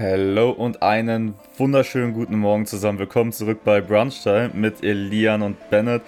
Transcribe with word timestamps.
Hallo 0.00 0.48
und 0.52 0.82
einen 0.82 1.34
wunderschönen 1.58 2.14
guten 2.14 2.38
Morgen 2.38 2.64
zusammen. 2.64 2.98
Willkommen 2.98 3.32
zurück 3.32 3.60
bei 3.66 3.82
Brunchtime 3.82 4.48
mit 4.54 4.82
Elian 4.82 5.42
und 5.42 5.68
Bennett. 5.68 6.00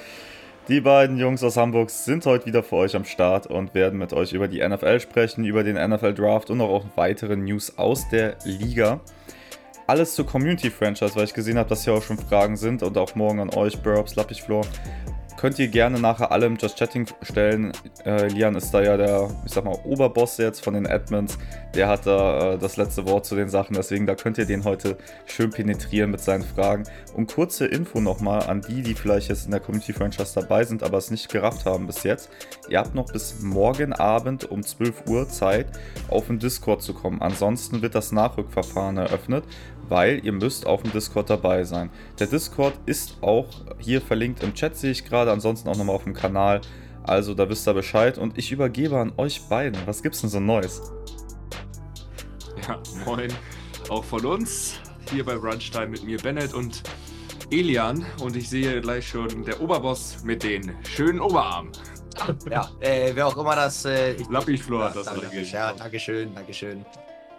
Die 0.69 0.81
beiden 0.81 1.19
Jungs 1.19 1.45
aus 1.45 1.59
Hamburg 1.59 1.91
sind 1.91 2.25
heute 2.25 2.47
wieder 2.47 2.63
für 2.63 2.77
euch 2.77 2.97
am 2.97 3.05
Start 3.05 3.49
und 3.49 3.75
werden 3.75 3.99
mit 3.99 4.15
euch 4.15 4.33
über 4.33 4.49
die 4.49 4.67
NFL 4.67 4.99
sprechen, 4.99 5.45
über 5.45 5.63
den 5.63 5.77
NFL 5.77 6.15
Draft 6.15 6.49
und 6.49 6.63
auch 6.63 6.87
weitere 6.97 7.37
News 7.37 7.77
aus 7.77 8.09
der 8.09 8.39
Liga. 8.47 8.99
Alles 9.87 10.15
zur 10.15 10.25
Community 10.25 10.71
Franchise, 10.71 11.15
weil 11.15 11.25
ich 11.25 11.35
gesehen 11.35 11.59
habe, 11.59 11.69
dass 11.69 11.85
hier 11.85 11.93
auch 11.93 12.03
schon 12.03 12.17
Fragen 12.17 12.57
sind 12.57 12.83
und 12.83 12.97
auch 12.97 13.15
morgen 13.15 13.41
an 13.41 13.51
euch, 13.51 13.79
Burbs, 13.83 14.17
Lappichflor 14.17 14.65
könnt 15.43 15.59
ihr 15.59 15.67
gerne 15.67 15.99
nachher 15.99 16.31
alle 16.31 16.47
im 16.47 16.57
Just 16.57 16.79
Chatting 16.79 17.05
stellen. 17.23 17.73
Äh, 18.05 18.29
Lian 18.29 18.55
ist 18.55 18.71
da 18.71 18.81
ja 18.81 18.97
der, 18.97 19.29
ich 19.45 19.51
sag 19.51 19.65
mal, 19.65 19.77
Oberboss 19.83 20.39
jetzt 20.39 20.63
von 20.63 20.75
den 20.75 20.87
Admins. 20.87 21.37
Der 21.75 21.89
hat 21.89 22.07
da 22.07 22.53
äh, 22.53 22.59
das 22.59 22.77
letzte 22.77 23.09
Wort 23.09 23.27
zu 23.27 23.35
den 23.35 23.49
Sachen, 23.49 23.75
deswegen 23.75 24.07
da 24.07 24.15
könnt 24.15 24.39
ihr 24.39 24.45
den 24.45 24.63
heute 24.63 24.97
schön 25.27 25.51
penetrieren 25.51 26.13
mit 26.13 26.21
seinen 26.21 26.45
Fragen. 26.45 26.85
Und 27.17 27.27
kurze 27.35 27.67
Info 27.67 27.99
nochmal 27.99 28.45
an 28.45 28.61
die, 28.61 28.83
die 28.83 28.95
vielleicht 28.95 29.31
jetzt 29.31 29.47
in 29.47 29.51
der 29.51 29.59
Community 29.59 29.93
Franchise 29.93 30.33
dabei 30.33 30.63
sind, 30.63 30.85
aber 30.85 30.99
es 30.99 31.11
nicht 31.11 31.29
gerafft 31.29 31.67
haben 31.67 31.89
bis 31.89 32.05
jetzt. 32.05 32.31
Ihr 32.69 32.79
habt 32.79 32.95
noch 32.95 33.11
bis 33.11 33.43
morgen 33.43 33.93
Abend 33.95 34.49
um 34.49 34.63
12 34.63 35.09
Uhr 35.09 35.29
Zeit, 35.29 35.67
auf 36.09 36.29
den 36.29 36.39
Discord 36.39 36.83
zu 36.83 36.95
kommen. 36.95 37.21
Ansonsten 37.21 37.83
wird 37.83 37.97
das 37.97 38.13
Nachrückverfahren 38.13 38.97
eröffnet 38.97 39.43
weil 39.89 40.25
ihr 40.25 40.33
müsst 40.33 40.67
auf 40.67 40.83
dem 40.83 40.93
Discord 40.93 41.31
dabei 41.31 41.65
sein. 41.65 41.91
Der 42.19 42.27
Discord 42.27 42.75
ist 42.87 43.17
auch 43.21 43.49
hier 43.79 44.01
verlinkt 44.01 44.43
im 44.43 44.55
Chat, 44.55 44.77
sehe 44.77 44.91
ich 44.91 45.05
gerade, 45.05 45.33
ansonsten 45.33 45.69
auch 45.69 45.77
nochmal 45.77 45.97
auf 45.97 46.05
dem 46.05 46.15
Kanal. 46.15 46.61
Also 47.05 47.35
da 47.35 47.49
wisst 47.49 47.67
ihr 47.67 47.75
Bescheid 47.75 48.19
und 48.19 48.39
ich 48.39 48.53
übergebe 48.53 48.99
an 48.99 49.13
euch 49.17 49.49
beiden. 49.49 49.79
Was 49.87 50.03
gibt's 50.03 50.21
denn 50.21 50.31
so 50.31 50.41
Neues? 50.41 50.93
Ja, 52.69 52.81
moin. 53.05 53.33
Auch 53.89 54.05
von 54.05 54.25
uns. 54.25 54.75
Hier 55.11 55.25
bei 55.25 55.37
Brunchtime 55.37 55.89
mit 55.89 56.05
mir 56.05 56.19
Bennett 56.19 56.55
und 56.55 56.83
Elian. 57.51 58.07
Und 58.23 58.37
ich 58.37 58.49
sehe 58.49 58.81
gleich 58.81 59.07
schon 59.09 59.45
der 59.45 59.61
Oberboss 59.61 60.23
mit 60.23 60.43
den 60.43 60.75
schönen 60.89 61.21
Oberarmen. 61.21 61.73
Ja, 62.51 62.71
äh, 62.81 63.11
wer 63.15 63.27
auch 63.27 63.37
immer 63.37 63.57
das. 63.57 63.85
Äh, 63.85 64.13
ich, 64.13 64.29
Lappich-Flor 64.29 64.85
hat 64.85 64.97
das 64.97 65.07
danke, 65.07 65.43
Ja, 65.43 65.73
Dankeschön, 65.73 66.35
Dankeschön. 66.35 66.85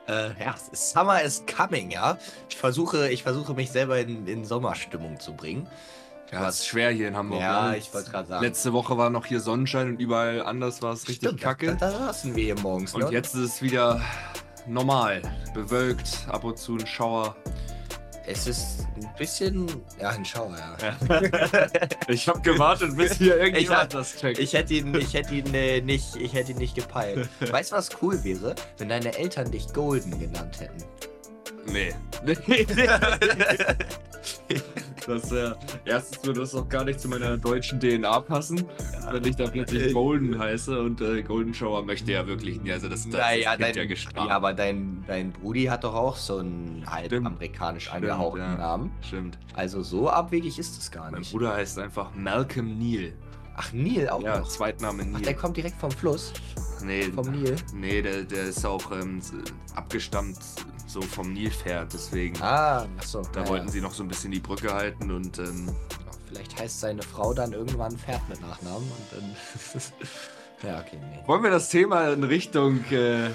Äh, 0.07 0.29
ja, 0.39 0.55
Summer 0.73 1.21
is 1.21 1.43
coming, 1.45 1.91
ja. 1.91 2.17
Ich 2.49 2.57
versuche, 2.57 3.09
ich 3.09 3.23
versuche 3.23 3.53
mich 3.53 3.71
selber 3.71 3.99
in, 3.99 4.27
in 4.27 4.45
Sommerstimmung 4.45 5.19
zu 5.19 5.33
bringen. 5.33 5.67
Ja, 6.31 6.49
es 6.49 6.59
ist 6.59 6.67
schwer 6.67 6.89
hier 6.89 7.07
in 7.07 7.15
Hamburg. 7.15 7.41
Ja, 7.41 7.69
ne? 7.69 7.77
ich 7.77 7.93
wollte 7.93 8.09
gerade 8.09 8.27
sagen. 8.27 8.43
Letzte 8.43 8.73
Woche 8.73 8.97
war 8.97 9.09
noch 9.09 9.25
hier 9.25 9.39
Sonnenschein 9.39 9.89
und 9.89 10.01
überall 10.01 10.41
anders 10.41 10.81
war 10.81 10.93
es 10.93 11.07
richtig 11.07 11.29
Stimmt, 11.29 11.41
kacke. 11.41 11.77
Da, 11.79 11.91
da 11.91 11.91
saßen 11.91 12.35
wir 12.35 12.43
hier 12.43 12.59
morgens. 12.59 12.93
Und 12.95 13.03
ne? 13.03 13.11
jetzt 13.11 13.35
ist 13.35 13.41
es 13.41 13.61
wieder 13.61 14.01
normal. 14.67 15.21
Bewölkt, 15.53 16.25
ab 16.27 16.43
und 16.43 16.57
zu 16.57 16.75
ein 16.75 16.87
Schauer. 16.87 17.35
Es 18.25 18.47
ist 18.47 18.87
ein 18.95 19.09
bisschen. 19.17 19.67
Ja, 19.99 20.09
ein 20.09 20.23
Schauer, 20.23 20.55
ja. 20.57 20.95
ich 22.07 22.27
habe 22.27 22.39
gewartet, 22.41 22.95
bis 22.95 23.13
hier 23.17 23.37
irgendjemand 23.37 23.93
ich, 23.93 23.99
das 23.99 24.15
checkt. 24.17 24.39
Ich 24.39 24.53
hätte 24.53 24.73
ihn, 24.75 24.95
ich 24.95 25.13
hätte 25.13 25.35
ihn, 25.35 25.53
äh, 25.53 25.81
nicht, 25.81 26.15
ich 26.15 26.33
hätte 26.33 26.51
ihn 26.51 26.57
nicht 26.57 26.75
gepeilt. 26.75 27.27
Weißt 27.51 27.71
du, 27.71 27.75
was 27.75 27.89
cool 28.01 28.23
wäre? 28.23 28.55
Wenn 28.77 28.89
deine 28.89 29.17
Eltern 29.17 29.51
dich 29.51 29.67
Golden 29.73 30.17
genannt 30.19 30.61
hätten. 30.61 30.83
Nee. 31.71 31.93
das, 35.07 35.31
äh, 35.31 35.51
erstens 35.85 36.25
würde 36.25 36.39
das 36.41 36.55
auch 36.55 36.67
gar 36.69 36.83
nicht 36.85 36.99
zu 36.99 37.07
meiner 37.07 37.37
deutschen 37.37 37.79
DNA 37.79 38.19
passen, 38.21 38.65
ja. 38.93 39.13
wenn 39.13 39.25
ich 39.25 39.35
da 39.35 39.47
plötzlich 39.47 39.93
Golden 39.93 40.39
heiße 40.39 40.79
und 40.79 41.01
äh, 41.01 41.21
Golden 41.23 41.53
Shower 41.53 41.83
möchte 41.83 42.11
ja 42.11 42.25
wirklich 42.27 42.61
nie. 42.61 42.71
Also 42.71 42.89
das, 42.89 43.03
das, 43.03 43.13
naja, 43.19 43.57
das 43.57 43.67
dein, 43.67 43.75
ja 43.75 43.85
gestraft. 43.85 44.29
Ja, 44.29 44.35
aber 44.35 44.53
dein, 44.53 45.03
dein 45.07 45.31
Brudi 45.31 45.65
hat 45.65 45.83
doch 45.83 45.95
auch 45.95 46.15
so 46.15 46.37
einen 46.37 46.85
halb 46.87 47.07
Stimmt. 47.07 47.27
amerikanisch 47.27 47.91
angehauchten 47.91 48.41
ja. 48.41 48.55
Namen. 48.55 48.91
Stimmt. 49.01 49.37
Also 49.53 49.81
so 49.81 50.09
abwegig 50.09 50.57
ist 50.59 50.79
es 50.79 50.91
gar 50.91 51.11
nicht. 51.11 51.13
Mein 51.13 51.31
Bruder 51.31 51.55
heißt 51.55 51.79
einfach 51.79 52.13
Malcolm 52.15 52.77
Neal. 52.77 53.13
Ach, 53.55 53.71
Neil 53.71 54.09
auch 54.09 54.21
ja, 54.21 54.39
noch? 54.39 54.47
Zweitname 54.47 55.05
Neil. 55.05 55.15
Ach, 55.17 55.21
der 55.21 55.35
kommt 55.35 55.57
direkt 55.57 55.79
vom 55.79 55.91
Fluss? 55.91 56.33
Nee. 56.83 57.03
Vom 57.11 57.31
Nil? 57.31 57.55
Nee, 57.73 58.01
der, 58.01 58.23
der 58.23 58.43
ist 58.45 58.65
auch 58.65 58.91
ähm, 58.91 59.21
abgestammt 59.75 60.37
so 60.87 61.01
vom 61.01 61.33
Nilpferd, 61.33 61.91
deswegen. 61.93 62.39
Ah, 62.41 62.85
achso. 62.97 63.23
Da 63.33 63.41
ja, 63.41 63.47
wollten 63.49 63.67
ja. 63.67 63.71
sie 63.71 63.81
noch 63.81 63.93
so 63.93 64.03
ein 64.03 64.07
bisschen 64.07 64.31
die 64.31 64.39
Brücke 64.39 64.73
halten 64.73 65.11
und. 65.11 65.39
Ähm, 65.39 65.75
Vielleicht 66.27 66.59
heißt 66.59 66.79
seine 66.79 67.03
Frau 67.03 67.33
dann 67.33 67.53
irgendwann 67.53 67.97
Pferd 67.97 68.27
mit 68.29 68.41
Nachnamen 68.41 68.89
und 68.89 69.11
dann. 69.11 69.35
ja, 70.69 70.79
okay, 70.79 70.97
nee. 70.99 71.19
Wollen 71.27 71.43
wir 71.43 71.51
das 71.51 71.69
Thema 71.69 72.11
in 72.11 72.23
Richtung. 72.23 72.83
Äh, 72.91 73.29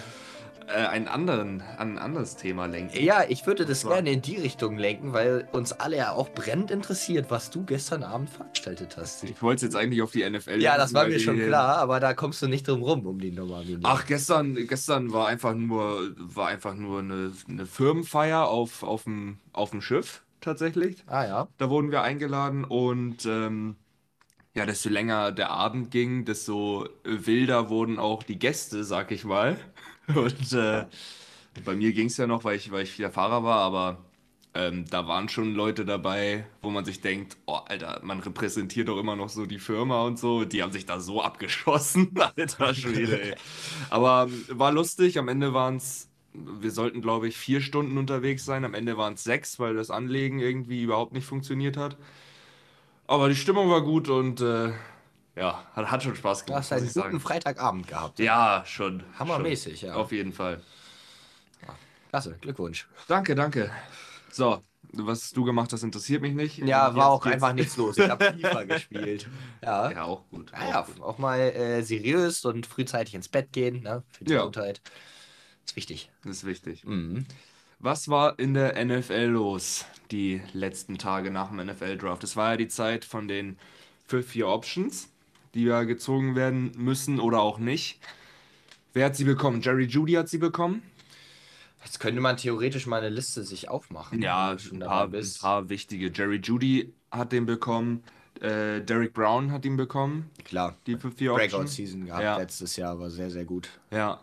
äh, 0.68 0.86
einen 0.86 1.08
anderen, 1.08 1.62
ein 1.78 1.98
anderes 1.98 2.36
Thema 2.36 2.66
lenken. 2.66 3.02
Ja, 3.02 3.24
ich 3.28 3.46
würde 3.46 3.64
das 3.64 3.80
so. 3.80 3.88
gerne 3.88 4.10
in 4.10 4.22
die 4.22 4.36
Richtung 4.36 4.76
lenken, 4.76 5.12
weil 5.12 5.48
uns 5.52 5.72
alle 5.72 5.96
ja 5.96 6.12
auch 6.12 6.28
brennend 6.30 6.70
interessiert, 6.70 7.30
was 7.30 7.50
du 7.50 7.64
gestern 7.64 8.02
Abend 8.02 8.30
veranstaltet 8.30 8.96
hast. 8.96 9.24
Ich 9.24 9.42
wollte 9.42 9.64
jetzt 9.66 9.74
eigentlich 9.74 10.02
auf 10.02 10.12
die 10.12 10.28
NFL. 10.28 10.60
Ja, 10.60 10.76
das 10.76 10.94
war 10.94 11.06
mir 11.06 11.20
schon 11.20 11.38
klar, 11.38 11.78
aber 11.78 12.00
da 12.00 12.14
kommst 12.14 12.42
du 12.42 12.48
nicht 12.48 12.68
drum 12.68 12.82
rum 12.82 13.06
um 13.06 13.18
die 13.18 13.30
Nummer. 13.30 13.62
Ach, 13.82 14.06
gestern, 14.06 14.54
gestern 14.54 15.12
war 15.12 15.26
einfach 15.26 15.54
nur, 15.54 16.14
war 16.16 16.48
einfach 16.48 16.74
nur 16.74 17.00
eine, 17.00 17.32
eine 17.48 17.66
Firmenfeier 17.66 18.46
auf, 18.46 18.82
auf, 18.82 19.04
dem, 19.04 19.38
auf 19.52 19.70
dem 19.70 19.80
Schiff 19.80 20.22
tatsächlich. 20.40 21.02
Ah 21.06 21.24
ja. 21.24 21.48
Da 21.58 21.70
wurden 21.70 21.90
wir 21.90 22.02
eingeladen 22.02 22.64
und 22.64 23.26
ähm, 23.26 23.76
ja, 24.54 24.66
desto 24.66 24.88
länger 24.88 25.32
der 25.32 25.50
Abend 25.50 25.90
ging, 25.90 26.24
desto 26.24 26.88
wilder 27.04 27.68
wurden 27.70 27.98
auch 27.98 28.22
die 28.22 28.38
Gäste, 28.38 28.84
sag 28.84 29.12
ich 29.12 29.24
mal. 29.24 29.56
Und 30.14 30.52
äh, 30.52 30.86
bei 31.64 31.76
mir 31.76 31.92
ging 31.92 32.06
es 32.06 32.16
ja 32.16 32.26
noch, 32.26 32.44
weil 32.44 32.56
ich, 32.56 32.70
weil 32.70 32.82
ich 32.84 32.98
wieder 32.98 33.10
Fahrer 33.10 33.44
war, 33.44 33.60
aber 33.60 33.98
ähm, 34.54 34.86
da 34.91 35.06
waren 35.06 35.28
schon 35.28 35.54
Leute 35.54 35.84
dabei, 35.84 36.46
wo 36.62 36.70
man 36.70 36.84
sich 36.84 37.00
denkt, 37.00 37.36
oh, 37.46 37.58
Alter, 37.66 38.00
man 38.02 38.20
repräsentiert 38.20 38.88
doch 38.88 38.98
immer 38.98 39.14
noch 39.14 39.28
so 39.28 39.47
die 39.47 39.58
Firma 39.58 40.02
und 40.02 40.18
so. 40.18 40.44
Die 40.44 40.62
haben 40.62 40.72
sich 40.72 40.86
da 40.86 41.00
so 41.00 41.22
abgeschossen. 41.22 42.10
Alter 42.36 42.74
Schwede, 42.74 43.22
ey. 43.22 43.34
Aber 43.91 44.28
ähm, 44.28 44.44
war 44.58 44.72
lustig. 44.72 45.18
Am 45.18 45.28
Ende 45.28 45.52
waren 45.52 45.76
es, 45.76 46.08
wir 46.32 46.70
sollten, 46.70 47.02
glaube 47.02 47.28
ich, 47.28 47.36
vier 47.36 47.60
Stunden 47.60 47.98
unterwegs 47.98 48.44
sein. 48.44 48.64
Am 48.64 48.74
Ende 48.74 48.97
waren 48.97 49.14
es 49.14 49.24
sechs, 49.24 49.60
weil 49.60 49.74
das 49.74 49.91
Anlegen 49.91 50.41
irgendwie 50.41 50.82
überhaupt 50.82 51.12
nicht 51.12 51.26
funktioniert 51.26 51.76
hat. 51.76 51.97
Aber 53.06 53.28
die 53.28 53.36
Stimmung 53.36 53.70
war 53.70 53.82
gut 53.82 54.08
und 54.08 54.41
äh, 54.41 54.72
ja, 55.38 55.65
hat, 55.75 55.91
hat 55.91 56.03
schon 56.03 56.16
Spaß 56.16 56.44
gemacht. 56.44 56.59
Du 56.59 56.62
hast 56.62 56.72
einen 56.72 56.87
guten 56.87 57.00
sagen. 57.00 57.21
Freitagabend 57.21 57.87
gehabt. 57.87 58.19
Ja, 58.19 58.62
schon. 58.66 59.04
Hammermäßig, 59.19 59.81
schon. 59.81 59.88
ja. 59.91 59.94
Auf 59.94 60.12
jeden 60.12 60.32
Fall. 60.32 60.60
Ja. 61.66 61.75
Klasse, 62.10 62.37
Glückwunsch. 62.41 62.88
Danke, 63.06 63.34
danke. 63.34 63.71
So, 64.31 64.62
was 64.93 65.31
du 65.31 65.44
gemacht 65.44 65.72
hast, 65.72 65.82
interessiert 65.82 66.22
mich 66.22 66.34
nicht. 66.34 66.59
Ja, 66.59 66.94
war 66.94 67.09
auch 67.10 67.25
jetzt. 67.25 67.34
einfach 67.34 67.53
nichts 67.53 67.77
los. 67.77 67.97
Ich 67.98 68.09
habe 68.09 68.32
FIFA 68.41 68.65
gespielt. 68.65 69.28
Ja. 69.62 69.91
ja, 69.91 70.04
auch 70.04 70.28
gut. 70.31 70.53
Auch, 70.54 70.60
ja, 70.60 70.81
gut. 70.82 71.00
auch 71.00 71.19
mal 71.19 71.38
äh, 71.38 71.82
seriös 71.82 72.44
und 72.44 72.66
frühzeitig 72.66 73.15
ins 73.15 73.28
Bett 73.28 73.53
gehen, 73.53 73.82
ne? 73.82 74.03
Für 74.10 74.25
die 74.25 74.32
ja. 74.32 74.38
Gesundheit. 74.38 74.81
Ist 75.65 75.77
wichtig. 75.77 76.10
Das 76.25 76.38
ist 76.38 76.44
wichtig. 76.44 76.84
Mhm. 76.84 77.27
Was 77.78 78.09
war 78.09 78.38
in 78.38 78.54
der 78.54 78.84
NFL 78.84 79.27
los 79.27 79.84
die 80.10 80.43
letzten 80.53 80.98
Tage 80.98 81.31
nach 81.31 81.48
dem 81.50 81.65
NFL-Draft? 81.65 82.25
Es 82.25 82.34
war 82.34 82.53
ja 82.53 82.56
die 82.56 82.69
Zeit 82.69 83.04
von 83.04 83.28
den 83.28 83.56
Fifth 84.06 84.34
Year 84.34 84.48
Options 84.48 85.10
die 85.54 85.64
ja 85.64 85.84
gezogen 85.84 86.36
werden 86.36 86.72
müssen 86.76 87.20
oder 87.20 87.41
auch 87.41 87.59
nicht. 87.59 88.00
Wer 88.92 89.06
hat 89.06 89.16
sie 89.16 89.25
bekommen? 89.25 89.60
Jerry 89.60 89.84
Judy 89.84 90.14
hat 90.14 90.28
sie 90.28 90.38
bekommen. 90.38 90.82
Jetzt 91.84 92.00
könnte 92.00 92.20
man 92.20 92.36
theoretisch 92.36 92.86
mal 92.86 92.98
eine 92.98 93.09
Liste 93.09 93.44
sich 93.44 93.69
aufmachen. 93.69 94.20
Ja, 94.20 94.56
ein 94.72 94.81
paar, 94.81 95.12
ein 95.12 95.32
paar 95.41 95.69
wichtige. 95.69 96.10
Jerry 96.12 96.41
Judy 96.42 96.92
hat 97.10 97.32
den 97.32 97.47
bekommen. 97.47 98.03
Äh, 98.41 98.82
Derek 98.82 99.14
Brown 99.14 99.53
hat 99.53 99.64
ihn 99.64 99.76
bekommen. 99.76 100.31
Klar. 100.44 100.76
Die 100.86 100.97
Fifth 100.97 101.19
Breakout 101.19 101.66
Season 101.66 102.06
gehabt 102.06 102.22
ja. 102.22 102.36
letztes 102.36 102.76
Jahr, 102.76 102.98
war 102.98 103.10
sehr, 103.10 103.30
sehr 103.30 103.44
gut. 103.44 103.69
Ja. 103.91 104.20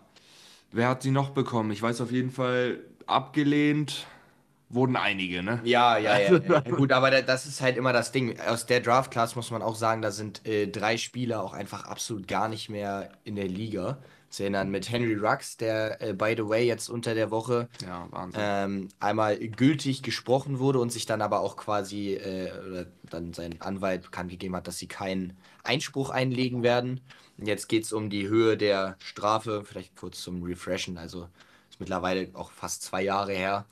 Wer 0.71 0.89
hat 0.89 1.03
sie 1.03 1.11
noch 1.11 1.29
bekommen? 1.29 1.71
Ich 1.71 1.81
weiß 1.81 2.01
auf 2.01 2.11
jeden 2.11 2.31
Fall 2.31 2.79
abgelehnt 3.05 4.07
wurden 4.69 4.95
einige, 4.95 5.43
ne? 5.43 5.61
Ja, 5.63 5.97
ja, 5.97 6.17
ja. 6.17 6.37
ja. 6.37 6.59
Gut, 6.61 6.91
aber 6.91 7.21
das 7.21 7.45
ist 7.45 7.61
halt 7.61 7.77
immer 7.77 7.93
das 7.93 8.11
Ding. 8.11 8.39
Aus 8.39 8.65
der 8.65 8.79
Draft-Class 8.79 9.35
muss 9.35 9.51
man 9.51 9.61
auch 9.61 9.75
sagen, 9.75 10.01
da 10.01 10.11
sind 10.11 10.45
äh, 10.45 10.67
drei 10.67 10.97
Spieler 10.97 11.43
auch 11.43 11.53
einfach 11.53 11.85
absolut 11.85 12.27
gar 12.27 12.47
nicht 12.47 12.69
mehr 12.69 13.09
in 13.23 13.35
der 13.35 13.47
Liga. 13.47 13.97
Zu 14.29 14.43
erinnern 14.43 14.69
mit 14.69 14.91
Henry 14.91 15.13
Rux, 15.13 15.55
der, 15.55 16.01
äh, 16.01 16.13
by 16.13 16.33
the 16.35 16.49
way, 16.49 16.65
jetzt 16.65 16.89
unter 16.89 17.13
der 17.13 17.31
Woche 17.31 17.69
ja, 17.85 18.09
ähm, 18.35 18.89
einmal 18.99 19.37
gültig 19.37 20.03
gesprochen 20.03 20.59
wurde 20.59 20.79
und 20.79 20.91
sich 20.91 21.05
dann 21.05 21.21
aber 21.21 21.39
auch 21.39 21.55
quasi, 21.55 22.15
äh, 22.15 22.51
oder 22.67 22.85
dann 23.09 23.33
sein 23.33 23.61
Anwalt 23.61 24.01
bekannt 24.01 24.31
gegeben 24.31 24.55
hat, 24.55 24.67
dass 24.67 24.77
sie 24.77 24.87
keinen 24.87 25.37
Einspruch 25.63 26.09
einlegen 26.09 26.63
werden. 26.63 26.99
Und 27.37 27.47
jetzt 27.47 27.69
geht 27.69 27.83
es 27.83 27.93
um 27.93 28.09
die 28.09 28.27
Höhe 28.27 28.57
der 28.57 28.97
Strafe, 28.99 29.63
vielleicht 29.63 29.95
kurz 29.95 30.21
zum 30.21 30.43
Refreshen. 30.43 30.97
Also 30.97 31.29
ist 31.69 31.79
mittlerweile 31.79 32.29
auch 32.33 32.51
fast 32.51 32.83
zwei 32.83 33.03
Jahre 33.03 33.31
her 33.33 33.65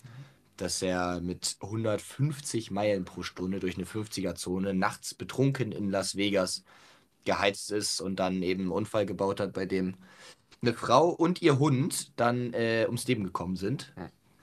dass 0.57 0.81
er 0.81 1.21
mit 1.21 1.57
150 1.61 2.71
Meilen 2.71 3.05
pro 3.05 3.23
Stunde 3.23 3.59
durch 3.59 3.75
eine 3.75 3.85
50er-Zone 3.85 4.73
nachts 4.73 5.13
betrunken 5.13 5.71
in 5.71 5.89
Las 5.89 6.15
Vegas 6.15 6.63
geheizt 7.25 7.71
ist 7.71 8.01
und 8.01 8.17
dann 8.17 8.43
eben 8.43 8.63
einen 8.63 8.71
Unfall 8.71 9.05
gebaut 9.05 9.39
hat, 9.39 9.53
bei 9.53 9.65
dem 9.65 9.95
eine 10.61 10.73
Frau 10.73 11.09
und 11.09 11.41
ihr 11.41 11.59
Hund 11.59 12.17
dann 12.19 12.53
äh, 12.53 12.83
ums 12.85 13.07
Leben 13.07 13.23
gekommen 13.23 13.55
sind. 13.55 13.93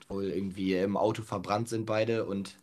wohl 0.07 0.25
irgendwie 0.25 0.75
im 0.75 0.97
Auto 0.97 1.23
verbrannt 1.23 1.69
sind 1.69 1.85
beide 1.85 2.25
und 2.25 2.57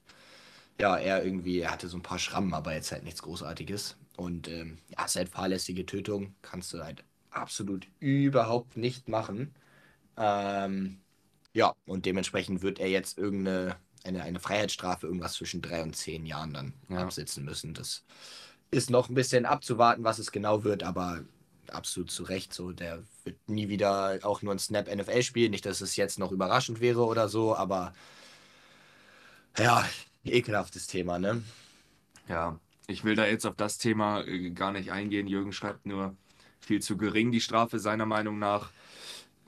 ja, 0.80 0.96
er 0.96 1.24
irgendwie, 1.24 1.60
er 1.60 1.72
hatte 1.72 1.88
so 1.88 1.96
ein 1.96 2.02
paar 2.02 2.18
Schrammen, 2.18 2.54
aber 2.54 2.74
jetzt 2.74 2.92
halt 2.92 3.04
nichts 3.04 3.22
Großartiges. 3.22 3.96
Und 4.16 4.48
ähm, 4.48 4.78
ja, 4.96 5.04
ist 5.04 5.16
halt 5.16 5.28
fahrlässige 5.28 5.86
Tötung, 5.86 6.34
kannst 6.42 6.72
du 6.72 6.82
halt 6.82 7.04
absolut 7.30 7.88
überhaupt 8.00 8.76
nicht 8.76 9.08
machen. 9.08 9.54
Ähm, 10.16 11.00
ja, 11.52 11.74
und 11.86 12.06
dementsprechend 12.06 12.62
wird 12.62 12.78
er 12.78 12.88
jetzt 12.88 13.18
irgendeine 13.18 13.76
eine, 14.04 14.22
eine 14.22 14.40
Freiheitsstrafe, 14.40 15.06
irgendwas 15.06 15.34
zwischen 15.34 15.60
drei 15.60 15.82
und 15.82 15.94
zehn 15.96 16.24
Jahren 16.24 16.54
dann 16.54 16.74
Ja. 16.88 16.98
absitzen 16.98 17.44
müssen. 17.44 17.74
Das 17.74 18.04
ist 18.70 18.90
noch 18.90 19.08
ein 19.08 19.14
bisschen 19.14 19.44
abzuwarten, 19.46 20.04
was 20.04 20.18
es 20.18 20.30
genau 20.32 20.64
wird, 20.64 20.82
aber 20.82 21.24
absolut 21.68 22.10
zu 22.10 22.22
Recht 22.22 22.54
so. 22.54 22.72
Der 22.72 23.02
wird 23.24 23.36
nie 23.48 23.68
wieder 23.68 24.20
auch 24.22 24.42
nur 24.42 24.54
ein 24.54 24.58
Snap 24.58 24.88
NFL 24.88 25.22
spielen. 25.22 25.50
Nicht, 25.50 25.66
dass 25.66 25.80
es 25.80 25.96
jetzt 25.96 26.18
noch 26.18 26.32
überraschend 26.32 26.80
wäre 26.80 27.04
oder 27.04 27.28
so, 27.28 27.56
aber 27.56 27.92
ja, 29.58 29.84
ekelhaftes 30.24 30.86
Thema, 30.86 31.18
ne? 31.18 31.42
Ja, 32.28 32.58
ich 32.86 33.04
will 33.04 33.16
da 33.16 33.26
jetzt 33.26 33.46
auf 33.46 33.56
das 33.56 33.78
Thema 33.78 34.22
äh, 34.22 34.50
gar 34.50 34.72
nicht 34.72 34.92
eingehen. 34.92 35.26
Jürgen 35.26 35.52
schreibt 35.52 35.86
nur 35.86 36.14
viel 36.60 36.80
zu 36.80 36.96
gering 36.96 37.32
die 37.32 37.40
Strafe 37.40 37.78
seiner 37.78 38.06
Meinung 38.06 38.38
nach. 38.38 38.70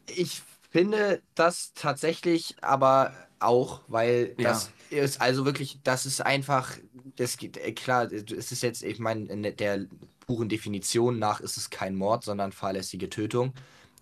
Ich 0.06 0.42
finde 0.70 1.22
das 1.34 1.72
tatsächlich 1.74 2.56
aber 2.62 3.12
auch, 3.38 3.80
weil 3.88 4.34
Ja. 4.38 4.50
das 4.50 4.70
ist 4.90 5.20
also 5.20 5.44
wirklich, 5.44 5.80
das 5.82 6.06
ist 6.06 6.20
einfach, 6.20 6.76
das 7.16 7.36
geht, 7.36 7.56
äh, 7.56 7.72
klar, 7.72 8.10
es 8.12 8.52
ist 8.52 8.62
jetzt, 8.62 8.82
ich 8.82 8.98
meine, 8.98 9.26
in 9.26 9.42
der 9.42 9.86
puren 10.26 10.48
Definition 10.48 11.18
nach 11.18 11.40
ist 11.40 11.56
es 11.56 11.70
kein 11.70 11.94
Mord, 11.94 12.24
sondern 12.24 12.52
fahrlässige 12.52 13.08
Tötung. 13.08 13.52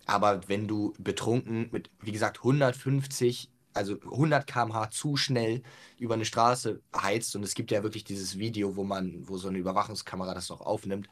Aber 0.05 0.47
wenn 0.47 0.67
du 0.67 0.93
betrunken 0.99 1.69
mit, 1.71 1.89
wie 2.01 2.11
gesagt, 2.11 2.39
150, 2.39 3.49
also 3.73 3.93
100 4.01 4.47
km/h 4.47 4.89
zu 4.91 5.15
schnell 5.15 5.61
über 5.99 6.15
eine 6.15 6.25
Straße 6.25 6.81
heizt 6.95 7.35
und 7.35 7.43
es 7.43 7.53
gibt 7.53 7.71
ja 7.71 7.83
wirklich 7.83 8.03
dieses 8.03 8.39
Video, 8.39 8.75
wo 8.75 8.83
man, 8.83 9.27
wo 9.27 9.37
so 9.37 9.47
eine 9.47 9.59
Überwachungskamera 9.59 10.33
das 10.33 10.49
noch 10.49 10.61
aufnimmt, 10.61 11.07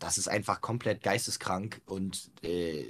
das 0.00 0.18
ist 0.18 0.28
einfach 0.28 0.60
komplett 0.60 1.02
geisteskrank 1.02 1.80
und 1.86 2.30
äh, 2.42 2.84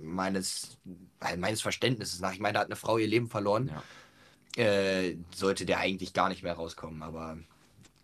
meines, 0.00 0.78
äh, 1.20 1.36
meines 1.36 1.60
Verständnisses 1.62 2.20
nach, 2.20 2.32
ich 2.32 2.40
meine, 2.40 2.54
da 2.54 2.60
hat 2.60 2.66
eine 2.66 2.76
Frau 2.76 2.98
ihr 2.98 3.08
Leben 3.08 3.28
verloren, 3.28 3.70
Ja. 4.56 4.62
äh, 4.62 5.16
sollte 5.34 5.66
der 5.66 5.78
eigentlich 5.78 6.12
gar 6.12 6.28
nicht 6.28 6.42
mehr 6.42 6.54
rauskommen, 6.54 7.02
aber 7.02 7.38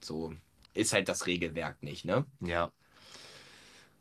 so 0.01 0.33
ist 0.75 0.93
halt 0.93 1.09
das 1.09 1.27
Regelwerk 1.27 1.83
nicht, 1.83 2.05
ne? 2.05 2.25
Ja. 2.41 2.71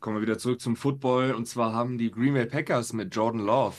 Kommen 0.00 0.16
wir 0.16 0.22
wieder 0.22 0.38
zurück 0.38 0.60
zum 0.60 0.76
Football. 0.76 1.32
Und 1.32 1.46
zwar 1.46 1.72
haben 1.72 1.96
die 1.98 2.10
Green 2.10 2.34
Bay 2.34 2.44
Packers 2.46 2.92
mit 2.92 3.14
Jordan 3.16 3.40
Love 3.40 3.76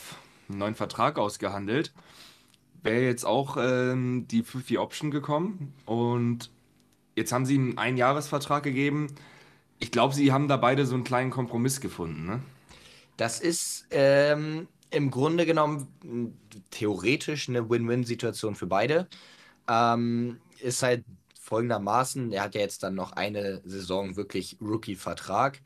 einen 0.49 0.57
neuen 0.57 0.75
Vertrag 0.75 1.19
ausgehandelt. 1.19 1.93
Wäre 2.81 3.01
jetzt 3.03 3.23
auch 3.25 3.55
ähm, 3.59 4.27
die 4.27 4.41
50 4.43 4.79
Option 4.79 5.11
gekommen. 5.11 5.73
Und 5.85 6.49
jetzt 7.15 7.31
haben 7.31 7.45
sie 7.45 7.55
ihm 7.55 7.69
einen 7.69 7.77
Einjahresvertrag 7.77 8.63
gegeben. 8.63 9.07
Ich 9.79 9.91
glaube, 9.91 10.15
sie 10.15 10.31
haben 10.31 10.47
da 10.47 10.57
beide 10.57 10.85
so 10.87 10.95
einen 10.95 11.03
kleinen 11.03 11.29
Kompromiss 11.29 11.81
gefunden. 11.81 12.25
Ne? 12.25 12.41
Das 13.17 13.39
ist 13.39 13.87
ähm, 13.91 14.69
im 14.91 15.11
Grunde 15.11 15.45
genommen 15.45 15.87
m, 16.03 16.39
theoretisch 16.71 17.49
eine 17.49 17.69
Win-Win-Situation 17.69 18.55
für 18.55 18.67
beide. 18.67 19.09
Ähm, 19.69 20.41
ist 20.59 20.83
halt 20.83 21.05
folgendermaßen, 21.41 22.31
er 22.33 22.43
hat 22.43 22.55
ja 22.55 22.61
jetzt 22.61 22.83
dann 22.83 22.95
noch 22.95 23.13
eine 23.13 23.61
Saison 23.65 24.15
wirklich 24.17 24.57
Rookie-Vertrag. 24.61 25.61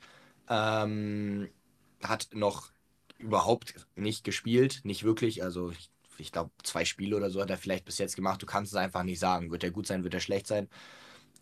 Ähm, 0.49 1.49
hat 2.03 2.29
noch 2.33 2.71
überhaupt 3.19 3.75
nicht 3.95 4.23
gespielt, 4.23 4.81
nicht 4.83 5.03
wirklich. 5.03 5.43
Also 5.43 5.71
ich, 5.71 5.91
ich 6.17 6.31
glaube, 6.31 6.51
zwei 6.63 6.85
Spiele 6.85 7.17
oder 7.17 7.29
so 7.29 7.41
hat 7.41 7.49
er 7.49 7.57
vielleicht 7.57 7.85
bis 7.85 7.97
jetzt 7.99 8.15
gemacht. 8.15 8.41
Du 8.41 8.45
kannst 8.47 8.71
es 8.73 8.77
einfach 8.77 9.03
nicht 9.03 9.19
sagen. 9.19 9.51
Wird 9.51 9.63
er 9.63 9.71
gut 9.71 9.87
sein, 9.87 10.03
wird 10.03 10.13
er 10.13 10.19
schlecht 10.19 10.47
sein. 10.47 10.69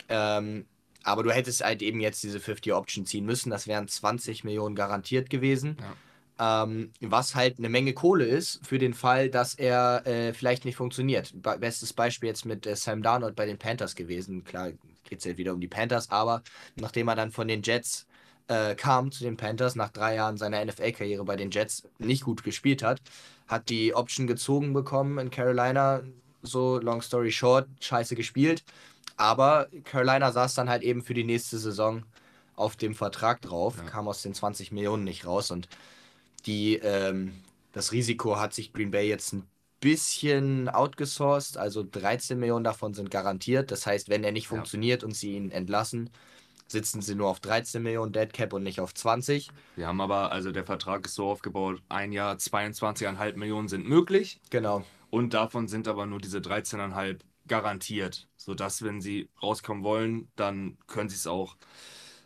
Ähm, 0.10 0.68
aber 1.04 1.24
du 1.24 1.32
hättest 1.32 1.64
halt 1.64 1.82
eben 1.82 2.00
jetzt 2.00 2.24
diese 2.24 2.40
50 2.40 2.74
Option 2.74 3.06
ziehen 3.06 3.26
müssen. 3.26 3.50
Das 3.50 3.68
wären 3.68 3.88
20 3.88 4.44
Millionen 4.44 4.76
garantiert 4.76 5.30
gewesen. 5.30 5.78
Ähm, 6.42 6.92
was 7.02 7.36
halt 7.36 7.60
eine 7.60 7.68
Menge 7.68 7.94
Kohle 7.94 8.26
ist 8.26 8.62
für 8.66 8.78
den 8.80 8.94
Fall, 8.94 9.30
dass 9.30 9.56
er 9.56 10.08
äh, 10.08 10.34
vielleicht 10.34 10.64
nicht 10.64 10.78
funktioniert. 10.78 11.34
Be 11.36 11.58
bestes 11.60 11.92
Beispiel 11.92 12.30
jetzt 12.30 12.46
mit 12.46 12.66
äh, 12.66 12.78
Sam 12.78 13.04
Darnold 13.04 13.36
bei 13.36 13.46
den 13.46 13.58
Panthers 13.58 13.94
gewesen. 13.94 14.46
Klar 14.46 14.72
geht 15.04 15.20
es 15.20 15.26
ja 15.26 15.38
wieder 15.38 15.54
um 15.54 15.60
die 15.60 15.68
Panthers, 15.68 16.10
aber 16.12 16.44
nachdem 16.76 17.10
er 17.10 17.16
dann 17.16 17.32
von 17.32 17.50
den 17.50 17.62
Jets 17.62 18.08
äh, 18.48 18.76
kam 18.76 19.12
zu 19.12 19.26
den 19.26 19.36
Panthers, 19.36 19.76
nach 19.76 19.90
drei 19.90 20.16
Jahren 20.16 20.38
seiner 20.38 20.64
NFL-Karriere 20.64 21.26
bei 21.26 21.36
den 21.36 21.52
Jets 21.52 21.84
nicht 21.98 22.24
gut 22.24 22.44
gespielt 22.44 22.84
hat, 22.84 23.02
hat 23.48 23.70
die 23.70 23.94
Option 23.94 24.26
gezogen 24.26 24.72
bekommen 24.74 25.18
in 25.18 25.32
Carolina. 25.32 26.04
So, 26.42 26.80
long 26.80 27.02
story 27.02 27.32
short, 27.32 27.68
scheiße 27.82 28.16
gespielt. 28.16 28.64
Aber 29.20 29.68
Carolina 29.84 30.32
saß 30.32 30.54
dann 30.56 30.70
halt 30.70 30.82
eben 30.82 31.02
für 31.02 31.14
die 31.14 31.26
nächste 31.26 31.58
Saison 31.58 32.04
auf 32.56 32.78
dem 32.78 32.96
Vertrag 32.96 33.42
drauf, 33.42 33.76
Ja. 33.78 33.84
kam 33.84 34.08
aus 34.08 34.22
den 34.22 34.34
20 34.34 34.72
Millionen 34.72 35.04
nicht 35.04 35.26
raus 35.26 35.52
und 35.52 35.68
die, 36.46 36.76
ähm, 36.78 37.34
das 37.74 37.92
Risiko 37.92 38.40
hat 38.40 38.54
sich 38.54 38.72
Green 38.72 38.92
Bay 38.92 39.10
jetzt 39.10 39.34
ein 39.34 39.44
bisschen 39.82 40.70
outgesourced, 40.70 41.58
also 41.58 41.84
13 41.84 42.40
Millionen 42.40 42.64
davon 42.64 42.94
sind 42.94 43.12
garantiert. 43.12 43.72
Das 43.72 43.86
heißt, 43.86 44.10
wenn 44.10 44.24
er 44.24 44.32
nicht 44.32 44.46
Ja. 44.46 44.50
funktioniert 44.52 45.04
und 45.04 45.16
sie 45.16 45.34
ihn 45.34 45.52
entlassen, 45.52 46.10
sitzen 46.68 47.02
sie 47.02 47.16
nur 47.16 47.28
auf 47.28 47.42
13 47.42 47.84
Millionen 47.84 48.14
Dead 48.14 48.32
Cap 48.32 48.54
und 48.54 48.64
nicht 48.64 48.80
auf 48.80 48.94
20. 48.94 49.50
Wir 49.76 49.88
haben 49.88 50.00
aber, 50.00 50.32
also 50.32 50.52
der 50.54 50.64
Vertrag 50.66 51.06
ist 51.06 51.16
so 51.16 51.30
aufgebaut, 51.30 51.82
ein 51.90 52.14
Jahr 52.14 52.38
22,5 52.38 53.36
Millionen 53.38 53.68
sind 53.68 53.86
möglich. 53.88 54.40
Genau. 54.50 54.86
Und 55.10 55.34
davon 55.34 55.68
sind 55.68 55.88
aber 55.90 56.06
nur 56.06 56.20
diese 56.20 56.40
13,5 56.40 57.20
garantiert, 57.50 58.28
sodass, 58.38 58.84
wenn 58.84 59.02
sie 59.02 59.30
rauskommen 59.42 59.84
wollen, 59.84 60.32
dann 60.36 60.78
können 60.88 61.10
sie 61.10 61.16
es 61.16 61.28
auch 61.28 61.58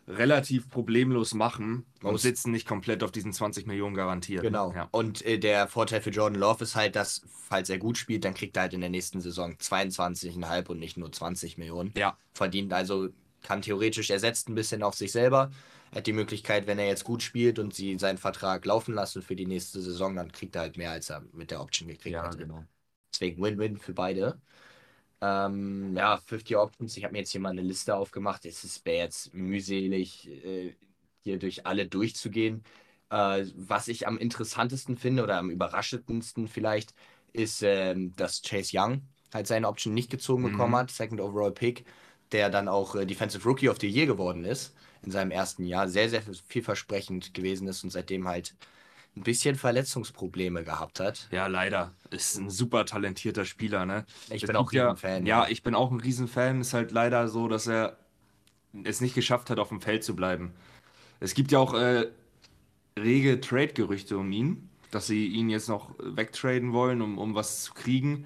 relativ 0.07 0.69
problemlos 0.69 1.33
machen 1.33 1.85
und 2.01 2.19
sitzen 2.19 2.51
nicht 2.51 2.67
komplett 2.67 3.03
auf 3.03 3.11
diesen 3.11 3.31
20 3.31 3.67
Millionen 3.67 3.95
garantiert. 3.95 4.41
Genau. 4.41 4.73
Ja. 4.73 4.89
Und 4.91 5.25
äh, 5.25 5.39
der 5.39 5.67
Vorteil 5.67 6.01
für 6.01 6.09
Jordan 6.09 6.39
Love 6.39 6.63
ist 6.63 6.75
halt, 6.75 6.95
dass, 6.95 7.21
falls 7.47 7.69
er 7.69 7.77
gut 7.77 7.97
spielt, 7.97 8.25
dann 8.25 8.33
kriegt 8.33 8.57
er 8.57 8.63
halt 8.63 8.73
in 8.73 8.81
der 8.81 8.89
nächsten 8.89 9.21
Saison 9.21 9.53
22,5 9.53 10.67
und 10.67 10.79
nicht 10.79 10.97
nur 10.97 11.11
20 11.11 11.57
Millionen. 11.57 11.93
ja, 11.95 12.17
Verdient 12.33 12.73
also, 12.73 13.09
kann 13.41 13.61
theoretisch, 13.61 14.09
er 14.09 14.19
setzt 14.19 14.49
ein 14.49 14.55
bisschen 14.55 14.83
auf 14.83 14.95
sich 14.95 15.11
selber. 15.11 15.51
Er 15.91 15.97
hat 15.97 16.07
die 16.07 16.13
Möglichkeit, 16.13 16.65
wenn 16.65 16.79
er 16.79 16.87
jetzt 16.87 17.03
gut 17.03 17.21
spielt 17.21 17.59
und 17.59 17.73
sie 17.73 17.97
seinen 17.99 18.17
Vertrag 18.17 18.65
laufen 18.65 18.95
lassen 18.95 19.21
für 19.21 19.35
die 19.35 19.45
nächste 19.45 19.81
Saison, 19.81 20.15
dann 20.15 20.31
kriegt 20.31 20.55
er 20.55 20.63
halt 20.63 20.77
mehr, 20.77 20.91
als 20.91 21.09
er 21.09 21.23
mit 21.33 21.51
der 21.51 21.61
Option 21.61 21.87
gekriegt 21.87 22.15
ja, 22.15 22.23
hat. 22.23 22.37
genau. 22.37 22.63
Deswegen 23.13 23.41
Win-Win 23.41 23.77
für 23.77 23.93
beide. 23.93 24.41
Ähm, 25.23 25.95
ja, 25.95 26.17
50 26.17 26.57
Options. 26.57 26.97
Ich 26.97 27.03
habe 27.05 27.13
mir 27.13 27.19
jetzt 27.19 27.31
hier 27.31 27.41
mal 27.41 27.51
eine 27.51 27.61
Liste 27.61 27.95
aufgemacht. 27.95 28.45
Es 28.45 28.83
wäre 28.85 28.97
jetzt 29.05 29.33
mühselig, 29.33 30.27
äh, 30.29 30.75
hier 31.21 31.39
durch 31.39 31.65
alle 31.65 31.87
durchzugehen. 31.87 32.63
Äh, 33.09 33.45
was 33.55 33.87
ich 33.87 34.07
am 34.07 34.17
interessantesten 34.17 34.97
finde 34.97 35.23
oder 35.23 35.37
am 35.37 35.49
überraschendsten 35.49 36.47
vielleicht, 36.49 36.93
ist, 37.31 37.61
ähm, 37.63 38.13
dass 38.15 38.41
Chase 38.41 38.71
Young 38.77 39.07
halt 39.33 39.47
seine 39.47 39.67
Option 39.69 39.93
nicht 39.93 40.09
gezogen 40.11 40.43
Mhm. 40.43 40.47
bekommen 40.51 40.75
hat. 40.75 40.91
Second 40.91 41.21
Overall 41.21 41.51
Pick, 41.53 41.85
der 42.31 42.49
dann 42.49 42.67
auch 42.67 42.95
äh, 42.95 43.05
Defensive 43.05 43.47
Rookie 43.47 43.69
of 43.69 43.79
the 43.79 43.87
Year 43.89 44.05
geworden 44.07 44.45
ist 44.45 44.75
in 45.03 45.11
seinem 45.11 45.31
ersten 45.31 45.65
Jahr. 45.65 45.87
Sehr, 45.89 46.09
sehr 46.09 46.23
vielversprechend 46.47 47.33
gewesen 47.33 47.67
ist 47.67 47.83
und 47.83 47.91
seitdem 47.91 48.27
halt 48.27 48.55
ein 49.15 49.23
bisschen 49.23 49.55
Verletzungsprobleme 49.55 50.63
gehabt 50.63 50.99
hat. 50.99 51.27
Ja, 51.31 51.47
leider. 51.47 51.93
Ist 52.09 52.37
ein 52.37 52.49
super 52.49 52.85
talentierter 52.85 53.45
Spieler, 53.45 53.85
ne? 53.85 54.05
Ich 54.29 54.43
Es 54.43 54.47
bin 54.47 54.55
auch 54.55 54.71
ja, 54.71 54.91
Riesenfan, 54.91 55.25
Ja, 55.25 55.43
ja. 55.43 55.49
ich 55.49 55.63
bin 55.63 55.75
auch 55.75 55.91
ein 55.91 55.99
Riesenfan. 55.99 56.61
Ist 56.61 56.73
halt 56.73 56.91
leider 56.91 57.27
so, 57.27 57.47
dass 57.47 57.67
er 57.67 57.97
es 58.83 59.01
nicht 59.01 59.13
geschafft 59.13 59.49
hat, 59.49 59.59
auf 59.59 59.69
dem 59.69 59.81
Feld 59.81 60.03
zu 60.03 60.15
bleiben. 60.15 60.51
Es 61.19 61.35
gibt 61.35 61.51
ja 61.51 61.59
auch 61.59 61.73
äh, 61.75 62.07
rege 62.97 63.39
Trade-Gerüchte 63.39 64.17
um 64.17 64.31
ihn, 64.31 64.69
dass 64.91 65.07
sie 65.07 65.27
ihn 65.27 65.49
jetzt 65.49 65.69
noch 65.69 65.91
wegtraden 65.99 66.73
wollen, 66.73 67.01
um, 67.01 67.17
um 67.17 67.35
was 67.35 67.63
zu 67.63 67.73
kriegen. 67.73 68.25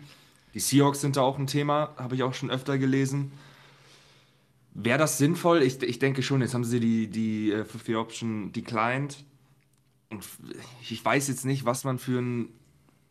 Die 0.54 0.60
Seahawks 0.60 1.02
sind 1.02 1.18
da 1.18 1.22
auch 1.22 1.38
ein 1.38 1.48
Thema, 1.48 1.94
habe 1.98 2.16
ich 2.16 2.24
auch 2.24 2.34
schon 2.34 2.50
öfter 2.50 2.78
gelesen. 2.78 3.34
Wäre 4.74 4.98
das 5.00 5.18
sinnvoll? 5.18 5.64
Ich, 5.64 5.82
ich 5.82 6.00
denke 6.00 6.22
schon. 6.24 6.42
Jetzt 6.42 6.54
haben 6.54 6.64
sie 6.64 6.80
die, 6.80 7.08
die 7.08 7.52
äh, 7.52 7.66
50 7.66 7.96
Option 7.96 8.52
declined. 8.52 9.24
Und 10.10 10.24
ich 10.82 11.04
weiß 11.04 11.28
jetzt 11.28 11.46
nicht, 11.46 11.66
was 11.66 11.84
man 11.84 12.00
für 12.00 12.20
ein. 12.22 12.50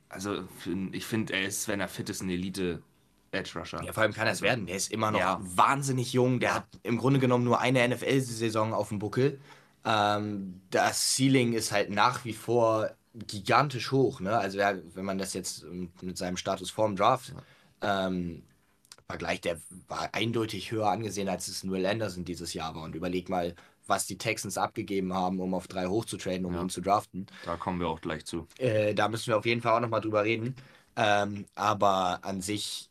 Also, 0.09 0.45
für 0.59 0.71
ein, 0.71 0.95
ich 0.95 1.05
finde, 1.05 1.35
er 1.35 1.47
ist, 1.47 1.69
wenn 1.69 1.81
er 1.81 1.89
fit 1.89 2.09
ist, 2.09 2.23
ein 2.23 2.31
Elite-Edge-Rusher. 2.31 3.83
Ja, 3.85 3.93
vor 3.93 4.03
allem 4.03 4.13
kann 4.15 4.27
er 4.27 4.33
es 4.33 4.41
werden. 4.41 4.67
Der 4.67 4.77
ist 4.77 4.93
immer 4.93 5.11
noch 5.11 5.19
Ja. 5.19 5.41
wahnsinnig 5.43 6.13
jung. 6.13 6.41
Der 6.41 6.55
hat 6.55 6.67
im 6.85 6.97
Grunde 6.97 7.19
genommen 7.21 7.45
nur 7.45 7.61
eine 7.61 7.87
NFL-Saison 7.87 8.73
auf 8.73 8.89
dem 8.91 8.99
Buckel. 8.99 9.41
Ähm, 9.85 10.61
das 10.71 11.17
Ceiling 11.17 11.53
ist 11.53 11.73
halt 11.73 11.91
nach 11.91 12.25
wie 12.25 12.33
vor 12.33 12.91
gigantisch 13.15 13.93
hoch. 13.93 14.21
Ne? 14.21 14.37
Also, 14.39 14.59
ja, 14.59 14.75
wenn 14.95 15.05
man 15.05 15.19
das 15.19 15.35
jetzt 15.35 15.65
mit 16.01 16.17
seinem 16.17 16.37
Status 16.37 16.71
vorm 16.71 16.97
Draft 16.97 17.35
ähm, 17.83 18.43
vergleicht, 19.09 19.45
der 19.45 19.61
war 19.89 20.11
eindeutig 20.15 20.71
höher 20.71 20.89
angesehen, 20.89 21.29
als 21.29 21.49
es 21.49 21.69
Will 21.69 21.85
Anderson 21.87 22.25
dieses 22.25 22.55
Jahr 22.55 22.75
war. 22.75 22.83
Und 22.83 22.95
überleg 22.95 23.29
mal, 23.29 23.55
was 23.87 24.07
die 24.07 24.19
Texans 24.19 24.59
abgegeben 24.59 25.13
haben, 25.15 25.41
um 25.41 25.55
auf 25.55 25.69
drei 25.69 25.87
hochzutraden, 25.87 26.45
um 26.45 26.55
Ja. 26.55 26.63
ihn 26.63 26.69
zu 26.71 26.81
draften. 26.81 27.27
Da 27.45 27.57
kommen 27.57 27.81
wir 27.81 27.89
auch 27.89 28.01
gleich 28.01 28.25
zu. 28.25 28.47
Äh, 28.59 28.95
da 28.95 29.09
müssen 29.09 29.29
wir 29.29 29.39
auf 29.39 29.47
jeden 29.47 29.61
Fall 29.63 29.73
auch 29.73 29.81
nochmal 29.81 30.01
drüber 30.01 30.25
reden. 30.25 30.55
Ähm, 30.97 31.45
aber 31.55 32.21
an 32.23 32.41
sich, 32.41 32.91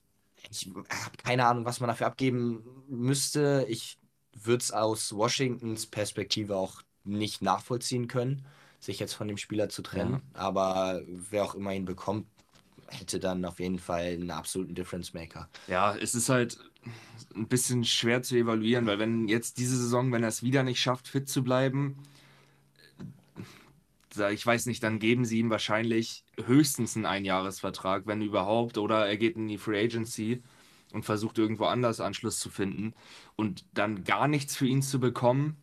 ich 0.50 0.68
habe 0.90 1.18
keine 1.24 1.46
Ahnung, 1.48 1.66
was 1.66 1.80
man 1.80 1.88
dafür 1.88 2.08
abgeben 2.08 2.64
müsste. 2.88 3.66
Ich 3.68 3.98
würde 4.34 4.62
es 4.62 4.72
aus 4.72 5.16
Washingtons 5.16 5.88
Perspektive 5.88 6.56
auch 6.56 6.82
nicht 7.04 7.42
nachvollziehen 7.42 8.08
können, 8.08 8.46
sich 8.80 9.00
jetzt 9.00 9.14
von 9.14 9.28
dem 9.28 9.38
Spieler 9.38 9.70
zu 9.70 9.82
trennen. 9.82 10.22
Aber 10.34 11.02
wer 11.08 11.44
auch 11.44 11.56
immer 11.56 11.74
ihn 11.74 11.86
bekommt, 11.86 12.28
hätte 12.88 13.20
dann 13.20 13.46
auf 13.46 13.60
jeden 13.60 13.80
Fall 13.80 14.06
einen 14.06 14.32
absoluten 14.32 14.76
Difference 14.76 15.14
Maker. 15.14 15.50
Ja, 15.68 15.96
es 15.96 16.16
ist 16.16 16.30
halt 16.30 16.58
ein 17.36 17.48
bisschen 17.48 17.84
schwer 17.84 18.22
zu 18.22 18.36
evaluieren, 18.36 18.86
weil 18.86 19.00
wenn 19.00 19.28
jetzt 19.28 19.58
diese 19.58 19.78
Saison, 19.78 20.12
wenn 20.12 20.24
er 20.24 20.30
es 20.30 20.44
wieder 20.44 20.64
nicht 20.64 20.80
schafft, 20.80 21.08
fit 21.08 21.28
zu 21.28 21.44
bleiben, 21.44 21.98
äh, 24.18 24.34
ich 24.34 24.46
weiß 24.46 24.66
nicht, 24.68 24.84
dann 24.84 25.00
geben 25.00 25.26
sie 25.26 25.40
ihm 25.40 25.50
wahrscheinlich 25.50 26.24
höchstens 26.46 26.96
einen 26.96 27.06
Einjahresvertrag, 27.06 28.08
wenn 28.08 28.22
überhaupt, 28.22 28.78
oder 28.78 29.08
er 29.08 29.18
geht 29.18 29.36
in 29.36 29.48
die 29.48 29.58
Free 29.58 29.84
Agency 29.84 30.42
und 30.94 31.04
versucht 31.04 31.38
irgendwo 31.38 31.66
anders 31.66 32.00
Anschluss 32.00 32.40
zu 32.40 32.50
finden 32.50 32.94
und 33.36 33.66
dann 33.74 34.04
gar 34.04 34.28
nichts 34.28 34.56
für 34.56 34.68
ihn 34.68 34.82
zu 34.82 35.00
bekommen, 35.00 35.58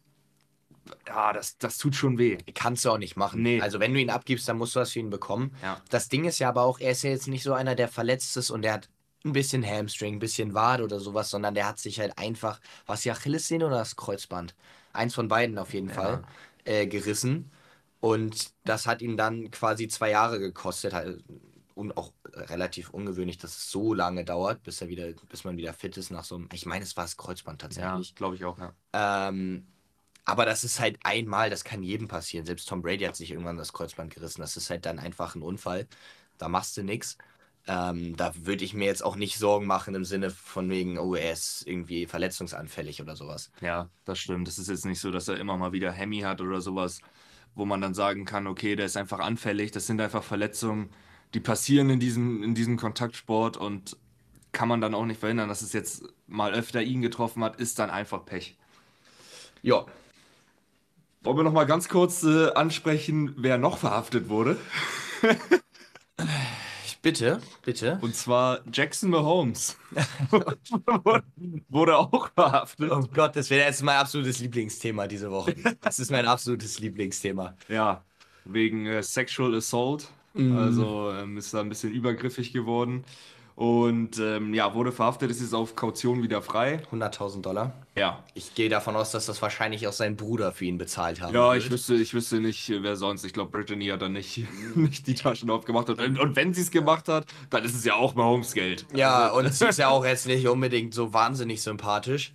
ja, 1.07 1.33
das, 1.33 1.59
das 1.59 1.79
tut 1.79 1.95
schon 1.95 2.19
weh. 2.19 2.39
Kannst 2.55 2.85
du 2.85 2.91
auch 2.91 2.99
nicht 2.99 3.17
machen. 3.17 3.43
Nee. 3.43 3.61
Also 3.61 3.81
wenn 3.81 3.93
du 3.95 4.01
ihn 4.01 4.11
abgibst, 4.11 4.49
dann 4.49 4.59
musst 4.59 4.75
du 4.77 4.81
was 4.81 4.93
für 4.93 4.99
ihn 5.01 5.11
bekommen. 5.11 5.55
Ja. 5.63 5.81
Das 5.91 6.09
Ding 6.09 6.25
ist 6.25 6.39
ja 6.39 6.49
aber 6.49 6.63
auch, 6.63 6.79
er 6.81 6.93
ist 6.93 7.03
ja 7.03 7.11
jetzt 7.11 7.29
nicht 7.29 7.43
so 7.43 7.53
einer, 7.53 7.75
der 7.75 7.89
verletzt 7.89 8.37
ist 8.37 8.51
und 8.51 8.63
der 8.63 8.75
hat 8.75 8.89
ein 9.25 9.33
bisschen 9.33 9.65
Hamstring, 9.65 10.17
ein 10.17 10.19
bisschen 10.19 10.53
Wade 10.55 10.83
oder 10.83 10.99
sowas, 10.99 11.31
sondern 11.31 11.55
der 11.55 11.67
hat 11.69 11.79
sich 11.79 12.01
halt 12.01 12.19
einfach, 12.19 12.61
was 12.87 13.03
die 13.03 13.11
Achillessehne 13.13 13.67
oder 13.67 13.77
das 13.79 13.95
Kreuzband? 13.97 14.55
Eins 14.93 15.15
von 15.15 15.29
beiden 15.29 15.59
auf 15.59 15.73
jeden 15.75 15.89
Ja. 15.89 15.95
Fall, 15.95 16.25
äh, 16.65 16.87
gerissen. 16.87 17.51
Und 18.01 18.51
das 18.65 18.87
hat 18.87 19.01
ihn 19.01 19.17
dann 19.17 19.51
quasi 19.53 19.87
zwei 19.87 20.11
Jahre 20.11 20.41
gekostet. 20.41 20.93
Halt, 20.93 21.23
Und 21.75 21.97
auch 21.97 22.13
relativ 22.35 22.91
ungewöhnlich, 22.91 23.39
dass 23.39 23.57
es 23.57 23.71
so 23.71 23.95
lange 23.95 24.25
dauert, 24.25 24.63
bis 24.63 24.81
er 24.83 24.89
wieder, 24.89 25.13
bis 25.29 25.45
man 25.45 25.57
wieder 25.57 25.73
fit 25.73 25.97
ist 25.97 26.11
nach 26.11 26.25
so 26.25 26.35
einem. 26.35 26.49
Ich 26.53 26.67
meine, 26.67 26.85
es 26.85 26.97
war 26.97 27.05
das 27.05 27.17
Kreuzband 27.17 27.63
Ja, 27.63 27.69
tatsächlich. 27.69 28.15
glaube 28.15 28.35
ich 28.37 28.45
auch, 28.45 28.59
ja. 28.59 28.73
Ähm, 28.93 29.67
aber 30.25 30.45
das 30.45 30.65
ist 30.65 30.79
halt 30.79 30.99
einmal, 31.03 31.51
das 31.51 31.65
kann 31.65 31.83
jedem 31.83 32.09
passieren. 32.09 32.47
Selbst 32.47 32.69
Tom 32.69 32.83
Brady 32.83 33.05
hat 33.05 33.17
sich 33.17 33.33
irgendwann 33.33 33.57
das 33.57 33.73
Kreuzband 33.73 34.15
gerissen. 34.15 34.41
Das 34.41 34.57
ist 34.57 34.71
halt 34.71 34.87
dann 34.87 34.99
einfach 34.99 35.35
ein 35.35 35.43
Unfall. 35.43 35.89
Da 36.39 36.49
machst 36.49 36.77
du 36.77 36.83
nichts. 36.83 37.19
Ähm, 37.67 38.17
da 38.17 38.33
würde 38.35 38.65
ich 38.65 38.75
mir 38.75 38.87
jetzt 38.87 39.05
auch 39.05 39.17
nicht 39.17 39.39
Sorgen 39.39 39.67
machen 39.67 39.95
im 39.95 40.05
Sinne 40.05 40.31
von 40.31 40.69
wegen, 40.69 40.99
oh, 40.99 41.15
er 41.15 41.33
ist 41.33 41.67
irgendwie 41.67 42.07
verletzungsanfällig 42.07 43.01
oder 43.01 43.15
sowas. 43.15 43.53
Ja, 43.61 43.89
das 44.05 44.19
stimmt. 44.19 44.49
Es 44.49 44.59
ist 44.59 44.69
jetzt 44.69 44.85
nicht 44.85 45.01
so, 45.01 45.11
dass 45.11 45.29
er 45.29 45.39
immer 45.39 45.57
mal 45.57 45.73
wieder 45.73 45.93
Hemi 45.93 46.21
hat 46.21 46.41
oder 46.41 46.61
sowas, 46.61 47.01
wo 47.55 47.65
man 47.65 47.81
dann 47.81 47.95
sagen 47.95 48.25
kann, 48.25 48.47
okay, 48.47 48.75
der 48.75 48.87
ist 48.87 48.97
einfach 48.97 49.21
anfällig. 49.21 49.71
Das 49.71 49.87
sind 49.87 50.01
einfach 50.01 50.25
Verletzungen, 50.25 50.91
die 51.35 51.41
passieren 51.41 51.91
in 51.91 52.01
diesem, 52.01 52.43
in 52.43 52.55
diesem 52.55 52.77
Kontaktsport 52.77 53.57
und 53.57 53.97
kann 54.51 54.69
man 54.69 54.81
dann 54.81 54.95
auch 54.95 55.07
nicht 55.07 55.21
verhindern, 55.21 55.49
dass 55.49 55.63
es 55.63 55.73
jetzt 55.73 56.05
mal 56.27 56.53
öfter 56.53 56.83
ihn 56.83 57.01
getroffen 57.01 57.43
hat, 57.43 57.57
ist 57.57 57.79
dann 57.79 57.91
einfach 57.91 58.25
Pech. 58.25 58.57
Ja, 59.63 59.87
Wollen 61.25 61.37
wir 61.37 61.45
noch 61.45 61.53
mal 61.53 61.67
ganz 61.67 61.89
kurz 61.89 62.25
äh, 62.25 62.51
ansprechen, 62.53 63.35
wer 63.37 63.57
noch 63.57 63.79
verhaftet 63.79 64.29
wurde? 64.29 64.57
bitte, 67.03 67.41
bitte. 67.65 67.99
Und 68.01 68.17
zwar 68.17 68.61
Jackson 68.73 69.11
Mahomes. 69.11 69.77
wurde 71.69 71.97
auch 71.97 72.31
verhaftet. 72.35 72.91
Oh 72.91 73.07
Gott, 73.15 73.37
das 73.37 73.51
wäre 73.51 73.67
jetzt 73.67 73.85
mein 73.85 73.99
absolutes 73.99 74.41
Lieblingsthema 74.41 75.07
diese 75.07 75.31
Woche. 75.31 75.55
Das 75.81 76.01
ist 76.01 76.11
mein 76.11 76.27
absolutes 76.27 76.81
Lieblingsthema. 76.81 77.55
Ja, 77.69 78.05
wegen 78.45 78.87
äh, 78.87 79.03
Sexual 79.03 79.55
Assault. 79.55 80.09
Mhm. 80.35 80.57
Also 80.57 81.13
ähm, 81.13 81.37
ist 81.37 81.55
da 81.55 81.61
ein 81.61 81.69
bisschen 81.69 81.93
übergriffig 81.93 82.53
geworden. 82.53 83.05
Und 83.55 84.19
ähm, 84.19 84.55
ja, 84.55 84.75
wurde 84.75 84.93
verhaftet, 84.93 85.31
ist 85.31 85.41
jetzt 85.41 85.55
auf 85.55 85.77
Kaution 85.77 86.23
wieder 86.23 86.41
frei. 86.43 86.83
100.000 86.91 87.43
Dollar. 87.43 87.73
Ja. 87.97 88.25
Ich 88.35 88.55
gehe 88.55 88.69
davon 88.71 88.97
aus, 88.97 89.11
dass 89.11 89.27
das 89.27 89.43
wahrscheinlich 89.43 89.87
auch 89.87 89.93
sein 89.93 90.17
Bruder 90.17 90.53
für 90.53 90.65
ihn 90.65 90.79
bezahlt 90.79 91.21
haben 91.21 91.35
Ja, 91.35 91.53
wird. 91.53 91.65
ich 91.65 91.71
wüsste, 91.71 91.95
ich 91.95 92.15
wüsste 92.15 92.41
nicht, 92.41 92.71
äh, 92.71 92.83
wer 92.83 92.97
sonst. 92.97 93.25
Ich 93.25 93.33
glaube, 93.35 93.51
Brittany 93.51 93.87
hat 93.89 94.01
da 94.03 94.09
nicht, 94.09 94.45
nicht 94.75 95.07
die 95.07 95.15
Taschen 95.15 95.51
aufgemacht. 95.51 95.91
Und, 95.91 96.19
und 96.19 96.35
wenn 96.37 96.55
sie 96.55 96.63
es 96.63 96.71
gemacht 96.71 97.09
hat, 97.09 97.27
dann 97.51 97.65
ist 97.65 97.75
es 97.75 97.85
ja 97.85 97.95
auch 97.95 98.15
Mahomes 98.15 98.55
Geld. 98.55 98.87
Ja, 98.95 99.29
und 99.31 99.53
sie 99.53 99.67
ist 99.67 99.79
ja 99.79 99.89
auch 99.91 100.05
jetzt 100.05 100.27
nicht 100.27 100.49
unbedingt 100.49 100.95
so 100.95 101.13
wahnsinnig 101.13 101.63
sympathisch. 101.63 102.33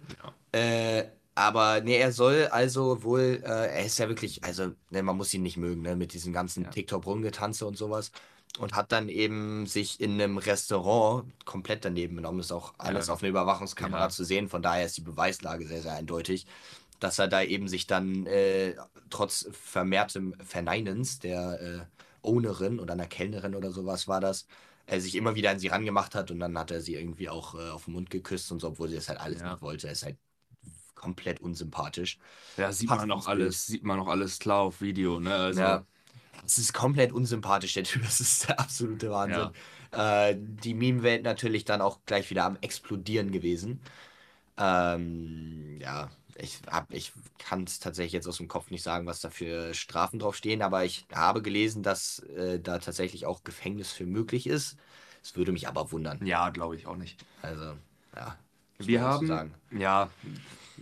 Äh, 0.52 1.04
aber 1.36 1.82
nee, 1.82 1.98
er 1.98 2.12
soll 2.12 2.48
also 2.52 3.04
wohl, 3.04 3.42
äh, 3.44 3.48
er 3.48 3.86
ist 3.86 4.00
ja 4.00 4.08
wirklich, 4.10 4.44
also 4.44 4.72
ne, 4.90 5.04
man 5.04 5.18
muss 5.18 5.34
ihn 5.34 5.44
nicht 5.44 5.58
mögen, 5.58 5.82
ne, 5.82 5.96
mit 5.96 6.14
diesem 6.14 6.34
ganzen 6.34 6.64
Ja. 6.64 6.70
TikTok-Rumgetanze 6.72 7.66
und 7.66 7.78
sowas. 7.78 8.12
Und 8.60 8.74
hat 8.76 8.92
dann 8.92 9.08
eben 9.08 9.68
sich 9.68 10.00
in 10.02 10.14
einem 10.14 10.38
Restaurant 10.40 11.32
komplett 11.46 11.86
daneben 11.86 12.16
genommen. 12.16 12.40
Ist 12.40 12.52
auch 12.52 12.74
alles 12.80 13.08
Ja. 13.08 13.14
auf 13.14 13.22
einer 13.22 13.30
Überwachungskamera 13.30 14.04
Ja. 14.04 14.10
zu 14.10 14.24
sehen. 14.24 14.50
Von 14.50 14.64
daher 14.64 14.86
ist 14.86 14.98
die 14.98 15.02
Beweislage 15.02 15.68
sehr, 15.68 15.82
sehr 15.84 15.94
eindeutig, 15.94 16.48
dass 17.00 17.20
er 17.20 17.28
da 17.28 17.44
eben 17.44 17.68
sich 17.68 17.86
dann 17.86 18.26
äh, 18.26 18.76
trotz 19.12 19.48
vermehrtem 19.52 20.34
Verneinens 20.44 21.20
der 21.20 21.62
äh, 21.62 22.28
Ownerin 22.28 22.80
oder 22.80 22.94
einer 22.94 23.06
Kellnerin 23.06 23.54
oder 23.56 23.72
sowas 23.72 24.08
war 24.08 24.22
das, 24.22 24.48
er 24.88 25.02
sich 25.02 25.14
immer 25.16 25.36
wieder 25.36 25.52
an 25.52 25.60
sie 25.60 25.68
rangemacht 25.68 26.16
hat 26.16 26.32
und 26.32 26.40
dann 26.40 26.58
hat 26.58 26.72
er 26.72 26.82
sie 26.82 26.96
irgendwie 26.96 27.30
auch 27.30 27.54
äh, 27.56 27.70
auf 27.70 27.86
den 27.86 27.94
Mund 27.94 28.10
geküsst 28.10 28.52
und 28.52 28.60
so, 28.60 28.70
obwohl 28.70 28.90
sie 28.90 28.96
das 28.96 29.08
halt 29.10 29.20
alles 29.20 29.42
Ja. 29.42 29.52
nicht 29.52 29.62
wollte. 29.62 29.88
Er 29.88 29.94
ist 29.94 30.04
halt 30.04 30.18
komplett 30.96 31.42
unsympathisch. 31.42 32.18
Ja, 32.58 32.72
sieht 32.72 32.90
Passt 32.90 33.02
man 33.02 33.12
auch 33.12 33.28
alles, 33.28 33.68
sieht 33.68 33.84
man 33.84 34.00
auch 34.00 34.08
alles 34.08 34.40
klar 34.40 34.62
auf 34.62 34.82
Video, 34.82 35.20
ne? 35.20 35.36
Also, 35.36 35.60
Ja. 35.62 35.86
Es 36.46 36.58
ist 36.58 36.74
komplett 36.74 37.12
unsympathisch, 37.12 37.74
der 37.74 37.84
Typ. 37.84 38.04
Das 38.04 38.20
ist 38.22 38.48
der 38.48 38.60
absolute 38.60 39.10
Wahnsinn. 39.12 39.52
Äh, 39.92 40.36
die 40.38 40.74
Meme-Welt 40.74 41.24
natürlich 41.24 41.66
dann 41.66 41.82
auch 41.82 42.00
gleich 42.06 42.30
wieder 42.30 42.46
am 42.46 42.58
Explodieren 42.62 43.32
gewesen. 43.32 43.82
Ähm, 44.58 45.78
ja, 45.82 46.10
ich, 46.36 46.60
hab- 46.68 46.94
ich 46.94 47.14
kann 47.38 47.64
es 47.64 47.80
tatsächlich 47.80 48.14
jetzt 48.14 48.28
aus 48.28 48.38
dem 48.38 48.48
Kopf 48.48 48.72
nicht 48.72 48.84
sagen, 48.84 49.06
was 49.06 49.22
da 49.22 49.30
für 49.30 49.74
Strafen 49.74 50.20
drauf 50.20 50.36
stehen, 50.36 50.62
aber 50.62 50.86
ich 50.86 51.06
habe 51.14 51.42
gelesen, 51.42 51.84
dass 51.84 52.20
äh, 52.36 52.60
da 52.60 52.80
tatsächlich 52.80 53.26
auch 53.26 53.44
Gefängnis 53.44 53.92
für 53.92 54.06
möglich 54.06 54.48
ist. 54.48 54.78
Es 55.24 55.36
würde 55.36 55.52
mich 55.52 55.68
aber 55.68 55.92
wundern. 55.92 56.26
ja, 56.26 56.50
glaube 56.50 56.76
ich 56.76 56.88
auch 56.88 56.96
nicht. 56.96 57.24
Also, 57.42 57.74
ja. 58.16 58.36
Wir 58.80 59.02
haben, 59.02 59.52
ja, 59.72 60.10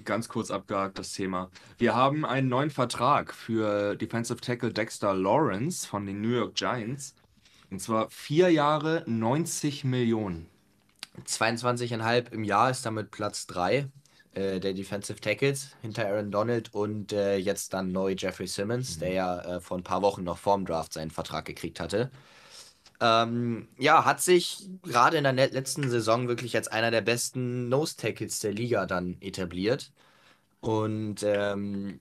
ganz 0.04 0.28
kurz 0.30 0.52
abgehakt 0.52 1.00
das 1.00 1.14
Thema. 1.14 1.50
Wir 1.78 1.96
haben 1.96 2.26
einen 2.26 2.50
neuen 2.50 2.70
Vertrag 2.70 3.34
für 3.34 3.96
Defensive 3.96 4.42
Tackle 4.42 4.74
Dexter 4.74 5.14
Lawrence 5.14 5.88
von 5.88 6.06
den 6.06 6.22
New 6.22 6.36
York 6.36 6.56
Giants. 6.56 7.16
Und 7.72 7.80
zwar 7.80 8.10
vier 8.10 8.50
Jahre 8.52 9.04
90 9.08 9.84
Millionen. 9.86 10.48
22,5 11.26 12.32
im 12.32 12.44
Jahr 12.44 12.70
ist 12.70 12.86
damit 12.86 13.12
Platz 13.12 13.48
3 13.48 13.88
äh, 14.34 14.60
der 14.60 14.74
Defensive 14.74 15.20
Tackles 15.20 15.76
hinter 15.82 16.08
Aaron 16.08 16.30
Donald 16.30 16.74
und 16.74 17.14
äh, 17.14 17.38
jetzt 17.38 17.74
dann 17.74 17.92
neu 17.92 18.16
Jeffrey 18.18 18.48
Simmons, 18.48 19.00
der 19.00 19.14
ja 19.14 19.40
äh, 19.40 19.60
vor 19.62 19.78
ein 19.78 19.84
paar 19.84 20.02
Wochen 20.02 20.24
noch 20.24 20.38
vorm 20.38 20.66
Draft 20.66 20.94
seinen 20.94 21.12
Vertrag 21.12 21.46
gekriegt 21.46 21.80
hatte. 21.80 22.12
Ähm, 23.02 23.68
ja, 23.78 24.06
hat 24.06 24.22
sich 24.22 24.70
gerade 24.84 25.18
in 25.18 25.24
der 25.24 25.34
letzten 25.34 25.90
Saison 25.90 26.28
wirklich 26.28 26.56
als 26.56 26.68
einer 26.68 26.92
der 26.92 27.02
besten 27.02 27.68
Nose 27.70 27.98
Tackles 27.98 28.40
der 28.40 28.54
Liga 28.54 28.86
dann 28.86 29.18
etabliert. 29.22 29.92
Und 30.62 31.24
ähm, 31.24 32.00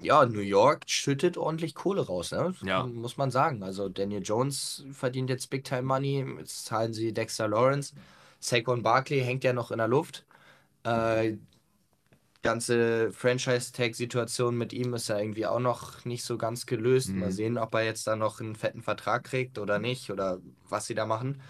ja, 0.00 0.26
New 0.26 0.40
York 0.40 0.84
schüttet 0.86 1.36
ordentlich 1.36 1.74
Kohle 1.74 2.06
raus, 2.06 2.32
ne? 2.32 2.54
Ja. 2.64 2.84
muss 2.84 3.16
man 3.16 3.30
sagen. 3.30 3.62
Also 3.62 3.88
Daniel 3.88 4.22
Jones 4.22 4.84
verdient 4.92 5.30
jetzt 5.30 5.50
Big 5.50 5.64
Time 5.64 5.82
Money, 5.82 6.24
jetzt 6.38 6.64
zahlen 6.66 6.92
sie 6.92 7.12
Dexter 7.12 7.48
Lawrence. 7.48 7.94
Saquon 8.40 8.82
Barkley 8.82 9.20
hängt 9.20 9.44
ja 9.44 9.52
noch 9.52 9.70
in 9.70 9.78
der 9.78 9.88
Luft. 9.88 10.24
Äh, 10.84 11.36
ganze 12.44 13.10
Franchise-Tag-Situation 13.12 14.56
mit 14.56 14.72
ihm 14.72 14.94
ist 14.94 15.08
ja 15.08 15.18
irgendwie 15.18 15.46
auch 15.46 15.58
noch 15.58 16.04
nicht 16.04 16.24
so 16.24 16.38
ganz 16.38 16.66
gelöst. 16.66 17.08
Mhm. 17.10 17.18
Mal 17.20 17.32
sehen, 17.32 17.58
ob 17.58 17.74
er 17.74 17.82
jetzt 17.84 18.06
da 18.06 18.14
noch 18.14 18.40
einen 18.40 18.54
fetten 18.54 18.82
Vertrag 18.82 19.24
kriegt 19.24 19.58
oder 19.58 19.80
nicht 19.80 20.10
oder 20.10 20.38
was 20.68 20.86
sie 20.86 20.94
da 20.94 21.06
machen. 21.06 21.40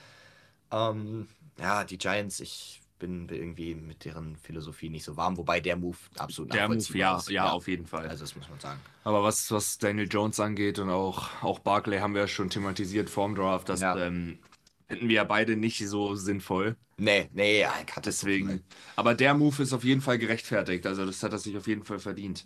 Ähm, 0.73 1.29
ja, 1.59 1.85
die 1.85 1.99
Giants, 1.99 2.41
ich 2.41 2.81
bin 2.99 3.29
irgendwie 3.29 3.75
mit 3.75 4.05
deren 4.05 4.37
Philosophie 4.37 4.89
nicht 4.89 5.05
so 5.05 5.17
warm, 5.17 5.37
wobei 5.37 5.61
der 5.61 5.77
Move 5.77 5.97
absolut 6.17 6.55
Der 6.55 6.69
Move, 6.69 6.97
ja, 6.97 7.17
ist. 7.19 7.29
ja, 7.29 7.51
auf 7.51 7.69
jeden 7.69 7.87
Fall. 7.87 8.09
Also 8.09 8.25
das 8.25 8.35
muss 8.37 8.49
man 8.49 8.59
sagen. 8.61 8.81
Aber 9.03 9.23
was, 9.23 9.51
was 9.51 9.77
Daniel 9.79 10.09
Jones 10.11 10.41
angeht 10.41 10.79
und 10.79 10.89
auch, 10.91 11.29
auch 11.43 11.59
Barkley 11.59 11.99
haben 11.99 12.15
wir 12.15 12.23
ja 12.23 12.29
schon 12.29 12.49
thematisiert 12.49 13.11
vorm 13.11 13.35
Draft. 13.35 13.69
Das 13.69 13.81
Ja. 13.81 13.97
ähm, 13.99 14.39
finden 14.89 15.09
wir 15.09 15.17
ja 15.17 15.25
beide 15.25 15.57
nicht 15.57 15.87
so 15.89 16.15
sinnvoll. 16.15 16.77
Nee, 16.97 17.29
nee, 17.33 17.61
ja. 17.61 17.73
Deswegen. 18.05 18.63
Aber 18.97 19.15
der 19.15 19.35
Move 19.35 19.63
ist 19.63 19.73
auf 19.73 19.85
jeden 19.85 20.01
Fall 20.01 20.19
gerechtfertigt. 20.19 20.87
Also 20.87 21.05
das 21.05 21.23
hat 21.23 21.33
er 21.33 21.39
sich 21.39 21.57
auf 21.57 21.67
jeden 21.67 21.85
Fall 21.85 21.99
verdient. 21.99 22.45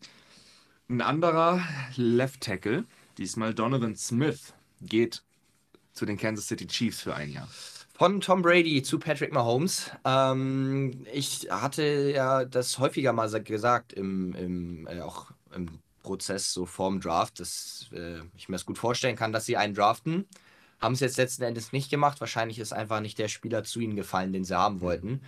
Ein 0.88 1.02
anderer 1.02 1.62
Left 1.97 2.40
Tackle, 2.40 2.85
diesmal 3.18 3.52
Donovan 3.52 3.95
Smith, 3.97 4.54
geht 4.80 5.23
zu 5.92 6.07
den 6.07 6.16
Kansas 6.16 6.47
City 6.47 6.66
Chiefs 6.66 7.02
für 7.02 7.14
ein 7.14 7.30
Jahr. 7.30 7.49
Von 7.95 8.21
Tom 8.21 8.42
Brady 8.42 8.83
zu 8.83 8.99
Patrick 8.99 9.33
Mahomes. 9.33 9.90
Ähm, 10.04 11.04
ich 11.12 11.49
hatte 11.50 12.12
ja 12.14 12.45
das 12.45 12.78
häufiger 12.78 13.12
mal 13.12 13.28
sa- 13.28 13.40
gesagt 13.40 13.92
im, 13.92 14.35
im 14.35 14.87
äh, 14.87 15.00
auch 15.00 15.33
im 15.54 15.68
Prozess 16.02 16.52
so 16.52 16.64
vorm 16.64 17.00
Draft, 17.00 17.40
dass 17.40 17.90
äh, 17.92 18.21
ich 18.37 18.49
mir 18.49 18.54
das 18.54 18.64
gut 18.64 18.78
vorstellen 18.78 19.16
kann, 19.16 19.33
dass 19.33 19.47
sie 19.47 19.57
einen 19.57 19.75
draften 19.75 20.26
Haben 20.81 20.95
es 20.95 21.01
jetzt 21.01 21.17
letzten 21.17 21.43
Endes 21.43 21.73
nicht 21.73 21.91
gemacht. 21.91 22.21
Wahrscheinlich 22.21 22.59
ist 22.59 22.73
einfach 22.73 23.01
nicht 23.01 23.19
der 23.19 23.29
Spieler 23.29 23.65
zu 23.65 23.81
ihnen 23.81 23.97
gefallen, 23.97 24.33
den 24.33 24.45
sie 24.45 24.57
haben 24.57 24.81
wollten. 24.81 25.21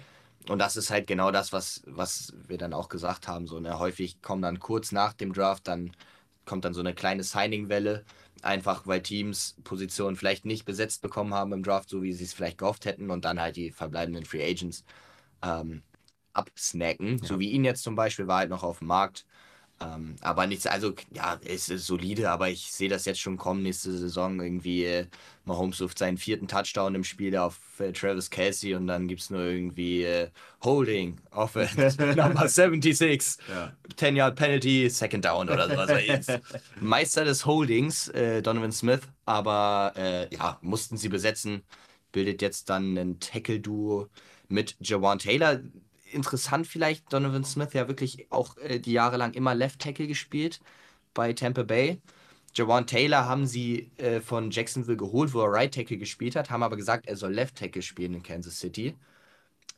Und 0.49 0.59
das 0.59 0.76
ist 0.76 0.90
halt 0.90 1.07
genau 1.07 1.30
das, 1.30 1.52
was, 1.52 1.83
was 1.87 2.33
wir 2.49 2.57
dann 2.57 2.73
auch 2.73 2.88
gesagt 2.88 3.28
haben. 3.28 3.47
So, 3.47 3.61
ne? 3.61 3.78
Häufig 3.78 4.23
kommen 4.23 4.42
dann 4.42 4.59
kurz 4.59 4.92
nach 4.92 5.12
dem 5.12 5.33
Draft, 5.33 5.69
dann 5.69 5.92
kommt 6.45 6.64
dann 6.64 6.75
so 6.75 6.80
eine 6.80 6.95
kleine 6.95 7.23
Signing-Welle. 7.23 8.04
Einfach 8.42 8.87
weil 8.87 9.02
Teams 9.02 9.57
Positionen 9.64 10.16
vielleicht 10.16 10.47
nicht 10.47 10.64
besetzt 10.64 11.02
bekommen 11.02 11.35
haben 11.35 11.52
im 11.52 11.62
Draft, 11.62 11.90
so 11.90 12.02
wie 12.02 12.12
sie 12.14 12.25
es 12.25 12.33
vielleicht 12.33 12.57
gehofft 12.57 12.87
hätten, 12.87 13.11
und 13.11 13.25
dann 13.26 13.38
halt 13.38 13.57
die 13.57 13.71
verbleibenden 13.71 14.25
Free 14.25 14.42
Agents 14.42 14.85
ähm, 15.42 15.83
absnacken. 16.33 17.19
Ja. 17.19 17.25
So 17.26 17.38
wie 17.38 17.50
ihn 17.50 17.64
jetzt 17.64 17.83
zum 17.83 17.97
Beispiel 17.97 18.26
war 18.26 18.38
halt 18.38 18.50
noch 18.50 18.62
auf 18.62 18.78
dem 18.78 18.88
Markt. 18.88 19.26
Ähm, 19.82 20.16
aber 20.20 20.46
nichts, 20.46 20.66
also 20.66 20.92
ja, 21.14 21.40
es 21.42 21.70
ist 21.70 21.87
solide, 21.87 22.30
aber 22.30 22.50
ich 22.50 22.70
sehe 22.70 22.90
das 22.90 23.06
jetzt 23.06 23.20
schon 23.20 23.38
kommen 23.38 23.62
nächste 23.62 23.96
Saison. 23.96 24.38
Irgendwie 24.38 24.84
äh, 24.84 25.06
Mahomes 25.46 25.80
ruft 25.80 25.99
seinen 25.99 26.18
vierten 26.18 26.49
Touchdown 26.49 26.94
im 26.94 27.04
Spiel 27.04 27.34
auf 27.37 27.58
äh, 27.78 27.92
Travis 27.92 28.28
Kelsey 28.28 28.75
und 28.75 28.87
dann 28.87 29.08
gibt 29.08 29.22
es 29.22 29.30
nur 29.30 29.40
irgendwie 29.40 30.04
äh, 30.04 30.28
Holding 30.62 31.16
auf 31.30 31.54
Number 31.54 32.46
76, 32.46 33.42
ja. 33.49 33.72
10 33.96 34.16
Yard 34.16 34.37
Penalty, 34.37 34.90
Second 34.90 35.25
Down 35.25 35.49
oder 35.49 35.68
sowas. 35.70 36.40
Meister 36.80 37.25
des 37.25 37.46
Holdings, 37.46 38.08
äh, 38.08 38.42
Donovan 38.42 38.72
Smith, 38.72 39.00
aber 39.25 39.94
äh, 39.96 40.34
ja, 40.34 40.58
mussten 40.60 40.99
sie 40.99 41.08
besetzen. 41.08 41.62
Bildet 42.12 42.42
jetzt 42.42 42.68
dann 42.68 42.99
ein 42.99 43.18
Tackle-Duo 43.18 44.08
mit 44.49 44.76
Jawan 44.80 45.18
Taylor 45.18 45.60
interessant 46.12 46.66
vielleicht, 46.66 47.12
Donovan 47.12 47.44
Smith 47.44 47.72
ja 47.72 47.88
wirklich 47.88 48.30
auch 48.30 48.56
äh, 48.58 48.78
die 48.78 48.92
Jahre 48.92 49.16
lang 49.16 49.34
immer 49.34 49.54
Left 49.54 49.80
Tackle 49.80 50.06
gespielt 50.06 50.60
bei 51.14 51.32
Tampa 51.32 51.62
Bay. 51.62 52.00
Jawan 52.54 52.86
Taylor 52.86 53.26
haben 53.26 53.46
sie 53.46 53.92
äh, 53.96 54.20
von 54.20 54.50
Jacksonville 54.50 54.96
geholt, 54.96 55.32
wo 55.32 55.40
er 55.40 55.52
Right 55.52 55.72
Tackle 55.72 55.98
gespielt 55.98 56.36
hat, 56.36 56.50
haben 56.50 56.62
aber 56.62 56.76
gesagt, 56.76 57.06
er 57.06 57.16
soll 57.16 57.32
Left 57.32 57.56
Tackle 57.56 57.82
spielen 57.82 58.14
in 58.14 58.22
Kansas 58.22 58.58
City. 58.58 58.96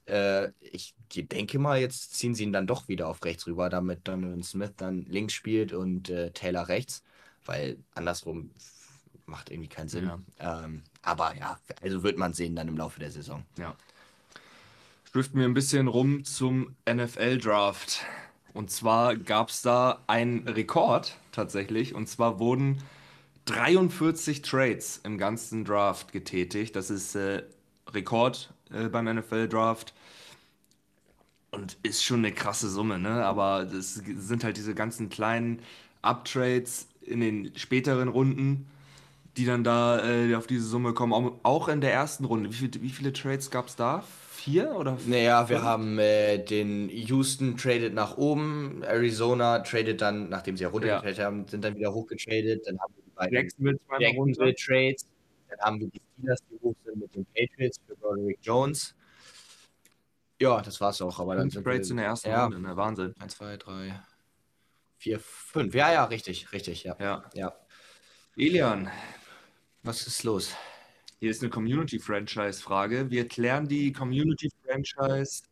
Äh, 0.07 0.49
ich 0.61 0.95
denke 1.15 1.59
mal, 1.59 1.79
jetzt 1.81 2.15
ziehen 2.15 2.35
sie 2.35 2.45
ihn 2.45 2.53
dann 2.53 2.67
doch 2.67 2.89
wieder 2.89 3.09
auf 3.09 3.23
rechts 3.25 3.47
rüber, 3.47 3.69
damit 3.69 4.09
Donovan 4.09 4.43
Smith 4.43 4.73
dann 4.77 5.05
links 5.05 5.35
spielt 5.35 5.73
und 5.73 6.09
äh, 6.09 6.31
Taylor 6.31 6.69
rechts, 6.69 7.03
weil 7.45 7.79
andersrum 7.95 8.51
macht 9.27 9.51
irgendwie 9.51 9.69
keinen 9.69 9.89
Sinn. 9.89 10.11
Ja. 10.39 10.65
Ähm, 10.65 10.83
aber 11.03 11.37
ja, 11.37 11.59
also 11.83 12.03
wird 12.03 12.19
man 12.19 12.33
sehen 12.33 12.57
dann 12.57 12.69
im 12.69 12.77
Laufe 12.77 12.99
der 12.99 13.11
Saison. 13.11 13.45
Ja 13.59 13.77
driften 15.13 15.39
wir 15.41 15.47
ein 15.47 15.55
bisschen 15.55 15.89
rum 15.89 16.25
zum 16.25 16.75
NFL-Draft. 16.89 18.05
Und 18.55 18.71
zwar 18.71 19.17
gab 19.17 19.51
es 19.51 19.63
da 19.63 20.03
einen 20.07 20.49
Rekord 20.49 21.17
tatsächlich. 21.33 21.95
Und 21.95 22.09
zwar 22.09 22.39
wurden 22.39 22.83
43 23.45 24.43
Trades 24.43 25.01
im 25.05 25.19
ganzen 25.19 25.65
Draft 25.65 26.13
getätigt. 26.13 26.77
Das 26.77 26.91
ist 26.91 27.15
äh, 27.15 27.43
Rekord 27.89 28.53
äh, 28.73 28.89
beim 28.89 29.05
NFL-Draft. 29.05 29.95
Und 31.51 31.77
ist 31.83 32.03
schon 32.03 32.21
eine 32.21 32.33
krasse 32.33 32.71
Summe, 32.71 32.99
ne? 32.99 33.27
Aber 33.27 33.67
das 33.67 33.95
sind 33.95 34.43
halt 34.43 34.57
diese 34.57 34.75
ganzen 34.75 35.11
kleinen 35.11 35.61
Uptrades 36.01 36.89
in 37.03 37.21
den 37.21 37.53
späteren 37.57 38.09
Runden, 38.09 38.71
die 39.37 39.45
dann 39.45 39.63
da 39.63 40.03
äh, 40.03 40.35
auf 40.35 40.47
diese 40.47 40.67
Summe 40.67 40.95
kommen. 40.95 41.33
Auch 41.43 41.69
in 41.69 41.83
der 41.83 41.93
ersten 41.93 42.25
Runde. 42.25 42.51
Wie, 42.51 42.55
viel, 42.55 42.71
wie 42.81 42.89
viele 42.89 43.13
Trades 43.13 43.51
gab 43.51 43.67
es 43.67 43.77
da? 43.77 44.03
Vier 44.43 44.75
oder 44.75 44.99
Naja, 45.07 45.49
wir 45.49 45.63
haben 45.63 45.99
äh, 45.99 46.39
den 46.39 46.89
Houston 46.89 47.57
traded 47.57 47.95
nach 47.95 48.17
oben, 48.17 48.83
Arizona 48.83 49.61
tradet 49.61 50.01
dann, 50.01 50.29
nachdem 50.29 50.57
sie 50.57 50.65
ja 50.65 50.71
runtergetradet 50.71 51.19
ja. 51.19 51.25
haben, 51.27 51.47
sind 51.47 51.63
dann 51.65 51.77
wieder 51.77 51.93
hochgetradet. 51.93 52.67
Dann 52.67 52.79
haben 52.81 52.95
wir 52.97 53.03
die 53.05 53.11
beiden 53.11 53.35
Jacksonville, 53.35 53.79
Jacksonville 53.99 54.55
Trades. 54.55 55.07
Dann 55.49 55.59
haben 55.61 55.81
wir 55.81 55.89
die 55.89 56.01
Steelers, 56.19 56.41
die 56.51 56.59
hoch 56.61 56.75
sind 56.85 56.99
mit 56.99 57.15
den 57.15 57.27
Patriots 57.27 57.79
für 57.87 57.97
Broderick 57.97 58.39
Jones. 58.43 58.95
Ja, 60.41 60.61
das 60.61 60.81
war's 60.81 61.01
auch. 61.01 61.21
Aber 61.21 61.37
dann 61.37 61.51
sind 61.51 61.65
Trades 61.65 61.91
in 61.91 61.99
der 61.99 62.07
ersten 62.07 62.31
ja, 62.31 62.45
Runde, 62.45 62.61
ne? 62.61 62.77
Wahnsinn. 62.77 63.15
1, 63.21 63.37
2, 63.37 63.57
3, 63.59 64.01
4, 64.99 65.21
5. 65.21 65.75
Ja, 65.75 65.93
ja, 65.93 66.05
richtig, 66.05 66.53
richtig, 66.53 66.83
ja. 66.83 66.97
Ja. 66.99 67.25
ja. 67.35 67.53
Elian. 68.37 68.91
Was 69.85 70.07
ist 70.07 70.25
los? 70.25 70.55
Hier 71.23 71.31
ist 71.31 71.41
eine 71.41 71.51
Community-Franchise-Frage. 71.51 73.09
Wir 73.09 73.29
klären 73.29 73.69
die 73.69 73.93
Community-Franchise 73.93 75.45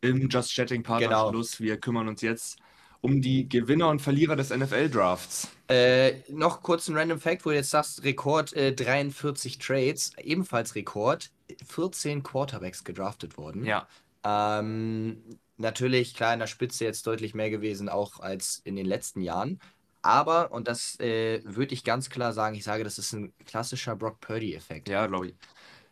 im 0.00 0.26
Just 0.30 0.54
Chatting 0.54 0.82
Part 0.82 1.02
genau. 1.02 1.28
Schluss. 1.28 1.60
Wir 1.60 1.76
kümmern 1.76 2.08
uns 2.08 2.22
jetzt 2.22 2.56
um 3.02 3.20
die 3.20 3.46
Gewinner 3.46 3.90
und 3.90 4.00
Verlierer 4.00 4.36
des 4.36 4.48
NFL-Drafts. 4.48 5.48
Äh, 5.68 6.22
noch 6.30 6.62
kurz 6.62 6.88
ein 6.88 6.96
Random 6.96 7.20
Fact, 7.20 7.44
wo 7.44 7.50
du 7.50 7.56
jetzt 7.56 7.68
sagst, 7.68 8.04
Rekord 8.04 8.54
äh, 8.54 8.72
43 8.72 9.58
Trades, 9.58 10.12
ebenfalls 10.16 10.74
Rekord, 10.74 11.30
14 11.66 12.22
Quarterbacks 12.22 12.82
gedraftet 12.82 13.36
worden. 13.36 13.66
Ja. 13.66 13.86
Ähm, 14.24 15.22
natürlich, 15.58 16.14
klar, 16.14 16.32
in 16.32 16.40
der 16.40 16.46
Spitze 16.46 16.86
jetzt 16.86 17.06
deutlich 17.06 17.34
mehr 17.34 17.50
gewesen, 17.50 17.90
auch 17.90 18.20
als 18.20 18.62
in 18.64 18.76
den 18.76 18.86
letzten 18.86 19.20
Jahren. 19.20 19.60
Aber, 20.06 20.52
und 20.52 20.68
das 20.68 21.00
äh, 21.00 21.40
würde 21.44 21.74
ich 21.74 21.82
ganz 21.82 22.10
klar 22.10 22.32
sagen, 22.32 22.54
ich 22.54 22.62
sage, 22.62 22.84
das 22.84 22.96
ist 22.96 23.12
ein 23.12 23.32
klassischer 23.44 23.96
Brock 23.96 24.20
Purdy-Effekt. 24.20 24.88
Ja, 24.88 25.06
glaube 25.08 25.28
ich. 25.28 25.34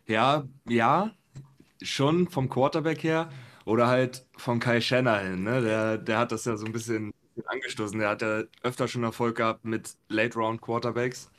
Ja, 0.07 0.45
ja, 0.69 1.11
schon 1.81 2.29
vom 2.29 2.47
Quarterback 2.47 3.03
her 3.03 3.29
oder 3.65 3.87
halt 3.87 4.25
von 4.37 4.59
Kai 4.61 4.79
Shanahan. 4.79 5.43
Ne? 5.43 5.61
Der, 5.61 5.97
der 5.97 6.17
hat 6.17 6.31
das 6.31 6.45
ja 6.45 6.55
so 6.55 6.65
ein 6.65 6.71
bisschen 6.71 7.11
angestoßen. 7.45 7.99
Der 7.99 8.09
hat 8.09 8.21
ja 8.21 8.43
öfter 8.63 8.87
schon 8.87 9.03
Erfolg 9.03 9.35
gehabt 9.35 9.65
mit 9.65 9.95
Late-Round-Quarterbacks. 10.07 11.29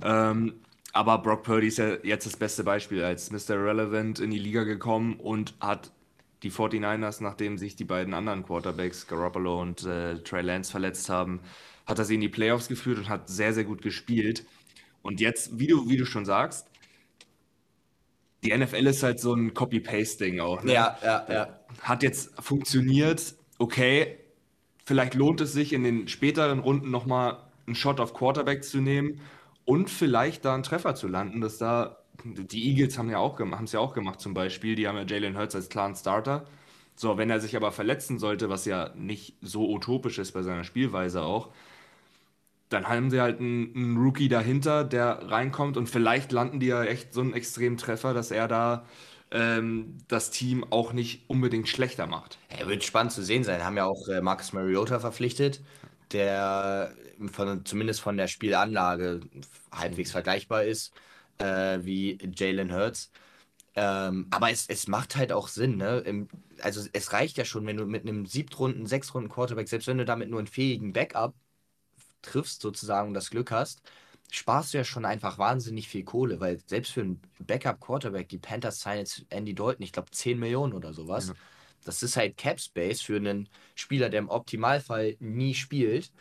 Ähm, 0.00 0.60
aber 0.92 1.18
Brock 1.18 1.42
Purdy 1.42 1.66
ist 1.66 1.78
ja 1.78 1.96
jetzt 2.04 2.26
das 2.26 2.36
beste 2.36 2.62
Beispiel 2.62 3.02
als 3.02 3.32
Mr. 3.32 3.56
Relevant 3.56 4.20
in 4.20 4.30
die 4.30 4.38
Liga 4.38 4.62
gekommen 4.62 5.14
und 5.18 5.54
hat 5.60 5.90
die 6.44 6.52
49ers, 6.52 7.22
nachdem 7.24 7.58
sich 7.58 7.74
die 7.74 7.84
beiden 7.84 8.14
anderen 8.14 8.44
Quarterbacks, 8.44 9.08
Garoppolo 9.08 9.60
und 9.60 9.84
äh, 9.84 10.22
Trey 10.22 10.42
Lance, 10.42 10.70
verletzt 10.70 11.08
haben, 11.08 11.40
hat 11.88 11.98
er 11.98 12.04
sie 12.04 12.14
in 12.14 12.20
die 12.20 12.28
Playoffs 12.28 12.68
geführt 12.68 12.98
und 12.98 13.08
hat 13.08 13.28
sehr, 13.28 13.54
sehr 13.54 13.64
gut 13.64 13.80
gespielt. 13.82 14.44
Und 15.02 15.20
jetzt, 15.20 15.58
wie 15.58 15.66
du, 15.66 15.88
wie 15.88 15.96
du 15.96 16.04
schon 16.04 16.26
sagst, 16.26 16.68
die 18.44 18.56
NFL 18.56 18.86
ist 18.86 19.02
halt 19.02 19.18
so 19.18 19.34
ein 19.34 19.54
Copy-Paste-Ding 19.54 20.38
auch. 20.38 20.62
Ne? 20.62 20.74
Ja, 20.74 20.98
ja, 21.02 21.26
ja. 21.28 21.60
Hat 21.80 22.02
jetzt 22.02 22.30
funktioniert, 22.40 23.34
okay, 23.58 24.18
vielleicht 24.84 25.14
lohnt 25.14 25.40
es 25.40 25.52
sich 25.54 25.72
in 25.72 25.82
den 25.82 26.08
späteren 26.08 26.58
Runden 26.60 26.90
nochmal 26.90 27.38
einen 27.66 27.74
Shot 27.74 28.00
auf 28.00 28.14
Quarterback 28.14 28.62
zu 28.64 28.78
nehmen 28.78 29.20
und 29.64 29.90
vielleicht 29.90 30.44
da 30.44 30.54
einen 30.54 30.62
Treffer 30.62 30.94
zu 30.94 31.08
landen, 31.08 31.40
dass 31.40 31.58
da, 31.58 31.98
die 32.24 32.68
Eagles 32.68 32.98
haben 32.98 33.10
ja 33.10 33.18
auch 33.18 33.38
haben 33.38 33.64
es 33.64 33.72
ja 33.72 33.80
auch 33.80 33.94
gemacht 33.94 34.20
zum 34.20 34.34
Beispiel, 34.34 34.76
die 34.76 34.86
haben 34.86 34.96
ja 34.96 35.04
Jalen 35.04 35.36
Hurts 35.36 35.54
als 35.54 35.68
klaren 35.68 35.94
Starter. 35.94 36.46
So, 36.94 37.16
wenn 37.16 37.30
er 37.30 37.40
sich 37.40 37.56
aber 37.56 37.72
verletzen 37.72 38.18
sollte, 38.18 38.50
was 38.50 38.64
ja 38.64 38.92
nicht 38.96 39.36
so 39.40 39.70
utopisch 39.70 40.18
ist 40.18 40.32
bei 40.32 40.42
seiner 40.42 40.64
Spielweise 40.64 41.22
auch, 41.22 41.50
dann 42.68 42.88
haben 42.88 43.10
sie 43.10 43.20
halt 43.20 43.40
einen, 43.40 43.74
einen, 43.74 43.96
Rookie 43.96 44.28
dahinter, 44.28 44.84
der 44.84 45.30
reinkommt 45.30 45.76
und 45.76 45.88
vielleicht 45.88 46.32
landen 46.32 46.60
die 46.60 46.66
ja 46.66 46.84
echt 46.84 47.14
so 47.14 47.20
einen 47.20 47.32
extremen 47.32 47.76
Treffer, 47.76 48.14
dass 48.14 48.30
er 48.30 48.48
da 48.48 48.84
ähm, 49.30 49.98
das 50.08 50.30
Team 50.30 50.64
auch 50.70 50.92
nicht 50.92 51.28
unbedingt 51.28 51.68
schlechter 51.68 52.06
macht. 52.06 52.38
Er 52.48 52.68
wird 52.68 52.84
spannend 52.84 53.12
zu 53.12 53.22
sehen 53.22 53.44
sein. 53.44 53.64
Haben 53.64 53.76
ja 53.76 53.86
auch 53.86 54.08
äh, 54.08 54.20
Marcus 54.20 54.52
Mariota 54.52 55.00
verpflichtet, 55.00 55.62
der 56.12 56.94
von, 57.32 57.64
zumindest 57.64 58.00
von 58.00 58.16
der 58.16 58.28
Spielanlage 58.28 59.20
halbwegs 59.72 60.12
vergleichbar 60.12 60.64
ist 60.64 60.92
äh, 61.38 61.78
wie 61.82 62.18
Jalen 62.34 62.72
Hurts. 62.74 63.10
Ähm, 63.74 64.26
aber 64.30 64.50
es, 64.50 64.66
es 64.68 64.88
macht 64.88 65.16
halt 65.16 65.32
auch 65.32 65.48
Sinn, 65.48 65.76
ne? 65.76 65.98
Im, 66.00 66.28
also 66.62 66.88
es 66.92 67.12
reicht 67.12 67.38
ja 67.38 67.44
schon, 67.44 67.66
wenn 67.66 67.76
du 67.76 67.86
mit 67.86 68.02
einem 68.02 68.26
Siebtrunden, 68.26 68.86
Sechstrunden 68.86 69.30
Quarterback, 69.30 69.68
selbst 69.68 69.86
wenn 69.86 69.98
du 69.98 70.04
damit 70.04 70.30
nur 70.30 70.40
einen 70.40 70.48
fähigen 70.48 70.92
Backup 70.92 71.34
triffst 72.22 72.62
sozusagen 72.62 73.08
und 73.08 73.14
das 73.14 73.30
Glück 73.30 73.50
hast, 73.50 73.82
sparst 74.30 74.74
du 74.74 74.78
ja 74.78 74.84
schon 74.84 75.04
einfach 75.04 75.38
wahnsinnig 75.38 75.88
viel 75.88 76.04
Kohle, 76.04 76.40
weil 76.40 76.60
selbst 76.66 76.92
für 76.92 77.00
einen 77.00 77.20
Backup-Quarterback, 77.40 78.28
die 78.28 78.38
Panthers 78.38 78.80
zahlen 78.80 78.98
jetzt 78.98 79.24
Andy 79.30 79.54
Dalton, 79.54 79.82
ich 79.82 79.92
glaube 79.92 80.10
10 80.10 80.38
Millionen 80.38 80.74
oder 80.74 80.92
sowas. 80.92 81.28
Ja. 81.28 81.34
Das 81.84 82.02
ist 82.02 82.16
halt 82.16 82.36
Cap 82.36 82.60
Space 82.60 83.00
für 83.00 83.16
einen 83.16 83.48
Spieler, 83.74 84.10
der 84.10 84.20
im 84.20 84.28
Optimalfall 84.28 85.16
nie 85.20 85.54
spielt. 85.54 86.12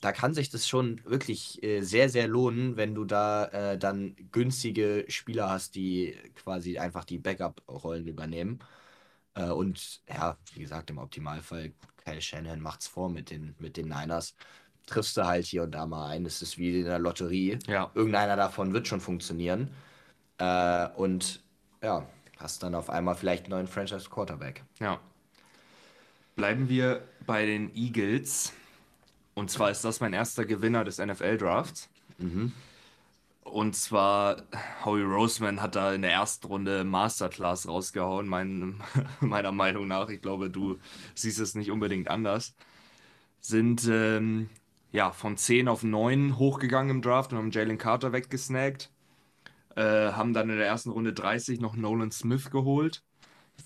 Da 0.00 0.12
kann 0.12 0.34
sich 0.34 0.50
das 0.50 0.68
schon 0.68 1.04
wirklich 1.04 1.60
äh, 1.62 1.80
sehr, 1.80 2.08
sehr 2.08 2.28
lohnen, 2.28 2.76
wenn 2.76 2.94
du 2.94 3.04
da 3.04 3.46
äh, 3.46 3.78
dann 3.78 4.14
günstige 4.30 5.04
Spieler 5.08 5.50
hast, 5.50 5.74
die 5.74 6.16
quasi 6.36 6.78
einfach 6.78 7.04
die 7.04 7.18
Backup-Rollen 7.18 8.06
übernehmen. 8.06 8.60
Äh, 9.34 9.50
und 9.50 10.02
ja, 10.08 10.38
wie 10.54 10.60
gesagt, 10.60 10.90
im 10.90 10.98
Optimalfall, 10.98 11.72
Kyle 11.96 12.22
Shanahan 12.22 12.60
macht 12.60 12.82
es 12.82 12.86
vor 12.88 13.10
mit 13.10 13.30
den, 13.30 13.54
mit 13.58 13.76
den 13.76 13.88
Niners 13.88 14.34
triffst 14.88 15.16
du 15.16 15.26
halt 15.26 15.44
hier 15.46 15.62
und 15.62 15.72
da 15.72 15.86
mal 15.86 16.08
ein. 16.08 16.26
Es 16.26 16.42
ist 16.42 16.58
wie 16.58 16.80
in 16.80 16.86
der 16.86 16.98
Lotterie. 16.98 17.58
Ja. 17.66 17.90
Irgendeiner 17.94 18.36
davon 18.36 18.72
wird 18.72 18.88
schon 18.88 19.00
funktionieren. 19.00 19.70
Äh, 20.38 20.88
und 20.96 21.42
ja, 21.82 22.06
hast 22.38 22.62
dann 22.62 22.74
auf 22.74 22.90
einmal 22.90 23.14
vielleicht 23.14 23.44
einen 23.44 23.52
neuen 23.52 23.66
Franchise 23.66 24.08
Quarterback. 24.08 24.64
Ja. 24.80 25.00
Bleiben 26.36 26.68
wir 26.68 27.02
bei 27.26 27.46
den 27.46 27.74
Eagles. 27.74 28.52
Und 29.34 29.50
zwar 29.50 29.70
ist 29.70 29.84
das 29.84 30.00
mein 30.00 30.12
erster 30.12 30.44
Gewinner 30.44 30.84
des 30.84 30.98
NFL 30.98 31.38
Drafts. 31.38 31.88
Mhm. 32.18 32.52
Und 33.42 33.74
zwar, 33.76 34.42
Howie 34.84 35.02
Roseman 35.02 35.62
hat 35.62 35.74
da 35.74 35.94
in 35.94 36.02
der 36.02 36.12
ersten 36.12 36.46
Runde 36.46 36.84
Masterclass 36.84 37.66
rausgehauen, 37.66 38.28
mein, 38.28 38.82
meiner 39.20 39.52
Meinung 39.52 39.88
nach. 39.88 40.08
Ich 40.10 40.20
glaube, 40.20 40.50
du 40.50 40.78
siehst 41.14 41.40
es 41.40 41.54
nicht 41.54 41.70
unbedingt 41.70 42.08
anders. 42.08 42.54
Sind 43.40 43.88
ähm, 43.90 44.50
ja 44.92 45.10
von 45.12 45.36
10 45.36 45.68
auf 45.68 45.82
9 45.82 46.38
hochgegangen 46.38 46.96
im 46.96 47.02
Draft 47.02 47.32
und 47.32 47.38
haben 47.38 47.50
Jalen 47.50 47.78
Carter 47.78 48.12
weggesnackt. 48.12 48.90
Äh, 49.76 50.12
haben 50.12 50.32
dann 50.32 50.50
in 50.50 50.56
der 50.56 50.66
ersten 50.66 50.90
Runde 50.90 51.12
30 51.12 51.60
noch 51.60 51.76
Nolan 51.76 52.10
Smith 52.10 52.50
geholt. 52.50 53.02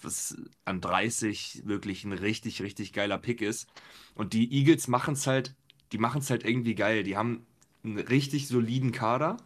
Was 0.03 0.37
an 0.65 0.81
30 0.81 1.63
wirklich 1.65 2.05
ein 2.05 2.13
richtig, 2.13 2.63
richtig 2.63 2.93
geiler 2.93 3.19
Pick 3.19 3.43
ist. 3.43 3.69
Und 4.15 4.33
die 4.33 4.53
Eagles 4.53 4.89
machen 4.89 5.15
es 5.15 5.27
halt, 5.27 5.55
die 5.93 5.99
machen 5.99 6.21
es 6.21 6.31
halt 6.31 6.45
irgendwie 6.45 6.75
geil. 6.75 7.03
Die 7.03 7.17
haben 7.17 7.47
einen 7.85 7.99
richtig 7.99 8.49
soliden 8.49 8.93
Kader 8.93 9.37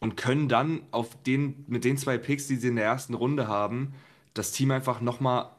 und 0.00 0.16
können 0.16 0.48
dann 0.48 0.82
auf 0.90 1.20
den, 1.22 1.64
mit 1.66 1.84
den 1.84 1.96
zwei 1.96 2.18
Picks, 2.18 2.46
die 2.46 2.56
sie 2.56 2.68
in 2.68 2.76
der 2.76 2.84
ersten 2.84 3.14
Runde 3.14 3.48
haben, 3.48 3.94
das 4.34 4.52
Team 4.52 4.70
einfach 4.70 5.00
nochmal 5.00 5.50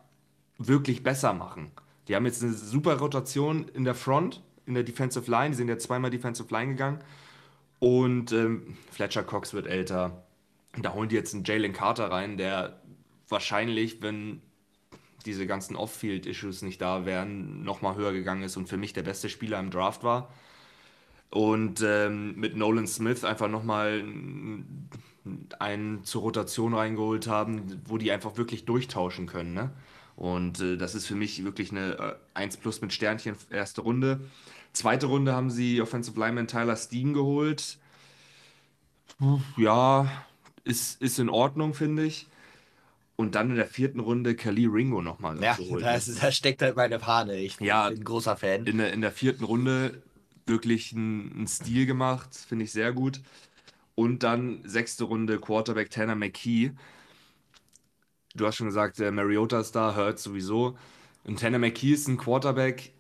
wirklich 0.58 1.04
besser 1.04 1.34
machen. 1.34 1.72
Die 2.08 2.16
haben 2.16 2.26
jetzt 2.26 2.44
eine 2.44 2.54
super 2.54 2.98
Rotation 2.98 3.68
in 3.70 3.84
der 3.84 3.96
Front, 3.96 4.44
in 4.70 4.76
der 4.76 4.84
Defensive 4.84 5.30
Line. 5.30 5.50
Die 5.50 5.58
sind 5.58 5.68
ja 5.68 5.78
zweimal 5.78 6.12
Defensive 6.12 6.54
Line 6.54 6.72
gegangen. 6.72 7.00
Und 7.80 8.32
ähm, 8.32 8.78
Fletcher 8.92 9.24
Cox 9.24 9.54
wird 9.54 9.68
älter. 9.68 10.24
Da 10.78 10.94
holen 10.94 11.10
die 11.10 11.16
jetzt 11.16 11.34
einen 11.34 11.44
Jalen 11.44 11.74
Carter 11.74 12.12
rein, 12.12 12.38
der 12.38 12.80
wahrscheinlich, 13.28 14.02
wenn 14.02 14.42
diese 15.26 15.48
ganzen 15.48 15.76
Off-Field-Issues 15.76 16.62
nicht 16.62 16.82
da 16.82 17.06
wären, 17.06 17.64
nochmal 17.64 17.96
höher 17.96 18.14
gegangen 18.14 18.44
ist 18.44 18.56
und 18.56 18.70
für 18.70 18.78
mich 18.78 18.94
der 18.94 19.04
beste 19.04 19.28
Spieler 19.28 19.60
im 19.60 19.72
Draft 19.72 20.04
war. 20.04 20.32
Und 21.32 21.82
ähm, 21.84 22.36
mit 22.36 22.56
Nolan 22.56 22.88
Smith 22.88 23.24
einfach 23.24 23.50
nochmal 23.50 24.04
einen 25.60 26.04
zur 26.04 26.22
Rotation 26.22 26.74
reingeholt 26.74 27.28
haben, 27.28 27.82
wo 27.86 27.98
die 27.98 28.12
einfach 28.12 28.38
wirklich 28.38 28.66
durchtauschen 28.66 29.28
können. 29.28 29.54
Ne? 29.54 29.72
Und 30.16 30.60
äh, 30.60 30.78
das 30.78 30.96
ist 30.96 31.06
für 31.06 31.16
mich 31.16 31.44
wirklich 31.44 31.72
eine 31.72 31.98
äh, 31.98 32.16
1 32.34 32.58
plus 32.58 32.82
mit 32.82 32.94
Sternchen, 32.94 33.36
erste 33.50 33.82
Runde. 33.82 34.20
Zweite 34.74 35.08
Runde 35.08 35.34
haben 35.34 35.50
sie 35.50 35.82
Offensive 35.82 36.20
Lineman 36.20 36.48
Tyler 36.48 36.76
Steen 36.76 37.14
geholt. 37.14 37.78
Ja, 39.58 40.10
ist, 40.64 41.02
ist 41.02 41.20
in 41.20 41.30
Ordnung, 41.30 41.74
finde 41.74 42.06
ich. 42.06 42.28
Und 43.16 43.36
dann 43.36 43.50
in 43.50 43.58
der 43.58 43.68
vierten 43.68 44.00
Runde 44.00 44.36
Kali 44.36 44.66
Ringo 44.66 45.02
nochmal 45.02 45.42
ja, 45.44 45.56
geholt. 45.56 45.84
Da, 45.84 45.98
da 45.98 46.32
steckt 46.32 46.62
halt 46.62 46.78
meine 46.78 47.00
Fahne. 47.00 47.36
Ich 47.36 47.60
ja, 47.60 47.90
bin 47.90 48.00
ein 48.00 48.04
großer 48.06 48.38
Fan. 48.38 48.66
In 48.66 48.78
der, 48.78 48.94
in 48.94 49.02
der 49.02 49.12
vierten 49.12 49.44
Runde 49.44 50.02
wirklich 50.46 50.94
einen 50.94 51.46
Stil 51.48 51.86
gemacht, 51.86 52.30
finde 52.34 52.64
ich 52.66 52.72
sehr 52.72 52.94
gut. 52.94 53.22
Und 53.96 54.24
dann 54.24 54.62
sechste 54.64 55.04
Runde 55.04 55.38
Quarterback 55.40 55.90
Tanner 55.90 56.16
McKee. 56.16 56.72
Du 58.36 58.46
hast 58.48 58.56
schon 58.56 58.68
gesagt, 58.68 59.00
der 59.00 59.12
Mariota 59.12 59.60
ist 59.60 59.76
da, 59.76 59.96
hört 59.96 60.20
sowieso. 60.20 60.78
Und 61.26 61.40
Tanner 61.40 61.60
McKee 61.60 61.92
ist 61.92 62.08
ein 62.08 62.18
Quarterback, 62.18 62.94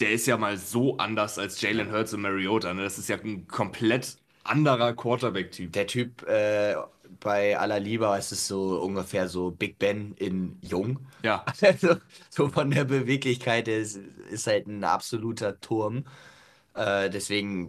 der 0.00 0.12
ist 0.12 0.26
ja 0.26 0.36
mal 0.36 0.56
so 0.58 0.96
anders 0.98 1.38
als 1.38 1.60
Jalen 1.60 1.92
Hurts 1.92 2.12
und 2.14 2.20
Mariota. 2.22 2.74
Ne? 2.74 2.82
Das 2.82 2.98
ist 2.98 3.08
ja 3.08 3.16
ein 3.16 3.46
komplett 3.48 4.16
anderer 4.44 4.94
Quarterback-Typ. 4.94 5.72
Der 5.72 5.86
Typ 5.86 6.22
äh, 6.28 6.76
bei 7.20 7.58
aller 7.58 7.80
Liebe 7.80 8.06
ist 8.18 8.32
es 8.32 8.46
so 8.46 8.80
ungefähr 8.80 9.28
so 9.28 9.50
Big 9.50 9.78
Ben 9.78 10.14
in 10.16 10.58
Jung. 10.62 10.98
Ja. 11.22 11.44
Also, 11.62 11.96
so 12.30 12.48
von 12.48 12.70
der 12.70 12.84
Beweglichkeit 12.84 13.68
ist, 13.68 13.96
ist 14.30 14.46
halt 14.46 14.66
ein 14.66 14.84
absoluter 14.84 15.60
Turm. 15.60 16.04
Äh, 16.74 17.10
deswegen, 17.10 17.68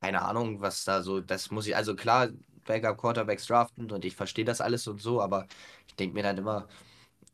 keine 0.00 0.22
Ahnung, 0.22 0.60
was 0.60 0.84
da 0.84 1.02
so, 1.02 1.20
das 1.20 1.50
muss 1.50 1.66
ich, 1.66 1.76
also 1.76 1.94
klar, 1.94 2.28
Backup 2.64 2.98
Quarterbacks 2.98 3.46
draften 3.46 3.90
und 3.90 4.04
ich 4.04 4.16
verstehe 4.16 4.44
das 4.44 4.60
alles 4.60 4.86
und 4.88 5.00
so, 5.00 5.20
aber 5.20 5.46
ich 5.86 5.94
denke 5.96 6.14
mir 6.14 6.22
dann 6.22 6.38
immer, 6.38 6.68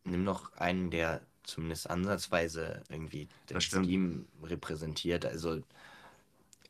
nimm 0.05 0.25
noch 0.25 0.53
einen, 0.55 0.91
der 0.91 1.23
zumindest 1.51 1.91
ansatzweise 1.91 2.83
irgendwie 2.89 3.29
das 3.47 3.69
Team 3.69 4.27
repräsentiert. 4.43 5.27
Also 5.27 5.61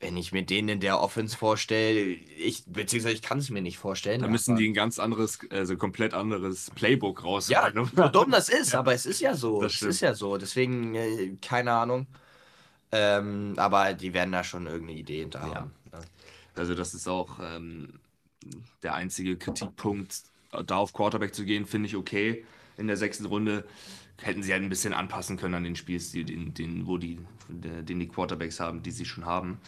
wenn 0.01 0.17
ich 0.17 0.33
mir 0.33 0.43
den 0.43 0.69
in 0.69 0.81
der 0.81 1.01
Offense 1.01 1.37
vorstelle, 1.37 2.01
ich, 2.01 2.65
beziehungsweise 2.67 3.15
ich 3.15 3.23
kann 3.23 3.39
es 3.39 3.51
mir 3.51 3.61
nicht 3.61 3.77
vorstellen. 3.77 4.23
Da 4.23 4.29
müssen 4.29 4.57
die 4.57 4.67
ein 4.67 4.75
ganz 4.75 4.99
anderes, 4.99 5.39
also 5.51 5.77
komplett 5.77 6.15
anderes 6.15 6.71
Playbook 6.75 7.23
raus. 7.23 7.49
Ja, 7.49 7.71
so 7.73 8.09
dumm 8.09 8.31
das 8.31 8.49
ist, 8.49 8.73
ja. 8.73 8.79
aber 8.79 8.95
es 8.95 9.05
ist 9.05 9.21
ja 9.21 9.35
so. 9.35 9.61
Das 9.61 9.75
es 9.75 9.83
ist 9.83 10.01
ja 10.01 10.15
so. 10.15 10.39
Deswegen, 10.39 10.95
äh, 10.95 11.37
keine 11.43 11.73
Ahnung. 11.73 12.07
Ähm, 12.93 13.55
aber 13.57 13.93
die 13.93 14.15
werden 14.15 14.33
da 14.33 14.43
schon 14.43 14.67
irgendeine 14.67 14.99
Idee 14.99 15.21
hinter 15.21 15.43
haben. 15.43 15.71
Ja. 15.93 16.01
Also, 16.57 16.75
das 16.75 16.95
ist 16.95 17.07
auch 17.07 17.39
ähm, 17.41 18.01
der 18.83 18.95
einzige 18.95 19.37
Kritikpunkt, 19.37 20.23
da 20.67 20.77
auf 20.77 20.93
Quarterback 20.93 21.35
zu 21.35 21.45
gehen, 21.45 21.67
finde 21.67 21.89
ich 21.89 21.97
okay. 21.97 22.45
In 22.79 22.87
der 22.87 22.97
sechsten 22.97 23.27
Runde 23.27 23.65
hätten 24.23 24.43
sie 24.43 24.53
halt 24.53 24.63
ein 24.63 24.69
bisschen 24.69 24.93
anpassen 24.93 25.37
können 25.37 25.55
an 25.55 25.65
den 25.65 25.77
Spielstil, 25.77 26.25
den, 26.25 26.55
den, 26.55 26.87
wo 26.87 26.99
die, 26.99 27.19
den 27.49 28.01
die 28.01 28.09
Quarterbacks 28.09 28.61
haben, 28.61 28.83
die 28.83 28.91
sie 28.91 29.05
schon 29.05 29.25
haben. 29.25 29.59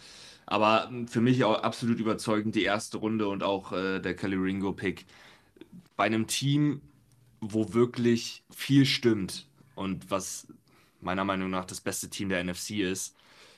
Aber 0.45 0.91
für 1.07 1.21
mich 1.21 1.43
auch 1.43 1.61
absolut 1.61 1.99
überzeugend 1.99 2.55
die 2.55 2.63
erste 2.63 2.97
Runde 2.97 3.27
und 3.27 3.43
auch 3.43 3.71
äh, 3.71 3.99
der 3.99 4.15
Caliringo-Pick. 4.15 5.05
Bei 5.95 6.05
einem 6.05 6.27
Team, 6.27 6.81
wo 7.39 7.73
wirklich 7.73 8.43
viel 8.49 8.85
stimmt 8.85 9.47
und 9.75 10.11
was 10.11 10.47
meiner 11.01 11.23
Meinung 11.23 11.49
nach 11.49 11.65
das 11.65 11.81
beste 11.81 12.09
Team 12.09 12.29
der 12.29 12.43
NFC 12.43 12.71
ist, 12.71 13.15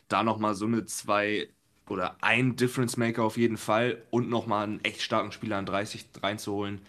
da 0.08 0.23
nochmal 0.23 0.55
so 0.55 0.65
eine 0.65 0.86
zwei 0.86 1.49
oder 1.88 2.17
ein 2.21 2.55
Difference 2.55 2.97
Maker 2.97 3.23
auf 3.23 3.38
jeden 3.38 3.58
Fall 3.58 4.03
und 4.10 4.29
nochmal 4.29 4.63
einen 4.63 4.84
echt 4.84 5.01
starken 5.01 5.31
Spieler 5.31 5.58
an 5.58 5.65
30 5.65 6.05
reinzuholen, 6.21 6.81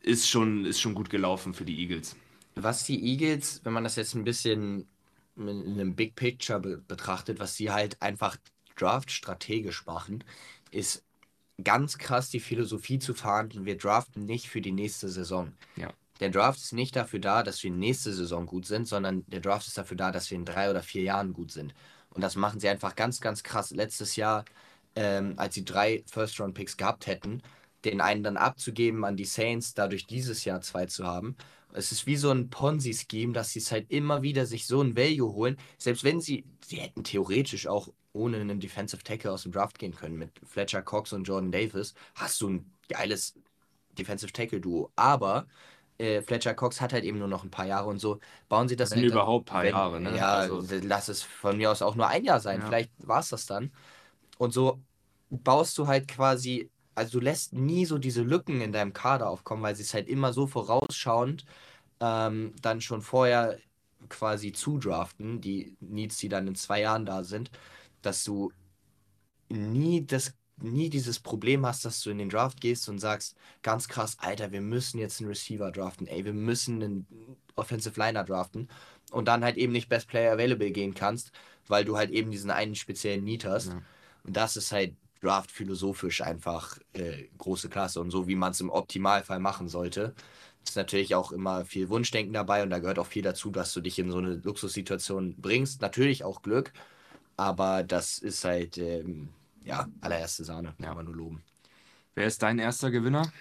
ist 0.00 0.28
schon, 0.28 0.64
ist 0.64 0.80
schon 0.80 0.94
gut 0.94 1.10
gelaufen 1.10 1.54
für 1.54 1.64
die 1.64 1.78
Eagles. 1.80 2.16
Was 2.62 2.84
die 2.84 3.02
Eagles, 3.02 3.60
wenn 3.64 3.72
man 3.72 3.84
das 3.84 3.96
jetzt 3.96 4.14
ein 4.14 4.24
bisschen 4.24 4.88
in 5.36 5.48
einem 5.48 5.94
Big 5.94 6.16
Picture 6.16 6.60
be 6.60 6.78
betrachtet, 6.78 7.38
was 7.38 7.56
sie 7.56 7.70
halt 7.70 8.00
einfach 8.02 8.36
Draft 8.76 9.10
strategisch 9.10 9.86
machen, 9.86 10.24
ist 10.70 11.04
ganz 11.62 11.98
krass 11.98 12.30
die 12.30 12.40
Philosophie 12.40 12.98
zu 12.98 13.14
fahren, 13.14 13.50
wir 13.64 13.76
draften 13.76 14.24
nicht 14.24 14.48
für 14.48 14.60
die 14.60 14.72
nächste 14.72 15.08
Saison. 15.08 15.52
Ja. 15.76 15.92
Der 16.20 16.30
Draft 16.30 16.58
ist 16.58 16.72
nicht 16.72 16.96
dafür 16.96 17.18
da, 17.18 17.42
dass 17.42 17.62
wir 17.62 17.70
nächste 17.70 18.12
Saison 18.12 18.46
gut 18.46 18.66
sind, 18.66 18.86
sondern 18.86 19.24
der 19.26 19.40
Draft 19.40 19.66
ist 19.66 19.78
dafür 19.78 19.96
da, 19.96 20.12
dass 20.12 20.30
wir 20.30 20.36
in 20.36 20.44
drei 20.44 20.70
oder 20.70 20.82
vier 20.82 21.02
Jahren 21.02 21.32
gut 21.32 21.50
sind. 21.50 21.74
Und 22.10 22.22
das 22.22 22.36
machen 22.36 22.60
sie 22.60 22.68
einfach 22.68 22.94
ganz, 22.94 23.20
ganz 23.20 23.42
krass. 23.42 23.70
Letztes 23.70 24.16
Jahr, 24.16 24.44
ähm, 24.96 25.34
als 25.36 25.54
sie 25.54 25.64
drei 25.64 26.04
First-Round-Picks 26.10 26.76
gehabt 26.76 27.06
hätten, 27.06 27.42
den 27.84 28.00
einen 28.00 28.22
dann 28.22 28.36
abzugeben 28.36 29.04
an 29.04 29.16
die 29.16 29.24
Saints, 29.24 29.72
dadurch 29.72 30.06
dieses 30.06 30.44
Jahr 30.44 30.60
zwei 30.60 30.86
zu 30.86 31.06
haben. 31.06 31.36
Es 31.72 31.92
ist 31.92 32.06
wie 32.06 32.16
so 32.16 32.30
ein 32.30 32.50
Ponzi-Scheme, 32.50 33.32
dass 33.32 33.50
sie 33.50 33.60
es 33.60 33.70
halt 33.70 33.90
immer 33.90 34.22
wieder 34.22 34.46
sich 34.46 34.66
so 34.66 34.80
ein 34.80 34.96
Value 34.96 35.32
holen. 35.32 35.56
Selbst 35.78 36.04
wenn 36.04 36.20
sie, 36.20 36.44
sie 36.64 36.76
hätten 36.76 37.04
theoretisch 37.04 37.66
auch 37.66 37.88
ohne 38.12 38.38
einen 38.38 38.60
Defensive 38.60 39.02
Tackle 39.04 39.30
aus 39.32 39.44
dem 39.44 39.52
Draft 39.52 39.78
gehen 39.78 39.94
können. 39.94 40.16
Mit 40.16 40.30
Fletcher 40.44 40.82
Cox 40.82 41.12
und 41.12 41.24
Jordan 41.24 41.52
Davis 41.52 41.94
hast 42.14 42.40
du 42.40 42.48
ein 42.48 42.72
geiles 42.88 43.34
Defensive 43.96 44.32
Tackle-Duo. 44.32 44.90
Aber 44.96 45.46
äh, 45.98 46.22
Fletcher 46.22 46.54
Cox 46.54 46.80
hat 46.80 46.92
halt 46.92 47.04
eben 47.04 47.18
nur 47.18 47.28
noch 47.28 47.44
ein 47.44 47.50
paar 47.50 47.66
Jahre 47.66 47.88
und 47.88 47.98
so. 47.98 48.20
Bauen 48.48 48.68
sie 48.68 48.76
das 48.76 48.90
wenn 48.90 49.00
halt 49.00 49.12
überhaupt 49.12 49.48
ein 49.50 49.52
paar 49.52 49.62
wenn, 49.64 49.70
Jahre, 49.70 50.00
ne? 50.00 50.16
Ja, 50.16 50.34
also. 50.34 50.64
lass 50.82 51.08
es 51.08 51.22
von 51.22 51.56
mir 51.56 51.70
aus 51.70 51.82
auch 51.82 51.94
nur 51.94 52.08
ein 52.08 52.24
Jahr 52.24 52.40
sein. 52.40 52.60
Ja. 52.60 52.66
Vielleicht 52.66 52.90
war 52.98 53.20
es 53.20 53.28
das 53.28 53.46
dann. 53.46 53.70
Und 54.38 54.52
so 54.52 54.80
baust 55.28 55.76
du 55.78 55.86
halt 55.86 56.08
quasi 56.08 56.70
also 57.00 57.18
du 57.18 57.24
lässt 57.24 57.54
nie 57.54 57.86
so 57.86 57.96
diese 57.96 58.22
Lücken 58.22 58.60
in 58.60 58.72
deinem 58.72 58.92
Kader 58.92 59.30
aufkommen, 59.30 59.62
weil 59.62 59.74
sie 59.74 59.82
es 59.82 59.94
halt 59.94 60.06
immer 60.06 60.34
so 60.34 60.46
vorausschauend 60.46 61.46
ähm, 62.00 62.52
dann 62.60 62.82
schon 62.82 63.00
vorher 63.00 63.58
quasi 64.10 64.52
zudraften, 64.52 65.40
die 65.40 65.76
Needs, 65.80 66.18
die 66.18 66.28
dann 66.28 66.46
in 66.46 66.54
zwei 66.54 66.82
Jahren 66.82 67.06
da 67.06 67.24
sind, 67.24 67.50
dass 68.02 68.22
du 68.22 68.52
nie 69.48 70.06
das 70.06 70.34
nie 70.62 70.90
dieses 70.90 71.18
Problem 71.18 71.64
hast, 71.64 71.86
dass 71.86 72.02
du 72.02 72.10
in 72.10 72.18
den 72.18 72.28
Draft 72.28 72.60
gehst 72.60 72.90
und 72.90 72.98
sagst, 72.98 73.34
ganz 73.62 73.88
krass, 73.88 74.18
Alter, 74.18 74.52
wir 74.52 74.60
müssen 74.60 74.98
jetzt 74.98 75.18
einen 75.18 75.30
Receiver 75.30 75.72
draften, 75.72 76.06
ey, 76.06 76.22
wir 76.26 76.34
müssen 76.34 76.82
einen 76.82 77.06
Offensive 77.56 77.98
Liner 77.98 78.24
draften 78.24 78.68
und 79.10 79.26
dann 79.26 79.42
halt 79.42 79.56
eben 79.56 79.72
nicht 79.72 79.88
Best 79.88 80.06
Player 80.08 80.34
Available 80.34 80.70
gehen 80.70 80.92
kannst, 80.92 81.32
weil 81.66 81.86
du 81.86 81.96
halt 81.96 82.10
eben 82.10 82.30
diesen 82.30 82.50
einen 82.50 82.74
speziellen 82.74 83.24
Need 83.24 83.46
hast. 83.46 83.68
Ja. 83.68 83.82
Und 84.24 84.36
das 84.36 84.56
ist 84.58 84.70
halt 84.70 84.94
Draft 85.20 85.50
philosophisch 85.50 86.22
einfach 86.22 86.78
äh, 86.94 87.24
große 87.38 87.68
Klasse 87.68 88.00
und 88.00 88.10
so, 88.10 88.26
wie 88.26 88.36
man 88.36 88.52
es 88.52 88.60
im 88.60 88.70
Optimalfall 88.70 89.38
machen 89.38 89.68
sollte. 89.68 90.14
Ist 90.64 90.76
natürlich 90.76 91.14
auch 91.14 91.32
immer 91.32 91.64
viel 91.64 91.88
Wunschdenken 91.88 92.32
dabei 92.32 92.62
und 92.62 92.70
da 92.70 92.78
gehört 92.78 92.98
auch 92.98 93.06
viel 93.06 93.22
dazu, 93.22 93.50
dass 93.50 93.72
du 93.72 93.80
dich 93.80 93.98
in 93.98 94.10
so 94.10 94.18
eine 94.18 94.34
Luxussituation 94.36 95.34
bringst. 95.38 95.80
Natürlich 95.80 96.24
auch 96.24 96.42
Glück, 96.42 96.72
aber 97.36 97.82
das 97.82 98.18
ist 98.18 98.44
halt, 98.44 98.78
ähm, 98.78 99.30
ja, 99.64 99.88
allererste 100.00 100.44
Sahne, 100.44 100.74
kann 100.80 100.96
man 100.96 101.06
nur 101.06 101.16
loben. 101.16 101.42
Wer 102.14 102.26
ist 102.26 102.42
dein 102.42 102.58
erster 102.58 102.90
Gewinner? 102.90 103.32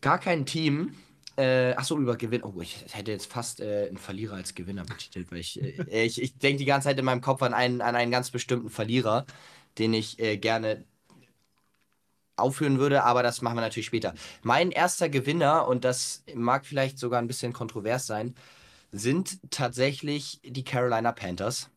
Gar 0.00 0.18
kein 0.18 0.46
Team. 0.46 0.94
Äh, 1.36 1.74
achso, 1.74 1.96
über 1.96 2.16
Gewinn. 2.16 2.42
Oh, 2.42 2.60
ich 2.60 2.84
hätte 2.90 3.12
jetzt 3.12 3.30
fast 3.30 3.60
äh, 3.60 3.86
einen 3.86 3.96
Verlierer 3.96 4.34
als 4.34 4.56
Gewinner 4.56 4.84
betitelt, 4.84 5.30
weil 5.30 5.38
ich, 5.38 5.62
äh, 5.62 6.04
ich, 6.04 6.20
ich 6.20 6.36
denke 6.36 6.58
die 6.58 6.64
ganze 6.64 6.88
Zeit 6.88 6.98
in 6.98 7.04
meinem 7.04 7.20
Kopf 7.20 7.42
an 7.42 7.54
einen, 7.54 7.80
an 7.80 7.94
einen 7.94 8.10
ganz 8.10 8.30
bestimmten 8.32 8.70
Verlierer, 8.70 9.24
den 9.78 9.94
ich 9.94 10.18
äh, 10.18 10.36
gerne 10.36 10.84
aufführen 12.38 12.78
würde, 12.78 13.04
aber 13.04 13.22
das 13.22 13.42
machen 13.42 13.56
wir 13.56 13.62
natürlich 13.62 13.86
später. 13.86 14.14
Mein 14.42 14.70
erster 14.70 15.08
Gewinner, 15.08 15.66
und 15.68 15.84
das 15.84 16.24
mag 16.34 16.66
vielleicht 16.66 16.98
sogar 16.98 17.20
ein 17.20 17.26
bisschen 17.26 17.52
kontrovers 17.52 18.06
sein, 18.06 18.34
sind 18.92 19.38
tatsächlich 19.50 20.40
die 20.44 20.64
Carolina 20.64 21.12
Panthers. 21.12 21.70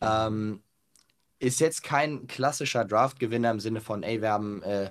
Ähm, 0.00 0.62
ist 1.38 1.60
jetzt 1.60 1.82
kein 1.82 2.26
klassischer 2.26 2.84
Draft-Gewinner 2.84 3.50
im 3.50 3.60
Sinne 3.60 3.80
von, 3.80 4.02
ey, 4.02 4.20
wir 4.20 4.30
haben 4.30 4.62
äh, 4.62 4.90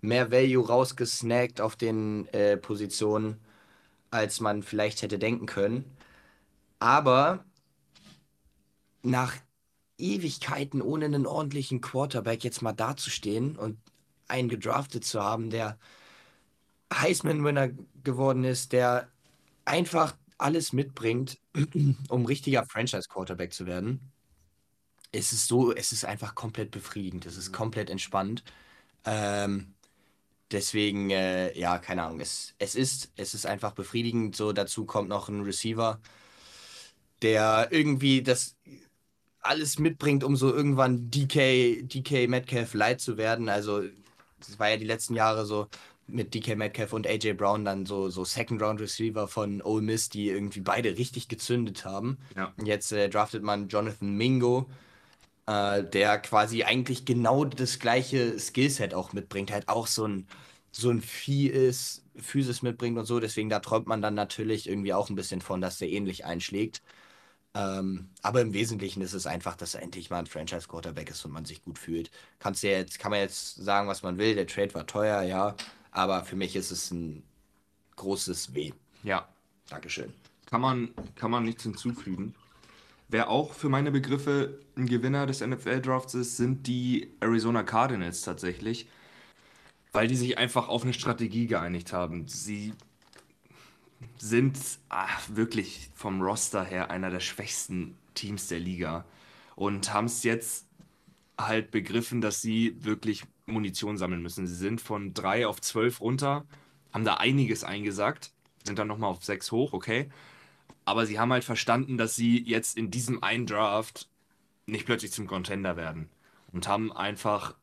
mehr 0.00 0.30
Value 0.30 0.66
rausgesnackt 0.66 1.60
auf 1.60 1.76
den 1.76 2.26
äh, 2.28 2.56
Positionen, 2.56 3.40
als 4.10 4.40
man 4.40 4.62
vielleicht 4.62 5.02
hätte 5.02 5.18
denken 5.18 5.46
können. 5.46 5.96
Aber 6.78 7.44
nach 9.02 9.34
Ewigkeiten 9.98 10.82
ohne 10.82 11.06
einen 11.06 11.26
ordentlichen 11.26 11.80
Quarterback 11.80 12.44
jetzt 12.44 12.62
mal 12.62 12.72
dazustehen 12.72 13.56
und 13.56 13.78
einen 14.28 14.48
gedraftet 14.48 15.04
zu 15.04 15.22
haben, 15.22 15.50
der 15.50 15.78
Heisman-Winner 16.92 17.70
geworden 18.04 18.44
ist, 18.44 18.72
der 18.72 19.08
einfach 19.64 20.16
alles 20.38 20.72
mitbringt, 20.72 21.38
um 22.08 22.26
richtiger 22.26 22.64
Franchise-Quarterback 22.64 23.52
zu 23.52 23.66
werden. 23.66 24.12
Es 25.12 25.32
ist 25.32 25.46
so, 25.46 25.72
es 25.72 25.92
ist 25.92 26.04
einfach 26.04 26.34
komplett 26.34 26.70
befriedigend, 26.70 27.26
es 27.26 27.36
ist 27.36 27.52
komplett 27.52 27.90
entspannt. 27.90 28.44
Ähm, 29.04 29.74
deswegen, 30.50 31.10
äh, 31.10 31.56
ja, 31.58 31.78
keine 31.78 32.02
Ahnung, 32.02 32.20
es, 32.20 32.54
es, 32.58 32.74
ist, 32.74 33.12
es 33.16 33.34
ist 33.34 33.46
einfach 33.46 33.72
befriedigend. 33.72 34.36
So, 34.36 34.52
dazu 34.52 34.84
kommt 34.84 35.08
noch 35.08 35.28
ein 35.28 35.42
Receiver, 35.42 36.00
der 37.22 37.68
irgendwie 37.70 38.22
das 38.22 38.56
alles 39.40 39.78
mitbringt, 39.78 40.24
um 40.24 40.36
so 40.36 40.52
irgendwann 40.52 41.10
DK, 41.10 41.82
DK 41.82 42.28
Metcalf 42.28 42.74
light 42.74 43.00
zu 43.00 43.16
werden. 43.16 43.48
Also, 43.48 43.84
das 44.46 44.58
war 44.58 44.70
ja 44.70 44.76
die 44.76 44.84
letzten 44.84 45.14
Jahre 45.14 45.46
so 45.46 45.68
mit 46.08 46.34
DK 46.34 46.56
Metcalf 46.56 46.92
und 46.92 47.06
AJ 47.06 47.34
Brown 47.34 47.64
dann 47.64 47.86
so, 47.86 48.08
so 48.10 48.24
Second 48.24 48.62
Round 48.62 48.80
Receiver 48.80 49.26
von 49.26 49.60
Ole 49.62 49.82
Miss, 49.82 50.08
die 50.08 50.28
irgendwie 50.28 50.60
beide 50.60 50.96
richtig 50.96 51.28
gezündet 51.28 51.84
haben. 51.84 52.18
Ja. 52.36 52.52
Jetzt 52.62 52.92
äh, 52.92 53.08
draftet 53.08 53.42
man 53.42 53.68
Jonathan 53.68 54.14
Mingo, 54.14 54.68
äh, 55.46 55.82
der 55.82 56.18
quasi 56.18 56.62
eigentlich 56.62 57.04
genau 57.04 57.44
das 57.44 57.78
gleiche 57.78 58.38
Skillset 58.38 58.94
auch 58.94 59.12
mitbringt, 59.12 59.50
halt 59.50 59.68
auch 59.68 59.86
so 59.86 60.06
ein, 60.06 60.26
so 60.70 60.90
ein 60.90 61.02
Vieh 61.02 61.48
ist, 61.48 62.04
Physis 62.16 62.62
mitbringt 62.62 62.98
und 62.98 63.06
so. 63.06 63.20
Deswegen 63.20 63.48
da 63.48 63.58
träumt 63.60 63.86
man 63.86 64.02
dann 64.02 64.14
natürlich 64.14 64.68
irgendwie 64.68 64.94
auch 64.94 65.10
ein 65.10 65.16
bisschen 65.16 65.40
von, 65.40 65.60
dass 65.60 65.78
der 65.78 65.90
ähnlich 65.90 66.24
einschlägt. 66.24 66.82
Ähm, 67.56 68.10
aber 68.20 68.42
im 68.42 68.52
Wesentlichen 68.52 69.00
ist 69.00 69.14
es 69.14 69.26
einfach, 69.26 69.56
dass 69.56 69.74
er 69.74 69.82
endlich 69.82 70.10
mal 70.10 70.18
ein 70.18 70.26
Franchise-Quarterback 70.26 71.08
ist 71.08 71.24
und 71.24 71.32
man 71.32 71.46
sich 71.46 71.64
gut 71.64 71.78
fühlt. 71.78 72.10
Kannst 72.38 72.62
ja 72.62 72.70
jetzt, 72.70 72.98
kann 72.98 73.10
man 73.10 73.20
jetzt 73.20 73.56
sagen, 73.56 73.88
was 73.88 74.02
man 74.02 74.18
will. 74.18 74.34
Der 74.34 74.46
Trade 74.46 74.74
war 74.74 74.86
teuer, 74.86 75.22
ja. 75.22 75.56
Aber 75.90 76.22
für 76.24 76.36
mich 76.36 76.54
ist 76.54 76.70
es 76.70 76.90
ein 76.90 77.22
großes 77.96 78.52
W. 78.52 78.72
Ja. 79.02 79.26
Dankeschön. 79.70 80.12
Kann 80.44 80.60
man, 80.60 80.90
kann 81.14 81.30
man 81.30 81.44
nichts 81.44 81.62
hinzufügen. 81.62 82.34
Wer 83.08 83.30
auch 83.30 83.54
für 83.54 83.70
meine 83.70 83.90
Begriffe 83.90 84.60
ein 84.76 84.86
Gewinner 84.86 85.26
des 85.26 85.40
NFL-Drafts 85.40 86.12
ist, 86.12 86.36
sind 86.36 86.66
die 86.66 87.10
Arizona 87.20 87.62
Cardinals 87.62 88.20
tatsächlich, 88.20 88.86
weil 89.92 90.08
die 90.08 90.16
sich 90.16 90.36
einfach 90.36 90.68
auf 90.68 90.82
eine 90.82 90.92
Strategie 90.92 91.46
geeinigt 91.46 91.94
haben. 91.94 92.28
Sie 92.28 92.74
sind 94.18 94.58
ach, 94.88 95.22
wirklich 95.32 95.90
vom 95.94 96.22
Roster 96.22 96.64
her 96.64 96.90
einer 96.90 97.10
der 97.10 97.20
schwächsten 97.20 97.96
Teams 98.14 98.48
der 98.48 98.60
Liga 98.60 99.04
und 99.54 99.92
haben 99.92 100.06
es 100.06 100.22
jetzt 100.22 100.66
halt 101.38 101.70
begriffen, 101.70 102.20
dass 102.20 102.40
sie 102.40 102.76
wirklich 102.84 103.24
Munition 103.46 103.96
sammeln 103.96 104.22
müssen. 104.22 104.46
Sie 104.46 104.54
sind 104.54 104.80
von 104.80 105.14
drei 105.14 105.46
auf 105.46 105.60
zwölf 105.60 106.00
runter, 106.00 106.46
haben 106.92 107.04
da 107.04 107.14
einiges 107.14 107.64
eingesackt, 107.64 108.32
sind 108.64 108.78
dann 108.78 108.88
nochmal 108.88 109.10
auf 109.10 109.24
sechs 109.24 109.52
hoch, 109.52 109.72
okay. 109.72 110.08
Aber 110.84 111.06
sie 111.06 111.18
haben 111.18 111.32
halt 111.32 111.44
verstanden, 111.44 111.98
dass 111.98 112.16
sie 112.16 112.42
jetzt 112.42 112.76
in 112.76 112.90
diesem 112.90 113.22
einen 113.22 113.46
Draft 113.46 114.08
nicht 114.66 114.86
plötzlich 114.86 115.12
zum 115.12 115.26
Contender 115.26 115.76
werden. 115.76 116.08
Und 116.52 116.68
haben 116.68 116.92
einfach 116.92 117.54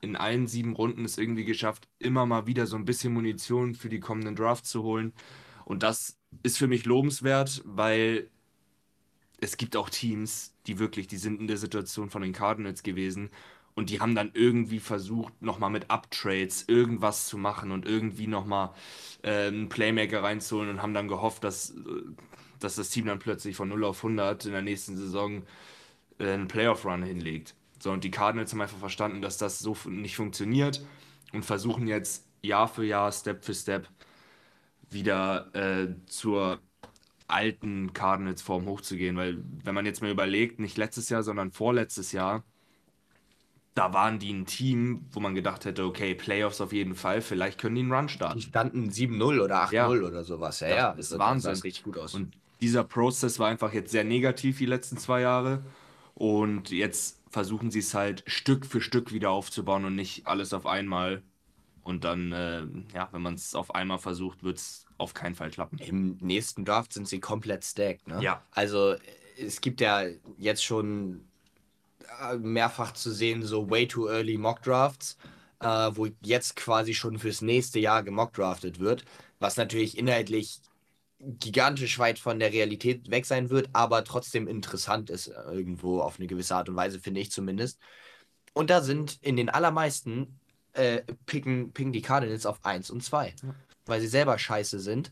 in 0.00 0.16
allen 0.16 0.46
sieben 0.46 0.74
Runden 0.74 1.04
es 1.04 1.18
irgendwie 1.18 1.44
geschafft, 1.44 1.88
immer 1.98 2.26
mal 2.26 2.46
wieder 2.46 2.66
so 2.66 2.76
ein 2.76 2.84
bisschen 2.84 3.14
Munition 3.14 3.74
für 3.74 3.88
die 3.88 4.00
kommenden 4.00 4.36
Drafts 4.36 4.68
zu 4.70 4.82
holen. 4.82 5.12
Und 5.64 5.82
das 5.82 6.18
ist 6.42 6.58
für 6.58 6.66
mich 6.66 6.84
lobenswert, 6.84 7.62
weil 7.64 8.28
es 9.40 9.56
gibt 9.56 9.76
auch 9.76 9.90
Teams, 9.90 10.54
die 10.66 10.78
wirklich, 10.78 11.06
die 11.06 11.16
sind 11.16 11.40
in 11.40 11.46
der 11.46 11.56
Situation 11.56 12.10
von 12.10 12.22
den 12.22 12.32
Cardinals 12.32 12.82
gewesen 12.82 13.30
und 13.74 13.90
die 13.90 14.00
haben 14.00 14.14
dann 14.14 14.30
irgendwie 14.34 14.78
versucht, 14.78 15.42
nochmal 15.42 15.70
mit 15.70 15.90
Uptrades 15.90 16.64
irgendwas 16.68 17.26
zu 17.26 17.36
machen 17.36 17.72
und 17.72 17.86
irgendwie 17.86 18.26
nochmal 18.26 18.70
äh, 19.22 19.48
einen 19.48 19.68
Playmaker 19.68 20.22
reinzuholen 20.22 20.70
und 20.70 20.82
haben 20.82 20.94
dann 20.94 21.08
gehofft, 21.08 21.44
dass, 21.44 21.70
äh, 21.70 21.74
dass 22.60 22.76
das 22.76 22.90
Team 22.90 23.06
dann 23.06 23.18
plötzlich 23.18 23.56
von 23.56 23.68
0 23.68 23.84
auf 23.84 23.98
100 23.98 24.46
in 24.46 24.52
der 24.52 24.62
nächsten 24.62 24.96
Saison 24.96 25.42
äh, 26.18 26.32
einen 26.32 26.48
Playoff-Run 26.48 27.02
hinlegt. 27.02 27.54
So, 27.80 27.90
und 27.90 28.04
die 28.04 28.10
Cardinals 28.10 28.52
haben 28.52 28.60
einfach 28.60 28.78
verstanden, 28.78 29.20
dass 29.22 29.38
das 29.38 29.58
so 29.58 29.76
nicht 29.86 30.16
funktioniert 30.16 30.84
und 31.32 31.44
versuchen 31.44 31.88
jetzt 31.88 32.26
Jahr 32.42 32.68
für 32.68 32.84
Jahr, 32.84 33.10
Step 33.12 33.44
für 33.44 33.54
Step 33.54 33.88
wieder 34.90 35.54
äh, 35.54 35.94
zur 36.06 36.60
alten 37.26 37.92
Cardinals-Form 37.92 38.66
hochzugehen. 38.66 39.16
Weil, 39.16 39.42
wenn 39.64 39.74
man 39.74 39.86
jetzt 39.86 40.02
mal 40.02 40.10
überlegt, 40.10 40.60
nicht 40.60 40.76
letztes 40.76 41.08
Jahr, 41.08 41.22
sondern 41.22 41.50
vorletztes 41.52 42.12
Jahr, 42.12 42.44
da 43.74 43.92
waren 43.92 44.18
die 44.20 44.32
ein 44.32 44.46
Team, 44.46 45.04
wo 45.10 45.18
man 45.20 45.34
gedacht 45.34 45.64
hätte, 45.64 45.84
okay, 45.84 46.14
Playoffs 46.14 46.60
auf 46.60 46.72
jeden 46.72 46.94
Fall, 46.94 47.20
vielleicht 47.20 47.60
können 47.60 47.74
die 47.74 47.80
einen 47.82 47.92
Run 47.92 48.08
starten. 48.08 48.38
Die 48.38 48.44
standen 48.44 48.88
7-0 48.90 49.40
oder 49.42 49.64
8-0 49.64 49.72
Ja. 49.72 49.88
oder 49.88 50.22
sowas. 50.22 50.60
Ja, 50.60 50.68
Das 50.68 50.76
ja, 50.76 50.90
ist 50.92 51.12
das 51.12 51.18
Wahnsinn. 51.18 51.54
sah 51.56 51.62
richtig 51.62 51.82
gut 51.82 51.98
aus. 51.98 52.14
Und 52.14 52.34
dieser 52.60 52.84
Prozess 52.84 53.38
war 53.40 53.48
einfach 53.48 53.72
jetzt 53.72 53.90
sehr 53.90 54.04
negativ 54.04 54.58
die 54.58 54.66
letzten 54.66 54.96
zwei 54.96 55.22
Jahre. 55.22 55.64
Und 56.14 56.70
jetzt 56.70 57.20
versuchen 57.30 57.72
sie 57.72 57.80
es 57.80 57.94
halt 57.94 58.22
Stück 58.28 58.64
für 58.64 58.80
Stück 58.80 59.12
wieder 59.12 59.30
aufzubauen 59.30 59.84
und 59.84 59.96
nicht 59.96 60.28
alles 60.28 60.52
auf 60.52 60.66
einmal. 60.66 61.22
Und 61.84 62.04
dann, 62.04 62.32
äh, 62.32 62.62
ja, 62.94 63.08
wenn 63.12 63.22
man 63.22 63.34
es 63.34 63.54
auf 63.54 63.74
einmal 63.74 63.98
versucht, 63.98 64.42
wird 64.42 64.56
es 64.56 64.86
auf 64.98 65.14
keinen 65.14 65.34
Fall 65.34 65.50
klappen. 65.50 65.78
Im 65.78 66.16
nächsten 66.20 66.64
Draft 66.64 66.92
sind 66.92 67.06
sie 67.06 67.20
komplett 67.20 67.64
stacked, 67.64 68.08
ne? 68.08 68.22
Ja. 68.22 68.42
Also 68.50 68.96
es 69.38 69.60
gibt 69.60 69.80
ja 69.80 70.04
jetzt 70.38 70.64
schon 70.64 71.28
äh, 72.22 72.36
mehrfach 72.36 72.92
zu 72.92 73.12
sehen, 73.12 73.42
so 73.42 73.68
way 73.70 73.86
too 73.86 74.08
early 74.08 74.38
Mock 74.38 74.62
Drafts, 74.62 75.18
äh, 75.60 75.66
wo 75.92 76.08
jetzt 76.22 76.56
quasi 76.56 76.94
schon 76.94 77.18
fürs 77.18 77.42
nächste 77.42 77.78
Jahr 77.78 78.02
gemock 78.02 78.32
draftet 78.32 78.80
wird, 78.80 79.04
was 79.38 79.56
natürlich 79.56 79.98
inhaltlich 79.98 80.60
gigantisch 81.18 81.98
weit 81.98 82.18
von 82.18 82.38
der 82.38 82.52
Realität 82.52 83.10
weg 83.10 83.24
sein 83.24 83.50
wird, 83.50 83.70
aber 83.72 84.04
trotzdem 84.04 84.46
interessant 84.46 85.10
ist 85.10 85.28
äh, 85.28 85.40
irgendwo 85.52 86.00
auf 86.00 86.18
eine 86.18 86.26
gewisse 86.26 86.54
Art 86.54 86.68
und 86.68 86.76
Weise, 86.76 87.00
finde 87.00 87.20
ich 87.20 87.30
zumindest. 87.30 87.78
Und 88.52 88.70
da 88.70 88.82
sind 88.82 89.18
in 89.22 89.36
den 89.36 89.48
allermeisten 89.48 90.38
äh, 90.74 91.02
picken, 91.26 91.72
picken 91.72 91.92
die 91.92 92.02
Cardinals 92.02 92.46
auf 92.46 92.64
1 92.64 92.90
und 92.90 93.02
2, 93.02 93.34
weil 93.86 94.00
sie 94.00 94.08
selber 94.08 94.38
scheiße 94.38 94.80
sind. 94.80 95.10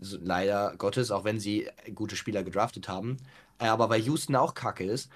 Leider 0.00 0.74
Gottes, 0.78 1.10
auch 1.10 1.24
wenn 1.24 1.40
sie 1.40 1.68
gute 1.94 2.16
Spieler 2.16 2.42
gedraftet 2.42 2.88
haben. 2.88 3.18
Äh, 3.58 3.66
aber 3.66 3.88
weil 3.90 4.00
Houston 4.02 4.36
auch 4.36 4.54
kacke 4.54 4.84
ist. 4.84 5.10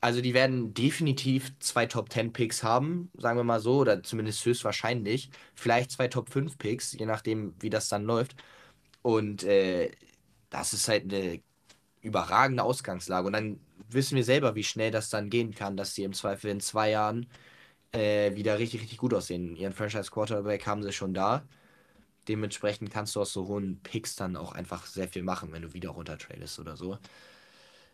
Also 0.00 0.20
die 0.20 0.34
werden 0.34 0.74
definitiv 0.74 1.52
zwei 1.60 1.86
Top 1.86 2.12
10 2.12 2.32
Picks 2.32 2.64
haben, 2.64 3.10
sagen 3.16 3.38
wir 3.38 3.44
mal 3.44 3.60
so, 3.60 3.78
oder 3.78 4.02
zumindest 4.02 4.44
höchstwahrscheinlich. 4.44 5.30
Vielleicht 5.54 5.92
zwei 5.92 6.08
Top 6.08 6.30
5 6.30 6.58
Picks, 6.58 6.92
je 6.92 7.06
nachdem, 7.06 7.54
wie 7.60 7.70
das 7.70 7.88
dann 7.88 8.04
läuft. 8.04 8.34
Und 9.02 9.44
äh, 9.44 9.92
das 10.50 10.72
ist 10.72 10.88
halt 10.88 11.12
eine 11.12 11.40
überragende 12.00 12.64
Ausgangslage. 12.64 13.26
Und 13.28 13.34
dann 13.34 13.60
wissen 13.88 14.16
wir 14.16 14.24
selber, 14.24 14.54
wie 14.56 14.64
schnell 14.64 14.90
das 14.90 15.08
dann 15.10 15.30
gehen 15.30 15.54
kann, 15.54 15.76
dass 15.76 15.94
sie 15.94 16.02
im 16.04 16.12
Zweifel 16.14 16.50
in 16.50 16.60
zwei 16.60 16.90
Jahren 16.90 17.26
äh, 17.92 18.34
wieder 18.34 18.58
richtig, 18.58 18.82
richtig 18.82 18.98
gut 18.98 19.14
aussehen. 19.14 19.56
Ihren 19.56 19.72
Franchise 19.72 20.10
Quarterback 20.10 20.66
haben 20.66 20.82
sie 20.82 20.92
schon 20.92 21.14
da. 21.14 21.42
Dementsprechend 22.28 22.90
kannst 22.90 23.16
du 23.16 23.20
aus 23.20 23.32
so 23.32 23.46
hohen 23.48 23.80
Picks 23.82 24.16
dann 24.16 24.36
auch 24.36 24.52
einfach 24.52 24.86
sehr 24.86 25.08
viel 25.08 25.22
machen, 25.22 25.52
wenn 25.52 25.62
du 25.62 25.72
wieder 25.74 25.90
runter 25.90 26.18
tradest 26.18 26.58
oder 26.58 26.76
so. 26.76 26.98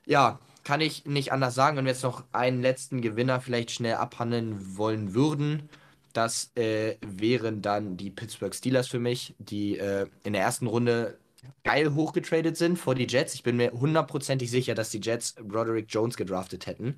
Ja, 0.06 0.38
kann 0.64 0.80
ich 0.80 1.06
nicht 1.06 1.32
anders 1.32 1.54
sagen. 1.54 1.76
Wenn 1.76 1.84
wir 1.84 1.92
jetzt 1.92 2.02
noch 2.02 2.24
einen 2.32 2.62
letzten 2.62 3.00
Gewinner 3.00 3.40
vielleicht 3.40 3.70
schnell 3.70 3.94
abhandeln 3.94 4.76
wollen 4.76 5.14
würden, 5.14 5.68
das 6.12 6.50
äh, 6.56 6.96
wären 7.06 7.62
dann 7.62 7.96
die 7.96 8.10
Pittsburgh 8.10 8.54
Steelers 8.54 8.88
für 8.88 8.98
mich, 8.98 9.34
die 9.38 9.78
äh, 9.78 10.06
in 10.24 10.32
der 10.32 10.42
ersten 10.42 10.66
Runde 10.66 11.18
geil 11.64 11.94
hochgetradet 11.94 12.56
sind 12.56 12.78
vor 12.78 12.94
die 12.94 13.06
Jets. 13.06 13.34
Ich 13.34 13.42
bin 13.42 13.56
mir 13.56 13.72
hundertprozentig 13.72 14.50
sicher, 14.50 14.74
dass 14.74 14.90
die 14.90 15.00
Jets 15.00 15.34
Broderick 15.34 15.86
Jones 15.88 16.16
gedraftet 16.16 16.66
hätten. 16.66 16.96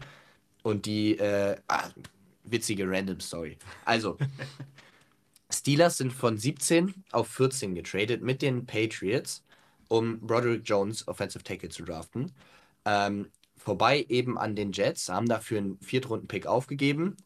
Und 0.62 0.86
die, 0.86 1.18
äh, 1.18 1.56
ah, 1.68 1.88
witzige 2.50 2.88
Random 2.88 3.20
Story. 3.20 3.58
Also, 3.84 4.18
Steelers 5.52 5.98
sind 5.98 6.12
von 6.12 6.38
17 6.38 6.94
auf 7.12 7.28
14 7.28 7.74
getradet 7.74 8.22
mit 8.22 8.42
den 8.42 8.66
Patriots, 8.66 9.42
um 9.88 10.20
Broderick 10.20 10.62
Jones 10.64 11.06
Offensive 11.08 11.42
Tackle 11.42 11.68
zu 11.68 11.82
draften. 11.82 12.32
Ähm, 12.84 13.30
vorbei 13.56 14.06
eben 14.08 14.38
an 14.38 14.56
den 14.56 14.72
Jets, 14.72 15.08
haben 15.08 15.28
dafür 15.28 15.58
einen 15.58 15.78
Viertrunden-Pick 15.80 16.46
aufgegeben 16.46 17.16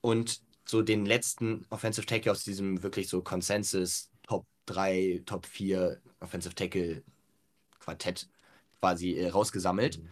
und 0.00 0.40
so 0.64 0.82
den 0.82 1.04
letzten 1.06 1.66
Offensive 1.70 2.06
Tackle 2.06 2.32
aus 2.32 2.44
diesem 2.44 2.82
wirklich 2.82 3.08
so 3.08 3.20
Consensus 3.20 4.10
Top 4.22 4.46
3, 4.66 5.22
Top 5.26 5.44
4 5.46 6.00
Offensive 6.20 6.54
Tackle 6.54 7.02
Quartett 7.80 8.28
quasi 8.80 9.14
äh, 9.14 9.28
rausgesammelt, 9.28 9.98
mhm. 9.98 10.08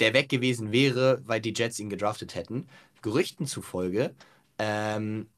der 0.00 0.14
weg 0.14 0.28
gewesen 0.28 0.72
wäre, 0.72 1.20
weil 1.24 1.40
die 1.40 1.52
Jets 1.54 1.78
ihn 1.78 1.90
gedraftet 1.90 2.34
hätten. 2.34 2.68
Gerüchten 3.02 3.46
zufolge 3.46 4.14
ähm, 4.58 5.28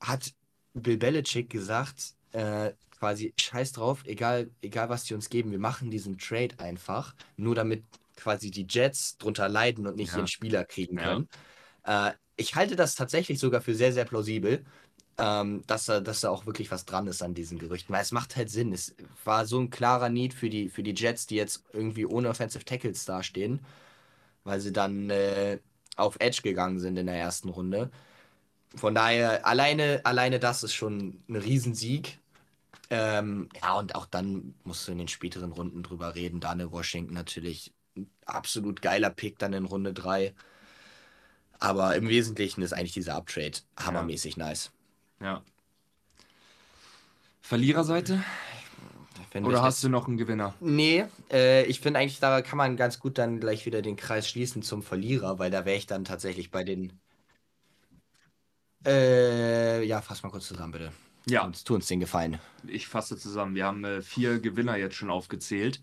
hat 0.00 0.32
Bill 0.74 0.96
Belichick 0.96 1.50
gesagt, 1.50 2.14
äh, 2.32 2.72
quasi 2.98 3.34
scheiß 3.38 3.72
drauf, 3.72 4.04
egal, 4.06 4.50
egal 4.62 4.88
was 4.88 5.04
die 5.04 5.14
uns 5.14 5.28
geben, 5.28 5.50
wir 5.50 5.58
machen 5.58 5.90
diesen 5.90 6.18
Trade 6.18 6.58
einfach, 6.58 7.14
nur 7.36 7.54
damit 7.54 7.84
quasi 8.16 8.50
die 8.50 8.66
Jets 8.68 9.18
drunter 9.18 9.48
leiden 9.48 9.86
und 9.86 9.96
nicht 9.96 10.12
ja. 10.12 10.18
ihren 10.18 10.28
Spieler 10.28 10.64
kriegen 10.64 10.96
können. 10.96 11.28
Ja. 11.86 12.08
Äh, 12.08 12.12
ich 12.36 12.54
halte 12.54 12.76
das 12.76 12.94
tatsächlich 12.94 13.38
sogar 13.38 13.60
für 13.60 13.74
sehr, 13.74 13.92
sehr 13.92 14.04
plausibel, 14.04 14.64
ähm, 15.18 15.62
dass, 15.66 15.84
da, 15.84 16.00
dass 16.00 16.20
da 16.20 16.30
auch 16.30 16.46
wirklich 16.46 16.70
was 16.70 16.84
dran 16.84 17.06
ist 17.06 17.22
an 17.22 17.34
diesen 17.34 17.58
Gerüchten, 17.58 17.94
weil 17.94 18.02
es 18.02 18.10
macht 18.10 18.34
halt 18.36 18.50
Sinn. 18.50 18.72
Es 18.72 18.94
war 19.24 19.46
so 19.46 19.60
ein 19.60 19.70
klarer 19.70 20.08
Need 20.08 20.34
für 20.34 20.50
die, 20.50 20.68
für 20.68 20.82
die 20.82 20.94
Jets, 20.94 21.26
die 21.26 21.36
jetzt 21.36 21.64
irgendwie 21.72 22.06
ohne 22.06 22.28
Offensive 22.28 22.64
Tackles 22.64 23.04
dastehen, 23.04 23.60
weil 24.42 24.60
sie 24.60 24.72
dann 24.72 25.10
äh, 25.10 25.58
auf 25.96 26.16
Edge 26.20 26.42
gegangen 26.42 26.80
sind 26.80 26.96
in 26.96 27.06
der 27.06 27.16
ersten 27.16 27.48
Runde. 27.48 27.90
Von 28.74 28.94
daher, 28.94 29.46
alleine, 29.46 30.00
alleine 30.04 30.40
das 30.40 30.62
ist 30.62 30.74
schon 30.74 31.22
ein 31.28 31.36
Riesensieg. 31.36 32.18
Ähm, 32.90 33.48
ja, 33.62 33.74
und 33.74 33.94
auch 33.94 34.06
dann 34.06 34.54
musst 34.64 34.86
du 34.86 34.92
in 34.92 34.98
den 34.98 35.08
späteren 35.08 35.52
Runden 35.52 35.82
drüber 35.82 36.14
reden. 36.14 36.40
Daniel 36.40 36.72
Washington 36.72 37.14
natürlich 37.14 37.72
ein 37.96 38.10
absolut 38.26 38.82
geiler 38.82 39.10
Pick 39.10 39.38
dann 39.38 39.52
in 39.52 39.64
Runde 39.64 39.92
3. 39.92 40.34
Aber 41.60 41.94
im 41.96 42.08
Wesentlichen 42.08 42.62
ist 42.62 42.72
eigentlich 42.72 42.92
dieser 42.92 43.14
Uptrade 43.14 43.58
hammermäßig 43.78 44.36
ja. 44.36 44.46
nice. 44.46 44.72
Ja. 45.20 45.42
Verliererseite? 47.40 48.24
Oder 49.42 49.62
hast 49.62 49.82
du 49.82 49.88
noch 49.88 50.06
einen 50.06 50.16
Gewinner? 50.16 50.54
Nee, 50.60 51.06
äh, 51.32 51.64
ich 51.64 51.80
finde 51.80 51.98
eigentlich, 51.98 52.20
da 52.20 52.40
kann 52.40 52.56
man 52.56 52.76
ganz 52.76 53.00
gut 53.00 53.18
dann 53.18 53.40
gleich 53.40 53.66
wieder 53.66 53.82
den 53.82 53.96
Kreis 53.96 54.28
schließen 54.28 54.62
zum 54.62 54.82
Verlierer, 54.82 55.40
weil 55.40 55.50
da 55.50 55.64
wäre 55.64 55.76
ich 55.76 55.86
dann 55.86 56.04
tatsächlich 56.04 56.52
bei 56.52 56.62
den. 56.62 56.92
Äh, 58.86 59.82
ja, 59.84 60.00
fass 60.00 60.22
mal 60.22 60.30
kurz 60.30 60.46
zusammen, 60.46 60.72
bitte. 60.72 60.92
Ja. 61.26 61.50
Tu 61.64 61.74
uns, 61.74 61.86
den 61.86 62.00
Gefallen. 62.00 62.38
Ich 62.66 62.86
fasse 62.86 63.16
zusammen. 63.16 63.54
Wir 63.54 63.64
haben 63.64 63.84
äh, 63.84 64.02
vier 64.02 64.38
Gewinner 64.38 64.76
jetzt 64.76 64.94
schon 64.94 65.10
aufgezählt 65.10 65.80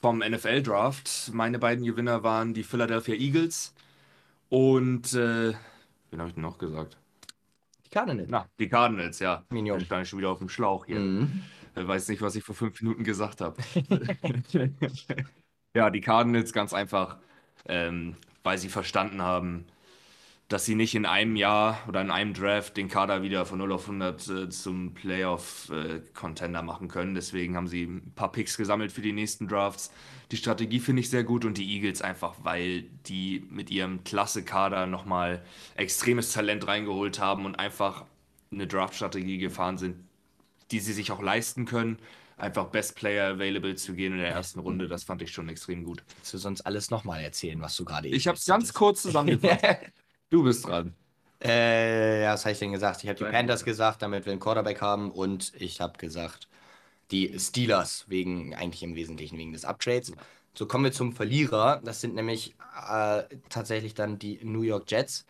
vom 0.00 0.18
NFL-Draft. 0.18 1.30
Meine 1.32 1.58
beiden 1.58 1.84
Gewinner 1.84 2.22
waren 2.22 2.54
die 2.54 2.64
Philadelphia 2.64 3.14
Eagles 3.14 3.74
und. 4.48 5.12
Äh, 5.12 5.52
wen 6.10 6.18
habe 6.18 6.28
ich 6.28 6.34
denn 6.34 6.42
noch 6.42 6.58
gesagt? 6.58 6.96
Die 7.84 7.90
Cardinals. 7.90 8.28
Na, 8.30 8.46
die 8.58 8.68
Cardinals, 8.68 9.18
ja. 9.20 9.44
Minion. 9.50 9.78
Ich 9.78 9.86
stand 9.86 10.08
schon 10.08 10.18
wieder 10.18 10.30
auf 10.30 10.38
dem 10.38 10.48
Schlauch 10.48 10.86
hier. 10.86 10.98
Mhm. 10.98 11.42
Ich 11.76 11.86
weiß 11.86 12.08
nicht, 12.08 12.22
was 12.22 12.34
ich 12.36 12.44
vor 12.44 12.54
fünf 12.54 12.80
Minuten 12.82 13.04
gesagt 13.04 13.40
habe. 13.40 13.56
ja, 15.76 15.90
die 15.90 16.00
Cardinals 16.00 16.52
ganz 16.52 16.72
einfach, 16.72 17.18
ähm, 17.66 18.16
weil 18.42 18.58
sie 18.58 18.68
verstanden 18.68 19.22
haben, 19.22 19.66
dass 20.50 20.64
sie 20.64 20.74
nicht 20.74 20.96
in 20.96 21.06
einem 21.06 21.36
Jahr 21.36 21.78
oder 21.86 22.00
in 22.00 22.10
einem 22.10 22.34
Draft 22.34 22.76
den 22.76 22.88
Kader 22.88 23.22
wieder 23.22 23.46
von 23.46 23.58
0 23.58 23.70
auf 23.70 23.82
100 23.82 24.28
äh, 24.28 24.48
zum 24.48 24.94
Playoff-Contender 24.94 26.58
äh, 26.58 26.62
machen 26.62 26.88
können. 26.88 27.14
Deswegen 27.14 27.56
haben 27.56 27.68
sie 27.68 27.84
ein 27.84 28.12
paar 28.16 28.32
Picks 28.32 28.56
gesammelt 28.56 28.90
für 28.90 29.00
die 29.00 29.12
nächsten 29.12 29.46
Drafts. 29.46 29.92
Die 30.32 30.36
Strategie 30.36 30.80
finde 30.80 31.00
ich 31.00 31.10
sehr 31.10 31.22
gut 31.22 31.44
und 31.44 31.56
die 31.56 31.72
Eagles 31.72 32.02
einfach, 32.02 32.34
weil 32.42 32.82
die 33.06 33.46
mit 33.48 33.70
ihrem 33.70 34.02
Klasse-Kader 34.02 34.86
nochmal 34.86 35.44
extremes 35.76 36.32
Talent 36.32 36.66
reingeholt 36.66 37.20
haben 37.20 37.44
und 37.46 37.54
einfach 37.54 38.04
eine 38.50 38.66
Draft-Strategie 38.66 39.38
gefahren 39.38 39.78
sind, 39.78 39.96
die 40.70 40.80
sie 40.80 40.92
sich 40.92 41.12
auch 41.12 41.22
leisten 41.22 41.64
können 41.64 41.98
einfach 42.40 42.66
Best 42.66 42.96
Player 42.96 43.34
Available 43.34 43.74
zu 43.76 43.94
gehen 43.94 44.14
in 44.14 44.18
der 44.18 44.30
ersten 44.30 44.60
Runde, 44.60 44.88
das 44.88 45.04
fand 45.04 45.22
ich 45.22 45.32
schon 45.32 45.48
extrem 45.48 45.84
gut. 45.84 46.02
Willst 46.16 46.34
du 46.34 46.38
sonst 46.38 46.62
alles 46.62 46.90
nochmal 46.90 47.22
erzählen, 47.22 47.60
was 47.60 47.76
du 47.76 47.84
gerade 47.84 48.08
Ich 48.08 48.26
habe 48.26 48.38
es 48.38 48.46
ganz 48.46 48.72
kurz 48.72 49.02
zusammengefasst. 49.02 49.64
Du 50.30 50.44
bist 50.44 50.64
dran. 50.64 50.94
Äh, 51.42 52.22
ja, 52.22 52.34
was 52.34 52.44
habe 52.44 52.52
ich 52.52 52.60
denn 52.60 52.70
gesagt? 52.70 53.02
Ich 53.02 53.08
habe 53.08 53.18
die 53.18 53.24
Panthers 53.24 53.64
gesagt, 53.64 54.00
damit 54.00 54.26
wir 54.26 54.30
einen 54.32 54.38
Quarterback 54.38 54.80
haben 54.80 55.10
und 55.10 55.52
ich 55.58 55.80
habe 55.80 55.98
gesagt, 55.98 56.46
die 57.10 57.36
Steelers, 57.36 58.04
wegen, 58.06 58.54
eigentlich 58.54 58.84
im 58.84 58.94
Wesentlichen 58.94 59.36
wegen 59.38 59.52
des 59.52 59.64
Uptrades. 59.64 60.12
So 60.54 60.66
kommen 60.66 60.84
wir 60.84 60.92
zum 60.92 61.12
Verlierer. 61.12 61.80
Das 61.84 62.00
sind 62.00 62.14
nämlich 62.14 62.54
äh, 62.88 63.24
tatsächlich 63.48 63.94
dann 63.94 64.20
die 64.20 64.38
New 64.44 64.62
York 64.62 64.88
Jets. 64.88 65.26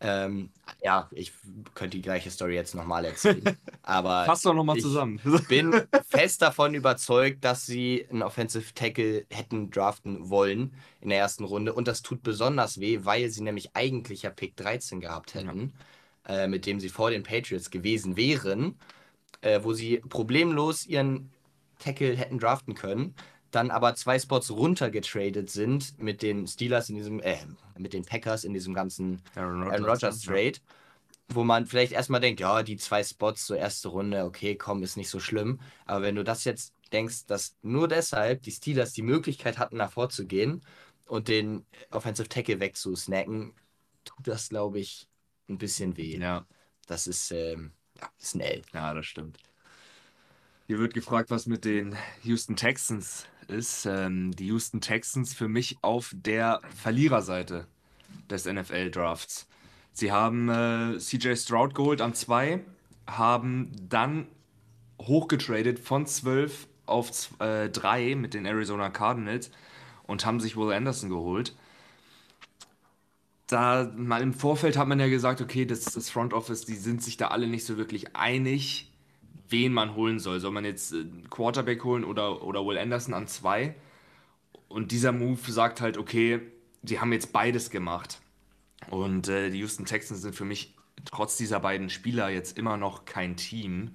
Ähm, 0.00 0.50
ja, 0.82 1.08
ich 1.10 1.32
könnte 1.74 1.96
die 1.96 2.02
gleiche 2.02 2.30
Story 2.30 2.54
jetzt 2.54 2.74
nochmal 2.74 3.04
erzählen. 3.04 3.56
Aber 3.82 4.24
Fass 4.26 4.42
doch 4.42 4.54
nochmal 4.54 4.78
zusammen. 4.78 5.20
Ich 5.24 5.48
bin 5.48 5.82
fest 6.08 6.40
davon 6.42 6.74
überzeugt, 6.74 7.44
dass 7.44 7.66
sie 7.66 8.06
einen 8.10 8.22
Offensive 8.22 8.72
Tackle 8.74 9.26
hätten 9.30 9.70
draften 9.70 10.30
wollen 10.30 10.72
in 11.00 11.08
der 11.08 11.18
ersten 11.18 11.44
Runde. 11.44 11.72
Und 11.72 11.88
das 11.88 12.02
tut 12.02 12.22
besonders 12.22 12.78
weh, 12.78 13.00
weil 13.02 13.30
sie 13.30 13.42
nämlich 13.42 13.74
eigentlich 13.74 14.22
ja 14.22 14.30
Pick 14.30 14.56
13 14.56 15.00
gehabt 15.00 15.34
hätten, 15.34 15.72
ja. 16.28 16.44
äh, 16.44 16.48
mit 16.48 16.66
dem 16.66 16.78
sie 16.78 16.90
vor 16.90 17.10
den 17.10 17.24
Patriots 17.24 17.70
gewesen 17.70 18.16
wären, 18.16 18.78
äh, 19.40 19.60
wo 19.62 19.72
sie 19.72 19.98
problemlos 20.08 20.86
ihren 20.86 21.32
Tackle 21.80 22.16
hätten 22.16 22.38
draften 22.38 22.74
können 22.74 23.14
dann 23.50 23.70
aber 23.70 23.94
zwei 23.94 24.18
Spots 24.18 24.50
runtergetradet 24.50 25.50
sind 25.50 25.98
mit 25.98 26.22
den 26.22 26.46
Steelers 26.46 26.88
in 26.90 26.96
diesem, 26.96 27.20
äh, 27.20 27.38
mit 27.78 27.92
den 27.92 28.04
Packers 28.04 28.44
in 28.44 28.52
diesem 28.52 28.74
ganzen 28.74 29.22
Aaron 29.34 29.84
Rodgers, 29.84 30.20
Trade, 30.20 30.58
wo 31.28 31.44
man 31.44 31.66
vielleicht 31.66 31.92
erstmal 31.92 32.20
denkt, 32.20 32.40
ja, 32.40 32.62
die 32.62 32.76
zwei 32.76 33.02
Spots, 33.02 33.46
so 33.46 33.54
erste 33.54 33.88
Runde, 33.88 34.24
okay, 34.24 34.56
komm, 34.56 34.82
ist 34.82 34.96
nicht 34.96 35.10
so 35.10 35.20
schlimm. 35.20 35.60
Aber 35.86 36.02
wenn 36.02 36.14
du 36.14 36.24
das 36.24 36.44
jetzt 36.44 36.74
denkst, 36.92 37.26
dass 37.26 37.56
nur 37.62 37.88
deshalb 37.88 38.42
die 38.42 38.50
Steelers 38.50 38.92
die 38.92 39.02
Möglichkeit 39.02 39.58
hatten, 39.58 39.76
nach 39.76 39.92
vorzugehen 39.92 40.62
und 41.06 41.28
den 41.28 41.66
Offensive 41.90 42.28
Tackle 42.28 42.60
wegzusnacken, 42.60 43.54
tut 44.04 44.26
das, 44.26 44.48
glaube 44.48 44.78
ich, 44.78 45.08
ein 45.48 45.58
bisschen 45.58 45.96
weh. 45.96 46.16
Ja. 46.18 46.46
Das 46.86 47.06
ist, 47.06 47.30
ähm, 47.30 47.72
ja, 47.98 48.10
ist 48.18 48.34
ein 48.34 48.40
L. 48.40 48.62
Ja, 48.72 48.94
das 48.94 49.06
stimmt. 49.06 49.38
Hier 50.66 50.78
wird 50.78 50.94
gefragt, 50.94 51.30
was 51.30 51.46
mit 51.46 51.64
den 51.64 51.96
Houston 52.24 52.56
Texans 52.56 53.26
ist. 53.50 53.86
Ähm, 53.86 54.32
die 54.32 54.46
Houston 54.46 54.80
Texans 54.80 55.34
für 55.34 55.48
mich 55.48 55.78
auf 55.82 56.12
der 56.14 56.60
Verliererseite 56.76 57.66
des 58.30 58.46
NFL-Drafts. 58.46 59.46
Sie 59.92 60.12
haben 60.12 60.48
äh, 60.48 60.98
CJ 60.98 61.34
Stroud 61.34 61.74
geholt 61.74 62.00
an 62.00 62.14
2, 62.14 62.60
haben 63.06 63.72
dann 63.88 64.28
hochgetradet 65.00 65.78
von 65.78 66.06
12 66.06 66.68
auf 66.86 67.10
3 67.38 67.70
äh, 68.00 68.14
mit 68.14 68.34
den 68.34 68.46
Arizona 68.46 68.90
Cardinals 68.90 69.50
und 70.06 70.24
haben 70.24 70.40
sich 70.40 70.56
Will 70.56 70.72
Anderson 70.72 71.10
geholt. 71.10 71.54
Da 73.46 73.90
mal 73.96 74.22
im 74.22 74.34
Vorfeld 74.34 74.76
hat 74.76 74.88
man 74.88 75.00
ja 75.00 75.08
gesagt, 75.08 75.40
okay, 75.40 75.64
das, 75.64 75.84
das 75.84 76.10
Front 76.10 76.34
Office, 76.34 76.64
die 76.64 76.76
sind 76.76 77.02
sich 77.02 77.16
da 77.16 77.28
alle 77.28 77.46
nicht 77.46 77.64
so 77.64 77.76
wirklich 77.76 78.14
einig 78.14 78.87
wen 79.48 79.72
man 79.72 79.94
holen 79.94 80.18
soll. 80.18 80.40
Soll 80.40 80.52
man 80.52 80.64
jetzt 80.64 80.92
äh, 80.92 81.04
Quarterback 81.30 81.84
holen 81.84 82.04
oder, 82.04 82.42
oder 82.42 82.64
Will 82.66 82.78
Anderson 82.78 83.14
an 83.14 83.26
zwei? 83.26 83.74
Und 84.68 84.92
dieser 84.92 85.12
Move 85.12 85.50
sagt 85.50 85.80
halt, 85.80 85.96
okay, 85.96 86.40
sie 86.82 87.00
haben 87.00 87.12
jetzt 87.12 87.32
beides 87.32 87.70
gemacht. 87.70 88.20
Und 88.90 89.28
äh, 89.28 89.50
die 89.50 89.58
Houston 89.58 89.86
Texans 89.86 90.22
sind 90.22 90.34
für 90.34 90.44
mich 90.44 90.74
trotz 91.04 91.36
dieser 91.36 91.60
beiden 91.60 91.90
Spieler 91.90 92.28
jetzt 92.28 92.58
immer 92.58 92.76
noch 92.76 93.04
kein 93.04 93.36
Team, 93.36 93.92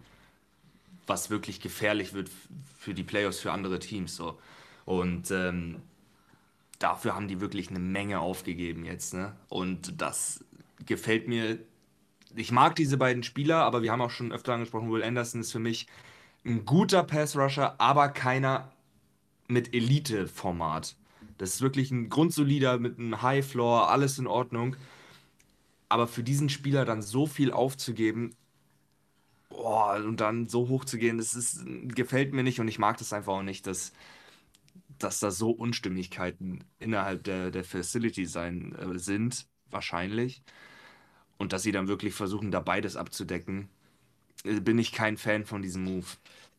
was 1.06 1.30
wirklich 1.30 1.60
gefährlich 1.60 2.14
wird 2.14 2.30
für 2.78 2.94
die 2.94 3.04
Playoffs 3.04 3.40
für 3.40 3.52
andere 3.52 3.80
Teams. 3.80 4.16
So. 4.16 4.40
Und 4.86 5.32
ähm, 5.32 5.82
dafür 6.80 7.16
haben 7.16 7.28
die 7.28 7.42
wirklich 7.42 7.70
eine 7.70 7.80
Menge 7.80 8.20
aufgegeben 8.20 8.86
jetzt. 8.86 9.14
Ne? 9.14 9.34
Und 9.50 10.02
das 10.02 10.44
gefällt 10.86 11.28
mir 11.28 11.60
ich 12.36 12.52
mag 12.52 12.76
diese 12.76 12.98
beiden 12.98 13.24
Spieler, 13.24 13.58
aber 13.64 13.82
wir 13.84 13.92
haben 13.92 14.02
auch 14.02 14.12
schon 14.12 14.32
öfter 14.32 14.54
angesprochen, 14.54 14.92
Will 14.92 15.04
Anderson 15.04 15.42
ist 15.42 15.52
für 15.52 15.60
mich 15.60 15.88
ein 16.46 16.66
guter 16.66 17.04
Pass-Rusher, 17.04 17.80
aber 17.80 18.10
keiner 18.10 18.72
mit 19.48 19.74
Elite-Format. 19.74 20.96
Das 21.38 21.56
ist 21.56 21.62
wirklich 21.62 21.92
ein 21.92 22.10
grundsolider 22.10 22.80
mit 22.80 22.98
einem 22.98 23.22
High-Floor, 23.22 23.90
alles 23.90 24.20
in 24.20 24.28
Ordnung. 24.28 24.76
Aber 25.90 26.08
für 26.08 26.24
diesen 26.24 26.50
Spieler 26.50 26.86
dann 26.86 27.02
so 27.02 27.26
viel 27.28 27.52
aufzugeben 27.52 28.36
boah, 29.50 29.96
und 30.04 30.22
dann 30.22 30.48
so 30.48 30.68
hoch 30.68 30.86
zu 30.86 30.98
gehen, 30.98 31.18
das 31.18 31.36
ist, 31.36 31.64
gefällt 31.66 32.34
mir 32.34 32.44
nicht 32.44 32.60
und 32.60 32.68
ich 32.68 32.80
mag 32.80 32.98
das 32.98 33.14
einfach 33.14 33.34
auch 33.34 33.44
nicht, 33.44 33.68
dass, 33.68 33.94
dass 34.98 35.20
da 35.20 35.32
so 35.32 35.52
Unstimmigkeiten 35.52 36.64
innerhalb 36.80 37.24
der, 37.24 37.52
der 37.52 37.64
Facility 37.64 38.26
sein 38.26 38.74
äh, 38.76 38.98
sind, 38.98 39.46
wahrscheinlich 39.70 40.44
und 41.38 41.54
dass 41.54 41.64
sie 41.64 41.72
dann 41.72 41.88
wirklich 41.88 42.14
versuchen, 42.14 42.52
da 42.52 42.60
beides 42.60 42.96
abzudecken, 42.96 43.70
äh, 44.44 44.60
bin 44.60 44.80
ich 44.80 44.92
kein 44.92 45.18
Fan 45.18 45.46
von 45.46 45.62
diesem 45.62 45.84
Move. 45.84 46.06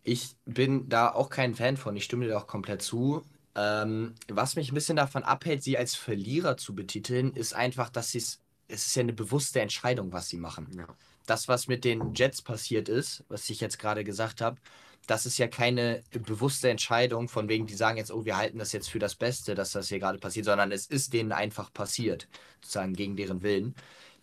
Ich 0.03 0.37
bin 0.45 0.89
da 0.89 1.11
auch 1.11 1.31
kein 1.31 1.55
Fan 1.55 1.77
von, 1.77 1.97
ich 1.97 2.05
stimme 2.05 2.27
dir 2.27 2.37
auch 2.37 2.47
komplett 2.47 2.83
zu. 2.83 3.23
Ähm, 3.57 4.15
was 4.29 4.57
mich 4.57 4.71
ein 4.71 4.75
bisschen 4.75 4.97
davon 4.97 5.23
abhält, 5.23 5.63
sie 5.63 5.79
als 5.79 5.95
Verlierer 5.95 6.57
zu 6.57 6.75
betiteln, 6.75 7.33
ist 7.35 7.55
einfach, 7.55 7.89
dass 7.89 8.11
sie 8.11 8.19
es, 8.19 8.41
es 8.69 8.87
ist 8.87 8.97
ja 8.97 9.03
eine 9.03 9.13
bewusste 9.13 9.61
Entscheidung, 9.61 10.13
was 10.13 10.29
sie 10.29 10.37
machen. 10.39 10.69
Ja. 10.77 10.87
das, 11.27 11.49
was 11.49 11.69
mit 11.69 11.85
den 11.85 12.15
Jets 12.15 12.43
passiert 12.43 12.89
ist, 12.89 13.25
was 13.29 13.49
ich 13.49 13.61
jetzt 13.61 13.79
gerade 13.79 14.05
gesagt 14.05 14.41
habe, 14.41 14.61
das 15.07 15.27
ist 15.27 15.39
ja 15.39 15.49
keine 15.49 16.03
bewusste 16.13 16.71
Entscheidung, 16.71 17.29
von 17.29 17.49
wegen, 17.49 17.67
die 17.67 17.75
sagen 17.75 17.99
jetzt, 17.99 18.11
oh, 18.11 18.25
wir 18.25 18.37
halten 18.37 18.59
das 18.59 18.73
jetzt 18.73 18.89
für 18.91 18.99
das 18.99 19.15
Beste, 19.15 19.55
dass 19.55 19.73
das 19.73 19.89
hier 19.89 19.99
gerade 19.99 20.19
passiert, 20.19 20.47
sondern 20.47 20.73
es 20.73 20.87
ist 20.87 21.13
denen 21.13 21.33
einfach 21.33 21.73
passiert, 21.73 22.29
sozusagen 22.63 22.95
gegen 22.95 23.17
deren 23.17 23.43
Willen. 23.43 23.75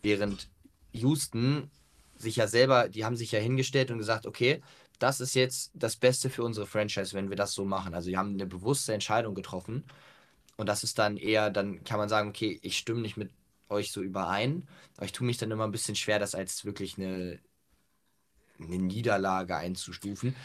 Während 0.02 0.50
Houston 0.94 1.70
sich 2.16 2.36
ja 2.36 2.48
selber, 2.48 2.90
die 2.90 3.06
haben 3.06 3.16
sich 3.16 3.32
ja 3.32 3.40
hingestellt 3.40 3.92
und 3.92 3.98
gesagt, 3.98 4.26
okay, 4.26 4.62
das 5.00 5.20
ist 5.20 5.34
jetzt 5.34 5.72
das 5.74 5.96
Beste 5.96 6.30
für 6.30 6.44
unsere 6.44 6.68
Franchise, 6.68 7.14
wenn 7.14 7.30
wir 7.30 7.36
das 7.36 7.54
so 7.54 7.66
machen. 7.66 7.94
Also, 7.96 8.10
die 8.10 8.18
haben 8.18 8.34
eine 8.34 8.46
bewusste 8.46 8.94
Entscheidung 8.94 9.34
getroffen. 9.34 9.84
Und 10.58 10.68
das 10.68 10.84
ist 10.84 11.00
dann 11.00 11.18
eher, 11.18 11.50
dann 11.50 11.84
kann 11.84 11.98
man 11.98 12.10
sagen, 12.10 12.30
okay, 12.30 12.60
ich 12.62 12.78
stimme 12.78 13.02
nicht 13.02 13.18
mit 13.18 13.32
euch 13.70 13.92
so 13.92 14.02
überein, 14.02 14.68
aber 14.98 15.06
ich 15.06 15.12
tue 15.12 15.26
mich 15.26 15.38
dann 15.38 15.50
immer 15.50 15.64
ein 15.64 15.72
bisschen 15.72 15.96
schwer, 15.96 16.20
das 16.20 16.36
als 16.36 16.66
wirklich 16.66 16.98
eine, 16.98 17.40
eine 18.60 18.78
Niederlage 18.78 19.56
einzustufen. 19.56 20.36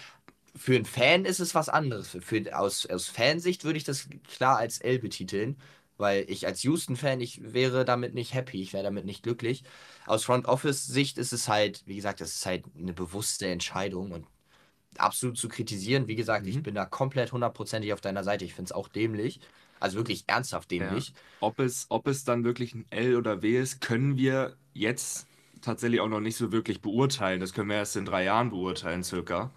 Für 0.54 0.74
einen 0.74 0.86
Fan 0.86 1.26
ist 1.26 1.40
es 1.40 1.54
was 1.54 1.68
anderes. 1.68 2.16
Für, 2.20 2.58
aus, 2.58 2.86
aus 2.86 3.08
Fansicht 3.08 3.64
würde 3.64 3.76
ich 3.76 3.84
das 3.84 4.08
klar 4.28 4.56
als 4.56 4.78
L 4.78 5.00
betiteln, 5.00 5.60
weil 5.98 6.24
ich 6.28 6.46
als 6.46 6.62
Houston-Fan, 6.62 7.20
ich 7.20 7.52
wäre 7.52 7.84
damit 7.84 8.14
nicht 8.14 8.34
happy, 8.34 8.62
ich 8.62 8.72
wäre 8.72 8.84
damit 8.84 9.04
nicht 9.04 9.22
glücklich. 9.22 9.64
Aus 10.06 10.24
Front 10.24 10.46
Office-Sicht 10.46 11.18
ist 11.18 11.32
es 11.32 11.48
halt, 11.48 11.82
wie 11.86 11.96
gesagt, 11.96 12.20
es 12.20 12.36
ist 12.36 12.46
halt 12.46 12.64
eine 12.78 12.92
bewusste 12.92 13.46
Entscheidung 13.46 14.12
und 14.12 14.26
absolut 14.98 15.38
zu 15.38 15.48
kritisieren. 15.48 16.08
Wie 16.08 16.16
gesagt, 16.16 16.44
mhm. 16.44 16.50
ich 16.50 16.62
bin 16.62 16.74
da 16.74 16.84
komplett 16.84 17.32
hundertprozentig 17.32 17.92
auf 17.92 18.00
deiner 18.00 18.24
Seite. 18.24 18.44
Ich 18.44 18.54
finde 18.54 18.68
es 18.68 18.72
auch 18.72 18.88
dämlich. 18.88 19.40
Also 19.78 19.98
wirklich 19.98 20.24
ernsthaft 20.26 20.70
dämlich. 20.70 21.08
Ja. 21.08 21.14
Ob, 21.40 21.58
es, 21.58 21.86
ob 21.90 22.08
es 22.08 22.24
dann 22.24 22.44
wirklich 22.44 22.74
ein 22.74 22.86
L 22.90 23.16
oder 23.16 23.42
W 23.42 23.58
ist, 23.58 23.80
können 23.80 24.16
wir 24.16 24.56
jetzt 24.72 25.26
tatsächlich 25.60 26.00
auch 26.00 26.08
noch 26.08 26.20
nicht 26.20 26.36
so 26.36 26.50
wirklich 26.50 26.80
beurteilen. 26.80 27.40
Das 27.40 27.52
können 27.52 27.68
wir 27.68 27.76
erst 27.76 27.96
in 27.96 28.06
drei 28.06 28.24
Jahren 28.24 28.50
beurteilen, 28.50 29.04
circa. 29.04 29.50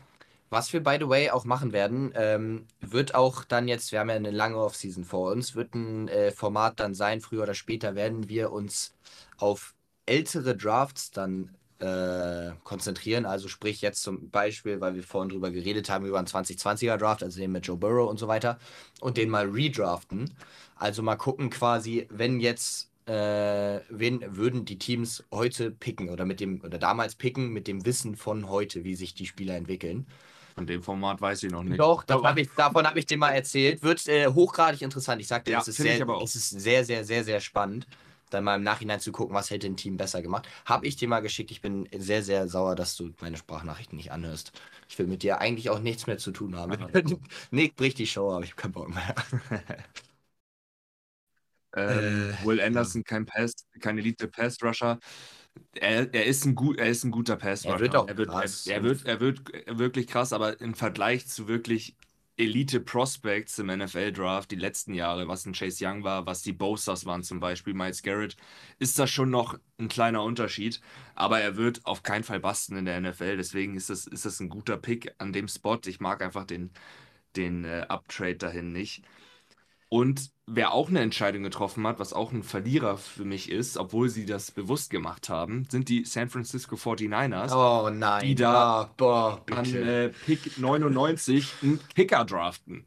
Was 0.50 0.74
wir, 0.74 0.82
by 0.82 0.98
the 1.00 1.08
way, 1.08 1.30
auch 1.30 1.46
machen 1.46 1.74
werden, 1.74 2.12
ähm, 2.16 2.66
wird 2.82 3.14
auch 3.14 3.44
dann 3.44 3.68
jetzt, 3.68 3.92
wir 3.92 4.00
haben 4.00 4.10
ja 4.10 4.16
eine 4.16 4.32
lange 4.32 4.58
Offseason 4.58 5.04
vor 5.04 5.32
uns, 5.32 5.56
wird 5.56 5.76
ein 5.76 6.08
äh, 6.08 6.32
Format 6.32 6.80
dann 6.80 6.96
sein, 6.96 7.22
früher 7.22 7.44
oder 7.44 7.54
später 7.54 7.96
werden 7.96 8.30
wir 8.30 8.52
uns 8.52 8.96
auf 9.38 9.76
ältere 10.08 10.58
Drafts 10.58 11.12
dann 11.12 11.56
äh, 11.80 12.52
konzentrieren. 12.64 13.26
Also 13.26 13.48
sprich 13.48 13.82
jetzt 13.82 14.02
zum 14.04 14.30
Beispiel, 14.30 14.82
weil 14.82 14.96
wir 14.96 15.04
vorhin 15.04 15.30
drüber 15.30 15.52
geredet 15.52 15.90
haben, 15.90 16.06
über 16.06 16.18
einen 16.18 16.28
2020er 16.28 16.98
Draft, 16.98 17.24
also 17.24 17.40
den 17.40 17.52
mit 17.52 17.66
Joe 17.66 17.78
Burrow 17.78 18.10
und 18.10 18.18
so 18.20 18.28
weiter, 18.28 18.60
und 19.00 19.18
den 19.18 19.30
mal 19.30 19.48
redraften. 19.50 20.34
Also 20.76 21.02
mal 21.02 21.16
gucken 21.16 21.50
quasi, 21.50 22.08
wenn 22.10 22.40
jetzt, 22.40 22.90
äh, 23.06 23.80
wen 23.90 24.36
würden 24.36 24.66
die 24.66 24.78
Teams 24.78 25.24
heute 25.32 25.72
picken 25.72 26.10
oder 26.10 26.26
mit 26.26 26.40
dem, 26.40 26.62
oder 26.62 26.78
damals 26.78 27.16
picken 27.16 27.50
mit 27.50 27.68
dem 27.68 27.86
Wissen 27.86 28.16
von 28.16 28.50
heute, 28.50 28.84
wie 28.84 28.96
sich 28.96 29.14
die 29.14 29.26
Spieler 29.26 29.56
entwickeln. 29.56 30.06
Von 30.60 30.68
dem 30.68 30.84
Format 30.84 31.22
weiß 31.22 31.44
ich 31.44 31.52
noch 31.52 31.64
nicht. 31.64 31.80
Doch, 31.80 32.06
hab 32.08 32.38
ich, 32.38 32.50
davon 32.56 32.86
habe 32.86 33.00
ich 33.00 33.06
dir 33.06 33.18
mal 33.18 33.32
erzählt. 33.32 33.82
Wird 33.82 34.08
äh, 34.08 34.28
hochgradig 34.28 34.82
interessant. 34.82 35.22
Ich 35.22 35.28
sagte, 35.28 35.52
ja, 35.52 35.60
es, 35.60 35.70
ist 35.70 35.78
sehr, 35.78 36.08
es 36.22 36.36
ist 36.36 36.50
sehr, 36.50 36.84
sehr, 36.84 37.06
sehr, 37.06 37.24
sehr 37.24 37.40
spannend 37.40 37.88
dann 38.30 38.44
mal 38.44 38.56
im 38.56 38.64
Nachhinein 38.64 39.00
zu 39.00 39.12
gucken, 39.12 39.36
was 39.36 39.50
hätte 39.50 39.68
ein 39.68 39.78
Team 39.78 39.98
besser 39.98 40.22
gemacht. 40.22 40.48
Habe 40.66 40.86
ich 40.86 40.96
dir 40.96 41.08
mal 41.08 41.22
geschickt. 41.22 41.52
Ich 41.52 41.62
bin 41.62 41.88
sehr, 41.98 42.24
sehr 42.24 42.48
sauer, 42.48 42.76
dass 42.76 42.96
du 42.96 43.12
meine 43.22 43.38
Sprachnachrichten 43.38 43.98
nicht 43.98 44.12
anhörst. 44.12 44.52
Ich 44.88 44.98
will 45.00 45.08
mit 45.08 45.24
dir 45.24 45.40
eigentlich 45.40 45.70
auch 45.70 45.80
nichts 45.80 46.08
mehr 46.08 46.18
zu 46.18 46.32
tun 46.32 46.56
haben. 46.56 46.78
Nick 47.52 47.76
bricht 47.76 47.98
die 47.98 48.08
Show, 48.08 48.32
aber 48.32 48.44
ich 48.44 48.52
habe 48.52 48.62
keinen 48.62 48.72
Bock 48.72 48.90
mehr. 48.90 49.16
ähm, 51.76 52.36
äh, 52.42 52.46
Will 52.46 52.62
Anderson, 52.62 53.04
kein 53.04 53.26
Pass, 53.26 53.54
kein 53.80 53.98
Elite 53.98 54.28
Pass 54.28 54.62
Rusher. 54.62 55.00
Er, 55.74 56.14
er, 56.14 56.26
ist 56.26 56.46
ein 56.46 56.56
gut, 56.56 56.78
er 56.78 56.88
ist 56.88 57.04
ein 57.04 57.12
guter 57.12 57.36
Pass. 57.36 57.66
Er 57.66 57.80
wird 57.80 57.96
auch 57.96 58.08
er 58.08 58.18
wird, 58.18 58.30
krass. 58.30 58.68
Er, 58.68 58.78
er, 58.78 58.84
wird, 58.84 59.06
er 59.06 59.20
wird 59.20 59.42
wirklich 59.68 60.08
krass, 60.08 60.34
aber 60.34 60.60
im 60.62 60.74
Vergleich 60.74 61.28
zu 61.28 61.48
wirklich 61.48 61.96
Elite 62.40 62.80
Prospects 62.80 63.60
im 63.60 63.68
NFL 63.68 64.14
Draft 64.14 64.50
die 64.50 64.56
letzten 64.56 64.94
Jahre, 64.94 65.28
was 65.28 65.46
ein 65.46 65.52
Chase 65.52 65.86
Young 65.86 66.06
war, 66.06 66.26
was 66.26 66.42
die 66.42 66.54
Bosas 66.54 67.06
waren 67.06 67.22
zum 67.22 67.42
Beispiel, 67.42 67.74
Miles 67.74 68.02
Garrett, 68.02 68.38
ist 68.80 68.98
das 68.98 69.10
schon 69.10 69.30
noch 69.30 69.60
ein 69.78 69.90
kleiner 69.90 70.24
Unterschied. 70.24 70.80
Aber 71.16 71.42
er 71.42 71.58
wird 71.58 71.86
auf 71.86 72.02
keinen 72.02 72.24
Fall 72.24 72.40
basten 72.40 72.78
in 72.78 72.86
der 72.86 73.02
NFL. 73.02 73.36
Deswegen 73.36 73.76
ist 73.76 73.90
das, 73.90 74.08
ist 74.08 74.26
das 74.26 74.40
ein 74.40 74.48
guter 74.48 74.78
Pick 74.78 75.14
an 75.18 75.34
dem 75.34 75.50
Spot. 75.50 75.80
Ich 75.86 76.00
mag 76.00 76.24
einfach 76.24 76.46
den, 76.46 76.72
den 77.36 77.66
äh, 77.66 77.86
Uptrade 77.90 78.38
dahin 78.38 78.72
nicht. 78.72 79.04
Und 79.90 80.32
wer 80.52 80.74
auch 80.74 80.90
eine 80.90 81.00
Entscheidung 81.02 81.44
getroffen 81.44 81.86
hat, 81.86 82.00
was 82.00 82.14
auch 82.14 82.32
ein 82.32 82.44
Verlierer 82.44 82.98
für 82.98 83.26
mich 83.26 83.50
ist, 83.52 83.78
obwohl 83.78 84.10
sie 84.10 84.26
das 84.26 84.52
bewusst 84.52 84.90
gemacht 84.90 85.30
haben, 85.30 85.68
sind 85.70 85.90
die 85.90 86.06
San 86.06 86.30
Francisco 86.30 86.76
49ers. 86.76 87.54
Oh 87.54 87.90
nein. 87.90 88.26
Die 88.26 88.36
da 88.36 88.84
oh, 88.84 88.94
boah, 88.98 89.42
an 89.52 89.66
äh, 89.74 90.10
Pick 90.10 90.58
99 90.58 91.54
einen 91.62 91.80
Kicker 91.96 92.26
draften. 92.26 92.86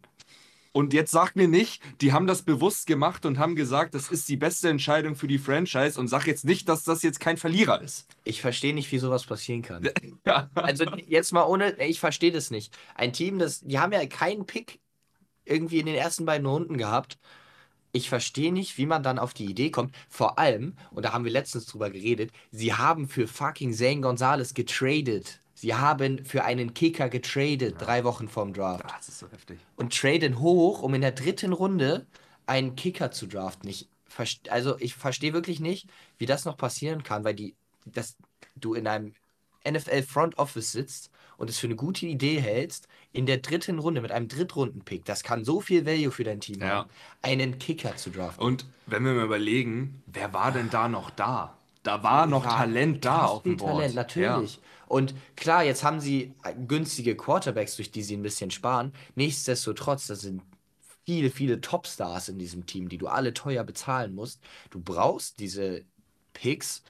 Und 0.75 0.95
jetzt 0.95 1.11
sagt 1.11 1.37
mir 1.37 1.49
nicht, 1.49 1.83
die 2.01 2.15
haben 2.15 2.27
das 2.27 2.43
bewusst 2.43 2.87
gemacht 2.87 3.27
und 3.27 3.39
haben 3.39 3.57
gesagt, 3.57 3.95
das 3.95 4.11
ist 4.11 4.27
die 4.31 4.39
beste 4.39 4.71
Entscheidung 4.71 5.17
für 5.17 5.27
die 5.27 5.39
Franchise 5.39 6.01
und 6.01 6.09
sag 6.09 6.27
jetzt 6.27 6.47
nicht, 6.47 6.67
dass 6.67 6.83
das 6.83 7.03
jetzt 7.03 7.21
kein 7.21 7.37
Verlierer 7.37 7.83
ist. 7.83 8.07
Ich 8.25 8.41
verstehe 8.41 8.73
nicht, 8.73 8.91
wie 8.91 8.99
sowas 8.99 9.25
passieren 9.25 9.61
kann. 9.61 9.87
ja. 10.27 10.51
Also 10.55 10.87
jetzt 11.07 11.33
mal 11.33 11.45
ohne, 11.45 11.77
ich 11.87 12.01
verstehe 12.01 12.33
das 12.33 12.51
nicht. 12.51 12.75
Ein 12.95 13.13
Team, 13.13 13.39
das, 13.39 13.61
die 13.61 13.79
haben 13.79 13.93
ja 13.93 14.05
keinen 14.07 14.47
Pick 14.47 14.81
irgendwie 15.45 15.81
in 15.81 15.87
den 15.87 15.95
ersten 15.95 16.25
beiden 16.25 16.47
Runden 16.47 16.79
gehabt 16.79 17.19
ich 17.93 18.09
verstehe 18.09 18.53
nicht, 18.53 18.79
wie 18.79 18.87
man 18.87 19.03
dann 19.03 19.19
auf 19.19 19.35
die 19.35 19.45
Idee 19.45 19.71
kommt. 19.71 19.95
Vor 20.09 20.39
allem, 20.39 20.75
und 20.91 21.05
da 21.05 21.13
haben 21.13 21.25
wir 21.25 21.33
letztens 21.33 21.67
drüber 21.67 21.91
geredet, 21.91 22.33
sie 22.51 22.73
haben 22.73 23.09
für 23.09 23.29
fucking 23.29 23.73
Zane 23.73 24.01
Gonzalez 24.01 24.55
getradet. 24.55 25.41
Sie 25.55 25.75
haben 25.75 26.25
für 26.25 26.45
einen 26.45 26.75
Kicker 26.75 27.09
getradet, 27.09 27.75
ja. 27.79 27.87
drei 27.87 28.05
Wochen 28.05 28.29
vorm 28.29 28.53
Draft. 28.53 28.85
Das 28.97 29.09
ist 29.09 29.19
so 29.19 29.31
heftig. 29.31 29.61
Und 29.77 29.97
traden 29.97 30.41
hoch, 30.41 30.83
um 30.83 30.95
in 30.95 31.03
der 31.03 31.13
dritten 31.13 31.53
Runde 31.53 32.07
einen 32.47 32.75
Kicker 32.75 33.13
zu 33.13 33.27
draften. 33.27 33.69
Ich 33.69 33.89
also 34.51 34.79
ich 34.79 34.95
verstehe 34.95 35.33
wirklich 35.33 35.61
nicht, 35.61 35.89
wie 36.19 36.27
das 36.27 36.45
noch 36.45 36.57
passieren 36.57 37.03
kann, 37.03 37.25
weil 37.25 37.35
die, 37.35 37.55
dass 37.87 38.17
du 38.57 38.75
in 38.75 38.87
einem 38.87 39.15
NFL 39.69 40.03
Front 40.03 40.39
Office 40.39 40.73
sitzt 40.73 41.11
und 41.37 41.51
es 41.51 41.59
für 41.59 41.67
eine 41.67 41.77
gute 41.77 42.07
Idee 42.07 42.41
hältst, 42.41 42.89
in 43.13 43.27
der 43.27 43.39
dritten 43.39 43.79
Runde 43.79 44.01
mit 44.01 44.13
einem 44.13 44.29
Drittrunden-Pick, 44.29 45.05
das 45.05 45.23
kann 45.23 45.45
so 45.45 45.61
viel 45.61 45.87
Value 45.87 46.11
für 46.11 46.25
dein 46.25 46.41
Team 46.41 46.61
ja. 46.61 46.69
haben, 46.69 46.91
einen 47.21 47.59
Kicker 47.59 47.97
zu 47.97 48.11
draften. 48.11 48.45
Und 48.45 48.67
wenn 48.87 49.05
wir 49.05 49.13
mal 49.13 49.25
überlegen, 49.25 50.03
wer 50.07 50.33
war 50.33 50.53
denn 50.53 50.71
da 50.71 50.89
noch 50.89 51.11
da? 51.11 51.57
Da 51.83 52.03
war 52.03 52.27
noch 52.27 52.45
ja, 52.45 52.59
Talent 52.59 53.05
da 53.05 53.27
auf 53.27 53.43
dem 53.43 53.57
Board. 53.57 53.73
Talent, 53.73 53.95
natürlich. 53.95 54.57
Ja. 54.57 54.63
Und 54.87 55.15
klar, 55.37 55.65
jetzt 55.65 55.83
haben 55.83 56.01
sie 56.01 56.35
günstige 56.69 57.17
Quarterbacks, 57.17 57.77
durch 57.77 57.91
die 57.91 58.03
sie 58.03 58.17
ein 58.17 58.23
bisschen 58.23 58.51
sparen. 58.51 58.93
Nichtsdestotrotz, 59.15 60.07
das 60.07 60.21
sind 60.21 60.43
viele, 61.05 61.31
viele 61.31 61.61
Topstars 61.61 62.29
in 62.29 62.39
diesem 62.39 62.67
Team, 62.67 62.89
die 62.89 62.99
du 62.99 63.09
alle 63.09 63.35
teuer 63.35 63.65
bezahlen 63.65 64.15
musst. 64.15 64.41
Du 64.71 64.81
brauchst 64.81 65.41
diese 65.41 65.85
Picks, 66.35 66.83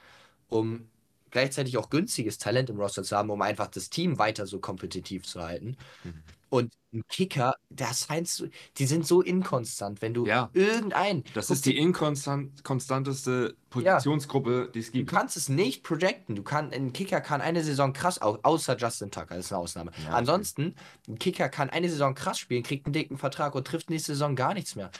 um 0.48 0.88
gleichzeitig 1.32 1.76
auch 1.76 1.90
günstiges 1.90 2.38
Talent 2.38 2.70
im 2.70 2.78
Roster 2.78 3.02
zu 3.02 3.16
haben, 3.16 3.30
um 3.30 3.42
einfach 3.42 3.66
das 3.66 3.90
Team 3.90 4.18
weiter 4.18 4.46
so 4.46 4.60
kompetitiv 4.60 5.24
zu 5.24 5.42
halten. 5.42 5.76
Mhm. 6.04 6.22
Und 6.52 6.74
ein 6.92 7.02
Kicker, 7.08 7.54
das 7.70 8.10
heißt, 8.10 8.44
die 8.76 8.84
sind 8.84 9.06
so 9.06 9.22
inkonstant, 9.22 10.02
wenn 10.02 10.12
du 10.12 10.26
ja. 10.26 10.50
irgendein. 10.52 11.24
Das 11.32 11.48
ist 11.48 11.64
die 11.64 11.78
inkonstanteste 11.78 13.56
Positionsgruppe, 13.70 14.64
ja. 14.66 14.66
die 14.66 14.80
es 14.80 14.92
gibt. 14.92 15.10
Du 15.10 15.16
kannst 15.16 15.38
es 15.38 15.48
nicht 15.48 15.82
projecten. 15.82 16.36
Du 16.36 16.42
kann, 16.42 16.70
ein 16.70 16.92
Kicker 16.92 17.22
kann 17.22 17.40
eine 17.40 17.64
Saison 17.64 17.94
krass, 17.94 18.20
außer 18.20 18.76
Justin 18.76 19.10
Tucker, 19.10 19.34
das 19.34 19.46
ist 19.46 19.52
eine 19.52 19.62
Ausnahme. 19.62 19.92
Ja, 20.04 20.10
Ansonsten, 20.10 20.74
ein 21.08 21.18
Kicker 21.18 21.48
kann 21.48 21.70
eine 21.70 21.88
Saison 21.88 22.14
krass 22.14 22.38
spielen, 22.38 22.62
kriegt 22.62 22.84
einen 22.84 22.92
dicken 22.92 23.16
Vertrag 23.16 23.54
und 23.54 23.66
trifft 23.66 23.88
nächste 23.88 24.12
Saison 24.12 24.36
gar 24.36 24.52
nichts 24.52 24.76
mehr. 24.76 24.90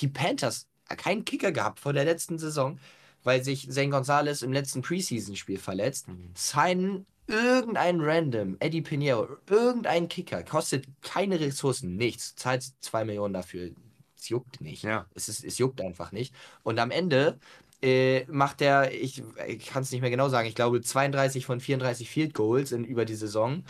Die 0.00 0.08
Panthers, 0.08 0.66
keinen 0.88 1.24
Kicker 1.24 1.52
gehabt 1.52 1.78
vor 1.78 1.92
der 1.92 2.04
letzten 2.04 2.36
Saison 2.40 2.80
weil 3.24 3.42
sich 3.42 3.70
Zane 3.70 3.90
Gonzalez 3.90 4.42
im 4.42 4.52
letzten 4.52 4.82
Preseason-Spiel 4.82 5.58
verletzt, 5.58 6.08
mhm. 6.08 6.30
signen 6.34 7.06
irgendein 7.26 8.00
Random, 8.00 8.56
Eddie 8.60 8.82
Pinheiro, 8.82 9.28
irgendein 9.48 10.08
Kicker, 10.08 10.42
kostet 10.42 10.86
keine 11.02 11.40
Ressourcen, 11.40 11.96
nichts, 11.96 12.36
zahlt 12.36 12.64
2 12.80 13.06
Millionen 13.06 13.34
dafür. 13.34 13.70
Es 14.16 14.28
juckt 14.28 14.60
nicht. 14.60 14.84
Ja. 14.84 15.06
Es, 15.14 15.28
ist, 15.28 15.44
es 15.44 15.58
juckt 15.58 15.80
einfach 15.80 16.12
nicht. 16.12 16.34
Und 16.62 16.78
am 16.78 16.90
Ende 16.90 17.38
äh, 17.82 18.24
macht 18.26 18.60
er, 18.62 18.92
ich, 18.92 19.22
ich 19.46 19.66
kann 19.66 19.82
es 19.82 19.90
nicht 19.90 20.00
mehr 20.00 20.10
genau 20.10 20.28
sagen, 20.28 20.48
ich 20.48 20.54
glaube 20.54 20.80
32 20.80 21.46
von 21.46 21.60
34 21.60 22.08
Field 22.08 22.34
Goals 22.34 22.72
in, 22.72 22.84
über 22.84 23.04
die 23.04 23.14
Saison 23.14 23.64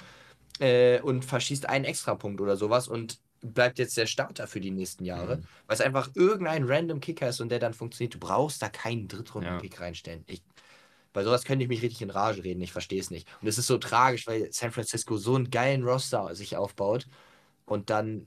äh, 0.61 1.01
und 1.01 1.25
verschießt 1.25 1.69
einen 1.69 1.85
Extrapunkt 1.85 2.41
oder 2.41 2.57
sowas 2.57 2.89
und 2.89 3.19
bleibt 3.53 3.79
jetzt 3.79 3.97
der 3.97 4.07
Starter 4.07 4.47
für 4.47 4.61
die 4.61 4.71
nächsten 4.71 5.05
Jahre, 5.05 5.37
mhm. 5.37 5.45
weil 5.67 5.75
es 5.75 5.81
einfach 5.81 6.11
irgendein 6.15 6.65
random 6.65 7.01
Kicker 7.01 7.29
ist 7.29 7.41
und 7.41 7.51
der 7.51 7.59
dann 7.59 7.75
funktioniert. 7.75 8.15
Du 8.15 8.19
brauchst 8.19 8.63
da 8.63 8.69
keinen 8.69 9.07
Drittrunden-Pick 9.07 9.75
ja. 9.75 9.81
reinstellen. 9.81 10.25
Ich, 10.27 10.43
bei 11.13 11.23
sowas 11.23 11.45
könnte 11.45 11.65
ich 11.65 11.69
mich 11.69 11.83
richtig 11.83 12.03
in 12.03 12.11
Rage 12.11 12.43
reden. 12.43 12.63
Ich 12.63 12.73
verstehe 12.73 13.01
es 13.01 13.11
nicht. 13.11 13.29
Und 13.41 13.49
es 13.49 13.59
ist 13.59 13.67
so 13.67 13.79
tragisch, 13.79 14.27
weil 14.27 14.51
San 14.53 14.73
Francisco 14.73 15.17
so 15.17 15.35
einen 15.35 15.51
geilen 15.51 15.85
Roster 15.85 16.35
sich 16.35 16.57
aufbaut 16.57 17.07
und 17.67 17.91
dann 17.91 18.27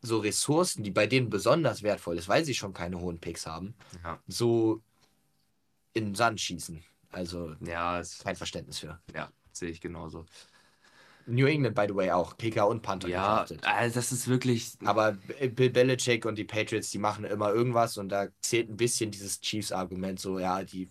so 0.00 0.18
Ressourcen, 0.18 0.84
die 0.84 0.90
bei 0.90 1.06
denen 1.06 1.30
besonders 1.30 1.82
wertvoll 1.82 2.18
ist, 2.18 2.28
weil 2.28 2.44
sie 2.44 2.54
schon 2.54 2.74
keine 2.74 3.00
hohen 3.00 3.18
Picks 3.18 3.46
haben, 3.46 3.74
ja. 4.04 4.20
so 4.28 4.82
in 5.94 6.06
den 6.06 6.14
Sand 6.14 6.40
schießen. 6.40 6.82
Also 7.10 7.54
Ja, 7.60 8.02
kein 8.22 8.36
Verständnis 8.36 8.78
für. 8.78 9.00
ja, 9.14 9.30
sehe 9.52 9.70
ich 9.70 9.80
genauso. 9.80 10.26
New 11.26 11.46
England, 11.46 11.74
by 11.74 11.86
the 11.88 11.94
way, 11.94 12.10
auch. 12.10 12.36
Kicker 12.36 12.68
und 12.68 12.82
Panther 12.82 13.08
Ja, 13.08 13.46
also 13.62 13.94
das 13.94 14.12
ist 14.12 14.28
wirklich. 14.28 14.72
Aber 14.84 15.12
Bill 15.12 15.70
Belichick 15.70 16.26
und 16.26 16.36
die 16.36 16.44
Patriots, 16.44 16.90
die 16.90 16.98
machen 16.98 17.24
immer 17.24 17.52
irgendwas 17.52 17.96
und 17.96 18.10
da 18.10 18.28
zählt 18.40 18.68
ein 18.68 18.76
bisschen 18.76 19.10
dieses 19.10 19.40
Chiefs-Argument 19.40 20.20
so, 20.20 20.38
ja, 20.38 20.62
die 20.62 20.90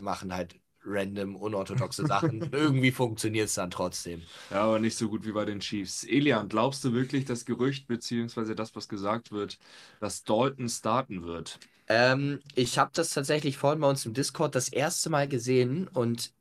machen 0.00 0.34
halt 0.34 0.56
random, 0.84 1.36
unorthodoxe 1.36 2.06
Sachen. 2.06 2.48
Irgendwie 2.52 2.92
funktioniert 2.92 3.48
es 3.48 3.54
dann 3.54 3.70
trotzdem. 3.70 4.22
Ja, 4.50 4.62
aber 4.62 4.78
nicht 4.78 4.96
so 4.96 5.08
gut 5.08 5.26
wie 5.26 5.32
bei 5.32 5.44
den 5.44 5.60
Chiefs. 5.60 6.04
Elian, 6.04 6.48
glaubst 6.48 6.84
du 6.84 6.92
wirklich 6.92 7.24
das 7.24 7.44
Gerücht, 7.44 7.86
beziehungsweise 7.86 8.54
das, 8.54 8.74
was 8.76 8.88
gesagt 8.88 9.32
wird, 9.32 9.58
dass 10.00 10.24
Dalton 10.24 10.68
starten 10.68 11.24
wird? 11.24 11.58
Ähm, 11.86 12.40
ich 12.54 12.78
habe 12.78 12.90
das 12.94 13.10
tatsächlich 13.10 13.56
vorhin 13.58 13.80
bei 13.80 13.88
uns 13.88 14.06
im 14.06 14.14
Discord 14.14 14.54
das 14.54 14.68
erste 14.68 15.10
Mal 15.10 15.28
gesehen 15.28 15.88
und 15.88 16.32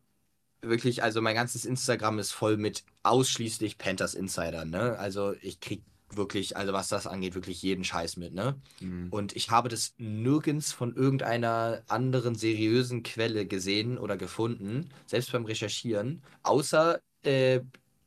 wirklich, 0.64 1.04
also 1.04 1.22
mein 1.22 1.36
ganzes 1.36 1.66
Instagram 1.66 2.20
ist 2.20 2.32
voll 2.32 2.58
mit 2.58 2.84
ausschließlich 3.04 3.78
Panthers 3.78 4.14
Insidern, 4.14 4.70
ne? 4.70 4.98
Also 4.98 5.34
ich 5.42 5.60
krieg 5.60 5.84
wirklich, 6.16 6.58
also 6.58 6.74
was 6.74 6.90
das 6.90 7.08
angeht, 7.08 7.36
wirklich 7.36 7.62
jeden 7.62 7.84
Scheiß 7.84 8.18
mit, 8.18 8.34
ne? 8.34 8.56
Hm. 8.80 9.08
Und 9.10 9.36
ich 9.36 9.52
habe 9.52 9.70
das 9.70 9.94
nirgends 9.98 10.72
von 10.72 10.96
irgendeiner 10.96 11.84
anderen 11.88 12.36
seriösen 12.36 13.04
Quelle 13.04 13.46
gesehen 13.46 13.98
oder 13.98 14.18
gefunden, 14.18 14.90
selbst 15.06 15.32
beim 15.32 15.46
Recherchieren, 15.46 16.22
außer 16.44 17.00
äh, 17.24 17.62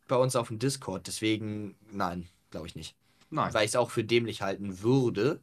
bei 0.09 0.17
uns 0.17 0.37
auf 0.37 0.49
dem 0.49 0.59
Discord. 0.59 1.07
Deswegen, 1.07 1.75
nein, 1.91 2.29
glaube 2.51 2.67
ich 2.67 2.77
nicht. 2.77 2.95
Nein. 3.31 3.53
Weil 3.53 3.65
ich 3.65 3.71
es 3.71 3.77
auch 3.77 3.91
für 3.91 4.05
dämlich 4.05 4.43
halten 4.43 4.83
würde. 4.83 5.41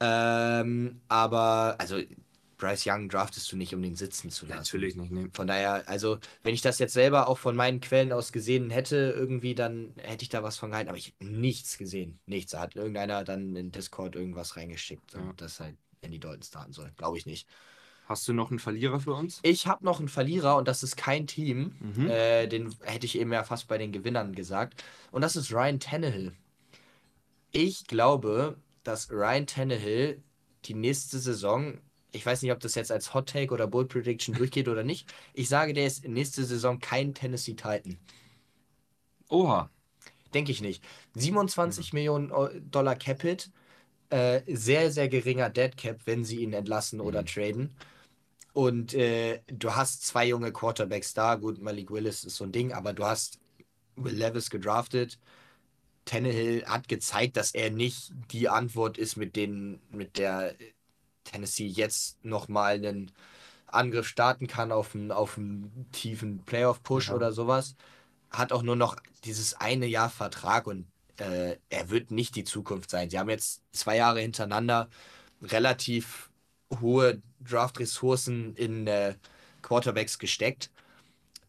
Ähm, 0.00 1.00
aber, 1.08 1.76
also, 1.78 2.00
Bryce 2.58 2.86
Young 2.86 3.08
draftest 3.08 3.50
du 3.52 3.56
nicht, 3.56 3.72
um 3.74 3.80
den 3.80 3.94
sitzen 3.96 4.30
zu 4.30 4.44
lassen. 4.46 4.58
Natürlich 4.58 4.96
nicht. 4.96 5.10
Nee. 5.12 5.28
Von 5.32 5.46
daher, 5.46 5.88
also, 5.88 6.18
wenn 6.42 6.54
ich 6.54 6.60
das 6.60 6.78
jetzt 6.80 6.92
selber 6.92 7.28
auch 7.28 7.38
von 7.38 7.54
meinen 7.56 7.80
Quellen 7.80 8.12
aus 8.12 8.32
gesehen 8.32 8.68
hätte, 8.70 9.14
irgendwie, 9.16 9.54
dann 9.54 9.94
hätte 9.98 10.24
ich 10.24 10.28
da 10.28 10.42
was 10.42 10.58
von 10.58 10.70
gehalten. 10.70 10.88
Aber 10.88 10.98
ich 10.98 11.14
habe 11.20 11.30
nichts 11.32 11.78
gesehen. 11.78 12.18
Nichts. 12.26 12.52
Da 12.52 12.60
hat 12.60 12.74
irgendeiner 12.76 13.24
dann 13.24 13.54
in 13.56 13.70
Discord 13.70 14.16
irgendwas 14.16 14.56
reingeschickt, 14.56 15.14
Ja. 15.14 15.20
und 15.20 15.40
das 15.40 15.60
halt 15.60 15.76
Andy 16.00 16.18
Dalton 16.18 16.42
starten 16.42 16.72
soll. 16.72 16.92
Glaube 16.96 17.16
ich 17.16 17.26
nicht. 17.26 17.48
Hast 18.06 18.26
du 18.26 18.32
noch 18.32 18.50
einen 18.50 18.58
Verlierer 18.58 19.00
für 19.00 19.12
uns? 19.12 19.38
Ich 19.42 19.66
habe 19.66 19.84
noch 19.84 19.98
einen 19.98 20.08
Verlierer 20.08 20.56
und 20.56 20.66
das 20.66 20.82
ist 20.82 20.96
kein 20.96 21.26
Team. 21.26 21.76
Mhm. 21.78 22.08
Äh, 22.08 22.46
den 22.46 22.74
hätte 22.82 23.04
ich 23.06 23.18
eben 23.18 23.32
ja 23.32 23.44
fast 23.44 23.68
bei 23.68 23.76
den 23.78 23.92
Gewinnern 23.92 24.34
gesagt. 24.34 24.82
Und 25.10 25.20
das 25.22 25.36
ist 25.36 25.52
Ryan 25.52 25.78
Tannehill. 25.78 26.32
Ich 27.52 27.86
glaube, 27.86 28.56
dass 28.82 29.10
Ryan 29.10 29.46
Tannehill 29.46 30.22
die 30.64 30.74
nächste 30.74 31.18
Saison, 31.18 31.78
ich 32.18 32.26
weiß 32.26 32.42
nicht, 32.42 32.52
ob 32.52 32.60
das 32.60 32.74
jetzt 32.74 32.90
als 32.92 33.14
Hot 33.14 33.28
Take 33.30 33.54
oder 33.54 33.66
Bold 33.68 33.88
Prediction 33.88 34.34
durchgeht 34.34 34.68
oder 34.68 34.82
nicht. 34.84 35.12
Ich 35.34 35.48
sage, 35.48 35.72
der 35.72 35.86
ist 35.86 36.06
nächste 36.06 36.44
Saison 36.44 36.80
kein 36.80 37.14
Tennessee 37.14 37.54
Titan. 37.54 37.98
Oha. 39.30 39.70
Denke 40.34 40.52
ich 40.52 40.60
nicht. 40.62 40.84
27 41.14 41.92
Millionen 41.92 42.30
Eu- 42.32 42.60
Dollar 42.60 42.96
Capit, 42.96 43.50
äh, 44.10 44.42
sehr, 44.48 44.90
sehr 44.92 45.08
geringer 45.08 45.50
Dead 45.50 45.76
Cap, 45.76 46.00
wenn 46.06 46.24
sie 46.24 46.40
ihn 46.42 46.52
entlassen 46.54 47.00
oder 47.00 47.22
Mhm. 47.22 47.26
traden. 47.26 47.76
Und 48.54 48.94
äh, 48.94 49.40
du 49.48 49.74
hast 49.76 50.06
zwei 50.06 50.26
junge 50.28 50.52
Quarterbacks 50.52 51.14
da. 51.14 51.36
Gut, 51.36 51.60
Malik 51.62 51.90
Willis 51.90 52.24
ist 52.24 52.36
so 52.36 52.44
ein 52.44 52.52
Ding, 52.52 52.72
aber 52.72 52.92
du 52.94 53.04
hast 53.04 53.40
Will 53.96 54.14
Levis 54.14 54.50
gedraftet. 54.50 55.18
Tannehill 56.04 56.64
hat 56.66 56.88
gezeigt, 56.88 57.36
dass 57.36 57.52
er 57.54 57.70
nicht 57.70 58.12
die 58.32 58.48
Antwort 58.48 58.98
ist, 58.98 59.16
mit, 59.16 59.36
denen, 59.36 59.80
mit 59.90 60.18
der 60.18 60.54
Tennessee 61.30 61.66
jetzt 61.66 62.22
nochmal 62.24 62.74
einen 62.74 63.10
Angriff 63.66 64.08
starten 64.08 64.46
kann 64.46 64.72
auf 64.72 64.94
einen, 64.94 65.12
auf 65.12 65.36
einen 65.36 65.86
tiefen 65.92 66.44
Playoff-Push 66.44 67.08
Ja. 67.08 67.14
oder 67.14 67.32
sowas. 67.32 67.76
Hat 68.30 68.52
auch 68.52 68.62
nur 68.62 68.76
noch 68.76 68.96
dieses 69.24 69.54
eine 69.54 69.86
Jahr 69.86 70.10
Vertrag 70.10 70.66
und 70.66 70.86
äh, 71.18 71.56
er 71.68 71.90
wird 71.90 72.10
nicht 72.10 72.36
die 72.36 72.44
Zukunft 72.44 72.90
sein. 72.90 73.10
Sie 73.10 73.18
haben 73.18 73.30
jetzt 73.30 73.62
zwei 73.72 73.96
Jahre 73.96 74.20
hintereinander 74.20 74.88
relativ 75.42 76.30
hohe 76.80 77.22
Draft-Ressourcen 77.40 78.54
in 78.54 78.86
äh, 78.86 79.14
Quarterbacks 79.62 80.18
gesteckt. 80.18 80.70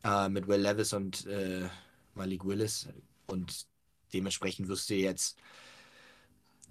Äh, 0.03 0.29
mit 0.29 0.47
Will 0.47 0.61
Levis 0.61 0.93
und 0.93 1.25
äh, 1.27 1.67
Malik 2.15 2.45
Willis. 2.45 2.87
Und 3.27 3.65
dementsprechend 4.13 4.67
wirst 4.67 4.89
du 4.89 4.95
jetzt 4.95 5.37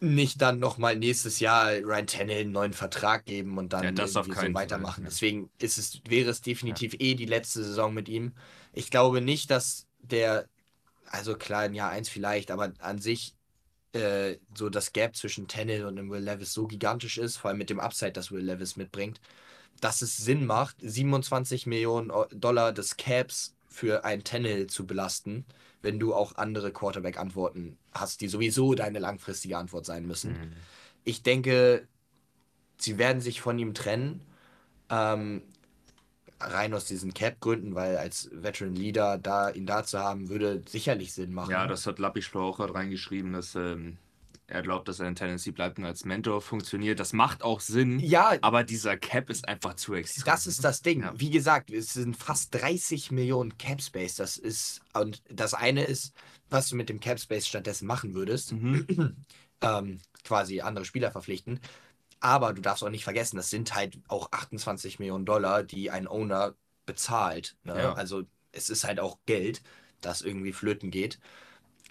nicht 0.01 0.41
dann 0.41 0.59
nochmal 0.59 0.97
nächstes 0.97 1.41
Jahr 1.41 1.73
Ryan 1.73 2.07
Tannehill 2.07 2.43
einen 2.43 2.53
neuen 2.53 2.73
Vertrag 2.73 3.25
geben 3.25 3.59
und 3.59 3.73
dann 3.73 3.85
Ja, 3.85 3.91
das 3.93 4.13
so 4.13 4.23
Fall, 4.23 4.55
weitermachen. 4.55 5.05
ja. 5.05 5.11
Deswegen 5.11 5.51
ist 5.59 5.79
es, 5.79 6.01
wäre 6.09 6.31
es 6.31 6.41
definitiv 6.41 6.95
eh 6.99 7.15
die 7.15 7.27
letzte 7.27 7.63
Saison 7.65 7.93
mit 7.95 8.09
ihm. 8.09 8.33
Ich 8.73 8.91
glaube 8.91 9.21
nicht, 9.21 9.51
dass 9.51 9.87
der, 10.01 10.47
also 11.07 11.35
klar, 11.37 11.67
in 11.67 11.75
Jahr 11.75 11.91
1 11.91 12.09
vielleicht, 12.09 12.51
aber 12.51 12.73
an 12.79 12.99
sich 12.99 13.35
äh, 13.93 14.37
so 14.55 14.69
das 14.69 14.93
Gap 14.93 15.17
zwischen 15.17 15.49
Tannehill 15.49 15.87
und 15.87 15.97
dem 15.97 16.11
Will 16.11 16.23
Levis 16.23 16.53
so 16.53 16.67
gigantisch 16.67 17.19
ist, 17.19 17.37
vor 17.39 17.51
allem 17.51 17.59
mit 17.59 17.71
dem 17.71 17.81
Upside, 17.81 18.13
das 18.13 18.31
Will 18.31 18.45
Levis 18.45 18.77
mitbringt, 18.77 19.21
dass 19.81 20.03
es 20.03 20.17
Sinn 20.17 20.47
macht, 20.47 20.77
27 20.81 21.67
Millionen 21.67 22.13
Dollar 22.33 22.73
des 22.73 22.97
Caps 22.97 23.55
für 23.69 24.05
einen 24.05 24.25
Tannehill 24.25 24.67
zu 24.67 24.87
belasten, 24.87 25.47
wenn 25.83 25.99
du 25.99 26.15
auch 26.15 26.37
andere 26.37 26.73
Quarterback-Antworten 26.73 27.79
hast, 27.93 28.21
die 28.21 28.29
sowieso 28.29 28.75
deine 28.75 28.99
langfristige 28.99 29.57
Antwort 29.57 29.87
sein 29.87 30.07
müssen. 30.07 30.33
Mhm. 30.33 30.53
Ich 31.05 31.23
denke, 31.23 31.87
sie 32.79 32.99
werden 32.99 33.21
sich 33.21 33.41
von 33.41 33.59
ihm 33.59 33.75
trennen. 33.75 34.21
Ähm, 34.91 35.43
rein 36.41 36.73
aus 36.75 36.85
diesen 36.85 37.15
Cap-Gründen, 37.15 37.75
weil 37.75 37.97
als 37.97 38.31
Veteran 38.33 38.75
Leader 38.75 39.19
da 39.19 39.51
ihn 39.51 39.67
da 39.67 39.85
zu 39.85 39.99
haben, 39.99 40.29
würde 40.29 40.63
sicherlich 40.67 41.13
Sinn 41.13 41.33
machen. 41.33 41.51
Ja, 41.51 41.67
das 41.67 41.87
hat 41.87 41.99
Lappischlau 41.99 42.51
auch 42.51 42.57
gerade 42.57 42.75
reingeschrieben, 42.75 43.33
dass 43.33 43.55
ähm, 43.55 43.99
er 44.49 44.63
glaubt, 44.63 44.89
dass 44.89 44.99
er 44.99 45.07
in 45.07 45.15
Tennessee 45.15 45.51
bleibt 45.51 45.79
und 45.79 45.85
als 45.85 46.07
Mentor 46.07 46.41
funktioniert. 46.41 46.99
Das 46.99 47.13
macht 47.13 47.43
auch 47.43 47.61
Sinn, 47.61 48.01
ja 48.01 48.33
aber 48.41 48.65
dieser 48.65 48.97
Cap 48.97 49.29
ist 49.29 49.47
einfach 49.47 49.75
zu 49.75 49.95
extrem. 49.95 50.25
Das 50.25 50.47
ist 50.47 50.65
das 50.65 50.81
Ding. 50.81 51.03
Ja. 51.03 51.13
Wie 51.17 51.31
gesagt, 51.31 51.71
es 51.71 51.93
sind 51.93 52.17
fast 52.17 52.55
30 52.55 53.11
Millionen 53.11 53.59
Cap 53.59 53.83
Space. 53.83 54.17
Das 54.17 54.39
ist, 54.39 54.81
und 54.95 55.23
das 55.29 55.53
eine 55.53 55.85
ist, 55.85 56.15
was 56.49 56.69
du 56.71 56.77
mit 56.77 56.89
dem 56.89 56.99
Cap 56.99 57.21
Space 57.21 57.47
stattdessen 57.47 57.87
machen 57.87 58.15
würdest, 58.15 58.53
Mhm. 58.53 59.17
ähm, 59.61 60.01
quasi 60.25 60.63
andere 60.63 60.87
Spieler 60.87 61.13
verpflichten. 61.13 61.61
Aber 62.21 62.55
du 62.55 62.63
darfst 62.63 62.83
auch 62.83 62.91
nicht 62.91 63.05
vergessen, 63.05 63.37
das 63.37 63.51
sind 63.51 63.75
halt 63.75 63.99
auch 64.09 64.33
28 64.33 64.99
Millionen 64.99 65.27
Dollar, 65.27 65.63
die 65.63 65.91
ein 65.91 66.09
Owner 66.09 66.55
bezahlt. 66.87 67.57
Ne? 67.65 67.79
Ja. 67.79 67.93
Also 67.93 68.25
es 68.51 68.71
ist 68.71 68.85
halt 68.85 68.99
auch 68.99 69.19
Geld, 69.27 69.63
das 70.01 70.23
irgendwie 70.23 70.53
flöten 70.53 70.91
geht. 70.91 71.21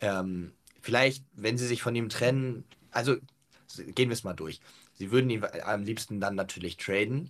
Ähm, 0.02 0.54
vielleicht, 0.82 1.24
wenn 1.34 1.58
sie 1.58 1.68
sich 1.68 1.82
von 1.82 1.96
ihm 1.96 2.10
trennen, 2.10 2.64
also 2.92 3.16
gehen 3.78 4.10
wir 4.10 4.14
es 4.14 4.24
mal 4.24 4.34
durch. 4.34 4.62
Sie 4.96 5.12
würden 5.12 5.30
ihn 5.30 5.44
am 5.64 5.84
liebsten 5.84 6.20
dann 6.20 6.36
natürlich 6.36 6.78
traden. 6.78 7.30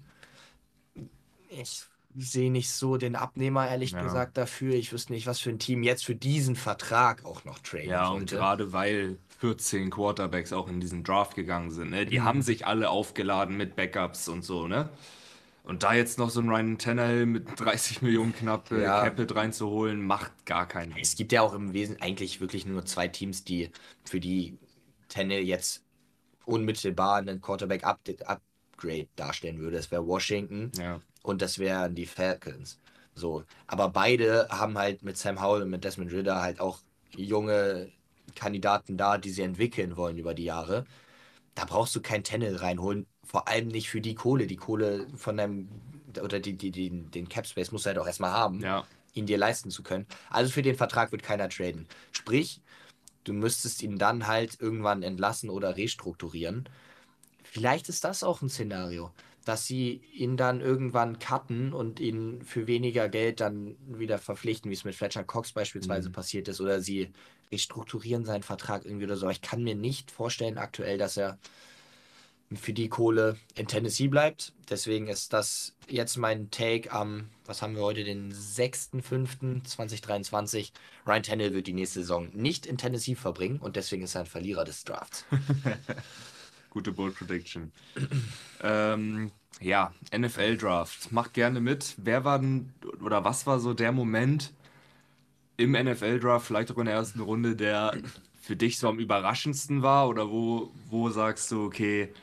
Ich 1.50 1.84
sehe 2.16 2.52
nicht 2.52 2.72
so 2.72 2.98
den 2.98 3.16
Abnehmer, 3.16 3.68
ehrlich 3.70 3.92
Ja. 3.94 4.02
gesagt, 4.04 4.38
dafür. 4.38 4.74
Ich 4.76 4.92
wüsste 4.92 5.14
nicht, 5.14 5.28
was 5.28 5.40
für 5.40 5.50
ein 5.50 5.60
Team 5.60 5.84
jetzt 5.84 6.06
für 6.06 6.16
diesen 6.16 6.56
Vertrag 6.56 7.26
auch 7.26 7.44
noch 7.46 7.60
traden 7.60 7.90
Ja, 7.90 8.10
und 8.10 8.30
sollte. 8.30 8.36
gerade 8.36 8.74
weil 8.74 9.18
14 9.40 9.90
Quarterbacks 9.92 10.52
auch 10.54 10.68
in 10.68 10.80
diesen 10.80 11.04
Draft 11.04 11.36
gegangen 11.36 11.72
sind, 11.72 11.92
ne? 11.92 12.06
die 12.06 12.20
Mhm. 12.20 12.26
haben 12.26 12.42
sich 12.42 12.66
alle 12.66 12.90
aufgeladen 12.90 13.56
mit 13.56 13.76
Backups 13.76 14.28
und 14.30 14.44
so, 14.44 14.68
ne? 14.68 14.90
Und 15.68 15.84
da 15.84 15.94
jetzt 15.94 16.18
noch 16.18 16.30
so 16.30 16.40
einen 16.40 16.50
Ryan 16.50 16.78
Tannehill 16.78 17.26
mit 17.26 17.60
30 17.60 18.02
Millionen 18.02 18.34
knapp 18.34 18.72
äh, 18.72 18.84
Ja. 18.84 19.04
Capit 19.04 19.36
reinzuholen, 19.36 20.02
macht 20.02 20.46
gar 20.46 20.66
keinen 20.66 20.94
Sinn. 20.94 21.02
Es 21.02 21.16
gibt 21.16 21.34
ja 21.34 21.42
auch 21.42 21.54
im 21.54 21.74
Wesen 21.74 22.02
eigentlich 22.02 22.40
wirklich 22.40 22.66
nur 22.66 22.86
zwei 22.86 23.10
Teams, 23.10 23.44
die 23.44 23.70
für 24.06 24.22
die 24.22 24.58
Tenne 25.10 25.40
jetzt 25.42 25.84
unmittelbar 26.46 27.18
einen 27.18 27.42
Quarterback-Upgrade 27.42 29.08
darstellen 29.18 29.60
würde. 29.60 29.76
Das 29.76 29.92
wäre 29.92 30.08
Washington 30.08 30.72
Ja, 30.78 31.02
und 31.22 31.42
das 31.42 31.60
wären 31.60 31.96
die 31.96 32.06
Falcons. 32.06 32.80
So. 33.14 33.44
Aber 33.66 33.90
beide 33.90 34.48
haben 34.50 34.78
halt 34.78 35.04
mit 35.04 35.18
Sam 35.18 35.42
Howell 35.42 35.64
und 35.64 35.70
mit 35.70 35.84
Desmond 35.84 36.14
Ritter 36.14 36.42
halt 36.42 36.62
auch 36.62 36.80
junge 37.12 37.92
Kandidaten 38.36 38.96
da, 38.96 39.18
die 39.18 39.32
sie 39.32 39.42
entwickeln 39.42 39.98
wollen 39.98 40.18
über 40.18 40.34
die 40.34 40.46
Jahre. 40.46 40.86
Da 41.56 41.66
brauchst 41.66 41.96
du 41.96 42.02
kein 42.02 42.24
Tennel 42.24 42.56
reinholen, 42.56 43.08
vor 43.28 43.48
allem 43.48 43.68
nicht 43.68 43.90
für 43.90 44.02
die 44.02 44.16
Kohle. 44.16 44.48
Die 44.48 44.56
Kohle 44.56 45.08
von 45.16 45.38
deinem, 45.38 45.68
oder 46.22 46.40
die, 46.40 46.54
die, 46.54 46.72
die, 46.72 46.90
den 46.90 47.30
Cap 47.30 47.46
Space 47.46 47.72
musst 47.72 47.86
du 47.86 47.90
halt 47.90 48.00
auch 48.00 48.08
erstmal 48.08 48.32
haben 48.32 48.62
ja. 48.62 48.86
ihn 49.14 49.26
dir 49.26 49.38
leisten 49.38 49.70
zu 49.70 49.84
können. 49.84 50.08
Also 50.30 50.52
für 50.52 50.62
den 50.62 50.76
Vertrag 50.76 51.12
wird 51.12 51.24
keiner 51.24 51.50
traden. 51.50 51.88
Sprich, 52.12 52.62
du 53.26 53.34
müsstest 53.34 53.84
ihn 53.84 53.98
dann 53.98 54.28
halt 54.28 54.60
irgendwann 54.60 55.04
entlassen 55.04 55.50
oder 55.50 55.76
restrukturieren. 55.78 56.70
Vielleicht 57.44 57.90
ist 57.90 58.04
das 58.04 58.24
auch 58.24 58.42
ein 58.42 58.50
Szenario, 58.50 59.12
dass 59.46 59.66
sie 59.66 60.02
ihn 60.14 60.38
dann 60.38 60.62
irgendwann 60.62 61.20
cutten 61.20 61.74
und 61.74 62.00
ihn 62.00 62.42
für 62.44 62.68
weniger 62.68 63.10
Geld 63.10 63.40
dann 63.40 63.76
wieder 63.88 64.20
verpflichten, 64.20 64.70
wie 64.70 64.76
es 64.76 64.84
mit 64.84 64.96
Fletcher 64.96 65.24
Cox 65.24 65.54
beispielsweise 65.54 66.10
Mhm. 66.10 66.14
passiert 66.14 66.48
ist, 66.48 66.62
oder 66.62 66.82
sie 66.82 67.12
restrukturieren 67.52 68.26
seinen 68.26 68.44
Vertrag 68.44 68.86
irgendwie 68.86 69.06
oder 69.06 69.18
so. 69.18 69.26
Aber 69.26 69.32
Ich 69.32 69.42
kann 69.42 69.64
mir 69.64 69.76
nicht 69.76 70.12
vorstellen 70.12 70.58
aktuell, 70.58 70.98
dass 70.98 71.18
er 71.18 71.38
für 72.56 72.74
die 72.74 72.88
Kohle 72.88 73.36
in 73.56 73.68
Tennessee 73.68 74.08
bleibt. 74.08 74.54
Deswegen 74.70 75.08
ist 75.08 75.34
das 75.34 75.74
jetzt 75.90 76.16
mein 76.18 76.52
Take 76.52 76.90
am, 76.92 77.30
was 77.46 77.62
haben 77.62 77.76
wir 77.76 77.84
heute, 77.84 78.06
den 78.06 78.34
6.5.2023. 78.34 80.72
Ryan 81.06 81.24
Tannehill 81.24 81.54
wird 81.54 81.68
die 81.68 81.74
nächste 81.74 82.00
Saison 82.00 82.30
nicht 82.34 82.66
in 82.66 82.78
Tennessee 82.78 83.16
verbringen 83.16 83.60
und 83.60 83.76
deswegen 83.76 84.04
ist 84.04 84.16
er 84.16 84.22
ein 84.22 84.28
Verlierer 84.28 84.64
des 84.64 84.86
Drafts. 84.86 85.26
Gute 86.70 86.94
Bold 86.94 87.16
Prediction. 87.16 87.74
ähm, 88.64 89.32
ja, 89.60 89.94
NFL 90.16 90.56
Draft. 90.58 91.12
Macht 91.12 91.34
gerne 91.34 91.60
mit. 91.60 91.96
Wer 91.98 92.24
war 92.24 92.40
denn 92.40 92.72
oder 93.04 93.26
was 93.26 93.48
war 93.48 93.60
so 93.60 93.74
der 93.74 93.92
Moment 93.92 94.54
im 95.58 95.72
NFL 95.72 96.20
Draft, 96.20 96.46
vielleicht 96.48 96.72
auch 96.72 96.78
in 96.78 96.86
der 96.86 96.96
ersten 96.96 97.20
Runde, 97.20 97.56
der 97.56 97.98
für 98.40 98.56
dich 98.56 98.78
so 98.78 98.88
am 98.88 99.00
überraschendsten 99.00 99.82
war? 99.82 100.08
Oder 100.08 100.30
wo, 100.30 100.72
wo 100.90 101.10
sagst 101.10 101.50
du, 101.52 101.66
okay, 101.66 102.14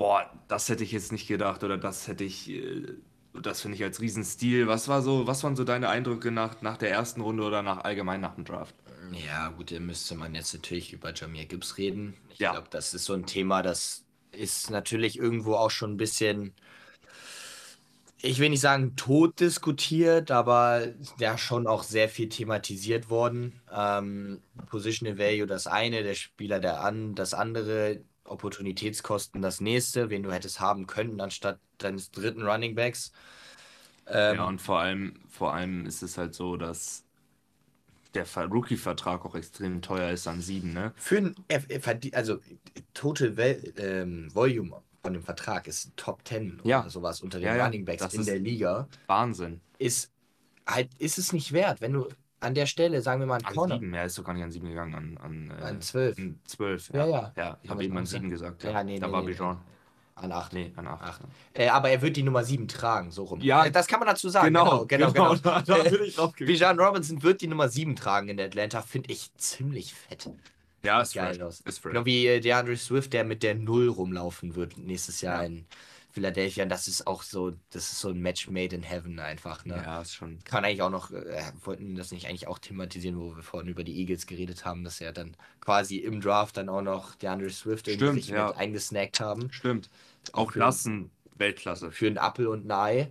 boah, 0.00 0.30
das 0.48 0.68
hätte 0.68 0.82
ich 0.84 0.92
jetzt 0.92 1.12
nicht 1.12 1.28
gedacht 1.28 1.62
oder 1.64 1.78
das 1.78 2.08
hätte 2.08 2.24
ich, 2.24 2.48
äh, 2.50 2.86
das 3.34 3.60
finde 3.60 3.76
ich 3.76 3.84
als 3.84 4.00
Riesenstil. 4.00 4.66
Was 4.66 4.88
war 4.88 5.02
so, 5.02 5.26
was 5.26 5.44
waren 5.44 5.56
so 5.56 5.64
deine 5.64 5.88
Eindrücke 5.88 6.30
nach, 6.30 6.62
nach 6.62 6.76
der 6.78 6.90
ersten 6.90 7.20
Runde 7.20 7.44
oder 7.44 7.62
nach 7.62 7.84
allgemein 7.84 8.20
nach 8.20 8.34
dem 8.34 8.44
Draft? 8.44 8.74
Ja, 9.12 9.48
gut, 9.48 9.72
da 9.72 9.80
müsste 9.80 10.14
man 10.14 10.34
jetzt 10.34 10.52
natürlich 10.54 10.92
über 10.92 11.12
Jamir 11.14 11.46
Gibbs 11.46 11.78
reden. 11.78 12.16
Ich 12.28 12.38
Ja. 12.38 12.50
glaube, 12.50 12.68
das 12.70 12.94
ist 12.94 13.04
so 13.06 13.14
ein 13.14 13.26
Thema, 13.26 13.62
das 13.62 14.06
ist 14.30 14.70
natürlich 14.70 15.18
irgendwo 15.18 15.54
auch 15.54 15.70
schon 15.70 15.92
ein 15.92 15.96
bisschen, 15.96 16.54
ich 18.22 18.38
will 18.38 18.50
nicht 18.50 18.60
sagen 18.60 18.96
tot 18.96 19.40
diskutiert, 19.40 20.30
aber 20.30 20.88
ja 21.18 21.38
schon 21.38 21.66
auch 21.66 21.82
sehr 21.82 22.08
viel 22.08 22.28
thematisiert 22.28 23.08
worden. 23.10 23.62
Ähm, 23.70 24.42
Positional 24.66 25.18
Value 25.18 25.46
das 25.46 25.66
eine, 25.66 26.02
der 26.02 26.14
Spieler 26.14 26.60
der 26.60 26.80
an, 26.82 27.14
das 27.14 27.32
andere, 27.34 28.04
Opportunitätskosten 28.30 29.42
das 29.42 29.60
nächste, 29.60 30.10
wen 30.10 30.22
du 30.22 30.32
hättest 30.32 30.60
haben 30.60 30.86
können 30.86 31.20
anstatt 31.20 31.58
deines 31.78 32.10
dritten 32.10 32.42
Running 32.46 32.74
Backs. 32.74 33.12
Ähm, 34.06 34.36
Ja, 34.36 34.44
und 34.44 34.60
vor 34.60 34.80
allem, 34.80 35.14
vor 35.28 35.54
allem 35.54 35.86
ist 35.86 36.02
es 36.02 36.16
halt 36.18 36.34
so, 36.34 36.56
dass 36.56 37.04
der 38.14 38.26
Ver- 38.26 38.46
Rookie-Vertrag 38.46 39.24
auch 39.24 39.34
extrem 39.34 39.82
teuer 39.82 40.10
ist 40.10 40.26
an 40.26 40.40
sieben, 40.40 40.72
ne? 40.72 40.92
Für 40.96 41.18
ein, 41.18 41.34
er 41.48 41.60
verdient, 41.80 42.14
also 42.14 42.40
Total 42.94 43.32
ähm, 43.76 44.28
Volume 44.34 44.82
von 45.02 45.12
dem 45.12 45.22
Vertrag 45.22 45.66
ist 45.68 45.92
Top 45.96 46.26
10 46.26 46.60
Ja. 46.64 46.80
oder 46.80 46.90
sowas 46.90 47.20
unter 47.20 47.38
den 47.38 47.54
Ja, 47.54 47.64
Running 47.64 47.84
Backs 47.84 48.12
in 48.14 48.24
der 48.24 48.38
Liga. 48.38 48.88
Wahnsinn. 49.06 49.60
Ist 49.78 50.10
halt, 50.66 50.90
ist 50.98 51.18
es 51.18 51.32
nicht 51.32 51.52
wert, 51.52 51.80
wenn 51.80 51.92
du 51.92 52.08
an 52.40 52.54
der 52.54 52.66
Stelle, 52.66 53.00
sagen 53.02 53.20
wir 53.20 53.26
mal, 53.26 53.34
einen 53.36 53.44
An 53.46 53.54
Corner 53.54 53.74
sieben, 53.78 53.94
ja, 53.94 54.02
ist 54.04 54.18
doch 54.18 54.24
gar 54.24 54.32
nicht 54.34 54.42
an 54.42 54.50
sieben 54.50 54.68
gegangen, 54.68 54.94
an, 54.94 55.18
an, 55.18 55.52
äh, 55.58 55.62
an 55.64 55.80
12, 55.80 56.18
an 56.18 56.40
zwölf. 56.46 56.90
Ja, 56.92 57.06
Ja, 57.06 57.06
ja. 57.06 57.32
ja. 57.36 57.58
ich 57.62 57.70
habe 57.70 57.84
eben 57.84 57.96
an 57.98 58.06
sieben 58.06 58.30
gesagt. 58.30 58.64
Ja, 58.64 58.82
nee, 58.82 58.98
da 58.98 59.06
nee, 59.06 59.12
war 59.12 59.22
nee, 59.22 59.32
Bijan. 59.32 59.58
an 60.14 60.32
8. 60.32 60.52
Nee, 60.52 60.72
an 60.76 60.86
acht. 60.86 61.02
Acht. 61.02 61.20
Äh, 61.54 61.68
aber 61.68 61.90
er 61.90 62.02
wird 62.02 62.16
die 62.16 62.22
Nummer 62.22 62.44
7 62.44 62.66
tragen, 62.68 63.10
so 63.10 63.24
rum. 63.24 63.40
Ja. 63.40 63.64
Äh, 63.66 63.70
das 63.70 63.86
kann 63.86 64.00
man 64.00 64.08
dazu 64.08 64.28
sagen. 64.28 64.46
Genau, 64.48 64.84
genau, 64.86 65.12
genau. 65.12 65.34
Da, 65.42 65.62
da 65.62 65.76
Äh, 65.78 65.90
bin 65.90 66.04
ich 66.04 66.16
drauf 66.16 66.32
gekommen. 66.32 66.48
Bijan 66.56 66.78
Robinson 66.80 67.22
wird 67.22 67.40
die 67.40 67.46
Nummer 67.46 67.68
7 67.68 67.94
tragen 67.96 68.28
in 68.28 68.40
Atlanta, 68.40 68.82
finde 68.82 69.12
ich 69.12 69.30
ziemlich 69.36 69.94
fett. 69.94 70.28
Ja, 70.82 71.02
ist 71.02 71.14
geil 71.14 71.34
fresh. 71.34 71.42
aus. 71.42 71.60
Ist 71.60 71.78
fresh. 71.78 71.92
Genau 71.92 72.06
wie 72.06 72.26
äh, 72.26 72.40
DeAndre 72.40 72.76
Swift, 72.76 73.12
der 73.12 73.24
mit 73.24 73.42
der 73.42 73.54
Null 73.54 73.88
rumlaufen 73.88 74.54
wird 74.54 74.78
nächstes 74.78 75.20
Jahr 75.20 75.40
Ja. 75.42 75.46
in 75.46 75.66
Philadelphia. 76.12 76.64
Das 76.66 76.88
ist 76.88 77.06
auch 77.06 77.22
so, 77.22 77.52
das 77.70 77.92
ist 77.92 78.00
so 78.00 78.08
ein 78.10 78.20
Match 78.20 78.48
made 78.48 78.74
in 78.74 78.82
heaven 78.82 79.18
einfach. 79.18 79.64
Ne? 79.64 79.76
Ja, 79.76 80.00
ist 80.02 80.14
schon. 80.14 80.38
Kann 80.44 80.64
eigentlich 80.64 80.82
auch 80.82 80.90
noch, 80.90 81.10
äh, 81.10 81.42
wollten 81.64 81.94
das 81.94 82.12
nicht 82.12 82.26
eigentlich 82.26 82.48
auch 82.48 82.58
thematisieren, 82.58 83.18
wo 83.18 83.36
wir 83.36 83.42
vorhin 83.42 83.68
über 83.68 83.84
die 83.84 83.98
Eagles 83.98 84.26
geredet 84.26 84.64
haben, 84.64 84.84
dass 84.84 85.00
er 85.00 85.12
dann 85.12 85.36
quasi 85.60 85.98
im 85.98 86.20
Draft 86.20 86.56
dann 86.56 86.68
auch 86.68 86.82
noch 86.82 87.14
DeAndre 87.16 87.50
Swift 87.50 87.88
irgendwie 87.88 88.06
Stimmt, 88.06 88.22
sich 88.24 88.32
ja. 88.32 88.48
mit 88.48 88.56
eingesnackt 88.56 89.20
haben. 89.20 89.52
Stimmt. 89.52 89.90
Auch 90.32 90.54
ein 90.54 91.10
Weltklasse. 91.36 91.90
Für 91.90 92.06
einen 92.06 92.18
Apfel 92.18 92.46
und 92.46 92.66
ein 92.66 92.72
Ei. 92.72 93.10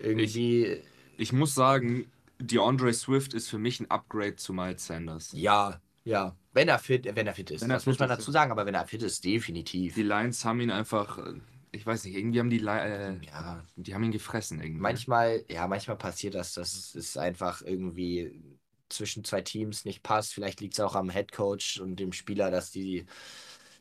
Irgendwie, 0.00 0.82
Ich 1.16 1.32
muss 1.32 1.54
sagen, 1.54 2.10
DeAndre 2.38 2.92
Swift 2.92 3.34
ist 3.34 3.48
für 3.48 3.58
mich 3.58 3.80
ein 3.80 3.90
Upgrade 3.90 4.36
zu 4.36 4.52
Miles 4.52 4.86
Sanders. 4.86 5.32
ja, 5.32 5.80
ja. 6.04 6.36
Wenn 6.54 6.68
er 6.68 6.78
fit, 6.78 7.08
wenn 7.16 7.26
er 7.26 7.34
fit 7.34 7.50
ist. 7.50 7.62
Wenn 7.62 7.70
das 7.70 7.86
muss 7.86 7.98
man 7.98 8.10
dazu 8.10 8.30
sagen, 8.30 8.50
aber 8.50 8.66
wenn 8.66 8.74
er 8.74 8.86
fit 8.86 9.02
ist, 9.02 9.24
definitiv. 9.24 9.94
Die 9.94 10.02
Lions 10.02 10.44
haben 10.44 10.60
ihn 10.60 10.70
einfach, 10.70 11.16
äh, 11.16 11.34
ich 11.72 11.86
weiß 11.86 12.04
nicht, 12.04 12.16
irgendwie 12.16 12.38
haben 12.38 12.50
die, 12.50 12.58
äh, 12.64 13.18
Ja, 13.26 13.64
die 13.76 13.94
haben 13.94 14.04
ihn 14.04 14.12
gefressen 14.12 14.60
irgendwie. 14.60 14.80
Manchmal, 14.80 15.44
ja, 15.48 15.66
manchmal 15.66 15.96
passiert 15.96 16.34
das, 16.34 16.52
dass 16.54 16.94
es 16.94 17.16
einfach 17.16 17.62
irgendwie 17.62 18.42
zwischen 18.90 19.24
zwei 19.24 19.40
Teams 19.40 19.84
nicht 19.84 20.02
passt. 20.02 20.34
Vielleicht 20.34 20.60
liegt 20.60 20.74
es 20.74 20.80
auch 20.80 20.94
am 20.94 21.08
Headcoach 21.08 21.80
und 21.80 21.96
dem 21.96 22.12
Spieler, 22.12 22.50
dass 22.50 22.70
die 22.70 23.06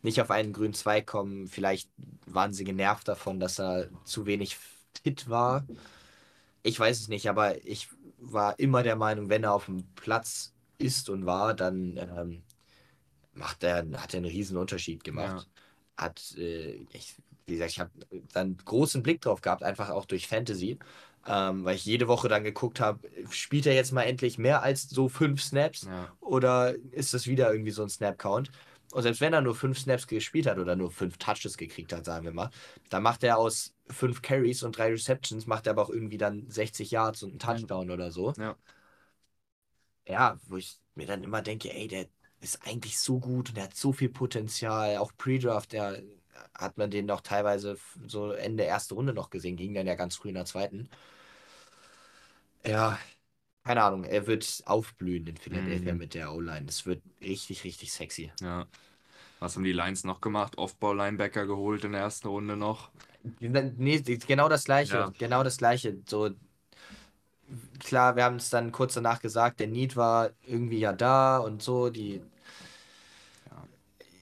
nicht 0.01 0.21
auf 0.21 0.31
einen 0.31 0.53
grünen 0.53 0.73
Zweig 0.73 1.05
kommen. 1.05 1.47
Vielleicht 1.47 1.89
waren 2.25 2.53
sie 2.53 2.63
genervt 2.63 3.07
davon, 3.07 3.39
dass 3.39 3.59
er 3.59 3.89
zu 4.05 4.25
wenig 4.25 4.57
fit 5.03 5.29
war. 5.29 5.67
Ich 6.63 6.79
weiß 6.79 6.99
es 6.99 7.07
nicht, 7.07 7.29
aber 7.29 7.65
ich 7.65 7.89
war 8.17 8.57
immer 8.59 8.83
der 8.83 8.95
Meinung, 8.95 9.29
wenn 9.29 9.43
er 9.43 9.53
auf 9.53 9.65
dem 9.65 9.83
Platz 9.95 10.53
ist 10.77 11.09
und 11.09 11.25
war, 11.25 11.53
dann 11.53 11.97
ähm, 11.97 12.43
macht 13.33 13.63
er, 13.63 13.77
hat 13.99 14.13
er 14.13 14.17
einen 14.19 14.25
riesen 14.25 14.57
Unterschied 14.57 15.03
gemacht. 15.03 15.49
Hat, 15.97 16.35
äh, 16.37 16.85
ich, 16.93 17.15
wie 17.51 17.55
gesagt, 17.55 17.71
ich 17.71 17.79
habe 17.79 17.91
dann 18.33 18.57
großen 18.57 19.03
Blick 19.03 19.21
drauf 19.21 19.41
gehabt, 19.41 19.61
einfach 19.63 19.89
auch 19.89 20.05
durch 20.05 20.27
Fantasy, 20.27 20.79
ähm, 21.27 21.65
weil 21.65 21.75
ich 21.75 21.85
jede 21.85 22.07
Woche 22.07 22.29
dann 22.29 22.43
geguckt 22.43 22.79
habe, 22.79 23.07
spielt 23.29 23.65
er 23.65 23.75
jetzt 23.75 23.91
mal 23.91 24.03
endlich 24.03 24.37
mehr 24.37 24.63
als 24.63 24.89
so 24.89 25.09
fünf 25.09 25.41
Snaps 25.41 25.83
Ja. 25.83 26.11
oder 26.19 26.75
ist 26.91 27.13
das 27.13 27.27
wieder 27.27 27.51
irgendwie 27.51 27.71
so 27.71 27.83
ein 27.83 27.89
Snap-Count? 27.89 28.51
Und 28.93 29.03
selbst 29.03 29.21
wenn 29.21 29.33
er 29.33 29.41
nur 29.41 29.55
fünf 29.55 29.79
Snaps 29.79 30.07
gespielt 30.07 30.47
hat 30.47 30.57
oder 30.57 30.75
nur 30.75 30.91
fünf 30.91 31.17
Touches 31.17 31.57
gekriegt 31.57 31.93
hat, 31.93 32.05
sagen 32.05 32.25
wir 32.25 32.33
mal, 32.33 32.49
dann 32.89 33.03
macht 33.03 33.23
er 33.23 33.37
aus 33.37 33.73
fünf 33.87 34.21
Carries 34.21 34.63
und 34.63 34.77
drei 34.77 34.89
Receptions, 34.89 35.45
macht 35.45 35.67
er 35.67 35.71
aber 35.71 35.83
auch 35.83 35.89
irgendwie 35.89 36.17
dann 36.17 36.49
60 36.49 36.91
Yards 36.91 37.23
und 37.23 37.31
einen 37.31 37.39
Touchdown 37.39 37.89
oder 37.91 38.11
so. 38.11 38.33
Ja. 38.37 38.55
Ja, 40.07 40.39
wo 40.47 40.57
ich 40.57 40.79
mir 40.95 41.07
dann 41.07 41.23
immer 41.23 41.41
denke, 41.41 41.73
ey, 41.73 41.87
der 41.87 42.07
ist 42.41 42.65
eigentlich 42.67 42.99
so 42.99 43.19
gut 43.19 43.49
und 43.49 43.57
der 43.57 43.65
hat 43.65 43.75
so 43.75 43.93
viel 43.93 44.09
Potenzial. 44.09 44.97
Auch 44.97 45.11
Pre-Draft, 45.15 45.73
der 45.73 46.01
hat 46.55 46.77
man 46.77 46.91
den 46.91 47.05
noch 47.05 47.21
teilweise 47.21 47.77
so 48.07 48.31
Ende 48.31 48.63
erste 48.63 48.95
Runde 48.95 49.13
noch 49.13 49.29
gesehen, 49.29 49.57
ging 49.57 49.73
dann 49.73 49.87
ja 49.87 49.95
ganz 49.95 50.15
früh 50.15 50.29
in 50.29 50.35
der 50.35 50.45
zweiten. 50.45 50.89
Ja, 52.65 52.97
keine 53.63 53.83
Ahnung, 53.83 54.03
er 54.05 54.27
wird 54.27 54.63
aufblühen 54.65 55.27
in 55.27 55.37
Philadelphia 55.37 55.93
Mhm. 55.93 55.99
mit 55.99 56.13
der 56.15 56.33
O-Line. 56.33 56.65
Das 56.67 56.85
wird 56.85 57.03
richtig, 57.21 57.63
richtig 57.65 57.91
sexy. 57.93 58.31
Ja. 58.41 58.67
Was 59.39 59.55
haben 59.55 59.63
die 59.63 59.73
Lions 59.73 60.03
noch 60.05 60.21
gemacht? 60.21 60.57
Off-Ball-Linebacker 60.57 61.47
geholt 61.47 61.83
in 61.85 61.93
der 61.93 62.01
ersten 62.01 62.27
Runde 62.29 62.57
noch. 62.57 62.91
Nee, 63.39 64.01
genau 64.01 64.49
das 64.49 64.63
gleiche, 64.65 64.97
Ja. 64.97 65.11
genau 65.17 65.43
das 65.43 65.57
gleiche. 65.57 66.01
So, 66.07 66.31
klar, 67.79 68.15
wir 68.15 68.23
haben 68.23 68.35
es 68.37 68.49
dann 68.49 68.71
kurz 68.71 68.93
danach 68.93 69.21
gesagt, 69.21 69.59
der 69.59 69.67
Need 69.67 69.95
war 69.95 70.31
irgendwie 70.45 70.79
ja 70.79 70.93
da 70.93 71.37
und 71.37 71.61
so, 71.61 71.89
die 71.89 72.21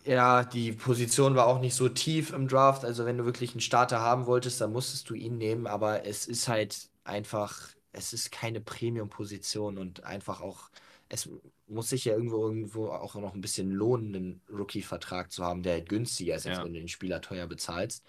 ja, 0.10 0.44
die 0.44 0.72
Position 0.72 1.36
war 1.36 1.46
auch 1.46 1.60
nicht 1.60 1.76
so 1.76 1.88
tief 1.88 2.34
im 2.34 2.48
Draft, 2.48 2.84
also 2.84 3.06
wenn 3.06 3.20
du 3.20 3.26
wirklich 3.26 3.52
einen 3.52 3.62
Starter 3.62 4.00
haben 4.02 4.26
wolltest, 4.26 4.60
dann 4.60 4.72
musstest 4.72 5.08
du 5.12 5.14
ihn 5.14 5.38
nehmen, 5.38 5.68
aber 5.68 6.04
es 6.08 6.26
ist 6.26 6.48
halt 6.48 6.90
einfach, 7.04 7.70
es 7.92 8.12
ist 8.12 8.32
keine 8.32 8.60
Premium-Position 8.60 9.78
und 9.78 10.04
einfach 10.06 10.42
auch, 10.42 10.72
es 11.10 11.30
muss 11.68 11.90
sich 11.90 12.06
ja 12.06 12.14
irgendwo 12.14 12.48
irgendwo 12.48 12.88
auch 12.88 13.14
noch 13.14 13.36
ein 13.36 13.42
bisschen 13.42 13.70
lohnen, 13.70 14.16
einen 14.16 14.42
Rookie-Vertrag 14.52 15.32
zu 15.32 15.46
haben, 15.46 15.62
der 15.62 15.74
halt 15.74 15.90
günstiger 15.90 16.36
ist, 16.36 16.48
als 16.48 16.58
Ja. 16.58 16.64
wenn 16.66 16.74
du 16.74 16.80
den 16.80 16.88
Spieler 16.88 17.22
teuer 17.22 17.46
bezahlst. 17.46 18.04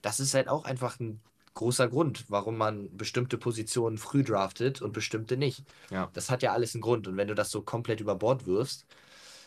Das 0.00 0.20
ist 0.20 0.32
halt 0.32 0.48
auch 0.48 0.64
einfach 0.64 0.98
ein 1.00 1.20
großer 1.52 1.88
Grund, 1.88 2.24
warum 2.28 2.56
man 2.56 2.96
bestimmte 2.96 3.36
Positionen 3.36 3.98
früh 3.98 4.24
draftet 4.24 4.80
und 4.80 4.92
bestimmte 4.92 5.36
nicht. 5.36 5.64
Ja. 5.90 6.08
Das 6.14 6.30
hat 6.30 6.42
ja 6.42 6.54
alles 6.54 6.74
einen 6.74 6.80
Grund. 6.80 7.06
Und 7.08 7.18
wenn 7.18 7.28
du 7.28 7.34
das 7.34 7.50
so 7.50 7.60
komplett 7.60 8.00
über 8.00 8.14
Bord 8.14 8.46
wirfst, 8.46 8.86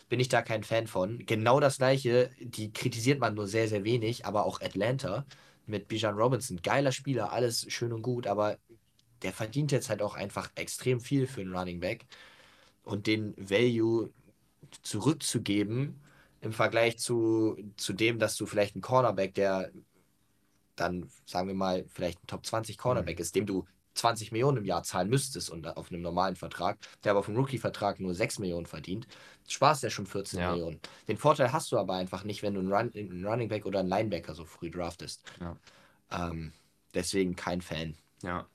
bin 0.08 0.20
ich 0.20 0.28
da 0.28 0.42
kein 0.42 0.64
Fan 0.64 0.86
von. 0.86 1.24
Genau 1.26 1.60
das 1.60 1.78
gleiche, 1.78 2.30
die 2.40 2.72
kritisiert 2.72 3.20
man 3.20 3.34
nur 3.34 3.46
sehr, 3.46 3.68
sehr 3.68 3.84
wenig, 3.84 4.26
aber 4.26 4.44
auch 4.46 4.60
Atlanta 4.60 5.24
mit 5.66 5.88
Bijan 5.88 6.16
Robinson, 6.16 6.60
geiler 6.62 6.92
Spieler, 6.92 7.32
alles 7.32 7.66
schön 7.72 7.92
und 7.92 8.02
gut, 8.02 8.26
aber 8.26 8.58
der 9.22 9.32
verdient 9.32 9.72
jetzt 9.72 9.88
halt 9.88 10.02
auch 10.02 10.14
einfach 10.14 10.50
extrem 10.54 11.00
viel 11.00 11.26
für 11.26 11.40
einen 11.40 11.56
Running 11.56 11.80
Back. 11.80 12.06
Und 12.84 13.06
den 13.06 13.34
Value 13.38 14.10
zurückzugeben 14.82 16.00
im 16.42 16.52
Vergleich 16.52 16.98
zu, 16.98 17.56
zu 17.76 17.94
dem, 17.94 18.18
dass 18.18 18.36
du 18.36 18.46
vielleicht 18.46 18.74
einen 18.74 18.82
Cornerback, 18.82 19.34
der 19.34 19.72
dann, 20.76 21.08
sagen 21.24 21.48
wir 21.48 21.54
mal, 21.54 21.84
vielleicht 21.88 22.22
ein 22.22 22.26
Top 22.26 22.44
20 22.44 22.76
Cornerback 22.76 23.20
ist, 23.20 23.34
dem 23.34 23.46
du 23.46 23.64
20 23.94 24.32
Millionen 24.32 24.58
im 24.58 24.64
Jahr 24.64 24.82
zahlen 24.82 25.08
müsstest 25.08 25.50
und 25.50 25.66
auf 25.76 25.90
einem 25.90 26.02
normalen 26.02 26.36
Vertrag, 26.36 26.78
der 27.04 27.12
aber 27.12 27.20
auf 27.20 27.28
einem 27.28 27.38
Rookie-Vertrag 27.38 28.00
nur 28.00 28.14
6 28.14 28.38
Millionen 28.38 28.66
verdient, 28.66 29.06
sparst 29.48 29.82
ja 29.82 29.90
schon 29.90 30.06
14 30.06 30.40
Ja. 30.40 30.52
Millionen. 30.52 30.80
Den 31.08 31.16
Vorteil 31.16 31.52
hast 31.52 31.72
du 31.72 31.78
aber 31.78 31.94
einfach 31.94 32.24
nicht, 32.24 32.42
wenn 32.42 32.54
du 32.54 32.60
einen, 32.60 32.72
Run, 32.72 32.92
einen 32.94 33.26
Running 33.26 33.48
Back 33.48 33.66
oder 33.66 33.80
einen 33.80 33.88
Linebacker 33.88 34.34
so 34.34 34.44
früh 34.44 34.70
draftest. 34.70 35.22
Ja. 35.40 35.56
Ähm, 36.10 36.52
deswegen 36.94 37.36
kein 37.36 37.60
Fan. 37.60 37.96
Ja. 38.22 38.46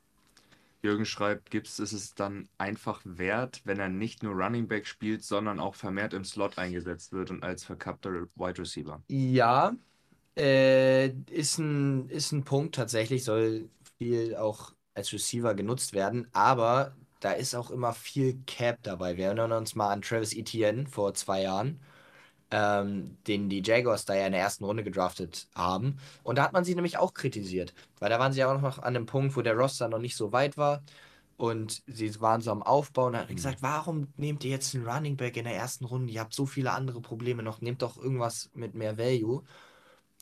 Jürgen 0.82 1.06
schreibt, 1.06 1.52
Gibbs 1.52 1.80
ist 1.80 1.92
es 1.94 2.16
dann 2.16 2.48
einfach 2.58 3.02
wert, 3.04 3.62
wenn 3.66 3.80
er 3.80 3.90
nicht 3.90 4.24
nur 4.24 4.34
Running 4.34 4.68
Back 4.68 4.88
spielt, 4.88 5.24
sondern 5.24 5.60
auch 5.60 5.76
vermehrt 5.76 6.14
im 6.14 6.24
Slot 6.24 6.58
eingesetzt 6.58 7.12
wird 7.12 7.32
und 7.32 7.44
als 7.44 7.66
verkappter 7.66 8.12
Wide 8.36 8.60
Receiver. 8.60 9.04
Ja, 9.08 9.76
Äh, 10.38 11.10
ist 11.32 11.58
ein, 11.60 12.10
ist 12.10 12.32
ein 12.32 12.46
Punkt 12.46 12.76
tatsächlich, 12.76 13.24
soll 13.26 13.70
viel 14.00 14.36
auch 14.38 14.74
als 15.00 15.14
Receiver 15.14 15.54
genutzt 15.56 15.94
werden, 15.94 16.28
aber 16.34 16.96
da 17.20 17.32
ist 17.34 17.56
auch 17.56 17.72
immer 17.72 17.94
viel 17.94 18.40
Cap 18.48 18.80
dabei. 18.84 19.18
Wir 19.18 19.26
erinnern 19.28 19.52
uns 19.52 19.76
mal 19.76 19.90
an 19.92 20.02
Travis 20.02 20.34
Etienne 20.34 20.88
vor 20.88 21.14
zwei 21.14 21.42
Jahren, 21.44 21.80
ähm, 22.52 23.18
den 23.28 23.50
die 23.50 23.62
Jaguars 23.64 24.06
da 24.06 24.16
ja 24.16 24.26
in 24.28 24.32
der 24.34 24.42
ersten 24.42 24.64
Runde 24.66 24.84
gedraftet 24.84 25.48
haben. 25.56 26.00
Und 26.24 26.38
da 26.38 26.44
hat 26.44 26.54
man 26.54 26.64
sie 26.64 26.76
nämlich 26.76 26.98
auch 26.98 27.14
kritisiert, 27.14 27.74
weil 28.00 28.10
da 28.10 28.20
waren 28.20 28.34
sie 28.34 28.40
ja 28.40 28.54
auch 28.54 28.62
noch 28.62 28.80
an 28.80 28.94
dem 28.94 29.06
Punkt, 29.06 29.36
wo 29.36 29.42
der 29.42 29.56
Roster 29.56 29.90
noch 29.90 30.00
nicht 30.00 30.16
so 30.16 30.32
weit 30.32 30.58
war 30.58 30.82
und 31.40 31.84
sie 31.88 32.20
waren 32.20 32.42
so 32.42 32.52
am 32.52 32.62
Aufbau 32.64 33.08
und 33.08 33.16
hat 33.16 33.30
gesagt, 33.30 33.62
warum 33.62 34.10
nehmt 34.18 34.44
ihr 34.44 34.52
jetzt 34.52 34.76
einen 34.76 34.86
Running 34.86 35.16
Back 35.16 35.38
in 35.38 35.46
der 35.46 35.56
ersten 35.56 35.86
Runde? 35.86 36.12
Ihr 36.12 36.20
habt 36.20 36.34
so 36.34 36.46
viele 36.46 36.74
andere 36.74 37.00
Probleme 37.02 37.44
noch, 37.44 37.62
nehmt 37.62 37.82
doch 37.82 37.98
irgendwas 37.98 38.50
mit 38.54 38.76
mehr 38.76 38.98
Value. 38.98 39.44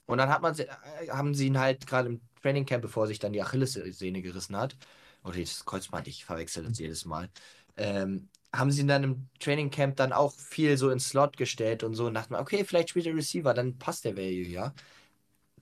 Und 0.08 0.20
dann 0.20 0.30
hat 0.30 0.42
man, 0.44 0.56
sie- 0.56 0.64
äh, 0.66 1.10
haben 1.12 1.36
sie 1.36 1.48
ihn 1.48 1.60
halt 1.60 1.88
gerade 1.88 2.10
im 2.10 2.22
Training 2.42 2.66
Camp, 2.66 2.82
bevor 2.84 3.08
sich 3.08 3.20
dann 3.20 3.34
die 3.34 3.42
Achillessehne 3.44 4.22
gerissen 4.24 4.58
hat, 4.58 4.78
oder 5.24 5.40
das 5.40 5.66
Kreuzband, 5.66 6.08
ich 6.08 6.26
verwechsel 6.26 6.64
das 6.66 6.80
jedes 6.80 7.06
Mal, 7.06 7.30
ähm, 7.78 8.30
haben 8.56 8.72
sie 8.72 8.82
ihn 8.82 8.88
dann 8.88 9.04
im 9.04 9.30
Training 9.40 9.70
Camp 9.72 9.98
dann 9.98 10.14
auch 10.14 10.34
viel 10.34 10.78
so 10.78 10.90
ins 10.90 11.10
Slot 11.10 11.38
gestellt 11.38 11.84
und 11.84 11.96
so 11.96 12.08
und 12.08 12.16
dachten, 12.16 12.36
okay, 12.36 12.64
vielleicht 12.66 12.90
spielt 12.90 13.08
er 13.08 13.16
Receiver, 13.16 13.54
dann 13.54 13.78
passt 13.80 14.06
der 14.06 14.18
Value, 14.18 14.48
ja. 14.48 14.74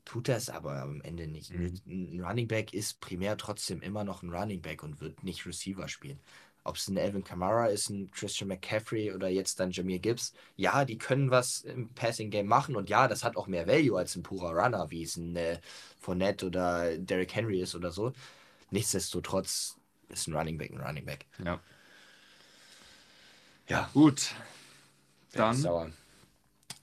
Tut 0.05 0.27
das 0.27 0.49
aber 0.49 0.81
am 0.83 1.01
Ende 1.01 1.27
nicht. 1.27 1.51
Mhm. 1.51 1.81
Ein 1.87 2.21
Running 2.23 2.47
Back 2.47 2.73
ist 2.73 2.99
primär 3.01 3.37
trotzdem 3.37 3.81
immer 3.81 4.03
noch 4.03 4.21
ein 4.23 4.29
Running 4.31 4.61
Back 4.61 4.83
und 4.83 5.01
wird 5.01 5.23
nicht 5.23 5.45
Receiver 5.47 5.87
spielen. 5.87 6.19
Ob 6.67 6.75
es 6.77 6.87
ein 6.87 6.97
Alvin 6.97 7.23
Kamara 7.23 7.67
ist, 7.67 7.89
ein 7.89 8.09
Christian 8.11 8.47
McCaffrey 8.49 9.13
oder 9.13 9.27
jetzt 9.29 9.59
dann 9.59 9.69
Jameer 9.71 9.99
Gibbs, 9.99 10.33
ja, 10.57 10.83
die 10.83 10.97
können 10.97 11.29
was 11.29 11.61
im 11.61 11.89
Passing 11.89 12.31
Game 12.31 12.47
machen 12.47 12.75
und 12.75 12.89
ja, 12.89 13.07
das 13.07 13.23
hat 13.23 13.37
auch 13.37 13.45
mehr 13.47 13.67
Value 13.67 13.97
als 13.97 14.15
ein 14.15 14.23
purer 14.23 14.49
Runner, 14.51 14.89
wie 14.89 15.03
es 15.03 15.15
ein 15.15 15.35
äh, 15.35 15.59
Fournette 15.99 16.47
oder 16.47 16.97
Derrick 16.97 17.35
Henry 17.35 17.61
ist 17.61 17.75
oder 17.75 17.91
so. 17.91 18.13
Nichtsdestotrotz 18.71 19.77
ist 20.09 20.27
ein 20.27 20.35
Running 20.35 20.57
Back 20.57 20.71
ein 20.71 20.81
Running 20.81 21.05
Back. 21.05 21.25
Ja. 21.43 21.59
Ja, 23.67 23.89
Gut. 23.93 24.31
Dann 25.33 25.55
sauer. 25.55 25.91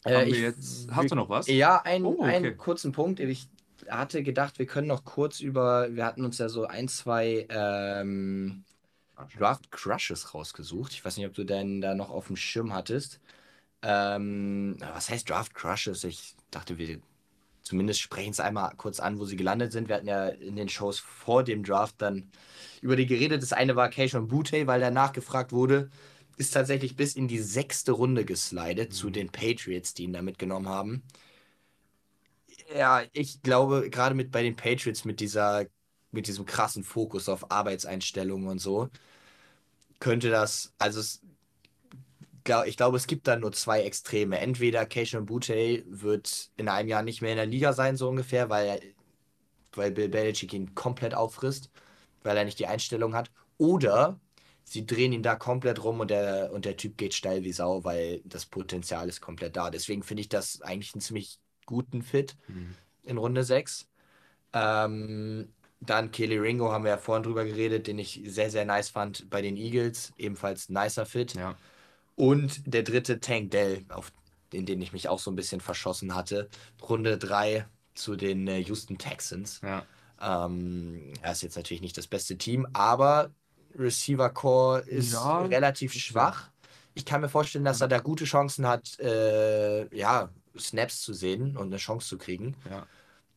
Äh, 0.04 0.28
ich- 0.28 0.38
jetzt. 0.38 0.88
Hast 0.90 1.10
du 1.10 1.14
noch 1.14 1.28
was? 1.28 1.46
Ja, 1.48 1.82
ein, 1.82 2.04
Oh, 2.04 2.16
okay. 2.20 2.36
einen 2.36 2.56
kurzen 2.56 2.92
Punkt. 2.92 3.18
Ich 3.20 3.48
hatte 3.88 4.22
gedacht, 4.22 4.58
wir 4.58 4.66
können 4.66 4.86
noch 4.88 5.04
kurz 5.04 5.40
über, 5.40 5.92
wir 5.94 6.04
hatten 6.04 6.24
uns 6.24 6.38
ja 6.38 6.48
so 6.48 6.66
ein, 6.66 6.86
zwei 6.88 7.46
ähm, 7.48 8.64
Draft 9.38 9.70
Crushes 9.70 10.34
rausgesucht. 10.34 10.92
Ich 10.92 11.04
weiß 11.04 11.16
nicht, 11.16 11.26
ob 11.26 11.34
du 11.34 11.44
den 11.44 11.80
da 11.80 11.94
noch 11.94 12.10
auf 12.10 12.26
dem 12.28 12.36
Schirm 12.36 12.72
hattest. 12.72 13.20
Ähm, 13.82 14.76
was 14.80 15.10
heißt 15.10 15.28
Draft 15.28 15.54
Crushes? 15.54 16.04
Ich 16.04 16.34
dachte, 16.50 16.78
wir 16.78 17.00
zumindest 17.62 18.00
sprechen 18.00 18.30
es 18.30 18.40
einmal 18.40 18.74
kurz 18.76 19.00
an, 19.00 19.18
wo 19.18 19.24
sie 19.24 19.36
gelandet 19.36 19.72
sind. 19.72 19.88
Wir 19.88 19.96
hatten 19.96 20.08
ja 20.08 20.28
in 20.28 20.56
den 20.56 20.68
Shows 20.68 20.98
vor 21.00 21.44
dem 21.44 21.64
Draft 21.64 21.96
dann 22.02 22.30
über 22.80 22.96
die 22.96 23.06
geredet. 23.06 23.42
Das 23.42 23.52
eine 23.52 23.76
war 23.76 23.88
Keishon 23.90 24.28
Butte, 24.28 24.66
weil 24.66 24.80
der 24.80 24.90
nachgefragt 24.90 25.52
wurde. 25.52 25.90
Ist 26.38 26.52
tatsächlich 26.54 26.96
bis 26.96 27.14
in 27.14 27.28
die 27.28 27.38
sechste 27.40 27.92
Runde 27.92 28.24
geslidet 28.24 28.92
zu 28.94 29.10
den 29.10 29.30
Patriots, 29.30 29.94
die 29.94 30.04
ihn 30.04 30.12
da 30.12 30.22
mitgenommen 30.22 30.68
haben. 30.68 31.02
Ja, 32.74 33.02
ich 33.12 33.42
glaube, 33.42 33.90
gerade 33.90 34.14
mit 34.14 34.30
bei 34.30 34.42
den 34.42 34.56
Patriots 34.56 35.04
mit 35.04 35.20
dieser, 35.20 35.66
mit 36.12 36.26
diesem 36.28 36.46
krassen 36.46 36.84
Fokus 36.84 37.28
auf 37.28 37.50
Arbeitseinstellungen 37.50 38.48
und 38.48 38.58
so, 38.58 38.88
könnte 39.98 40.30
das, 40.30 40.72
also 40.78 41.00
es, 41.00 41.22
glaub, 42.44 42.66
ich 42.66 42.76
glaube, 42.76 42.96
es 42.96 43.06
gibt 43.06 43.26
da 43.26 43.36
nur 43.36 43.52
zwei 43.52 43.82
Extreme. 43.82 44.38
Entweder 44.38 44.86
Keishon 44.86 45.26
Butte 45.26 45.84
wird 45.86 46.50
in 46.56 46.68
einem 46.68 46.88
Jahr 46.88 47.02
nicht 47.02 47.22
mehr 47.22 47.32
in 47.32 47.36
der 47.36 47.46
Liga 47.46 47.72
sein, 47.72 47.96
so 47.96 48.08
ungefähr, 48.08 48.50
weil, 48.50 48.66
er- 48.68 48.80
weil 49.74 49.90
Bill 49.92 50.08
Belichick 50.08 50.52
ihn 50.52 50.74
komplett 50.74 51.14
auffrisst, 51.14 51.70
weil 52.22 52.36
er 52.36 52.44
nicht 52.44 52.58
die 52.58 52.66
Einstellung 52.66 53.14
hat. 53.14 53.30
Oder 53.58 54.20
sie 54.64 54.84
drehen 54.86 55.12
ihn 55.12 55.22
da 55.22 55.34
komplett 55.36 55.82
rum 55.82 56.00
und 56.00 56.10
der, 56.10 56.52
und 56.52 56.64
der 56.64 56.76
Typ 56.76 56.96
geht 56.98 57.14
steil 57.14 57.44
wie 57.44 57.52
Sau, 57.52 57.84
weil 57.84 58.20
das 58.24 58.46
Potenzial 58.46 59.08
ist 59.08 59.20
komplett 59.20 59.56
da. 59.56 59.70
Deswegen 59.70 60.02
finde 60.02 60.22
ich 60.22 60.28
das 60.28 60.60
eigentlich 60.62 60.94
einen 60.94 61.00
ziemlich 61.00 61.38
guten 61.66 62.02
Fit 62.02 62.36
Mhm. 62.48 62.74
in 63.04 63.18
Runde 63.18 63.44
6. 63.44 63.88
Ähm, 64.52 65.52
dann 65.84 66.10
Kelly 66.12 66.38
Ringo 66.38 66.70
haben 66.72 66.84
wir 66.84 66.92
ja 66.92 66.96
vorhin 66.98 67.24
drüber 67.24 67.44
geredet, 67.44 67.86
den 67.86 67.98
ich 67.98 68.20
sehr, 68.26 68.50
sehr 68.50 68.64
nice 68.64 68.88
fand 68.90 69.28
bei 69.30 69.42
den 69.42 69.56
Eagles. 69.56 70.12
Ebenfalls 70.16 70.68
nicer 70.68 71.06
Fit. 71.06 71.34
Ja. 71.34 71.56
Und 72.14 72.62
der 72.66 72.82
dritte 72.82 73.20
Tank 73.20 73.50
Dell, 73.50 73.84
auf 73.88 74.12
den, 74.52 74.66
den 74.66 74.80
ich 74.80 74.92
mich 74.92 75.08
auch 75.08 75.18
so 75.18 75.30
ein 75.30 75.36
bisschen 75.36 75.60
verschossen 75.60 76.14
hatte. 76.14 76.48
Runde 76.88 77.18
3 77.18 77.66
zu 77.94 78.16
den 78.16 78.46
äh, 78.48 78.58
Houston 78.58 78.98
Texans. 78.98 79.60
Ja. 79.62 79.84
Ähm, 80.20 81.12
er 81.20 81.32
ist 81.32 81.42
jetzt 81.42 81.56
natürlich 81.56 81.80
nicht 81.82 81.98
das 81.98 82.06
beste 82.06 82.36
Team, 82.38 82.66
aber 82.72 83.30
Receiver 83.76 84.30
Core 84.30 84.80
ist 84.80 85.12
Ja. 85.14 85.42
relativ 85.42 85.94
schwach. 85.94 86.50
Ich 86.94 87.04
kann 87.04 87.22
mir 87.22 87.28
vorstellen, 87.28 87.64
dass 87.64 87.80
er 87.80 87.88
da 87.88 87.98
gute 87.98 88.24
Chancen 88.24 88.66
hat, 88.66 88.98
äh, 89.00 89.94
ja, 89.96 90.28
Snaps 90.58 91.00
zu 91.00 91.14
sehen 91.14 91.56
und 91.56 91.68
eine 91.68 91.78
Chance 91.78 92.06
zu 92.08 92.18
kriegen. 92.18 92.54
Ja. 92.70 92.86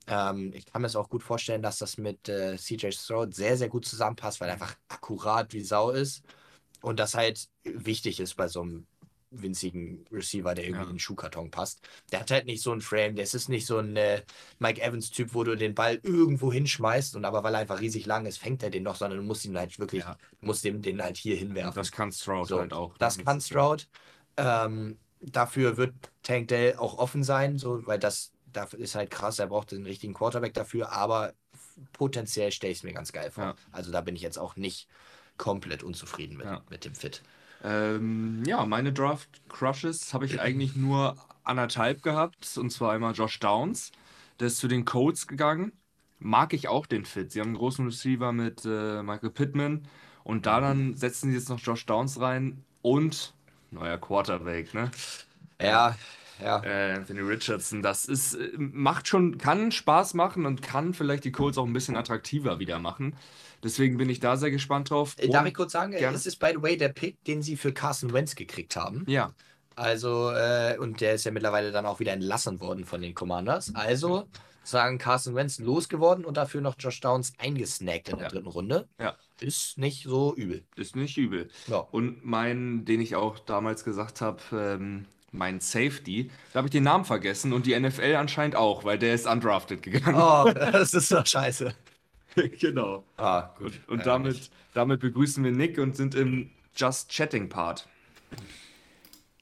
Ähm, 0.07 0.51
ich 0.53 0.65
kann 0.65 0.81
mir 0.81 0.87
es 0.87 0.95
auch 0.95 1.09
gut 1.09 1.23
vorstellen, 1.23 1.61
dass 1.61 1.79
das 1.79 1.97
mit 1.97 2.29
äh, 2.29 2.57
CJ 2.57 2.91
Stroud 2.91 3.33
sehr, 3.33 3.57
sehr 3.57 3.69
gut 3.69 3.85
zusammenpasst, 3.85 4.39
weil 4.41 4.49
er 4.49 4.53
einfach 4.53 4.75
akkurat 4.87 5.53
wie 5.53 5.61
Sau 5.61 5.89
ist 5.91 6.23
und 6.81 6.99
das 6.99 7.13
halt 7.15 7.47
wichtig 7.63 8.19
ist 8.19 8.35
bei 8.35 8.47
so 8.47 8.61
einem 8.61 8.87
winzigen 9.31 10.05
Receiver, 10.11 10.53
der 10.55 10.65
irgendwie 10.65 10.83
Ja. 10.83 10.89
in 10.89 10.95
den 10.95 10.99
Schuhkarton 10.99 11.51
passt. 11.51 11.81
Der 12.11 12.21
hat 12.21 12.31
halt 12.31 12.45
nicht 12.45 12.61
so 12.61 12.71
ein 12.71 12.79
Frame, 12.81 13.15
das 13.15 13.33
ist 13.33 13.49
nicht 13.49 13.65
so 13.65 13.79
ein 13.79 13.95
äh, 13.97 14.21
Mike 14.59 14.81
Evans-Typ, 14.81 15.33
wo 15.33 15.43
du 15.43 15.57
den 15.57 15.75
Ball 15.75 15.99
irgendwo 16.03 16.53
hinschmeißt 16.53 17.15
und 17.15 17.25
aber 17.25 17.43
weil 17.43 17.53
er 17.55 17.59
einfach 17.61 17.81
riesig 17.81 18.05
lang 18.05 18.25
ist, 18.27 18.37
fängt 18.37 18.63
er 18.63 18.69
den 18.69 18.83
noch, 18.83 18.95
sondern 18.95 19.19
du 19.19 19.25
musst 19.25 19.43
ihn 19.43 19.57
halt 19.57 19.77
wirklich, 19.77 20.03
Ja. 20.03 20.17
musst 20.41 20.63
dem 20.63 20.81
den 20.81 21.01
halt 21.01 21.17
hier 21.17 21.35
hinwerfen. 21.35 21.75
Das 21.75 21.91
kann 21.91 22.11
Stroud 22.11 22.47
So, 22.47 22.59
halt 22.59 22.71
auch. 22.73 22.97
Das 22.97 23.17
kann 23.17 23.41
Stroud. 23.41 23.89
Ähm, 24.37 24.99
dafür 25.19 25.75
wird 25.77 25.93
Tank 26.23 26.47
Dell 26.49 26.75
auch 26.77 26.97
offen 26.97 27.23
sein, 27.23 27.57
so, 27.57 27.85
weil 27.87 27.99
das, 27.99 28.31
dafür 28.55 28.79
ist 28.79 28.95
halt 28.95 29.11
krass, 29.11 29.39
er 29.39 29.47
braucht 29.47 29.71
den 29.71 29.85
richtigen 29.85 30.13
Quarterback 30.13 30.53
dafür, 30.53 30.91
aber 30.91 31.33
potenziell 31.93 32.51
stelle 32.51 32.71
ich 32.71 32.79
es 32.79 32.83
mir 32.83 32.93
ganz 32.93 33.11
geil 33.11 33.31
vor. 33.31 33.43
Ja. 33.43 33.55
Also 33.71 33.91
da 33.91 34.01
bin 34.01 34.15
ich 34.15 34.21
jetzt 34.21 34.37
auch 34.37 34.55
nicht 34.55 34.87
komplett 35.37 35.83
unzufrieden 35.83 36.37
mit, 36.37 36.45
Ja. 36.45 36.61
mit 36.69 36.85
dem 36.85 36.95
Fit. 36.95 37.21
Ähm, 37.63 38.43
ja, 38.45 38.65
meine 38.65 38.93
Draft 38.93 39.41
Crushes 39.49 40.13
habe 40.13 40.25
ich 40.25 40.39
eigentlich 40.39 40.75
nur 40.75 41.15
anderthalb 41.43 42.01
gehabt. 42.03 42.57
Und 42.57 42.69
zwar 42.71 42.93
einmal 42.93 43.13
Josh 43.13 43.39
Downs. 43.39 43.91
Der 44.39 44.47
ist 44.47 44.57
zu 44.57 44.67
den 44.67 44.85
Colts 44.85 45.27
gegangen. 45.27 45.71
Mag 46.19 46.53
ich 46.53 46.67
auch 46.67 46.85
den 46.85 47.05
Fit. 47.05 47.31
Sie 47.31 47.39
haben 47.39 47.49
einen 47.49 47.57
großen 47.57 47.85
Receiver 47.85 48.31
mit 48.31 48.65
äh, 48.65 49.01
Michael 49.03 49.31
Pittman. 49.31 49.87
Und 50.23 50.45
da 50.45 50.59
dann 50.59 50.95
setzen 50.95 51.29
sie 51.29 51.37
jetzt 51.37 51.49
noch 51.49 51.59
Josh 51.59 51.85
Downs 51.85 52.19
rein 52.19 52.63
und 52.81 53.33
neuer 53.71 53.97
Quarterback, 53.97 54.73
ne? 54.73 54.91
Ja, 55.61 55.95
ja. 56.41 56.63
Äh, 56.63 56.93
Anthony 56.93 57.21
Richardson. 57.21 57.81
Das 57.81 58.05
ist, 58.05 58.35
äh, 58.35 58.51
macht 58.57 59.07
schon, 59.07 59.37
kann 59.37 59.71
Spaß 59.71 60.13
machen 60.13 60.45
und 60.45 60.61
kann 60.61 60.93
vielleicht 60.93 61.23
die 61.23 61.31
Colts 61.31 61.57
auch 61.57 61.65
ein 61.65 61.73
bisschen 61.73 61.95
attraktiver 61.95 62.59
wieder 62.59 62.79
machen. 62.79 63.15
Deswegen 63.63 63.97
bin 63.97 64.09
ich 64.09 64.19
da 64.19 64.37
sehr 64.37 64.51
gespannt 64.51 64.89
drauf. 64.89 65.15
Äh, 65.17 65.29
Darf 65.29 65.41
Und- 65.41 65.47
ich 65.47 65.53
kurz 65.53 65.71
sagen, 65.71 65.91
gerne. 65.93 66.15
es 66.15 66.25
ist 66.25 66.37
by 66.37 66.51
the 66.55 66.61
way 66.61 66.77
der 66.77 66.89
Pick, 66.89 67.23
den 67.25 67.41
sie 67.41 67.57
für 67.57 67.73
Carson 67.73 68.13
Wentz 68.13 68.35
gekriegt 68.35 68.75
haben. 68.75 69.03
Ja, 69.07 69.33
Also, 69.77 70.31
äh, 70.31 70.77
und 70.79 71.01
der 71.01 71.15
ist 71.15 71.25
ja 71.25 71.31
mittlerweile 71.31 71.71
dann 71.73 71.85
auch 71.85 71.99
wieder 71.99 72.13
entlassen 72.13 72.61
worden 72.61 72.85
von 72.85 73.01
den 73.01 73.13
Commanders. 73.13 73.73
Also, 73.75 74.27
sagen 74.63 74.97
Carson 74.99 75.35
Wentz 75.35 75.59
losgeworden 75.59 76.23
und 76.25 76.37
dafür 76.37 76.61
noch 76.61 76.75
Josh 76.79 77.01
Downs 77.01 77.33
eingesnackt 77.39 78.07
in 78.09 78.15
der 78.17 78.27
Ja. 78.27 78.29
dritten 78.31 78.47
Runde. 78.47 78.87
Ja. 78.99 79.15
Ist 79.41 79.77
nicht 79.77 80.03
so 80.05 80.33
übel. 80.35 80.63
ist 80.77 80.95
nicht 80.95 81.17
übel. 81.17 81.49
Ja. 81.67 81.77
Und 81.79 82.23
mein, 82.25 82.85
den 82.85 83.01
ich 83.01 83.15
auch 83.17 83.37
damals 83.37 83.83
gesagt 83.83 84.21
habe, 84.21 84.39
ähm, 84.53 85.05
mein 85.37 85.59
Safety, 85.59 86.29
da 86.53 86.57
habe 86.57 86.67
ich 86.67 86.71
den 86.71 86.83
Namen 86.83 87.05
vergessen 87.05 87.53
und 87.53 87.65
die 87.65 87.79
NFL 87.79 88.15
anscheinend 88.15 88.55
auch, 88.55 88.83
weil 88.83 88.97
der 88.97 89.13
ist 89.13 89.27
undrafted 89.27 89.81
gegangen. 89.81 90.15
Oh, 90.15 90.51
das 90.53 90.93
ist 90.93 91.11
doch 91.11 91.25
scheiße. 91.25 91.73
genau. 92.59 93.03
Ah, 93.17 93.53
gut. 93.57 93.73
Und, 93.87 93.93
und 93.93 93.99
Ja, 93.99 94.05
damit, 94.05 94.49
damit 94.73 94.99
begrüßen 94.99 95.43
wir 95.43 95.51
Nick 95.51 95.77
und 95.77 95.95
sind 95.95 96.15
im 96.15 96.49
Just 96.75 97.09
Chatting 97.09 97.49
Part. 97.49 97.87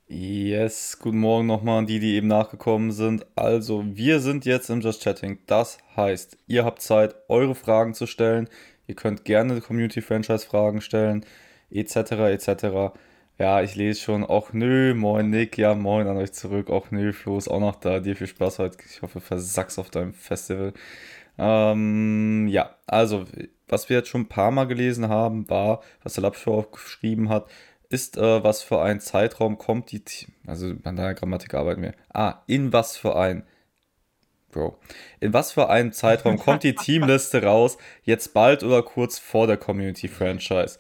Yes, 0.08 1.00
guten 1.00 1.20
Morgen 1.20 1.48
nochmal 1.48 1.80
an 1.80 1.88
die, 1.88 2.00
die 2.00 2.16
eben 2.16 2.28
nachgekommen 2.28 2.92
sind. 2.92 3.26
Also, 3.36 3.84
wir 3.96 4.20
sind 4.20 4.46
jetzt 4.46 4.70
im 4.70 4.82
Just 4.82 5.02
Chatting. 5.02 5.40
Das 5.48 5.80
heißt, 5.96 6.38
ihr 6.46 6.66
habt 6.66 6.82
Zeit, 6.82 7.16
eure 7.30 7.56
Fragen 7.56 7.94
zu 7.96 8.06
stellen. 8.06 8.48
Ihr 8.86 8.96
könnt 8.96 9.26
gerne 9.26 9.60
Community-Franchise-Fragen 9.62 10.82
stellen, 10.82 11.26
etc., 11.72 11.96
etc. 12.12 12.94
Ja, 13.40 13.62
ich 13.62 13.76
lese 13.76 14.00
schon. 14.00 14.24
Auch 14.24 14.54
nö, 14.54 14.94
moin 14.94 15.30
Nick, 15.30 15.58
ja, 15.58 15.74
moin 15.74 16.08
an 16.08 16.18
euch 16.18 16.34
zurück. 16.34 16.70
Auch 16.70 16.92
nö, 16.92 17.14
Flo 17.14 17.38
ist 17.38 17.48
auch 17.48 17.60
noch 17.60 17.76
da. 17.76 18.00
Dir 18.00 18.16
viel 18.16 18.28
Spaß 18.28 18.60
heute. 18.60 18.78
Ich 18.90 19.02
hoffe, 19.02 19.22
versackst 19.22 19.80
auf 19.80 19.90
deinem 19.90 20.14
Festival. 20.14 20.74
Ähm, 21.38 22.48
ja, 22.48 22.76
also, 22.86 23.26
was 23.68 23.90
wir 23.90 23.98
jetzt 23.98 24.10
schon 24.10 24.22
ein 24.22 24.30
paar 24.30 24.52
Mal 24.52 24.66
gelesen 24.66 25.10
haben, 25.10 25.50
war, 25.50 25.82
was 26.04 26.14
der 26.14 26.24
Lapshow 26.24 26.60
auch 26.60 26.72
geschrieben 26.72 27.30
hat, 27.30 27.50
ist, 27.90 28.18
äh, 28.18 28.44
was 28.44 28.62
für 28.64 28.82
ein 28.82 29.00
Zeitraum 29.00 29.58
kommt 29.58 29.92
die, 29.92 30.04
also 30.48 30.74
an 30.84 30.96
der 30.96 31.14
Grammatik 31.16 31.54
arbeiten 31.56 31.82
wir. 31.82 31.94
Ah, 32.14 32.44
in 32.48 32.72
was 32.74 32.98
für 32.98 33.16
ein 33.16 33.46
Bro, 34.52 34.78
in 35.20 35.34
was 35.34 35.52
für 35.52 35.70
einem 35.70 35.92
Zeitraum 35.92 36.38
kommt 36.38 36.64
die 36.64 36.76
Teamliste 36.76 37.44
raus? 37.44 37.78
Jetzt 38.04 38.34
bald 38.36 38.64
oder 38.64 38.84
kurz 38.84 39.18
vor 39.18 39.48
der 39.48 39.58
Community 39.58 40.08
Franchise? 40.08 40.78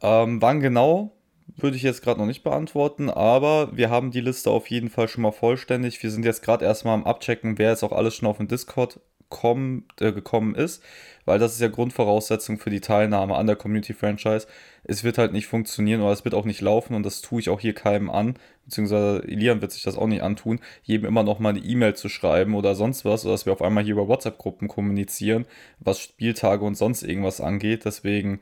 Ähm, 0.00 0.40
wann 0.40 0.60
genau? 0.60 1.17
Würde 1.60 1.76
ich 1.76 1.82
jetzt 1.82 2.02
gerade 2.02 2.20
noch 2.20 2.26
nicht 2.26 2.44
beantworten, 2.44 3.10
aber 3.10 3.76
wir 3.76 3.90
haben 3.90 4.12
die 4.12 4.20
Liste 4.20 4.48
auf 4.48 4.70
jeden 4.70 4.90
Fall 4.90 5.08
schon 5.08 5.22
mal 5.22 5.32
vollständig. 5.32 6.00
Wir 6.00 6.12
sind 6.12 6.24
jetzt 6.24 6.40
gerade 6.40 6.64
erstmal 6.64 6.94
am 6.94 7.02
Abchecken, 7.02 7.58
wer 7.58 7.70
jetzt 7.70 7.82
auch 7.82 7.90
alles 7.90 8.14
schon 8.14 8.28
auf 8.28 8.36
dem 8.36 8.46
Discord 8.46 9.00
kommt, 9.28 10.00
äh, 10.00 10.12
gekommen 10.12 10.54
ist, 10.54 10.84
weil 11.24 11.40
das 11.40 11.54
ist 11.54 11.60
ja 11.60 11.66
Grundvoraussetzung 11.66 12.58
für 12.58 12.70
die 12.70 12.80
Teilnahme 12.80 13.34
an 13.34 13.48
der 13.48 13.56
Community 13.56 13.92
Franchise. 13.92 14.46
Es 14.84 15.02
wird 15.02 15.18
halt 15.18 15.32
nicht 15.32 15.48
funktionieren 15.48 16.00
oder 16.00 16.12
es 16.12 16.24
wird 16.24 16.34
auch 16.34 16.44
nicht 16.44 16.60
laufen 16.60 16.94
und 16.94 17.02
das 17.04 17.22
tue 17.22 17.40
ich 17.40 17.50
auch 17.50 17.58
hier 17.58 17.74
keinem 17.74 18.08
an, 18.08 18.36
beziehungsweise 18.64 19.24
Elian 19.24 19.60
wird 19.60 19.72
sich 19.72 19.82
das 19.82 19.98
auch 19.98 20.06
nicht 20.06 20.22
antun, 20.22 20.60
jedem 20.84 21.06
immer 21.06 21.24
noch 21.24 21.40
mal 21.40 21.50
eine 21.50 21.58
E-Mail 21.58 21.94
zu 21.96 22.08
schreiben 22.08 22.54
oder 22.54 22.76
sonst 22.76 23.04
was, 23.04 23.24
oder 23.24 23.34
dass 23.34 23.46
wir 23.46 23.52
auf 23.52 23.62
einmal 23.62 23.82
hier 23.82 23.94
über 23.94 24.06
WhatsApp-Gruppen 24.06 24.68
kommunizieren, 24.68 25.44
was 25.80 25.98
Spieltage 25.98 26.64
und 26.64 26.76
sonst 26.76 27.02
irgendwas 27.02 27.40
angeht. 27.40 27.84
Deswegen, 27.84 28.40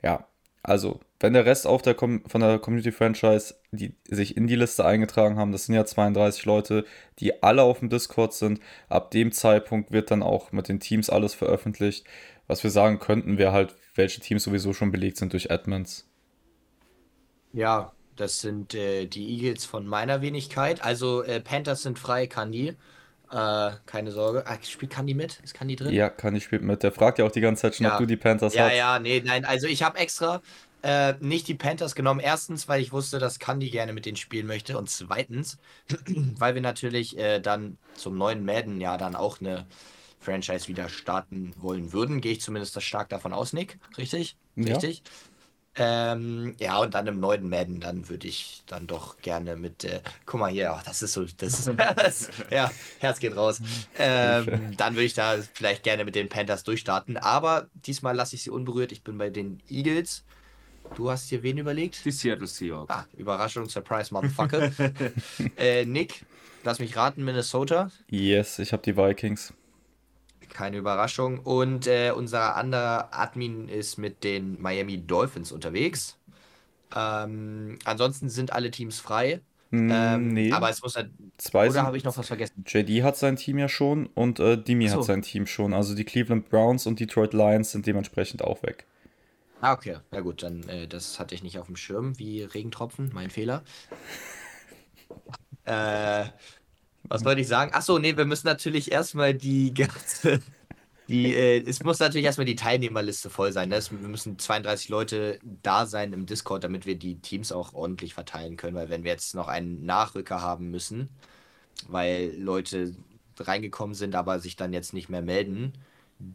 ja, 0.00 0.26
also, 0.62 1.00
wenn 1.18 1.32
der 1.32 1.44
Rest 1.44 1.66
auf 1.66 1.82
der 1.82 1.96
von 1.96 2.40
der 2.40 2.58
Community 2.60 2.92
Franchise, 2.92 3.54
die 3.72 3.96
sich 4.08 4.36
in 4.36 4.46
die 4.46 4.54
Liste 4.54 4.84
eingetragen 4.84 5.36
haben, 5.36 5.50
das 5.50 5.66
sind 5.66 5.74
ja 5.74 5.84
32 5.84 6.44
Leute, 6.44 6.84
die 7.18 7.42
alle 7.42 7.62
auf 7.62 7.80
dem 7.80 7.88
Discord 7.88 8.32
sind, 8.32 8.60
ab 8.88 9.10
dem 9.10 9.32
Zeitpunkt 9.32 9.90
wird 9.90 10.12
dann 10.12 10.22
auch 10.22 10.52
mit 10.52 10.68
den 10.68 10.78
Teams 10.78 11.10
alles 11.10 11.34
veröffentlicht. 11.34 12.06
Was 12.46 12.62
wir 12.62 12.70
sagen 12.70 13.00
könnten, 13.00 13.38
wäre 13.38 13.52
halt, 13.52 13.74
welche 13.94 14.20
Teams 14.20 14.44
sowieso 14.44 14.72
schon 14.72 14.92
belegt 14.92 15.16
sind 15.16 15.32
durch 15.32 15.50
Admins. 15.50 16.08
Ja, 17.52 17.92
das 18.14 18.40
sind 18.40 18.74
äh, 18.74 19.06
die 19.06 19.28
Eagles 19.30 19.64
von 19.64 19.86
meiner 19.86 20.22
Wenigkeit. 20.22 20.82
Also 20.84 21.22
äh, 21.22 21.40
Panthers 21.40 21.82
sind 21.82 21.98
frei, 21.98 22.26
Candy. 22.28 22.76
Äh, 23.32 23.72
keine 23.86 24.12
Sorge. 24.12 24.46
Ah, 24.46 24.58
spielt 24.62 24.92
Candy 24.92 25.14
mit? 25.14 25.40
Ist 25.42 25.54
Candy 25.54 25.74
drin? 25.76 25.92
Ja, 25.94 26.10
Candy 26.10 26.40
spielt 26.40 26.62
mit. 26.62 26.82
Der 26.82 26.92
fragt 26.92 27.18
ja 27.18 27.24
auch 27.24 27.32
die 27.32 27.40
ganze 27.40 27.62
Zeit 27.62 27.76
schon, 27.76 27.86
Ja. 27.86 27.94
ob 27.94 27.98
du 28.00 28.06
die 28.06 28.16
Panthers 28.18 28.52
Ja, 28.54 28.66
hast. 28.66 28.76
ja, 28.76 28.98
nee, 28.98 29.22
nein. 29.24 29.44
Also 29.46 29.66
ich 29.66 29.82
habe 29.82 29.98
extra 29.98 30.42
äh, 30.82 31.14
nicht 31.20 31.48
die 31.48 31.54
Panthers 31.54 31.94
genommen. 31.94 32.20
Erstens, 32.20 32.68
weil 32.68 32.82
ich 32.82 32.92
wusste, 32.92 33.18
dass 33.18 33.38
Candy 33.38 33.70
gerne 33.70 33.92
mit 33.92 34.04
denen 34.04 34.16
spielen 34.16 34.46
möchte. 34.46 34.76
Und 34.76 34.90
zweitens, 34.90 35.56
weil 36.38 36.54
wir 36.54 36.60
natürlich 36.62 37.16
äh, 37.16 37.40
dann 37.40 37.78
zum 37.94 38.18
neuen 38.18 38.44
Madden 38.44 38.80
ja 38.80 38.98
dann 38.98 39.16
auch 39.16 39.40
eine 39.40 39.66
Franchise 40.20 40.68
wieder 40.68 40.88
starten 40.88 41.54
wollen 41.56 41.92
würden. 41.92 42.20
Gehe 42.20 42.32
ich 42.32 42.40
zumindest 42.40 42.80
stark 42.82 43.08
davon 43.08 43.32
aus, 43.32 43.52
Nick. 43.52 43.78
Richtig? 43.96 44.36
Ja. 44.56 44.74
Richtig. 44.74 45.02
Ähm, 45.74 46.54
ja, 46.58 46.78
und 46.78 46.92
dann 46.92 47.06
im 47.06 47.18
neuen 47.18 47.48
Madden, 47.48 47.80
dann 47.80 48.08
würde 48.10 48.28
ich 48.28 48.62
dann 48.66 48.86
doch 48.86 49.16
gerne 49.18 49.56
mit, 49.56 49.84
äh, 49.84 50.00
guck 50.26 50.40
mal 50.40 50.50
hier, 50.50 50.72
ach, 50.72 50.82
das 50.82 51.02
ist 51.02 51.14
so, 51.14 51.24
das 51.24 51.60
ist, 51.60 51.70
das, 51.96 52.30
ja, 52.50 52.70
Herz 52.98 53.20
geht 53.20 53.34
raus. 53.34 53.60
Ähm, 53.98 54.76
dann 54.76 54.94
würde 54.94 55.04
ich 55.04 55.14
da 55.14 55.36
vielleicht 55.54 55.82
gerne 55.82 56.04
mit 56.04 56.14
den 56.14 56.28
Panthers 56.28 56.64
durchstarten, 56.64 57.16
aber 57.16 57.68
diesmal 57.74 58.14
lasse 58.14 58.36
ich 58.36 58.42
sie 58.42 58.50
unberührt. 58.50 58.92
Ich 58.92 59.02
bin 59.02 59.16
bei 59.16 59.30
den 59.30 59.62
Eagles. 59.68 60.24
Du 60.94 61.10
hast 61.10 61.30
dir 61.30 61.42
wen 61.42 61.56
überlegt? 61.56 62.04
Die 62.04 62.10
Seattle 62.10 62.46
Seahawks. 62.46 62.90
Ah, 62.92 63.06
Überraschung, 63.16 63.66
Surprise, 63.66 64.12
Motherfucker. 64.12 64.70
äh, 65.56 65.86
Nick, 65.86 66.26
lass 66.64 66.80
mich 66.80 66.96
raten, 66.96 67.24
Minnesota. 67.24 67.90
Yes, 68.08 68.58
ich 68.58 68.74
habe 68.74 68.82
die 68.82 68.94
Vikings. 68.94 69.54
Keine 70.50 70.78
Überraschung. 70.78 71.38
Und 71.40 71.86
äh, 71.86 72.12
unser 72.12 72.56
anderer 72.56 73.08
Admin 73.12 73.68
ist 73.68 73.98
mit 73.98 74.24
den 74.24 74.60
Miami 74.60 74.98
Dolphins 75.06 75.52
unterwegs. 75.52 76.18
Ähm, 76.94 77.78
ansonsten 77.84 78.28
sind 78.30 78.52
alle 78.52 78.70
Teams 78.70 79.00
frei. 79.00 79.42
Hm, 79.70 79.88
Ähm, 79.88 80.28
nee, 80.34 80.50
Aber 80.50 80.70
es 80.70 80.82
muss 80.82 80.96
halt. 80.96 81.12
zwei 81.38 81.68
Oder 81.68 81.82
habe 81.84 81.96
ich 81.96 82.04
noch 82.04 82.16
was 82.16 82.28
vergessen? 82.28 82.66
JD 82.66 83.02
hat 83.02 83.16
sein 83.16 83.36
Team 83.36 83.58
ja 83.58 83.68
schon 83.68 84.06
und 84.06 84.40
äh, 84.40 84.56
Dimi 84.62 84.88
so. 84.88 84.98
hat 84.98 85.04
sein 85.04 85.22
Team 85.22 85.46
schon. 85.46 85.72
Also 85.74 85.94
die 85.94 86.04
Cleveland 86.04 86.48
Browns 86.50 86.86
und 86.86 87.00
Detroit 87.00 87.32
Lions 87.34 87.72
sind 87.72 87.86
dementsprechend 87.86 88.42
auch 88.42 88.62
weg. 88.62 88.86
Ah, 89.60 89.72
okay. 89.74 89.98
Ja 90.10 90.20
gut, 90.20 90.42
dann 90.42 90.68
äh, 90.68 90.86
das 90.88 91.18
hatte 91.20 91.34
ich 91.34 91.42
nicht 91.42 91.58
auf 91.58 91.66
dem 91.66 91.76
Schirm, 91.76 92.18
wie 92.18 92.42
Regentropfen, 92.42 93.10
mein 93.14 93.30
Fehler. 93.30 93.62
äh, 95.64 96.26
was 97.08 97.24
wollte 97.24 97.40
ich 97.40 97.48
sagen? 97.48 97.72
Achso, 97.74 97.98
nee, 97.98 98.16
wir 98.16 98.24
müssen 98.24 98.46
natürlich 98.46 98.90
erstmal 98.92 99.34
die 99.34 99.74
ganze. 99.74 100.40
Die, 101.08 101.34
äh, 101.34 101.62
es 101.68 101.82
muss 101.84 101.98
natürlich 102.00 102.24
erstmal 102.26 102.46
die 102.46 102.56
Teilnehmerliste 102.56 103.30
voll 103.30 103.52
sein. 103.52 103.68
Ne? 103.70 103.76
Es- 103.76 103.90
Wir 103.92 104.08
müssen 104.08 104.38
32 104.38 104.88
Leute 104.88 105.38
da 105.62 105.86
sein 105.86 106.12
im 106.12 106.26
Discord, 106.26 106.64
damit 106.64 106.86
wir 106.86 106.96
die 106.96 107.20
Teams 107.20 107.52
auch 107.52 107.74
ordentlich 107.74 108.14
verteilen 108.14 108.56
können. 108.56 108.76
Weil 108.76 108.88
wenn 108.90 109.04
wir 109.04 109.10
jetzt 109.12 109.34
noch 109.34 109.48
einen 109.48 109.84
Nachrücker 109.84 110.40
haben 110.42 110.70
müssen, 110.70 111.10
weil 111.88 112.34
Leute 112.38 112.94
reingekommen 113.38 113.94
sind, 113.94 114.14
aber 114.14 114.40
sich 114.40 114.56
dann 114.56 114.72
jetzt 114.72 114.94
nicht 114.94 115.08
mehr 115.08 115.22
melden, 115.22 115.72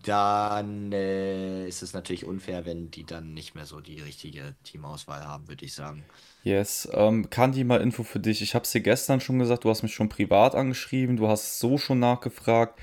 dann 0.03 0.91
äh, 0.91 1.67
ist 1.67 1.81
es 1.81 1.93
natürlich 1.93 2.25
unfair, 2.25 2.65
wenn 2.65 2.91
die 2.91 3.05
dann 3.05 3.33
nicht 3.33 3.55
mehr 3.55 3.65
so 3.65 3.79
die 3.79 4.01
richtige 4.01 4.55
Teamauswahl 4.63 5.25
haben, 5.25 5.47
würde 5.47 5.63
ich 5.63 5.73
sagen. 5.73 6.03
Yes, 6.43 6.89
ähm, 6.91 7.29
Kandi, 7.29 7.63
mal 7.63 7.81
Info 7.81 8.03
für 8.03 8.19
dich. 8.19 8.41
Ich 8.41 8.53
habe 8.53 8.63
es 8.63 8.71
dir 8.71 8.81
gestern 8.81 9.21
schon 9.21 9.39
gesagt, 9.39 9.63
du 9.63 9.69
hast 9.69 9.83
mich 9.83 9.93
schon 9.93 10.09
privat 10.09 10.55
angeschrieben, 10.55 11.15
du 11.15 11.27
hast 11.27 11.59
so 11.59 11.77
schon 11.77 11.99
nachgefragt. 11.99 12.79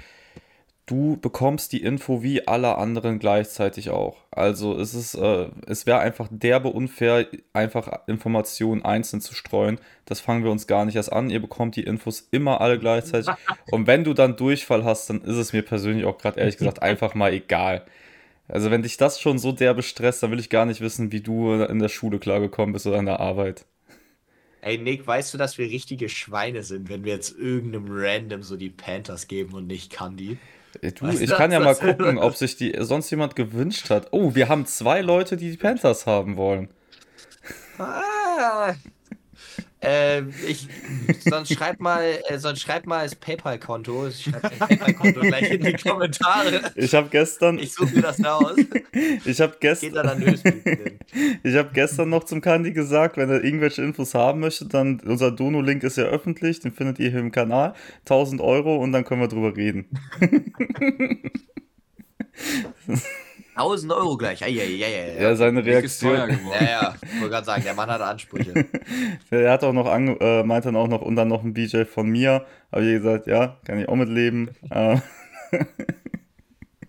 Du 0.87 1.17
bekommst 1.17 1.73
die 1.73 1.83
Info 1.83 2.23
wie 2.23 2.47
alle 2.47 2.77
anderen 2.77 3.19
gleichzeitig 3.19 3.89
auch. 3.89 4.19
Also 4.31 4.79
es 4.79 4.93
ist, 4.93 5.15
äh, 5.15 5.49
es 5.67 5.87
wäre 5.87 6.01
einfach 6.01 6.29
derbe 6.31 6.69
unfair, 6.69 7.27
einfach 7.55 8.07
Informationen 8.07 8.85
einzeln 8.85 9.23
zu 9.23 9.35
streuen. 9.35 9.81
Das 10.05 10.21
fangen 10.21 10.45
wir 10.45 10.51
uns 10.51 10.67
gar 10.67 10.85
nicht 10.85 10.97
erst 10.97 11.11
an. 11.11 11.31
Ihr 11.31 11.41
bekommt 11.41 11.77
die 11.77 11.85
Infos 11.85 12.29
immer 12.33 12.61
alle 12.61 12.79
gleichzeitig. 12.79 13.33
Und 13.71 13.87
wenn 13.87 14.05
du 14.05 14.13
dann 14.13 14.37
Durchfall 14.37 14.85
hast, 14.85 15.09
dann 15.09 15.23
ist 15.23 15.37
es 15.37 15.55
mir 15.55 15.63
persönlich 15.63 16.05
auch 16.05 16.19
gerade 16.19 16.39
ehrlich 16.39 16.59
gesagt 16.59 16.83
einfach 16.83 17.15
mal 17.15 17.33
egal. 17.33 17.87
Also 18.47 18.71
wenn 18.71 18.83
dich 18.83 18.99
das 18.99 19.19
schon 19.19 19.39
so 19.39 19.53
derbe 19.53 19.83
stresst, 19.83 20.23
dann 20.23 20.31
will 20.33 20.41
ich 20.41 20.51
gar 20.51 20.67
nicht 20.67 20.83
wissen, 20.83 21.13
wie 21.13 21.23
du 21.23 21.55
in 21.55 21.79
der 21.79 21.89
Schule 21.89 22.19
klargekommen 22.19 22.75
bist 22.75 22.87
oder 22.87 22.99
in 22.99 23.07
der 23.07 23.21
Arbeit. 23.21 23.65
Ey, 24.61 24.77
Nick, 24.77 25.07
weißt 25.07 25.33
du, 25.33 25.39
dass 25.39 25.57
wir 25.57 25.67
richtige 25.67 26.11
Schweine 26.11 26.63
sind, 26.63 26.91
wenn 26.91 27.05
wir 27.05 27.15
jetzt 27.15 27.39
irgendeinem 27.39 27.87
Random 27.89 28.43
so 28.43 28.57
die 28.57 28.71
Panthers 28.71 29.29
geben 29.29 29.55
und 29.55 29.67
nicht 29.67 29.91
Candy? 29.91 30.39
Äh, 30.83 30.93
Du, 30.93 31.07
Was 31.07 31.21
ich 31.21 31.31
kann 31.31 31.53
ja 31.53 31.61
mal 31.61 31.75
gucken, 31.75 32.19
ob 32.19 32.37
sich 32.37 32.57
die 32.57 32.75
sonst 32.79 33.11
jemand 33.11 33.37
gewünscht 33.37 33.91
hat. 33.91 34.09
Oh, 34.13 34.35
wir 34.35 34.49
haben 34.49 34.67
zwei 34.67 35.01
Leute, 35.01 35.37
die 35.37 35.51
die 35.51 35.57
Panthers 35.57 36.07
haben 36.07 36.37
wollen. 36.37 36.69
Ah. 37.79 38.75
Ähm, 39.85 40.33
ich, 40.49 40.69
sonst 41.21 41.53
schreib 41.53 41.81
mal, 41.81 42.03
äh, 42.29 42.39
sonst 42.39 42.63
schreib 42.63 42.87
mal 42.87 43.05
das 43.05 43.15
PayPal-Konto. 43.15 44.09
Ich 44.09 44.25
schreib 44.25 44.43
dein 44.43 44.59
PayPal-Konto 44.59 45.21
gleich 45.21 45.51
in 45.51 45.63
die 45.63 45.75
Kommentare. 45.75 46.73
Ich 46.75 46.95
habe 46.95 47.09
gestern, 47.11 47.59
Ich 47.59 47.75
suche 47.75 47.95
mir 47.95 48.03
das 48.03 48.25
raus. 48.25 48.57
ich 49.25 49.41
habe 49.41 49.57
Geht 49.61 49.61
gestern, 49.61 50.39
ich 51.43 51.57
habe 51.57 51.71
gestern 51.73 52.09
noch 52.09 52.25
zum 52.25 52.41
Kandi 52.41 52.73
gesagt, 52.73 53.17
wenn 53.17 53.31
er 53.31 53.45
irgendwelche 53.45 53.83
Infos 53.83 54.15
haben 54.15 54.41
möchte, 54.41 54.67
dann 54.67 55.01
unser 55.01 55.31
Dono-Link 55.31 55.83
ist 55.83 55.97
ja 55.97 56.05
öffentlich, 56.05 56.61
den 56.61 56.73
findet 56.73 56.99
ihr 56.99 57.11
hier 57.11 57.21
im 57.21 57.33
Kanal, 57.33 57.75
1000 58.01 58.41
Euro 58.41 58.77
und 58.77 58.93
dann 58.93 59.05
können 59.05 59.21
wir 59.21 59.29
drüber 59.29 59.57
reden. 59.57 59.87
1000 63.57 63.93
Euro 63.93 64.17
gleich. 64.17 64.41
Ja, 64.41 64.47
ja, 64.49 64.65
ja, 64.65 64.87
ja. 64.89 65.23
Ja, 65.23 65.37
seine 65.37 65.63
Nick 65.63 65.85
ist 65.85 66.01
teuer 66.01 66.27
Reaktion. 66.27 66.39
geworden. 66.39 66.59
Ja, 66.61 66.71
ja, 66.71 66.95
ich 67.03 67.21
wollte 67.21 67.31
gerade 67.31 67.47
sagen, 67.47 67.63
der 67.65 67.75
Mann 67.75 67.91
hat 67.91 68.01
Ansprüche. 68.01 68.67
Er 69.31 69.53
hat 69.53 69.65
auch 69.65 69.73
noch 69.73 69.87
ange 69.87 70.17
äh, 70.21 70.43
meint 70.43 70.65
dann 70.65 70.77
auch 70.77 70.89
noch 70.89 71.03
und 71.03 71.17
dann 71.17 71.29
noch 71.29 71.43
ein 71.45 71.55
BJ 71.55 71.85
von 71.85 72.09
mir. 72.09 72.45
Habe 72.73 72.85
ich 72.85 73.03
gesagt, 73.03 73.27
ja, 73.27 73.57
kann 73.65 73.79
ich 73.79 73.89
auch 73.89 73.97
mitleben. 73.97 74.51
Äh, 74.71 74.99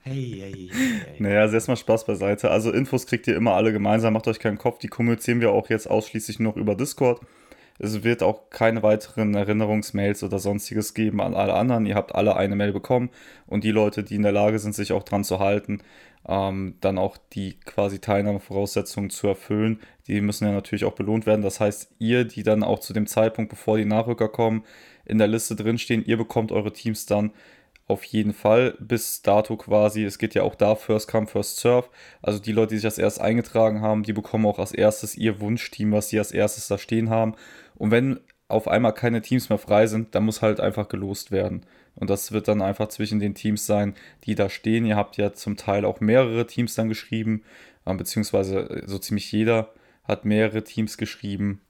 Hey, 0.08 0.38
hey, 0.40 0.70
hey. 0.72 1.16
Naja, 1.18 1.42
also 1.42 1.56
erstmal 1.56 1.78
Spaß 1.78 2.06
beiseite. 2.06 2.52
Also 2.52 2.72
Infos 2.72 3.08
kriegt 3.08 3.26
ihr 3.26 3.36
immer 3.36 3.54
alle 3.56 3.74
gemeinsam, 3.74 4.14
macht 4.14 4.28
euch 4.28 4.38
keinen 4.38 4.60
Kopf. 4.60 4.78
Die 4.78 4.88
kommunizieren 4.88 5.42
wir 5.42 5.50
auch 5.52 5.68
jetzt 5.70 5.90
ausschließlich 5.90 6.40
noch 6.40 6.58
über 6.58 6.76
Discord. 6.76 7.22
Es 7.80 8.04
wird 8.04 8.22
auch 8.22 8.52
keine 8.52 8.84
weiteren 8.84 9.34
Erinnerungsmails 9.34 10.22
oder 10.24 10.38
sonstiges 10.38 10.94
geben 10.94 11.22
an 11.22 11.34
alle 11.34 11.56
anderen. 11.56 11.88
Ihr 11.88 11.96
habt 11.96 12.14
alle 12.14 12.36
eine 12.36 12.56
Mail 12.56 12.72
bekommen 12.72 13.10
und 13.48 13.64
die 13.64 13.72
Leute, 13.72 14.04
die 14.04 14.14
in 14.16 14.22
der 14.22 14.32
Lage 14.32 14.60
sind, 14.60 14.76
sich 14.76 14.92
auch 14.94 15.02
dran 15.04 15.24
zu 15.24 15.40
halten, 15.40 15.82
ähm, 16.28 16.76
dann 16.82 16.98
auch 16.98 17.18
die 17.34 17.60
quasi 17.66 18.00
Teilnahmevoraussetzungen 18.00 19.10
zu 19.10 19.28
erfüllen, 19.28 19.80
die 20.08 20.22
müssen 20.22 20.46
ja 20.46 20.52
natürlich 20.52 20.86
auch 20.86 20.94
belohnt 20.94 21.26
werden. 21.26 21.42
Das 21.42 21.60
heißt, 21.60 21.96
ihr, 22.00 22.26
die 22.26 22.44
dann 22.44 22.64
auch 22.64 22.80
zu 22.80 22.94
dem 22.94 23.08
Zeitpunkt, 23.08 23.50
bevor 23.50 23.78
die 23.78 23.86
Nachrücker 23.86 24.30
kommen, 24.30 24.64
in 25.06 25.18
der 25.18 25.28
Liste 25.28 25.56
drinstehen, 25.56 26.04
ihr 26.06 26.18
bekommt 26.18 26.52
eure 26.52 26.74
Teams 26.74 27.06
dann 27.06 27.32
auf 27.88 28.04
jeden 28.04 28.34
Fall 28.34 28.76
bis 28.80 29.22
dato 29.22 29.58
quasi. 29.58 30.04
Es 30.04 30.18
geht 30.18 30.34
ja 30.34 30.42
auch 30.44 30.56
da 30.56 30.76
First 30.76 31.08
Come, 31.08 31.28
First 31.28 31.58
Serve. 31.58 31.88
Also 32.22 32.40
die 32.40 32.52
Leute, 32.52 32.70
die 32.70 32.78
sich 32.78 32.86
als 32.86 32.98
erstes 32.98 33.22
eingetragen 33.22 33.82
haben, 33.82 34.04
die 34.04 34.14
bekommen 34.14 34.48
auch 34.48 34.58
als 34.58 34.72
erstes 34.72 35.16
ihr 35.16 35.40
Wunschteam, 35.40 35.92
was 35.92 36.10
sie 36.10 36.18
als 36.18 36.32
erstes 36.32 36.68
da 36.68 36.78
stehen 36.80 37.10
haben. 37.12 37.36
Und 37.76 37.92
wenn 37.92 38.20
auf 38.48 38.68
einmal 38.68 38.94
keine 38.94 39.22
Teams 39.22 39.50
mehr 39.50 39.58
frei 39.60 39.88
sind, 39.88 40.16
dann 40.16 40.26
muss 40.26 40.42
halt 40.42 40.60
einfach 40.60 40.88
gelost 40.88 41.32
werden. 41.32 41.66
Und 41.96 42.10
das 42.10 42.32
wird 42.34 42.48
dann 42.48 42.62
einfach 42.62 42.90
zwischen 42.90 43.20
den 43.20 43.36
Teams 43.36 43.66
sein, 43.66 43.96
die 44.26 44.36
da 44.36 44.50
stehen. 44.50 44.86
Ihr 44.86 44.96
habt 44.98 45.18
ja 45.18 45.34
zum 45.34 45.56
Teil 45.56 45.86
auch 45.86 46.02
mehrere 46.02 46.46
Teams 46.46 46.76
dann 46.76 46.90
geschrieben, 46.90 47.44
äh, 47.86 47.94
beziehungsweise 47.94 48.60
äh, 48.70 48.84
so 48.86 48.98
ziemlich 49.00 49.32
jeder 49.32 49.74
hat 50.04 50.26
mehrere 50.26 50.64
Teams 50.64 50.98
geschrieben. 50.98 51.62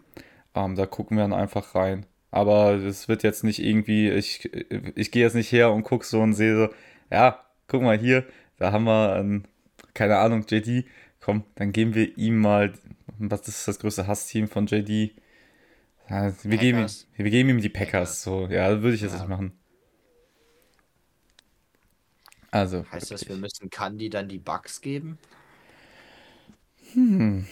Ähm, 0.56 0.76
da 0.76 0.86
gucken 0.88 1.18
wir 1.18 1.24
dann 1.24 1.34
einfach 1.34 1.76
rein. 1.76 2.06
Aber 2.32 2.74
es 2.74 3.08
wird 3.08 3.24
jetzt 3.24 3.44
nicht 3.44 3.60
irgendwie, 3.64 4.10
ich, 4.10 4.50
ich 4.96 5.12
gehe 5.12 5.24
jetzt 5.24 5.36
nicht 5.36 5.52
her 5.52 5.72
und 5.72 5.84
gucke 5.84 6.06
so 6.06 6.20
und 6.22 6.34
sehe 6.34 6.56
so, 6.56 6.70
ja, 7.12 7.40
guck 7.68 7.82
mal 7.82 7.98
hier, 7.98 8.26
da 8.58 8.72
haben 8.74 8.84
wir, 8.86 9.14
einen, 9.14 9.48
keine 9.94 10.18
Ahnung, 10.18 10.46
JD, 10.50 10.86
komm, 11.22 11.44
dann 11.56 11.72
geben 11.72 11.94
wir 11.96 12.18
ihm 12.18 12.40
mal, 12.40 12.74
was 13.20 13.48
ist 13.48 13.68
das 13.68 13.80
größte 13.80 14.08
Hassteam 14.08 14.48
von 14.50 14.66
JD? 14.66 15.12
Ja, 16.10 16.34
wir, 16.44 16.58
geben, 16.58 16.80
ihm- 16.80 16.84
Packers. 16.84 17.08
wir 17.16 17.30
geben 17.32 17.50
ihm 17.50 17.62
die 17.62 17.70
Packers, 17.70 18.22
so, 18.24 18.48
ja, 18.48 18.82
würde 18.82 18.96
ich 18.96 19.02
jetzt 19.02 19.14
Ja. 19.14 19.20
nicht 19.20 19.30
machen. 19.30 19.54
Also, 22.56 22.86
Heißt 22.92 23.12
das, 23.12 23.28
wir 23.30 23.36
müssen 23.38 23.70
Candy 23.70 24.10
dann 24.10 24.28
die 24.28 24.40
Bugs 24.40 24.82
geben? 24.82 25.20
hm, 26.94 27.46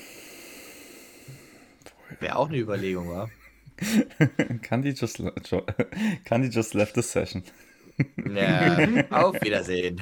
Wäre 2.19 2.37
auch 2.37 2.47
eine 2.49 2.57
Überlegung, 2.57 3.09
wa? 3.09 3.29
Candy 4.61 4.91
just, 4.93 5.21
Candy 6.25 6.47
just 6.51 6.73
left 6.73 6.95
the 6.95 7.01
session. 7.01 7.43
Ja, 8.25 8.83
auf 9.11 9.39
Wiedersehen. 9.43 10.01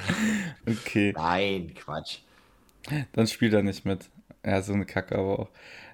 Okay. 0.66 1.12
Nein, 1.14 1.74
Quatsch. 1.74 2.20
Dann 3.12 3.26
spielt 3.26 3.52
er 3.54 3.62
nicht 3.62 3.84
mit. 3.84 4.10
Ja, 4.44 4.60
so 4.62 4.72
eine 4.72 4.86
Kacke 4.86 5.16
aber 5.16 5.38
auch. 5.38 5.48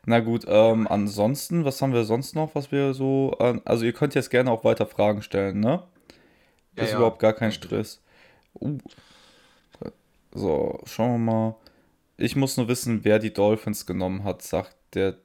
Na 0.07 0.21
gut, 0.21 0.45
ähm, 0.49 0.87
ansonsten, 0.89 1.65
was 1.65 1.83
haben 1.83 1.93
wir 1.93 2.05
sonst 2.05 2.35
noch, 2.35 2.55
was 2.55 2.73
wir 2.73 2.95
so. 2.95 3.37
Äh, 3.41 3.61
also, 3.65 3.85
ihr 3.85 3.93
könnt 3.93 4.15
jetzt 4.15 4.31
gerne 4.31 4.51
auch 4.51 4.65
weiter 4.65 4.87
Fragen 4.87 5.23
stellen, 5.23 5.61
ne? 5.61 5.83
Ja, 6.77 6.85
Ist 6.85 6.93
ja. 6.93 6.97
überhaupt 6.97 7.21
gar 7.21 7.33
kein 7.35 7.53
Stress. 7.53 8.03
Uh. 8.55 8.79
So, 10.33 10.81
schauen 10.85 11.13
wir 11.13 11.33
mal. 11.33 11.57
Ich 12.17 12.37
muss 12.37 12.57
nur 12.57 12.69
wissen, 12.69 13.05
wer 13.05 13.19
die 13.19 13.33
Dolphins 13.33 13.87
genommen 13.87 14.25
hat, 14.25 14.43
sagt 14.43 14.77
der 14.95 15.17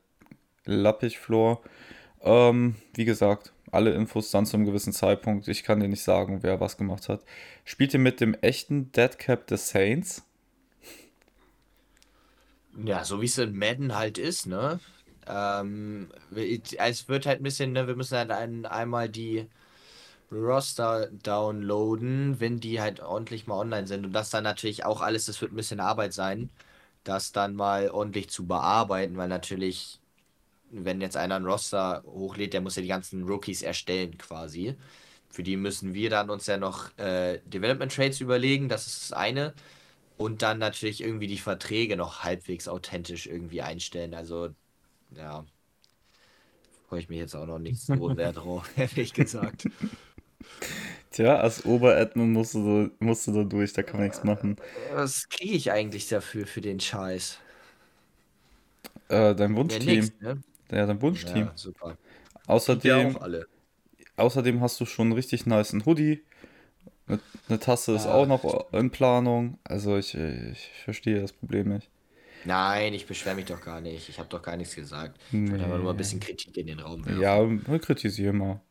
Lappich-Flor. 0.65 1.61
Ähm, 2.21 2.75
wie 2.93 3.05
gesagt, 3.05 3.51
alle 3.71 3.93
Infos 3.93 4.31
dann 4.31 4.45
zu 4.45 4.55
einem 4.55 4.65
gewissen 4.65 4.93
Zeitpunkt. 4.93 5.47
Ich 5.47 5.63
kann 5.63 5.79
dir 5.79 5.87
nicht 5.87 6.03
sagen, 6.03 6.43
wer 6.43 6.59
was 6.59 6.77
gemacht 6.77 7.09
hat. 7.09 7.23
Spielt 7.65 7.93
ihr 7.93 7.99
mit 7.99 8.21
dem 8.21 8.35
echten 8.35 8.91
Deadcap 8.91 9.47
des 9.47 9.69
Saints? 9.69 10.23
Ja, 12.83 13.03
so 13.03 13.21
wie 13.21 13.25
es 13.25 13.37
in 13.37 13.57
Madden 13.57 13.95
halt 13.95 14.17
ist, 14.17 14.45
ne? 14.47 14.79
Ähm, 15.27 16.09
es 16.77 17.07
wird 17.07 17.25
halt 17.25 17.39
ein 17.39 17.43
bisschen, 17.43 17.71
ne, 17.71 17.87
wir 17.87 17.95
müssen 17.95 18.17
halt 18.17 18.31
ein, 18.31 18.65
einmal 18.65 19.09
die 19.09 19.47
Roster 20.33 21.07
downloaden, 21.11 22.39
wenn 22.39 22.59
die 22.59 22.81
halt 22.81 22.99
ordentlich 23.01 23.47
mal 23.47 23.57
online 23.57 23.87
sind. 23.87 24.05
Und 24.05 24.13
das 24.13 24.29
dann 24.29 24.43
natürlich 24.43 24.85
auch 24.85 25.01
alles, 25.01 25.25
das 25.25 25.41
wird 25.41 25.53
ein 25.53 25.55
bisschen 25.55 25.79
Arbeit 25.79 26.13
sein, 26.13 26.49
das 27.03 27.31
dann 27.31 27.55
mal 27.55 27.89
ordentlich 27.89 28.29
zu 28.29 28.45
bearbeiten, 28.45 29.17
weil 29.17 29.27
natürlich, 29.29 29.99
wenn 30.71 31.01
jetzt 31.01 31.17
einer 31.17 31.35
ein 31.35 31.45
Roster 31.45 32.03
hochlädt, 32.05 32.53
der 32.53 32.61
muss 32.61 32.75
ja 32.75 32.81
die 32.81 32.87
ganzen 32.87 33.23
Rookies 33.23 33.61
erstellen 33.61 34.17
quasi. 34.17 34.75
Für 35.29 35.43
die 35.43 35.57
müssen 35.57 35.93
wir 35.93 36.09
dann 36.09 36.29
uns 36.29 36.45
ja 36.47 36.57
noch 36.57 36.97
äh, 36.97 37.39
Development 37.45 37.91
Trades 37.93 38.21
überlegen, 38.21 38.69
das 38.69 38.87
ist 38.87 39.11
das 39.11 39.13
eine. 39.17 39.53
Und 40.17 40.41
dann 40.43 40.59
natürlich 40.59 41.01
irgendwie 41.01 41.27
die 41.27 41.39
Verträge 41.39 41.97
noch 41.97 42.23
halbwegs 42.23 42.67
authentisch 42.67 43.27
irgendwie 43.27 43.61
einstellen. 43.63 44.13
Also, 44.13 44.49
ja, 45.15 45.45
freue 46.87 46.99
ich 46.99 47.09
mich 47.09 47.17
jetzt 47.17 47.35
auch 47.35 47.47
noch 47.47 47.59
nicht 47.59 47.81
so 47.81 48.13
sehr 48.13 48.31
drauf, 48.33 48.69
ehrlich 48.77 49.13
gesagt. 49.13 49.67
Tja, 51.11 51.37
als 51.37 51.65
Oberadmin 51.65 52.31
musst 52.33 52.55
du, 52.55 52.87
da- 52.87 52.91
musst 52.99 53.27
du 53.27 53.31
da 53.33 53.43
durch, 53.43 53.73
da 53.73 53.83
kann 53.83 53.97
man 53.97 54.07
nichts 54.07 54.23
machen. 54.23 54.57
Was 54.93 55.29
kriege 55.29 55.53
ich 55.53 55.71
eigentlich 55.71 56.07
dafür, 56.07 56.47
für 56.47 56.61
den 56.61 56.79
Scheiß? 56.79 57.39
Äh, 59.09 59.35
dein 59.35 59.51
Ja, 59.51 59.57
Wunschteam. 59.57 59.85
nix, 59.85 60.13
ne? 60.19 60.41
Ja, 60.71 60.85
dein 60.85 61.01
Wunschteam. 61.01 61.45
Ja, 61.47 61.51
super. 61.55 61.89
Ja, 61.89 61.95
Außerdem, 62.47 63.17
außerdem 64.17 64.61
hast 64.61 64.79
du 64.79 64.85
schon 64.85 65.07
einen 65.07 65.13
richtig 65.13 65.45
nice 65.45 65.73
Hoodie. 65.85 66.23
Eine, 67.07 67.59
Tasse 67.59 67.93
ist 67.95 68.05
Ja. 68.05 68.13
auch 68.13 68.25
noch 68.25 68.71
in 68.73 68.89
Planung. 68.89 69.57
Also 69.63 69.97
ich, 69.97 70.15
ich 70.15 70.71
verstehe 70.83 71.21
das 71.21 71.33
Problem 71.33 71.69
nicht. 71.69 71.89
Nein, 72.45 72.93
ich 72.93 73.05
beschwere 73.05 73.35
mich 73.35 73.45
doch 73.45 73.61
gar 73.61 73.81
nicht. 73.81 74.09
Ich 74.09 74.19
habe 74.19 74.29
doch 74.29 74.41
gar 74.41 74.57
nichts 74.57 74.75
gesagt. 74.75 75.19
Ich 75.31 75.51
wollte 75.51 75.63
einfach 75.63 75.77
nur 75.79 75.91
ein 75.91 75.97
bisschen 75.97 76.19
Kritik 76.19 76.57
in 76.57 76.67
den 76.67 76.79
Raum 76.79 77.05
werfen. 77.05 77.21
Ja, 77.21 77.49
wir 77.49 77.79
kritisieren 77.79 78.37
mal. 78.37 78.61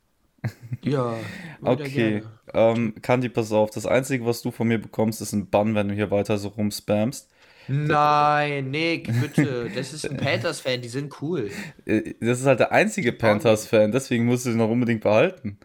ja 0.82 1.16
Okay, 1.62 2.22
ähm, 2.52 2.94
Kandi, 3.02 3.28
pass 3.28 3.52
auf. 3.52 3.70
Das 3.70 3.86
Einzige, 3.86 4.26
was 4.26 4.42
du 4.42 4.50
von 4.50 4.68
mir 4.68 4.78
bekommst, 4.78 5.20
ist 5.20 5.32
ein 5.32 5.48
Bann, 5.48 5.74
wenn 5.74 5.88
du 5.88 5.94
hier 5.94 6.10
weiter 6.10 6.38
so 6.38 6.48
rumspamst. 6.48 7.30
Nein, 7.68 8.70
Nick, 8.72 9.08
bitte. 9.20 9.70
Das 9.74 9.92
ist 9.92 10.08
ein 10.08 10.16
Panthers-Fan, 10.16 10.82
die 10.82 10.88
sind 10.88 11.22
cool. 11.22 11.50
Äh, 11.86 12.14
Das 12.20 12.40
ist 12.40 12.46
halt 12.46 12.58
der 12.60 12.72
einzige 12.72 13.12
Panthers-Fan, 13.12 13.92
deswegen 13.92 14.24
musst 14.26 14.44
du 14.46 14.50
den 14.50 14.58
noch 14.58 14.68
unbedingt 14.70 15.02
behalten. 15.02 15.58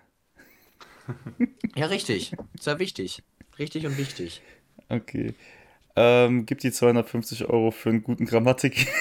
Ja, 1.75 1.87
richtig. 1.87 2.33
Ist 2.53 2.67
ja 2.67 2.79
wichtig. 2.79 3.23
Richtig 3.57 3.85
und 3.87 3.97
wichtig. 3.97 4.41
Okay. 4.89 5.33
Ähm, 5.95 6.45
gib 6.45 6.59
die 6.59 6.71
250 6.71 7.45
Euro 7.45 7.71
für 7.71 7.89
einen 7.89 8.03
guten 8.03 8.25
Grammatik. 8.25 8.87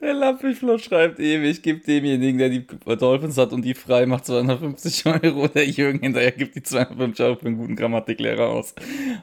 Der 0.00 0.14
Lappiflo 0.14 0.78
schreibt 0.78 1.18
ewig, 1.20 1.62
gib 1.62 1.84
demjenigen, 1.84 2.38
der 2.38 2.48
die 2.48 2.66
Dolphins 2.66 3.36
hat 3.38 3.52
und 3.52 3.62
die 3.62 3.74
frei 3.74 4.06
macht 4.06 4.26
250 4.26 5.06
Euro. 5.06 5.48
Der 5.48 5.66
Jürgen 5.68 6.00
hinterher 6.00 6.32
gibt 6.32 6.54
die 6.56 6.62
250 6.62 7.24
Euro 7.24 7.36
für 7.36 7.46
einen 7.46 7.56
guten 7.58 7.76
Grammatiklehrer 7.76 8.48
aus. 8.48 8.74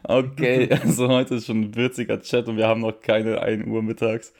Okay, 0.03 0.69
also 0.83 1.07
heute 1.09 1.35
ist 1.35 1.47
schon 1.47 1.61
ein 1.61 1.75
würziger 1.75 2.21
Chat 2.21 2.47
und 2.47 2.57
wir 2.57 2.67
haben 2.67 2.81
noch 2.81 2.99
keine 3.01 3.41
1 3.41 3.65
Uhr 3.67 3.81
mittags. 3.83 4.33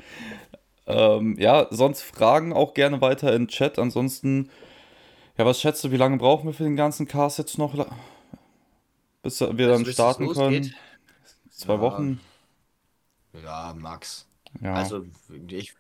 Ähm, 0.86 1.36
ja, 1.38 1.68
sonst 1.70 2.01
Fragen 2.01 2.53
auch 2.53 2.74
gerne 2.74 3.01
weiter 3.01 3.34
in 3.36 3.47
Chat. 3.47 3.78
Ansonsten, 3.78 4.49
ja, 5.38 5.45
was 5.45 5.59
schätzt 5.59 5.84
du, 5.84 5.91
wie 5.91 5.97
lange 5.97 6.18
brauchen 6.18 6.47
wir 6.47 6.53
für 6.53 6.63
den 6.63 6.78
ganzen 6.78 7.07
Cast 7.07 7.38
jetzt 7.39 7.57
noch? 7.57 7.74
Bis 9.22 9.41
wir 9.41 9.68
dann 9.68 9.80
bis 9.80 9.89
es 9.89 9.93
starten 9.95 10.30
können? 10.32 10.74
Zwei 11.51 11.74
Ja. 11.74 11.82
Wochen? 11.82 12.20
Ja, 13.43 13.76
Max. 13.78 14.28
Ja. 14.61 14.74
Also, 14.76 15.05
ich 15.49 15.74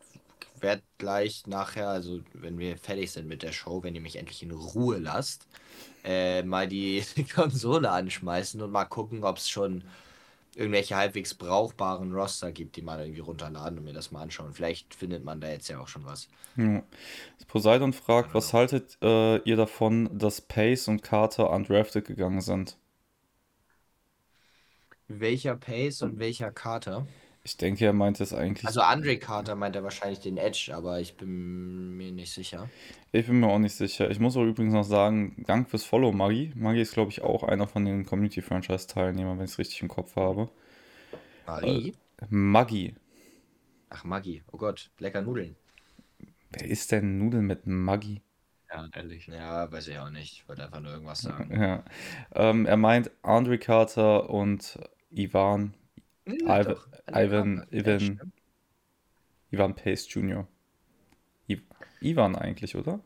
werde 0.61 0.83
gleich 0.97 1.47
nachher, 1.47 1.89
also 1.89 2.21
wenn 2.33 2.57
wir 2.57 2.77
fertig 2.77 3.11
sind 3.11 3.27
mit 3.27 3.43
der 3.43 3.51
Show, 3.51 3.83
wenn 3.83 3.95
ihr 3.95 4.01
mich 4.01 4.15
endlich 4.15 4.43
in 4.43 4.51
Ruhe 4.51 4.97
lasst, 4.97 5.47
äh, 6.03 6.43
mal 6.43 6.67
die 6.67 7.03
Konsole 7.35 7.91
anschmeißen 7.91 8.61
und 8.61 8.71
mal 8.71 8.85
gucken, 8.85 9.23
ob 9.23 9.37
es 9.37 9.49
schon 9.49 9.83
irgendwelche 10.55 10.95
halbwegs 10.95 11.35
brauchbaren 11.35 12.11
Roster 12.13 12.51
gibt, 12.51 12.75
die 12.75 12.81
man 12.81 12.99
irgendwie 12.99 13.21
runterladen 13.21 13.77
und 13.77 13.85
mir 13.85 13.93
das 13.93 14.11
mal 14.11 14.23
anschauen. 14.23 14.53
Vielleicht 14.53 14.95
findet 14.95 15.23
man 15.23 15.39
da 15.39 15.49
jetzt 15.49 15.67
ja 15.67 15.79
auch 15.79 15.87
schon 15.87 16.05
was. 16.05 16.27
Ja. 16.55 16.81
Poseidon 17.47 17.93
fragt, 17.93 18.33
was 18.33 18.53
haltet 18.53 18.97
äh, 19.01 19.37
ihr 19.43 19.55
davon, 19.55 20.09
dass 20.17 20.41
Pace 20.41 20.87
und 20.87 21.03
Carter 21.03 21.51
undrafted 21.51 22.05
gegangen 22.05 22.41
sind? 22.41 22.77
Welcher 25.07 25.55
Pace 25.55 26.01
und 26.01 26.19
welcher 26.19 26.51
Carter? 26.51 27.07
Ich 27.47 27.55
denke, 27.55 27.85
er 27.85 27.93
meint 27.93 28.19
es 28.19 28.33
eigentlich. 28.33 28.67
Also 28.67 28.81
Andre 28.81 29.17
Carter 29.17 29.55
meint 29.55 29.73
er 29.73 29.81
wahrscheinlich 29.81 30.19
den 30.19 30.35
Edge, 30.35 30.69
aber 30.75 30.99
ich 30.99 31.15
bin 31.15 31.95
mir 31.95 32.11
nicht 32.11 32.33
sicher. 32.33 32.69
Ich 33.13 33.25
bin 33.27 33.39
mir 33.39 33.47
auch 33.47 33.57
nicht 33.57 33.73
sicher. 33.73 34.11
Ich 34.11 34.19
muss 34.19 34.35
auch 34.35 34.43
übrigens 34.43 34.73
noch 34.73 34.83
sagen, 34.83 35.45
Dank 35.47 35.69
fürs 35.69 35.85
Follow, 35.85 36.11
Maggi. 36.11 36.51
Maggi 36.55 36.81
ist, 36.81 36.93
glaube 36.93 37.09
ich, 37.09 37.21
auch 37.21 37.43
einer 37.43 37.65
von 37.65 37.85
den 37.85 38.05
Community-Franchise-Teilnehmern, 38.05 39.37
wenn 39.37 39.45
ich 39.45 39.51
es 39.51 39.59
richtig 39.59 39.81
im 39.81 39.87
Kopf 39.87 40.17
habe. 40.17 40.49
Marie? 41.45 41.93
Maggi. 42.27 42.95
Ach, 43.91 44.03
Maggi. 44.03 44.43
Oh 44.51 44.57
Gott, 44.57 44.91
lecker 44.99 45.21
Nudeln. 45.21 45.55
Wer 46.51 46.67
ist 46.67 46.91
denn 46.91 47.17
Nudeln 47.17 47.45
mit 47.45 47.65
Maggi? 47.65 48.19
Ja, 48.69 48.89
ehrlich. 48.93 49.27
Ja, 49.27 49.71
weiß 49.71 49.87
ich 49.87 49.97
auch 49.97 50.09
nicht. 50.09 50.33
Ich 50.33 50.49
wollte 50.49 50.65
einfach 50.65 50.81
nur 50.81 50.91
irgendwas 50.91 51.21
sagen. 51.21 51.57
Ja. 51.57 51.85
Ähm, 52.35 52.65
er 52.65 52.75
meint 52.75 53.09
Andre 53.21 53.57
Carter 53.57 54.29
und 54.29 54.77
Ivan, 55.09 55.75
Ja, 56.27 56.61
Ivan, 56.61 56.73
doch. 56.73 56.87
Andre 57.07 57.25
Ivan. 57.25 57.67
Ivan, 57.71 57.85
Ja, 57.91 57.99
stimmt. 57.99 58.21
Ivan 59.51 59.75
Pace 59.75 60.07
Jr. 60.13 60.47
I 61.49 61.61
Ivan 62.01 62.35
eigentlich, 62.35 62.75
oder? 62.75 62.99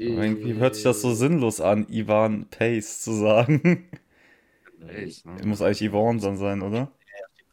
Aber 0.00 0.24
irgendwie 0.24 0.54
hört 0.54 0.74
sich 0.76 0.84
das 0.84 1.00
so 1.02 1.12
sinnlos 1.12 1.60
an, 1.60 1.86
Ivan 1.88 2.46
Pace 2.46 3.00
zu 3.02 3.12
sagen. 3.12 3.88
Echt, 4.86 5.26
ne? 5.26 5.44
Muss 5.44 5.60
eigentlich 5.60 5.90
Yvonne 5.90 6.20
dann 6.20 6.36
sein, 6.36 6.62
oder? 6.62 6.90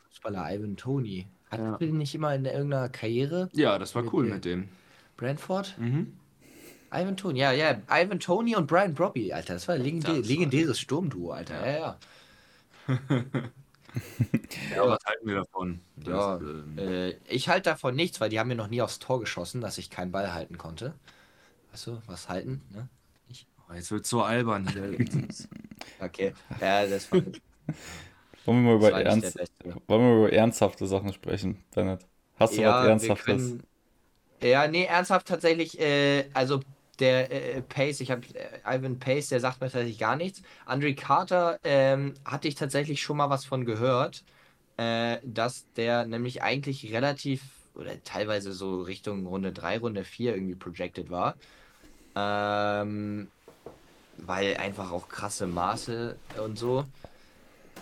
Fußballer 0.09 0.53
Ivan 0.53 0.77
Tony. 0.77 1.27
Hat 1.49 1.59
Ja. 1.59 1.77
er 1.79 1.87
nicht 1.87 2.13
immer 2.15 2.33
in 2.35 2.45
irgendeiner 2.45 2.89
Karriere? 2.89 3.49
Ja, 3.53 3.77
das 3.79 3.95
war 3.95 4.03
Mit 4.03 4.13
cool 4.13 4.25
dem- 4.25 4.33
mit 4.35 4.45
dem. 4.45 4.67
Brentford? 5.17 5.75
Mhm. 5.79 6.13
Ivan 6.93 7.17
Tony, 7.17 7.39
ja, 7.39 7.51
ja. 7.51 7.81
Ivan 7.89 8.19
Tony 8.19 8.55
und 8.55 8.67
Brian 8.67 8.93
Brobby, 8.93 9.33
Alter. 9.33 9.55
Das 9.55 9.67
war 9.67 9.75
ein 9.75 9.81
legendäres 9.83 10.79
Sturmduo, 10.79 11.31
Alter. 11.31 11.65
Ja, 11.65 11.71
ja. 11.77 11.97
Ja, 12.87 13.25
was 14.77 14.99
halten 15.05 15.27
wir 15.27 15.35
davon? 15.35 15.81
Ja, 16.05 16.35
Das, 16.37 16.39
ähm, 16.41 16.77
äh, 16.77 17.11
ich 17.27 17.49
halte 17.49 17.69
davon 17.71 17.95
nichts, 17.95 18.19
weil 18.21 18.29
die 18.29 18.39
haben 18.39 18.47
mir 18.47 18.55
noch 18.55 18.67
nie 18.67 18.81
aufs 18.81 18.99
Tor 18.99 19.19
geschossen, 19.19 19.61
dass 19.61 19.77
ich 19.77 19.89
keinen 19.89 20.11
Ball 20.11 20.33
halten 20.33 20.57
konnte. 20.57 20.93
Weißt 21.71 21.87
du, 21.87 22.01
was 22.07 22.29
halten? 22.29 22.63
Ne? 22.71 22.89
oh, 23.69 23.73
jetzt 23.73 23.91
wird 23.91 24.05
so 24.05 24.23
albern 24.23 24.67
hier. 24.67 24.99
Okay. 25.99 26.33
Ja, 26.59 26.85
das 26.87 27.11
war, 27.11 27.21
Wollen 28.45 28.63
wir 28.63 28.71
mal 28.71 28.75
über, 28.77 28.93
ernst, 28.93 29.39
wollen 29.63 30.01
wir 30.03 30.09
mal 30.09 30.17
über 30.27 30.33
ernsthafte 30.33 30.85
Sachen 30.87 31.13
sprechen, 31.13 31.63
Bennett? 31.73 32.07
Hast 32.35 32.57
du 32.57 32.63
was 32.63 32.79
Ja, 32.79 32.83
wir 33.01 33.13
Ernsthaftes? 33.13 33.15
können 33.15 33.63
Ja, 34.41 34.67
nee, 34.67 34.85
ernsthaft 34.85 35.27
tatsächlich, 35.27 35.79
äh, 35.79 36.29
also 36.33 36.61
der 36.99 37.31
äh, 37.31 37.61
Pace, 37.61 38.01
ich 38.01 38.11
habe 38.11 38.21
äh, 38.33 38.77
Ivan 38.77 38.99
Pace, 38.99 39.29
der 39.29 39.39
sagt 39.39 39.61
mir 39.61 39.67
tatsächlich 39.67 39.99
gar 39.99 40.15
nichts. 40.15 40.41
Andre 40.65 40.93
Carter 40.93 41.59
ähm, 41.63 42.13
hatte 42.25 42.47
ich 42.47 42.55
tatsächlich 42.55 43.01
schon 43.01 43.17
mal 43.17 43.29
was 43.29 43.45
von 43.45 43.65
gehört, 43.65 44.23
äh, 44.77 45.17
dass 45.23 45.65
der 45.75 46.05
nämlich 46.05 46.41
eigentlich 46.41 46.91
relativ 46.93 47.41
oder 47.75 48.01
teilweise 48.03 48.53
so 48.53 48.81
Richtung 48.81 49.25
Runde 49.25 49.51
3, 49.51 49.79
Runde 49.79 50.03
4 50.03 50.35
irgendwie 50.35 50.55
projected 50.55 51.09
war. 51.09 51.35
Ähm, 52.15 53.27
weil 54.17 54.55
einfach 54.57 54.91
auch 54.91 55.09
krasse 55.09 55.47
Maße 55.47 56.15
und 56.43 56.57
so. 56.57 56.85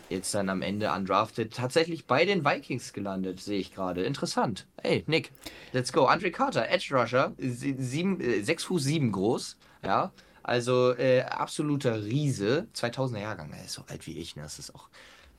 Jetzt 0.10 0.34
dann 0.34 0.49
am 0.49 0.62
Ende 0.62 0.91
undrafted. 0.91 1.54
Tatsächlich 1.54 2.06
bei 2.06 2.26
den 2.26 2.45
Vikings 2.45 2.93
gelandet, 2.93 3.39
sehe 3.39 3.60
ich 3.60 3.74
gerade. 3.74 4.04
Interessant. 4.04 4.68
Hey, 4.82 5.04
Nick, 5.08 5.32
let's 5.72 5.91
go. 5.91 6.06
Andre 6.06 6.32
Carter, 6.32 6.70
Edge 6.70 6.93
Rusher, 6.95 7.34
6 7.38 8.64
Fuß 8.64 8.84
7 8.84 9.12
groß. 9.12 9.58
Ja, 9.84 10.12
also 10.43 10.93
äh, 10.95 11.22
absoluter 11.22 12.04
Riese. 12.04 12.68
2000er 12.76 13.20
Jahrgang, 13.20 13.51
er 13.54 13.64
ist 13.64 13.74
so 13.74 13.84
alt 13.88 14.06
wie 14.06 14.18
ich. 14.18 14.36
Ne? 14.36 14.43
Das 14.43 14.60
ist 14.60 14.76
auch, 14.76 14.89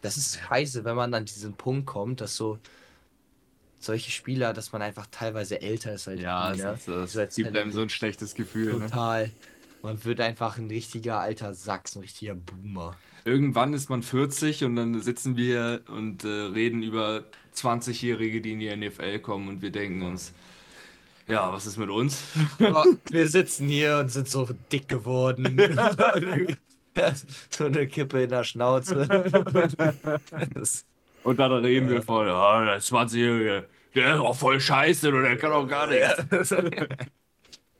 das 0.01 0.17
ist 0.17 0.39
scheiße, 0.39 0.85
wenn 0.85 0.97
man 0.97 1.13
an 1.15 1.27
diesen 1.27 1.55
Punkt 1.55 1.87
kommt, 1.87 2.21
dass 2.21 2.37
so 2.37 2.59
solche 3.79 4.11
Spieler, 4.11 4.55
dass 4.55 4.73
man 4.73 4.83
einfach 4.83 5.07
teilweise 5.11 5.61
älter 5.61 5.93
ist 5.95 6.09
als 6.09 6.21
Ja, 6.21 6.53
die, 6.53 6.59
ne? 6.59 6.65
das, 6.65 6.89
als 6.89 7.13
das 7.13 7.35
gibt 7.37 7.57
einem 7.57 7.71
so 7.71 7.83
ein 7.83 7.91
schlechtes 7.91 8.35
Gefühl. 8.35 8.75
Ne? 8.75 8.87
Total. 8.87 9.31
Man 9.83 10.03
wird 10.05 10.21
einfach 10.21 10.57
ein 10.57 10.69
richtiger 10.69 11.21
alter 11.21 11.53
Sachs, 11.53 11.95
ein 11.95 12.01
richtiger 12.01 12.35
Boomer. 12.35 12.97
Irgendwann 13.25 13.73
ist 13.73 13.89
man 13.89 14.03
40 14.03 14.65
und 14.65 14.77
dann 14.77 15.01
sitzen 15.01 15.37
wir 15.37 15.81
und 15.89 16.25
äh, 16.25 16.29
reden 16.29 16.83
über 16.83 17.25
20-Jährige, 17.57 18.41
die 18.41 18.53
in 18.53 18.61
die 18.61 18.77
NFL 18.77 19.21
kommen 19.21 19.49
und 19.49 19.63
wir 19.63 19.71
denken 19.71 20.03
uns, 20.03 20.35
ja, 21.27 21.51
was 21.51 21.65
ist 21.65 21.79
mit 21.79 21.89
uns? 21.89 22.23
wir 22.59 23.29
sitzen 23.29 23.69
hier 23.69 23.99
und 23.99 24.11
sind 24.11 24.29
so 24.29 24.47
dick 24.71 24.89
geworden. 24.89 25.59
so 27.51 27.65
eine 27.65 27.87
Kippe 27.87 28.25
in 28.25 28.31
der 28.31 28.45
Schnauze. 28.45 29.09
Und 31.23 31.39
dann 31.39 31.53
reden 31.53 31.89
wir 31.89 32.03
von, 32.03 32.27
ja, 32.27 32.65
der 32.65 32.81
20-Jährige, 32.81 33.67
der 33.95 34.15
ist 34.17 34.21
auch 34.21 34.37
voll 34.37 34.61
scheiße 34.61 35.09
oder 35.09 35.23
der 35.23 35.39
kann 35.39 35.53
auch 35.53 35.67
gar 35.67 35.87
nichts. 35.87 36.55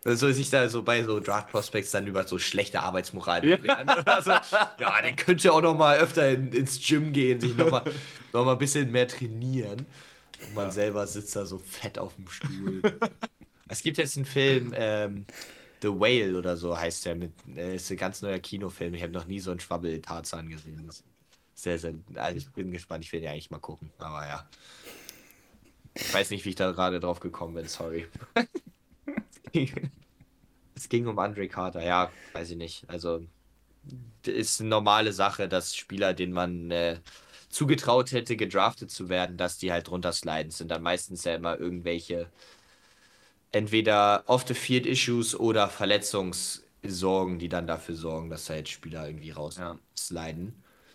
so 0.05 0.31
sich 0.31 0.51
da 0.51 0.69
so 0.69 0.83
bei 0.83 1.03
so 1.03 1.19
Draft 1.19 1.51
Prospects 1.51 1.91
dann 1.91 2.07
über 2.07 2.27
so 2.27 2.39
schlechte 2.39 2.81
Arbeitsmoral 2.81 3.41
oder 3.43 4.23
so. 4.23 4.31
Ja, 4.31 5.01
der 5.03 5.13
könnte 5.17 5.53
auch 5.53 5.63
noch 5.63 5.77
mal 5.77 5.99
öfter 5.99 6.31
in, 6.31 6.53
ins 6.53 6.79
Gym 6.87 7.13
gehen, 7.13 7.41
sich 7.41 7.57
noch 7.57 7.71
mal, 7.71 7.85
noch 8.33 8.45
mal 8.45 8.53
ein 8.53 8.59
bisschen 8.59 8.91
mehr 8.91 9.09
trainieren. 9.09 9.87
Und 10.41 10.55
man 10.55 10.71
selber 10.71 11.07
sitzt 11.07 11.35
da 11.37 11.47
so 11.47 11.59
fett 11.59 11.99
auf 11.99 12.15
dem 12.17 12.29
Stuhl. 12.29 12.83
es 13.69 13.83
gibt 13.83 13.97
jetzt 13.97 14.17
einen 14.17 14.27
Film, 14.27 14.75
ähm, 14.77 15.25
The 15.81 15.89
Whale 15.89 16.37
oder 16.37 16.57
so 16.57 16.79
heißt 16.79 17.07
der, 17.07 17.15
mit, 17.15 17.33
äh, 17.57 17.77
ist 17.77 17.91
ein 17.91 17.97
ganz 17.97 18.21
neuer 18.21 18.39
Kinofilm. 18.39 18.93
Ich 18.95 19.03
habe 19.03 19.13
noch 19.13 19.27
nie 19.27 19.41
so 19.41 19.53
einen 19.53 19.61
Schwabbel-Tarzan 19.61 20.51
gesehen. 20.51 20.87
Sehr, 21.55 21.79
sehr, 21.79 21.95
also 22.17 22.37
ich 22.37 22.51
bin 22.51 22.73
gespannt, 22.73 23.05
ich 23.05 23.13
will 23.13 23.21
den 23.21 23.31
eigentlich 23.31 23.51
mal 23.51 23.59
gucken, 23.59 23.91
aber 23.99 24.27
ja. 24.27 24.49
Ich 25.95 26.13
weiß 26.13 26.31
nicht, 26.31 26.45
wie 26.45 26.51
ich 26.51 26.57
da 26.57 26.73
gerade 26.73 27.01
drauf 27.01 27.21
gekommen 27.21 27.55
bin, 27.55 27.69
sorry. 27.69 28.07
es 30.75 30.89
ging 30.89 31.07
um 31.07 31.19
Andre 31.19 31.49
Carter, 31.49 31.83
ja, 31.83 32.11
weiß 32.33 32.51
ich 32.51 32.57
nicht. 32.57 32.85
Also, 32.89 33.27
ist 34.27 34.61
eine 34.61 34.71
normale 34.71 35.13
Sache, 35.13 35.49
dass 35.49 35.77
Spieler, 35.77 36.15
denen 36.15 36.33
man 36.33 36.71
äh, 36.71 36.99
zugetraut 37.49 38.13
hätte, 38.13 38.37
gedraftet 38.37 38.91
zu 38.91 39.09
werden, 39.09 39.37
dass 39.37 39.59
die 39.59 39.73
halt 39.73 39.89
drunter 39.89 40.13
sliden. 40.13 40.49
Es 40.49 40.59
sind 40.59 40.71
dann 40.71 40.83
meistens 40.83 41.25
ja 41.25 41.35
immer 41.35 41.59
irgendwelche 41.59 42.31
entweder 43.53 44.25
off-the-field-Issues 44.27 45.39
oder 45.39 45.69
Verletzungssorgen, 45.69 47.39
die 47.39 47.49
dann 47.49 47.67
dafür 47.67 47.95
sorgen, 47.95 48.31
dass 48.31 48.51
halt 48.51 48.69
Spieler 48.69 49.07
irgendwie 49.07 49.31
raus 49.31 49.57
Ja. 49.59 49.79
sliden. 49.97 50.55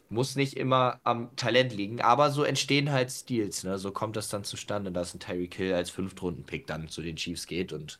Muss 0.09 0.35
nicht 0.35 0.57
immer 0.57 0.99
am 1.03 1.35
Talent 1.35 1.71
liegen, 1.71 2.01
aber 2.01 2.31
so 2.31 2.43
entstehen 2.43 2.91
halt 2.91 3.11
Steals, 3.11 3.63
ne? 3.63 3.77
So 3.77 3.91
kommt 3.91 4.15
das 4.15 4.27
dann 4.27 4.43
zustande, 4.43 4.91
dass 4.91 5.13
ein 5.13 5.19
Tyreek 5.19 5.53
Hill 5.53 5.73
als 5.73 5.91
Fünftrunden-Pick 5.91 6.65
dann 6.65 6.89
zu 6.89 7.01
den 7.03 7.15
Chiefs 7.15 7.45
geht 7.45 7.73
und 7.73 7.99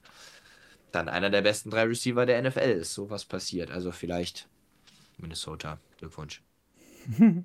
dann 0.92 1.10
einer 1.10 1.30
der 1.30 1.42
besten 1.42 1.70
drei 1.70 1.84
Receiver 1.84 2.26
der 2.26 2.42
NFL 2.42 2.60
ist. 2.60 2.94
So 2.94 3.10
was 3.10 3.26
passiert. 3.26 3.72
Also 3.72 3.92
vielleicht 3.92 4.48
Minnesota. 5.18 5.80
Glückwunsch. 5.98 6.42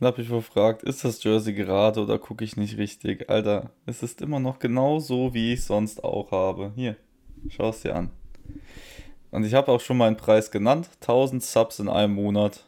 Dann 0.00 0.06
habe 0.06 0.22
ich 0.22 0.28
gefragt, 0.28 0.82
ist 0.82 1.04
das 1.04 1.22
Jersey 1.22 1.52
gerade 1.52 2.00
oder 2.00 2.18
gucke 2.18 2.42
ich 2.42 2.56
nicht 2.56 2.78
richtig? 2.78 3.28
Alter, 3.28 3.70
es 3.84 4.02
ist 4.02 4.22
immer 4.22 4.40
noch 4.40 4.58
genau 4.58 4.98
so, 4.98 5.34
wie 5.34 5.52
ich 5.52 5.64
sonst 5.64 6.02
auch 6.02 6.30
habe. 6.30 6.72
Hier, 6.74 6.96
schau 7.50 7.68
es 7.68 7.82
dir 7.82 7.94
an. 7.94 8.10
Und 9.30 9.44
ich 9.44 9.52
habe 9.52 9.70
auch 9.70 9.80
schon 9.80 9.98
meinen 9.98 10.16
Preis 10.16 10.50
genannt. 10.50 10.88
1000 11.00 11.42
Subs 11.42 11.80
in 11.80 11.88
einem 11.88 12.14
Monat. 12.14 12.64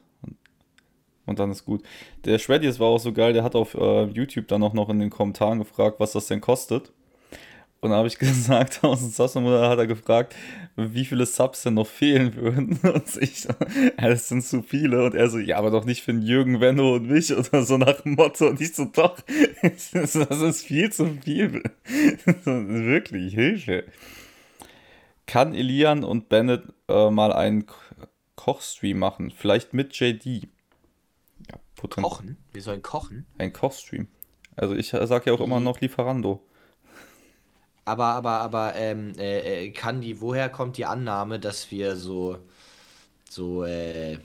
Und 1.24 1.38
dann 1.38 1.50
ist 1.50 1.64
gut. 1.64 1.82
Der 2.24 2.38
Shreddies 2.38 2.78
war 2.78 2.88
auch 2.88 2.98
so 2.98 3.12
geil, 3.12 3.32
der 3.32 3.44
hat 3.44 3.54
auf 3.54 3.74
äh, 3.74 4.04
YouTube 4.06 4.48
dann 4.48 4.62
auch 4.62 4.74
noch 4.74 4.90
in 4.90 4.98
den 4.98 5.10
Kommentaren 5.10 5.58
gefragt, 5.58 6.00
was 6.00 6.12
das 6.12 6.26
denn 6.26 6.40
kostet. 6.40 6.92
Und 7.82 7.90
da 7.90 7.96
habe 7.96 8.06
ich 8.08 8.18
gesagt, 8.18 8.76
1000 8.76 9.12
Subs 9.12 9.34
im 9.34 9.42
Monat 9.42 9.68
hat 9.68 9.78
er 9.78 9.86
gefragt, 9.88 10.34
wie 10.76 11.04
viele 11.04 11.26
Subs 11.26 11.64
denn 11.64 11.74
noch 11.74 11.86
fehlen 11.86 12.34
würden. 12.36 12.78
Und 12.82 13.16
ich 13.20 13.44
ja, 13.44 13.54
das 13.98 14.28
sind 14.28 14.42
zu 14.44 14.62
viele. 14.62 15.04
Und 15.04 15.14
er 15.16 15.28
so, 15.28 15.38
ja, 15.38 15.58
aber 15.58 15.70
doch 15.72 15.84
nicht 15.84 16.02
für 16.02 16.12
den 16.12 16.22
Jürgen, 16.22 16.60
Benno 16.60 16.94
und 16.94 17.08
mich 17.08 17.36
oder 17.36 17.62
so 17.64 17.76
nach 17.76 18.00
dem 18.00 18.14
Motto. 18.14 18.46
Und 18.48 18.60
ich 18.60 18.74
so, 18.74 18.84
doch, 18.86 19.18
das 19.62 19.94
ist 20.14 20.64
viel 20.64 20.90
zu 20.92 21.18
viel. 21.22 21.62
Wirklich, 22.44 23.34
Hilfe. 23.34 23.84
Kann 25.26 25.52
Elian 25.52 26.04
und 26.04 26.28
Bennett 26.28 26.62
äh, 26.88 27.10
mal 27.10 27.32
einen 27.32 27.66
Ko- 27.66 27.76
Kochstream 28.36 28.98
machen? 29.00 29.32
Vielleicht 29.36 29.74
mit 29.74 29.92
JD. 29.98 30.48
Ja, 31.50 31.58
Kochen? 31.88 32.36
Wir 32.52 32.62
sollen 32.62 32.82
kochen. 32.82 33.26
Ein 33.38 33.52
Kochstream. 33.52 34.06
Also 34.56 34.74
ich 34.76 34.90
sage 34.90 35.30
ja 35.30 35.32
auch 35.32 35.40
immer 35.40 35.58
noch 35.60 35.80
Lieferando. 35.80 36.44
Aber, 37.84 38.06
aber, 38.06 38.30
aber, 38.40 38.74
ähm, 38.76 39.12
äh, 39.18 39.66
äh, 39.66 39.70
kann 39.70 40.00
die, 40.00 40.20
woher 40.20 40.48
kommt 40.48 40.76
die 40.76 40.86
Annahme, 40.86 41.40
dass 41.40 41.70
wir 41.70 41.96
so, 41.96 42.38
so, 43.28 43.64
äh, 43.64 44.18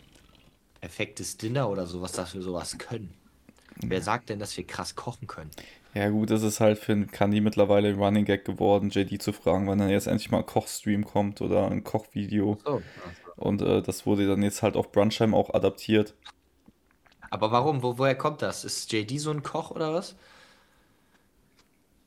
perfektes 0.79 1.37
Dinner 1.37 1.69
oder 1.69 1.87
sowas, 1.87 2.11
dass 2.11 2.33
wir 2.35 2.41
sowas 2.41 2.77
können? 2.77 3.13
Wer 3.81 4.01
sagt 4.01 4.29
denn, 4.29 4.39
dass 4.39 4.55
wir 4.57 4.65
krass 4.65 4.95
kochen 4.95 5.27
können? 5.27 5.51
Ja 5.93 6.09
gut, 6.09 6.29
das 6.29 6.43
ist 6.43 6.59
halt 6.59 6.77
für 6.77 6.91
einen 6.91 7.09
Kandi 7.09 7.41
mittlerweile 7.41 7.89
ein 7.89 7.99
Running 7.99 8.25
Gag 8.25 8.45
geworden, 8.45 8.89
JD 8.89 9.21
zu 9.21 9.33
fragen, 9.33 9.67
wann 9.67 9.79
dann 9.79 9.89
jetzt 9.89 10.07
endlich 10.07 10.29
mal 10.29 10.39
ein 10.39 10.45
Kochstream 10.45 11.05
kommt 11.05 11.41
oder 11.41 11.69
ein 11.69 11.83
Kochvideo. 11.83 12.59
So. 12.63 12.81
Und 13.35 13.61
äh, 13.61 13.81
das 13.81 14.05
wurde 14.05 14.27
dann 14.27 14.43
jetzt 14.43 14.61
halt 14.61 14.75
auf 14.75 14.91
Brunchheim 14.91 15.33
auch 15.33 15.53
adaptiert. 15.53 16.15
Aber 17.29 17.51
warum? 17.51 17.83
Wo, 17.83 17.97
woher 17.97 18.15
kommt 18.15 18.41
das? 18.41 18.63
Ist 18.63 18.91
JD 18.91 19.19
so 19.19 19.31
ein 19.31 19.43
Koch 19.43 19.71
oder 19.71 19.93
was? 19.93 20.15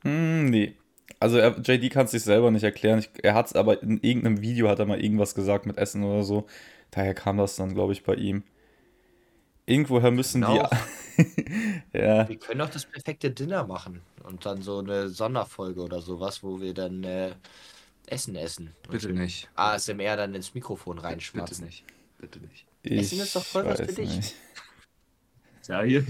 Hm, 0.03 0.45
nee. 0.45 0.75
Also 1.21 1.37
er, 1.37 1.59
JD 1.59 1.91
kann 1.91 2.05
es 2.05 2.11
sich 2.11 2.23
selber 2.23 2.49
nicht 2.51 2.63
erklären. 2.63 2.99
Ich, 2.99 3.09
er 3.23 3.33
hat 3.35 3.45
es 3.47 3.53
aber 3.53 3.81
in 3.83 3.99
irgendeinem 4.01 4.41
Video 4.41 4.67
hat 4.69 4.79
er 4.79 4.85
mal 4.87 4.99
irgendwas 4.99 5.35
gesagt 5.35 5.65
mit 5.65 5.77
Essen 5.77 6.03
oder 6.03 6.23
so. 6.23 6.47
Daher 6.89 7.13
kam 7.13 7.37
das 7.37 7.55
dann, 7.55 7.73
glaube 7.73 7.93
ich, 7.93 8.03
bei 8.03 8.15
ihm. 8.15 8.43
Irgendwoher 9.65 10.11
müssen 10.11 10.41
Genau. 10.41 10.67
die. 11.17 11.43
ja, 11.93 12.27
Wir 12.27 12.37
können 12.37 12.59
doch 12.59 12.69
das 12.69 12.85
perfekte 12.85 13.29
Dinner 13.31 13.65
machen 13.65 14.01
und 14.23 14.45
dann 14.45 14.61
so 14.61 14.79
eine 14.79 15.09
Sonderfolge 15.09 15.81
oder 15.81 16.01
sowas, 16.01 16.41
wo 16.43 16.59
wir 16.59 16.73
dann 16.73 17.03
äh, 17.03 17.31
Essen 18.07 18.35
essen. 18.35 18.75
Und 18.87 18.91
Bitte 18.91 19.13
nicht. 19.13 19.47
ASMR 19.55 20.17
dann 20.17 20.33
ins 20.33 20.53
Mikrofon 20.55 20.95
Bitte 20.97 21.07
reinschmatzen. 21.07 21.65
nicht. 21.65 21.83
Bitte 22.17 22.39
nicht. 22.39 22.65
ich 22.81 22.99
Essen 22.99 23.19
ist 23.19 23.35
doch 23.35 23.43
voll 23.45 23.65
was 23.65 23.79
für 23.79 23.85
dich. 23.85 24.15
nicht. 24.17 24.35
Ja, 25.71 25.83
hier. 25.83 26.03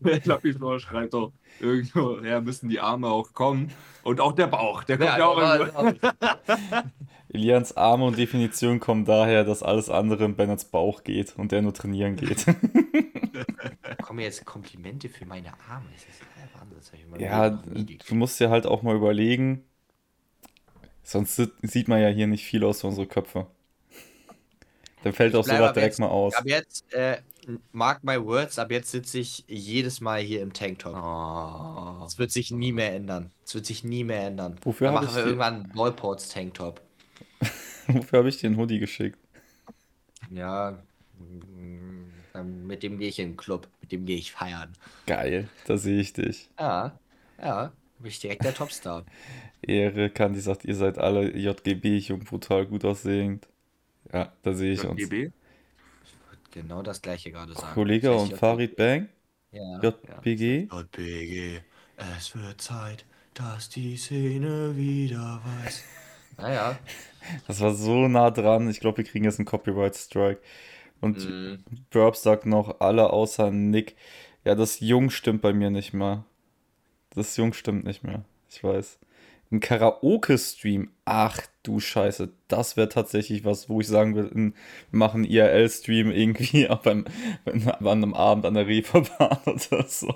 Lapiflor 0.24 0.80
schreibt 0.80 1.14
doch, 1.14 1.32
irgendwoher 1.60 2.40
müssen 2.40 2.68
die 2.68 2.80
Arme 2.80 3.06
auch 3.06 3.32
kommen. 3.32 3.70
Und 4.02 4.20
auch 4.20 4.32
der 4.32 4.48
Bauch. 4.48 4.82
Der 4.82 4.98
kommt 4.98 5.08
ja, 5.10 5.24
auch 5.26 5.38
irgendwo. 5.38 6.08
Elians 7.32 7.76
Arme 7.76 8.06
und 8.06 8.18
Definition 8.18 8.80
kommen 8.80 9.04
daher, 9.04 9.44
dass 9.44 9.62
alles 9.62 9.88
andere 9.88 10.24
in 10.24 10.34
Bennets 10.34 10.64
Bauch 10.64 11.04
geht 11.04 11.36
und 11.38 11.52
der 11.52 11.62
nur 11.62 11.72
trainieren 11.72 12.16
geht. 12.16 12.44
kommen 14.02 14.18
jetzt 14.18 14.44
Komplimente 14.44 15.08
für 15.08 15.26
meine 15.26 15.52
Arme. 15.68 15.86
Das 15.92 16.02
ist 16.02 16.20
ja 16.20 16.60
Wahnsinn. 16.60 16.76
Das 16.78 16.88
hab 16.92 16.98
ich 16.98 17.06
meinem 17.08 17.20
ja, 17.20 17.50
du 18.08 18.14
musst 18.16 18.40
dir 18.40 18.50
halt 18.50 18.66
auch 18.66 18.82
mal 18.82 18.96
überlegen, 18.96 19.64
sonst 21.04 21.36
si- 21.36 21.52
sieht 21.62 21.86
man 21.88 22.00
ja 22.00 22.08
hier 22.08 22.26
nicht 22.26 22.44
viel 22.44 22.64
aus 22.64 22.80
für 22.80 22.88
unsere 22.88 23.06
Köpfe. 23.06 23.46
Dann 25.02 25.12
fällt 25.12 25.34
auch 25.34 25.44
sowas 25.44 25.72
direkt 25.72 25.76
jetzt- 25.92 25.98
mal 26.00 26.08
aus. 26.08 26.34
Ab 26.34 26.44
jetzt, 26.46 26.92
äh, 26.92 27.18
mark 27.72 28.02
my 28.04 28.22
words, 28.22 28.58
ab 28.58 28.70
jetzt 28.70 28.90
sitze 28.90 29.18
ich 29.18 29.44
jedes 29.48 30.00
Mal 30.00 30.20
hier 30.20 30.42
im 30.42 30.52
Tanktop. 30.52 30.94
Oh. 30.94 32.02
Das 32.02 32.18
wird 32.18 32.30
sich 32.30 32.50
nie 32.50 32.72
mehr 32.72 32.94
ändern. 32.94 33.30
Das 33.44 33.54
wird 33.54 33.66
sich 33.66 33.84
nie 33.84 34.04
mehr 34.04 34.26
ändern. 34.28 34.56
Wofür 34.62 34.86
Dann 34.88 34.94
machen 34.94 35.08
ich 35.08 35.14
wir 35.14 35.22
die- 35.22 35.28
irgendwann 35.30 35.54
einen 35.64 35.72
Ballports 35.72 36.28
Tanktop. 36.28 36.80
Wofür 37.86 38.18
habe 38.20 38.28
ich 38.28 38.38
dir 38.38 38.46
einen 38.48 38.56
Hoodie 38.56 38.78
geschickt? 38.78 39.18
Ja, 40.30 40.78
mit 42.42 42.82
dem 42.82 42.98
gehe 42.98 43.08
ich 43.08 43.18
in 43.18 43.30
den 43.32 43.36
Club. 43.36 43.68
Mit 43.80 43.92
dem 43.92 44.06
gehe 44.06 44.16
ich 44.16 44.32
feiern. 44.32 44.72
Geil, 45.06 45.48
da 45.66 45.76
sehe 45.76 46.00
ich 46.00 46.12
dich. 46.12 46.48
Ja, 46.58 46.98
ja, 47.40 47.72
bin 47.98 48.08
ich 48.10 48.18
direkt 48.20 48.44
der 48.44 48.54
Topstar. 48.54 49.04
Ehre. 49.62 50.10
Kandi 50.10 50.40
sagt, 50.40 50.64
ihr 50.64 50.74
seid 50.74 50.98
alle 50.98 51.36
JGB, 51.36 51.98
jung, 51.98 52.20
brutal, 52.20 52.66
gut 52.66 52.84
aussehend. 52.84 53.46
Ja, 54.12 54.32
da 54.42 54.52
sehe 54.52 54.72
ich 54.72 54.84
uns. 54.84 55.00
JGB? 55.00 55.30
Genau 56.54 56.82
das 56.82 57.02
gleiche 57.02 57.30
gerade 57.32 57.52
sagen. 57.54 57.74
Kollege 57.74 58.08
Das 58.08 58.22
heißt 58.22 58.32
und. 58.32 58.38
Farid 58.38 58.76
Bang, 58.76 59.08
Ja. 59.50 59.80
JBG. 59.82 60.68
JBG, 60.72 61.60
es 62.16 62.34
wird 62.36 62.60
Zeit, 62.60 63.04
dass 63.34 63.68
die 63.68 63.96
Szene 63.96 64.76
wieder 64.76 65.40
weiß. 65.44 65.82
Naja. 66.36 66.76
Das 67.46 67.60
war 67.60 67.72
so 67.72 68.08
nah 68.08 68.28
dran. 68.32 68.68
Ich 68.68 68.80
glaube, 68.80 68.96
wir 68.98 69.04
kriegen 69.04 69.24
jetzt 69.24 69.38
einen 69.38 69.46
Copyright 69.46 69.94
Strike. 69.94 70.40
Und 71.00 71.18
Mhm. 71.28 71.62
Burp 71.90 72.16
sagt 72.16 72.44
noch, 72.44 72.80
alle 72.80 73.10
außer 73.10 73.52
Nick. 73.52 73.94
Ja, 74.44 74.56
das 74.56 74.80
Jung 74.80 75.10
stimmt 75.10 75.42
bei 75.42 75.52
mir 75.52 75.70
nicht 75.70 75.92
mehr. 75.92 76.24
Das 77.10 77.36
Jung 77.36 77.52
stimmt 77.52 77.84
nicht 77.84 78.02
mehr. 78.02 78.24
Ich 78.50 78.64
weiß. 78.64 78.98
Ein 79.50 79.60
Karaoke-Stream. 79.60 80.90
Ach 81.04 81.40
du 81.62 81.78
Scheiße. 81.80 82.30
Das 82.48 82.76
wäre 82.76 82.88
tatsächlich 82.88 83.44
was, 83.44 83.68
wo 83.68 83.80
ich 83.80 83.86
sagen 83.88 84.14
will, 84.16 84.30
ein- 84.34 84.54
wir 84.90 84.98
machen 84.98 85.22
einen 85.24 85.30
IRL-Stream 85.32 86.10
irgendwie 86.10 86.68
auch 86.68 86.80
beim, 86.82 87.04
an 87.44 87.86
einem 87.86 88.14
Abend 88.14 88.46
an 88.46 88.54
der 88.54 88.66
Reeperbahn 88.66 89.38
oder 89.46 89.84
so. 89.86 90.14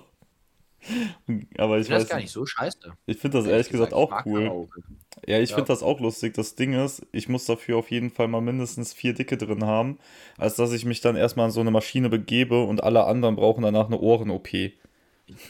Aber 1.59 1.79
Ich 1.79 1.89
ich 1.89 1.93
weiß 1.93 2.09
gar 2.09 2.19
nicht. 2.19 2.31
so 2.33 2.47
scheiße. 2.47 2.93
Ich 3.07 3.19
finde 3.19 3.39
das 3.39 3.47
ehrlich 3.47 3.69
gesagt 3.69 3.93
Ich 3.93 3.97
auch 3.97 4.25
cool. 4.25 4.45
Karaoke. 4.45 4.83
Ja, 5.27 5.39
ich 5.41 5.51
Ja. 5.51 5.57
finde 5.57 5.69
das 5.69 5.83
auch 5.83 6.01
lustig. 6.01 6.35
Das 6.35 6.55
Ding 6.55 6.73
ist, 6.73 7.05
ich 7.13 7.29
muss 7.29 7.45
dafür 7.45 7.77
auf 7.79 7.91
jeden 7.91 8.11
Fall 8.11 8.29
mal 8.29 8.41
mindestens 8.41 8.95
vier 8.95 9.13
Dicke 9.13 9.37
drin 9.37 9.65
haben, 9.65 9.99
als 10.39 10.55
dass 10.57 10.73
ich 10.73 10.85
mich 10.85 11.01
dann 11.01 11.17
erstmal 11.17 11.47
in 11.47 11.53
so 11.53 11.61
eine 11.61 11.71
Maschine 11.73 12.09
begebe 12.09 12.63
und 12.63 12.83
alle 12.83 13.05
anderen 13.05 13.37
brauchen 13.37 13.63
danach 13.63 13.87
eine 13.87 13.99
Ohren-OP. 13.99 14.49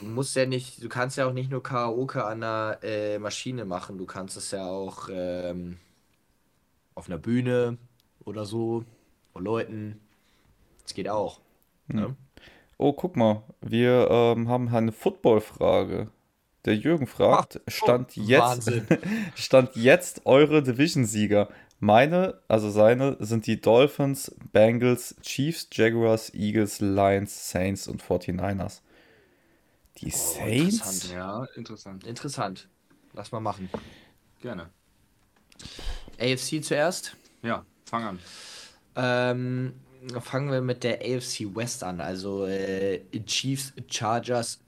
Du 0.00 0.06
musst 0.06 0.34
ja 0.34 0.44
nicht, 0.44 0.82
du 0.82 0.88
kannst 0.88 1.16
ja 1.18 1.26
auch 1.26 1.32
nicht 1.32 1.50
nur 1.50 1.62
Karaoke 1.62 2.24
an 2.24 2.42
einer 2.42 2.78
äh, 2.82 3.18
Maschine 3.18 3.64
machen, 3.64 3.96
du 3.96 4.06
kannst 4.06 4.36
es 4.36 4.50
ja 4.50 4.66
auch 4.66 5.08
ähm, 5.10 5.78
auf 6.94 7.08
einer 7.08 7.18
Bühne 7.18 7.78
oder 8.24 8.44
so, 8.44 8.84
vor 9.32 9.42
Leuten. 9.42 10.00
Das 10.82 10.94
geht 10.94 11.08
auch. 11.08 11.40
Ne? 11.86 12.16
Oh, 12.76 12.92
guck 12.92 13.16
mal, 13.16 13.44
wir 13.60 14.08
ähm, 14.10 14.48
haben 14.48 14.68
eine 14.68 14.92
Football-Frage. 14.92 16.10
Der 16.64 16.76
Jürgen 16.76 17.06
fragt, 17.06 17.60
stand 17.68 18.16
jetzt, 18.16 18.70
stand 19.36 19.76
jetzt 19.76 20.26
eure 20.26 20.62
Division-Sieger? 20.62 21.48
Meine, 21.80 22.40
also 22.48 22.68
seine, 22.70 23.16
sind 23.20 23.46
die 23.46 23.60
Dolphins, 23.60 24.34
Bengals, 24.52 25.16
Chiefs, 25.22 25.68
Jaguars, 25.72 26.34
Eagles, 26.34 26.80
Lions, 26.80 27.50
Saints 27.50 27.86
und 27.86 28.02
49ers. 28.02 28.80
Die 30.00 30.10
Saints? 30.10 30.74
interessant. 30.74 31.12
Ja, 31.12 31.44
interessant. 31.56 32.04
Interessant. 32.04 32.68
Lass 33.14 33.32
mal 33.32 33.40
machen. 33.40 33.68
Gerne. 34.40 34.70
AFC 36.20 36.62
zuerst. 36.62 37.16
Ja, 37.42 37.64
fang 37.84 38.04
an. 38.04 38.18
Ähm, 38.96 39.74
fangen 40.20 40.50
wir 40.50 40.60
mit 40.60 40.84
der 40.84 41.00
AFC 41.00 41.54
West 41.54 41.82
an. 41.82 42.00
Also 42.00 42.46
äh, 42.46 43.00
Chiefs, 43.26 43.72
Chargers, 43.88 44.60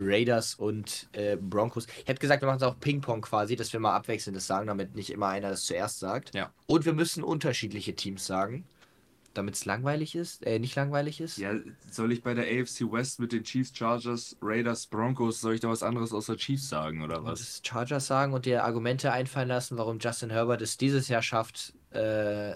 Raiders 0.00 0.54
und 0.54 1.08
äh, 1.12 1.36
Broncos. 1.36 1.86
Ich 1.86 2.08
hätte 2.08 2.20
gesagt, 2.20 2.42
wir 2.42 2.46
machen 2.46 2.58
es 2.58 2.62
auch 2.62 2.78
Ping-Pong 2.78 3.22
quasi, 3.22 3.56
dass 3.56 3.72
wir 3.72 3.80
mal 3.80 3.96
abwechselndes 3.96 4.46
sagen, 4.46 4.66
damit 4.66 4.94
nicht 4.94 5.10
immer 5.10 5.28
einer 5.28 5.50
das 5.50 5.64
zuerst 5.64 5.98
sagt. 5.98 6.34
Ja. 6.34 6.52
Und 6.66 6.84
wir 6.84 6.92
müssen 6.92 7.24
unterschiedliche 7.24 7.94
Teams 7.94 8.26
sagen, 8.26 8.64
damit 9.34 9.54
es 9.54 9.64
langweilig 9.64 10.14
ist, 10.16 10.44
äh, 10.46 10.58
nicht 10.58 10.74
langweilig 10.76 11.20
ist. 11.20 11.38
Ja, 11.38 11.52
soll 11.90 12.12
ich 12.12 12.22
bei 12.22 12.34
der 12.34 12.44
AFC 12.44 12.90
West 12.90 13.20
mit 13.20 13.32
den 13.32 13.44
Chiefs, 13.44 13.72
Chargers, 13.76 14.36
Raiders, 14.42 14.86
Broncos, 14.86 15.40
soll 15.40 15.54
ich 15.54 15.60
da 15.60 15.68
was 15.68 15.82
anderes 15.82 16.12
außer 16.12 16.36
Chiefs 16.36 16.68
sagen 16.68 17.02
oder 17.02 17.22
was? 17.24 17.38
das 17.38 17.60
Chargers 17.64 18.06
sagen 18.06 18.32
und 18.32 18.46
dir 18.46 18.64
Argumente 18.64 19.12
einfallen 19.12 19.48
lassen, 19.48 19.78
warum 19.78 19.98
Justin 20.00 20.30
Herbert 20.30 20.62
es 20.62 20.76
dieses 20.76 21.08
Jahr 21.08 21.22
schafft. 21.22 21.72
Äh, 21.90 22.54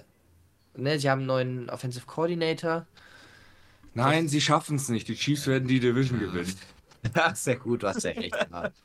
ne, 0.76 0.98
sie 0.98 1.08
haben 1.10 1.20
einen 1.20 1.26
neuen 1.26 1.70
Offensive 1.70 2.06
Coordinator. 2.06 2.86
Nein, 3.94 4.28
sie 4.28 4.40
schaffen 4.40 4.76
es 4.76 4.88
nicht. 4.88 5.06
Die 5.08 5.14
Chiefs 5.14 5.46
werden 5.46 5.68
die 5.68 5.80
Division 5.80 6.18
gewinnen. 6.18 6.54
Ja, 7.16 7.34
sehr 7.34 7.56
gut, 7.56 7.82
du 7.82 7.88
hast 7.88 8.04
ja 8.04 8.12
recht. 8.12 8.32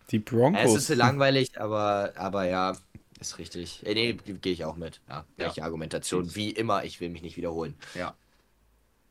Die 0.10 0.18
Ja, 0.18 0.22
Es 0.22 0.26
Broncos. 0.26 0.76
ist 0.90 0.96
langweilig, 0.96 1.62
aber, 1.62 2.14
aber 2.16 2.46
ja, 2.50 2.76
ist 3.20 3.38
richtig. 3.40 3.86
Äh, 3.86 3.94
nee, 3.94 4.14
gehe 4.14 4.54
ich 4.54 4.66
auch 4.66 4.76
mit. 4.76 5.02
Ja, 5.10 5.26
gleiche 5.38 5.58
Ja. 5.60 5.64
Argumentation. 5.66 6.36
Wie 6.36 6.52
immer, 6.52 6.84
ich 6.84 7.00
will 7.02 7.10
mich 7.10 7.22
nicht 7.22 7.38
wiederholen. 7.38 7.76
Ja. 7.96 8.16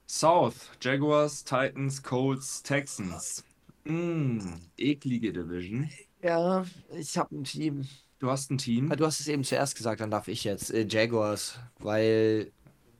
South, 0.09 0.71
Jaguars, 0.81 1.45
Titans, 1.45 2.03
Colts, 2.03 2.63
Texans. 2.63 3.45
Mm, 3.85 4.39
eklige 4.77 5.33
Division. 5.33 5.91
Ja, 6.23 6.65
ich 6.97 7.17
habe 7.19 7.37
ein 7.37 7.45
Team. 7.45 7.87
Du 8.19 8.31
hast 8.31 8.51
ein 8.51 8.59
Team. 8.59 8.89
Du 8.97 9.05
hast 9.05 9.21
es 9.21 9.29
eben 9.29 9.45
zuerst 9.45 9.77
gesagt, 9.77 10.01
dann 10.01 10.11
darf 10.11 10.29
ich 10.29 10.45
jetzt. 10.45 10.73
Äh, 10.73 10.87
Jaguars, 10.89 11.59
weil 11.79 12.53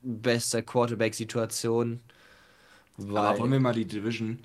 beste 0.03 0.63
Quarterback-Situation. 0.63 2.01
Aber 2.97 3.39
wollen 3.39 3.39
Weil. 3.39 3.51
wir 3.51 3.59
mal 3.59 3.73
die 3.73 3.85
Division. 3.85 4.39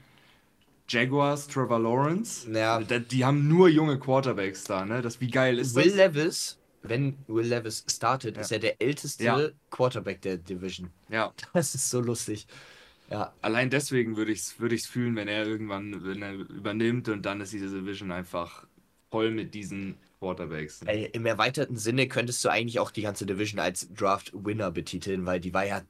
Jaguars, 0.89 1.47
Trevor 1.49 1.79
Lawrence. 1.79 2.51
Ja. 2.51 2.81
Da- 2.81 2.99
Die 2.99 3.25
haben 3.25 3.49
nur 3.49 3.69
junge 3.69 3.99
Quarterbacks 3.99 4.65
da, 4.65 4.85
ne? 4.85 5.01
Das, 5.03 5.21
wie 5.21 5.31
geil 5.31 5.59
ist 5.59 5.75
Will 5.75 5.85
das? 5.85 5.95
Levis, 5.95 6.59
wenn 6.83 7.17
Will 7.29 7.47
Levis 7.47 7.85
startet, 7.89 8.37
Ja. 8.37 8.43
ist 8.43 8.53
er 8.53 8.59
der 8.59 8.81
älteste 8.83 9.25
Ja. 9.25 9.49
Quarterback 9.71 10.21
der 10.23 10.37
Division. 10.37 10.91
Ja. 11.09 11.33
Das 11.53 11.75
ist 11.75 11.89
so 11.91 12.01
lustig. 12.01 12.47
Ja, 13.11 13.33
Allein 13.43 13.69
deswegen 13.69 14.17
würde 14.17 14.33
ich 14.33 14.39
es 14.41 14.59
würd 14.61 14.73
ich's 14.73 14.87
fühlen, 14.87 15.17
wenn 15.17 15.29
er 15.29 15.47
irgendwann 15.47 16.03
wenn 16.05 16.23
er 16.23 16.33
übernimmt 16.33 17.09
und 17.11 17.23
dann 17.27 17.41
ist 17.43 17.53
diese 17.53 17.69
Division 17.69 18.11
einfach 18.11 18.67
voll 19.11 19.31
mit 19.31 19.53
diesen 19.53 19.97
Quarterbacks. 20.19 20.81
Ey, 20.87 21.11
Im 21.13 21.27
erweiterten 21.27 21.77
Sinne 21.77 22.09
könntest 22.09 22.43
du 22.45 22.49
eigentlich 22.49 22.79
auch 22.79 22.91
die 22.91 23.03
ganze 23.03 23.27
Division 23.27 23.61
als 23.61 23.93
Draft-Winner 23.93 24.71
betiteln, 24.71 25.27
weil 25.27 25.41
die 25.41 25.53
war 25.53 25.67
ja 25.67 25.83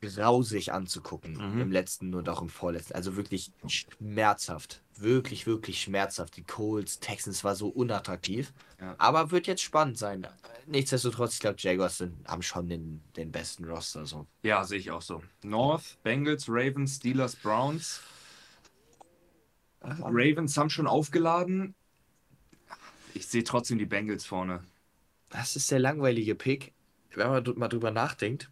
grausig 0.00 0.72
anzugucken 0.72 1.32
Mhm. 1.54 1.60
im 1.60 1.72
letzten 1.72 2.14
und 2.14 2.28
auch 2.28 2.42
im 2.42 2.48
vorletzten. 2.48 2.94
Also 2.94 3.16
wirklich 3.16 3.52
schmerzhaft. 3.66 4.82
Wirklich, 4.98 5.46
wirklich 5.46 5.80
schmerzhaft. 5.80 6.36
Die 6.36 6.44
Colts, 6.44 7.00
Texans 7.00 7.44
war 7.44 7.54
so 7.54 7.68
unattraktiv. 7.68 8.52
Ja. 8.80 8.94
Aber 8.98 9.30
wird 9.30 9.46
jetzt 9.46 9.62
spannend 9.62 9.98
sein. 9.98 10.26
Nichtsdestotrotz, 10.66 11.34
ich 11.34 11.40
glaube, 11.40 11.56
Jaguars 11.58 11.98
sind, 11.98 12.26
haben 12.26 12.42
schon 12.42 12.68
den, 12.68 13.02
den 13.16 13.30
besten 13.30 13.64
Roster. 13.64 14.06
So. 14.06 14.26
Ja, 14.42 14.64
sehe 14.64 14.78
ich 14.78 14.90
auch 14.90 15.02
so. 15.02 15.22
North, 15.42 15.98
Bengals, 16.02 16.46
Ravens, 16.48 16.96
Steelers, 16.96 17.36
Browns. 17.36 18.00
Ravens 19.80 20.56
haben 20.56 20.70
schon 20.70 20.86
aufgeladen. 20.86 21.74
Ich 23.14 23.26
sehe 23.28 23.44
trotzdem 23.44 23.78
die 23.78 23.86
Bengals 23.86 24.24
vorne. 24.26 24.64
Das 25.30 25.56
ist 25.56 25.70
der 25.70 25.78
langweilige 25.78 26.34
Pick. 26.34 26.72
Wenn 27.14 27.28
man 27.30 27.44
mal 27.56 27.68
drüber 27.68 27.90
nachdenkt, 27.90 28.50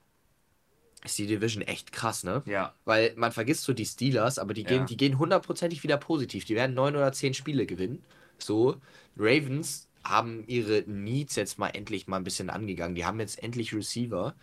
ist 1.05 1.18
die 1.18 1.26
Division 1.26 1.62
echt 1.62 1.93
krass, 1.93 2.24
ne? 2.24 2.43
Ja, 2.47 2.74
Weil 2.85 3.12
man 3.16 3.31
vergisst 3.31 3.64
so 3.64 3.72
die 3.72 3.85
Steelers, 3.86 4.39
aber 4.39 4.55
die 4.55 4.64
gehen, 4.64 4.81
Ja. 4.81 4.85
die 4.86 4.97
gehen 4.97 5.18
hundertprozentig 5.18 5.82
wieder 5.82 5.97
positiv. 5.98 6.44
Die 6.47 6.55
werden 6.56 6.74
neun 6.74 6.97
oder 6.97 7.12
zehn 7.12 7.35
Spiele 7.35 7.66
gewinnen. 7.66 8.02
So, 8.39 8.76
Ravens 9.16 9.89
haben 10.02 10.44
ihre 10.47 10.82
Needs 10.86 11.36
jetzt 11.36 11.59
mal 11.59 11.68
endlich 11.68 12.06
mal 12.09 12.16
ein 12.16 12.24
bisschen 12.24 12.51
angegangen. 12.51 12.94
Die 12.94 13.05
haben 13.05 13.20
jetzt 13.20 13.43
endlich 13.43 13.72
Receiver. 13.74 14.35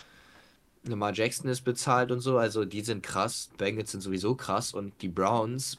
Lamar 0.84 1.14
Jackson 1.14 1.50
ist 1.50 1.62
bezahlt 1.62 2.12
und 2.12 2.22
so, 2.22 2.38
also 2.38 2.66
die 2.66 2.82
sind 2.82 3.04
krass. 3.04 3.50
Bengals 3.58 3.92
sind 3.92 4.02
sowieso 4.02 4.34
krass 4.36 4.74
und 4.74 5.00
die 5.02 5.10
Browns, 5.10 5.78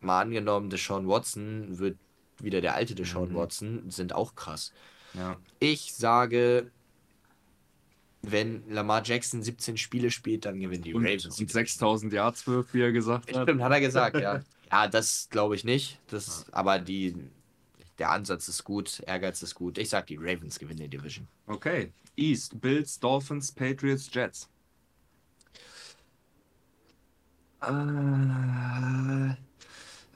mal 0.00 0.20
angenommen, 0.22 0.70
Deshaun 0.70 1.06
Watson 1.08 1.78
wird 1.78 1.96
wieder 2.40 2.60
der 2.60 2.74
alte 2.74 2.94
Deshaun 2.94 3.30
Mhm. 3.30 3.34
Watson, 3.36 3.90
sind 3.90 4.14
auch 4.14 4.34
krass. 4.34 4.72
ja. 5.14 5.36
Ich 5.60 5.94
sage, 5.94 6.70
wenn 8.30 8.68
Lamar 8.68 9.02
Jackson 9.04 9.42
17 9.42 9.76
Spiele 9.76 10.10
spielt, 10.10 10.44
dann 10.44 10.60
gewinnen 10.60 10.82
die 10.82 10.94
Und, 10.94 11.04
Ravens. 11.04 11.38
und 11.38 11.50
6000 11.50 12.12
Yards 12.12 12.46
wirft, 12.46 12.74
wie 12.74 12.80
er 12.82 12.92
gesagt 12.92 13.34
hat. 13.34 13.42
Stimmt, 13.44 13.62
hat 13.62 13.72
er 13.72 13.80
gesagt, 13.80 14.16
ja. 14.18 14.40
Ja, 14.72 14.88
das 14.88 15.28
glaube 15.30 15.54
ich 15.54 15.62
nicht. 15.62 16.00
Das, 16.08 16.46
aber 16.52 16.80
die, 16.80 17.14
der 18.00 18.10
Ansatz 18.10 18.48
ist 18.48 18.64
gut, 18.64 19.00
Ehrgeiz 19.06 19.40
ist 19.42 19.54
gut. 19.54 19.78
Ich 19.78 19.88
sag, 19.90 20.08
die 20.08 20.16
Ravens 20.16 20.58
gewinnen 20.58 20.80
die 20.80 20.88
Division. 20.88 21.28
Okay. 21.46 21.92
East, 22.16 22.60
Bills, 22.60 22.98
Dolphins, 22.98 23.52
Patriots, 23.52 24.10
Jets. 24.12 24.48
Äh, 27.62 29.34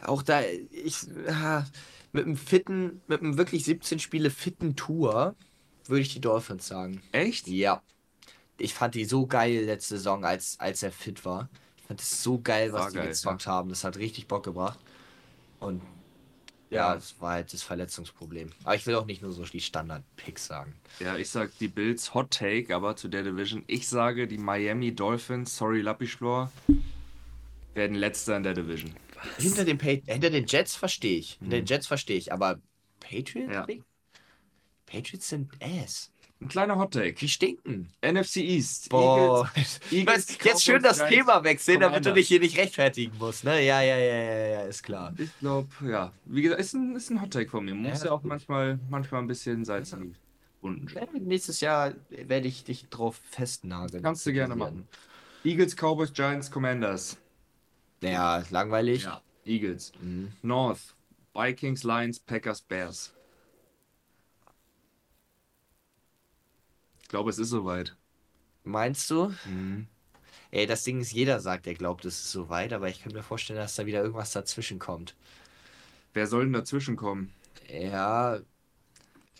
auch 0.06 0.22
da, 0.22 0.42
ich, 0.72 1.08
äh, 1.26 1.62
mit 2.12 2.26
einem 2.26 2.36
fitten, 2.36 3.00
mit 3.06 3.20
einem 3.20 3.38
wirklich 3.38 3.64
17 3.64 3.98
Spiele 3.98 4.30
fitten 4.30 4.74
Tour 4.76 5.36
würde 5.86 6.02
ich 6.02 6.12
die 6.12 6.20
Dolphins 6.20 6.66
sagen. 6.66 7.02
Echt? 7.12 7.46
Ja. 7.48 7.82
Ich 8.60 8.74
fand 8.74 8.94
die 8.94 9.04
so 9.04 9.26
geil 9.26 9.64
letzte 9.64 9.96
Saison, 9.96 10.24
als, 10.24 10.58
als 10.60 10.82
er 10.82 10.92
fit 10.92 11.24
war. 11.24 11.48
Ich 11.78 11.84
fand 11.84 12.00
es 12.00 12.22
so 12.22 12.38
geil, 12.40 12.72
was 12.72 12.82
War 12.82 12.90
die 12.90 12.96
geil, 12.98 13.08
gezockt 13.08 13.46
haben. 13.46 13.68
Das 13.70 13.84
hat 13.84 13.96
richtig 13.96 14.28
Bock 14.28 14.44
gebracht. 14.44 14.78
Und 15.58 15.82
Ja. 16.70 16.92
ja, 16.92 16.94
es 16.96 17.20
war 17.20 17.32
halt 17.32 17.52
das 17.52 17.62
Verletzungsproblem. 17.62 18.50
Aber 18.64 18.74
ich 18.76 18.86
will 18.86 18.94
auch 18.94 19.06
nicht 19.06 19.22
nur 19.22 19.32
so 19.32 19.42
die 19.44 19.60
Standard-Picks 19.60 20.46
sagen. 20.46 20.74
Ja, 21.00 21.16
ich 21.16 21.28
sag 21.28 21.50
die 21.58 21.68
Bills 21.68 22.14
Hot 22.14 22.30
Take, 22.30 22.74
aber 22.76 22.94
zu 22.96 23.08
der 23.08 23.22
Division. 23.24 23.64
Ich 23.66 23.88
sage, 23.88 24.28
die 24.28 24.38
Miami 24.38 24.94
Dolphins, 24.94 25.56
sorry 25.56 25.80
Lappischlor, 25.80 26.52
werden 27.74 27.96
letzter 27.96 28.36
in 28.36 28.42
der 28.44 28.54
Division. 28.54 28.94
Hinter 29.38 29.64
den, 29.64 29.78
Pa- 29.78 30.12
hinter 30.12 30.30
den 30.30 30.46
Jets 30.46 30.74
verstehe 30.76 31.18
ich. 31.18 31.38
Hinter 31.40 31.56
den 31.56 31.66
Jets 31.66 31.86
verstehe 31.86 32.16
ich. 32.16 32.32
Aber 32.32 32.60
Patriots? 33.00 33.52
Ja. 33.52 33.66
Patriots 34.86 35.28
sind 35.28 35.50
ass. 35.62 36.10
Ein 36.40 36.48
kleiner 36.48 36.76
Hottake. 36.78 37.12
Die 37.14 37.28
stinken. 37.28 37.90
NFC 38.02 38.36
East. 38.38 38.88
Boah. 38.88 39.50
Eagles, 39.54 39.80
Eagles, 39.92 40.38
jetzt 40.42 40.64
schön 40.64 40.82
das 40.82 41.06
Thema 41.06 41.44
wechseln, 41.44 41.80
damit 41.80 42.06
du 42.06 42.14
dich 42.14 42.28
hier 42.28 42.40
nicht 42.40 42.56
rechtfertigen 42.56 43.16
musst. 43.18 43.44
Ne? 43.44 43.62
Ja, 43.62 43.82
ja, 43.82 43.98
ja, 43.98 44.14
ja, 44.22 44.46
ja, 44.46 44.60
ist 44.62 44.82
klar. 44.82 45.12
Ich 45.18 45.30
glaube, 45.38 45.68
ja. 45.86 46.12
Wie 46.24 46.40
gesagt, 46.42 46.60
ist 46.60 46.72
ein, 46.72 46.96
ist 46.96 47.10
ein 47.10 47.20
Hottake 47.20 47.50
von 47.50 47.64
mir. 47.64 47.74
Man 47.74 47.84
Ja, 47.84 47.90
muss 47.90 48.04
ja 48.04 48.10
auch 48.12 48.22
gut. 48.22 48.28
manchmal, 48.30 48.78
manchmal 48.88 49.20
ein 49.20 49.26
bisschen 49.26 49.64
Salz 49.66 49.92
in 49.92 50.00
die 50.12 50.14
Wunden 50.62 50.88
streuen. 50.88 51.08
nächstes 51.26 51.60
Jahr 51.60 51.92
werde 52.08 52.48
ich 52.48 52.64
dich 52.64 52.88
drauf 52.88 53.20
festnageln. 53.30 54.02
Kannst 54.02 54.24
du 54.24 54.32
gerne 54.32 54.56
machen. 54.56 54.88
Eagles, 55.44 55.74
Cowboys, 55.76 56.12
Giants, 56.12 56.50
Commanders. 56.50 57.18
Ja, 58.02 58.42
langweilig. 58.50 59.02
Ja. 59.04 59.20
Eagles. 59.44 59.92
Mhm. 60.00 60.32
North. 60.42 60.94
Vikings, 61.34 61.84
Lions, 61.84 62.18
Packers, 62.18 62.60
Bears. 62.62 63.12
Glaube, 67.10 67.30
es 67.30 67.38
ist 67.38 67.50
soweit. 67.50 67.96
Meinst 68.64 69.10
du? 69.10 69.34
Ey, 70.50 70.66
das 70.66 70.84
Ding 70.84 71.00
ist, 71.00 71.12
jeder 71.12 71.40
sagt, 71.40 71.66
er 71.66 71.74
glaubt, 71.74 72.04
es 72.04 72.20
ist 72.20 72.32
soweit, 72.32 72.72
aber 72.72 72.88
ich 72.88 73.02
kann 73.02 73.12
mir 73.12 73.22
vorstellen, 73.22 73.58
dass 73.58 73.74
da 73.76 73.86
wieder 73.86 74.00
irgendwas 74.00 74.32
dazwischen 74.32 74.78
kommt. 74.78 75.14
Wer 76.12 76.26
soll 76.26 76.44
denn 76.44 76.52
dazwischen 76.52 76.96
kommen? 76.96 77.32
Ja, 77.68 78.38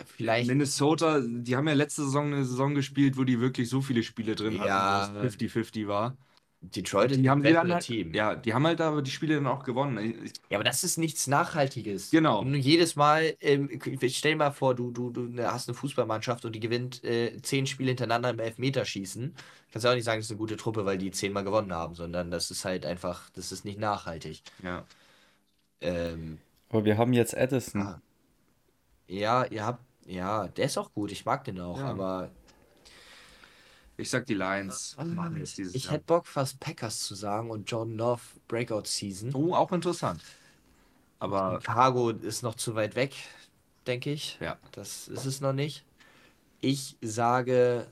vielleicht. 0.04 0.48
Minnesota, 0.48 1.20
die 1.20 1.56
haben 1.56 1.66
ja 1.66 1.74
letzte 1.74 2.04
Saison 2.04 2.26
eine 2.26 2.44
Saison 2.44 2.74
gespielt, 2.74 3.16
wo 3.16 3.24
die 3.24 3.40
wirklich 3.40 3.68
so 3.68 3.80
viele 3.80 4.02
Spiele 4.02 4.34
drin 4.36 4.54
Ja. 4.54 4.60
hatten, 4.60 5.14
wo 5.14 5.26
es 5.26 5.32
50-50 5.32 5.88
war. 5.88 6.16
Detroit 6.62 7.10
ist 7.12 7.20
Die 7.20 7.30
haben 7.30 7.42
die 7.42 7.52
dann 7.54 7.72
halt, 7.72 7.84
Team. 7.84 8.12
ja, 8.12 8.34
die 8.34 8.52
haben 8.52 8.66
halt 8.66 8.82
aber 8.82 9.00
die 9.00 9.10
Spiele 9.10 9.36
dann 9.36 9.46
auch 9.46 9.64
gewonnen. 9.64 10.24
Ich- 10.24 10.32
Ja, 10.50 10.58
aber 10.58 10.64
das 10.64 10.84
ist 10.84 10.98
nichts 10.98 11.26
Nachhaltiges. 11.26 12.10
Genau. 12.10 12.44
Nur 12.44 12.56
jedes 12.56 12.96
Mal, 12.96 13.34
ähm, 13.40 13.70
stell 14.08 14.32
dir 14.32 14.36
mal 14.36 14.50
vor, 14.50 14.74
du, 14.74 14.90
du, 14.90 15.10
du 15.10 15.50
hast 15.50 15.68
eine 15.68 15.74
Fußballmannschaft 15.74 16.44
und 16.44 16.52
die 16.52 16.60
gewinnt 16.60 17.02
äh, 17.02 17.40
zehn 17.40 17.66
Spiele 17.66 17.88
hintereinander 17.90 18.30
im 18.30 18.38
Elfmeterschießen. 18.40 19.34
Kannst 19.72 19.84
du 19.84 19.88
auch 19.88 19.94
nicht 19.94 20.04
sagen, 20.04 20.18
das 20.18 20.26
ist 20.26 20.32
eine 20.32 20.38
gute 20.38 20.56
Truppe, 20.58 20.84
weil 20.84 20.98
die 20.98 21.10
zehnmal 21.12 21.44
gewonnen 21.44 21.72
haben, 21.72 21.94
sondern 21.94 22.30
das 22.30 22.50
ist 22.50 22.64
halt 22.66 22.84
einfach, 22.84 23.30
das 23.30 23.52
ist 23.52 23.64
nicht 23.64 23.78
nachhaltig. 23.78 24.42
Ja. 24.62 24.84
Ähm, 25.80 26.38
Aber 26.68 26.84
wir 26.84 26.98
haben 26.98 27.12
jetzt 27.14 27.34
Addison. 27.36 27.80
Ah. 27.82 28.02
ja, 29.08 29.44
ihr 29.46 29.64
habt, 29.64 29.82
ja, 30.06 30.48
der 30.48 30.66
ist 30.66 30.76
auch 30.76 30.92
gut, 30.92 31.10
ich 31.12 31.24
mag 31.24 31.44
den 31.44 31.58
auch, 31.60 31.78
Ja. 31.78 31.86
aber 31.86 32.30
Ich 34.00 34.10
sag 34.10 34.26
die 34.26 34.34
Lions. 34.34 34.96
machen 34.98 35.40
es 35.42 35.54
dieses 35.54 35.74
ich 35.74 35.84
Jahr. 35.84 35.94
hätte 35.94 36.04
Bock, 36.04 36.26
fast 36.26 36.58
Packers 36.60 37.00
zu 37.00 37.14
sagen 37.14 37.50
und 37.50 37.70
Jordan 37.70 37.96
Love 37.96 38.22
Breakout 38.48 38.84
Season. 38.86 39.34
Oh, 39.34 39.54
auch 39.54 39.72
interessant. 39.72 40.22
Aber 41.18 41.60
Chicago 41.60 42.10
ist 42.10 42.42
noch 42.42 42.54
zu 42.54 42.74
weit 42.74 42.96
weg, 42.96 43.14
denke 43.86 44.10
ich. 44.10 44.38
ja, 44.40 44.56
Das 44.72 45.08
ist 45.08 45.26
es 45.26 45.40
noch 45.40 45.52
nicht. 45.52 45.84
Ich 46.60 46.96
sage. 47.02 47.86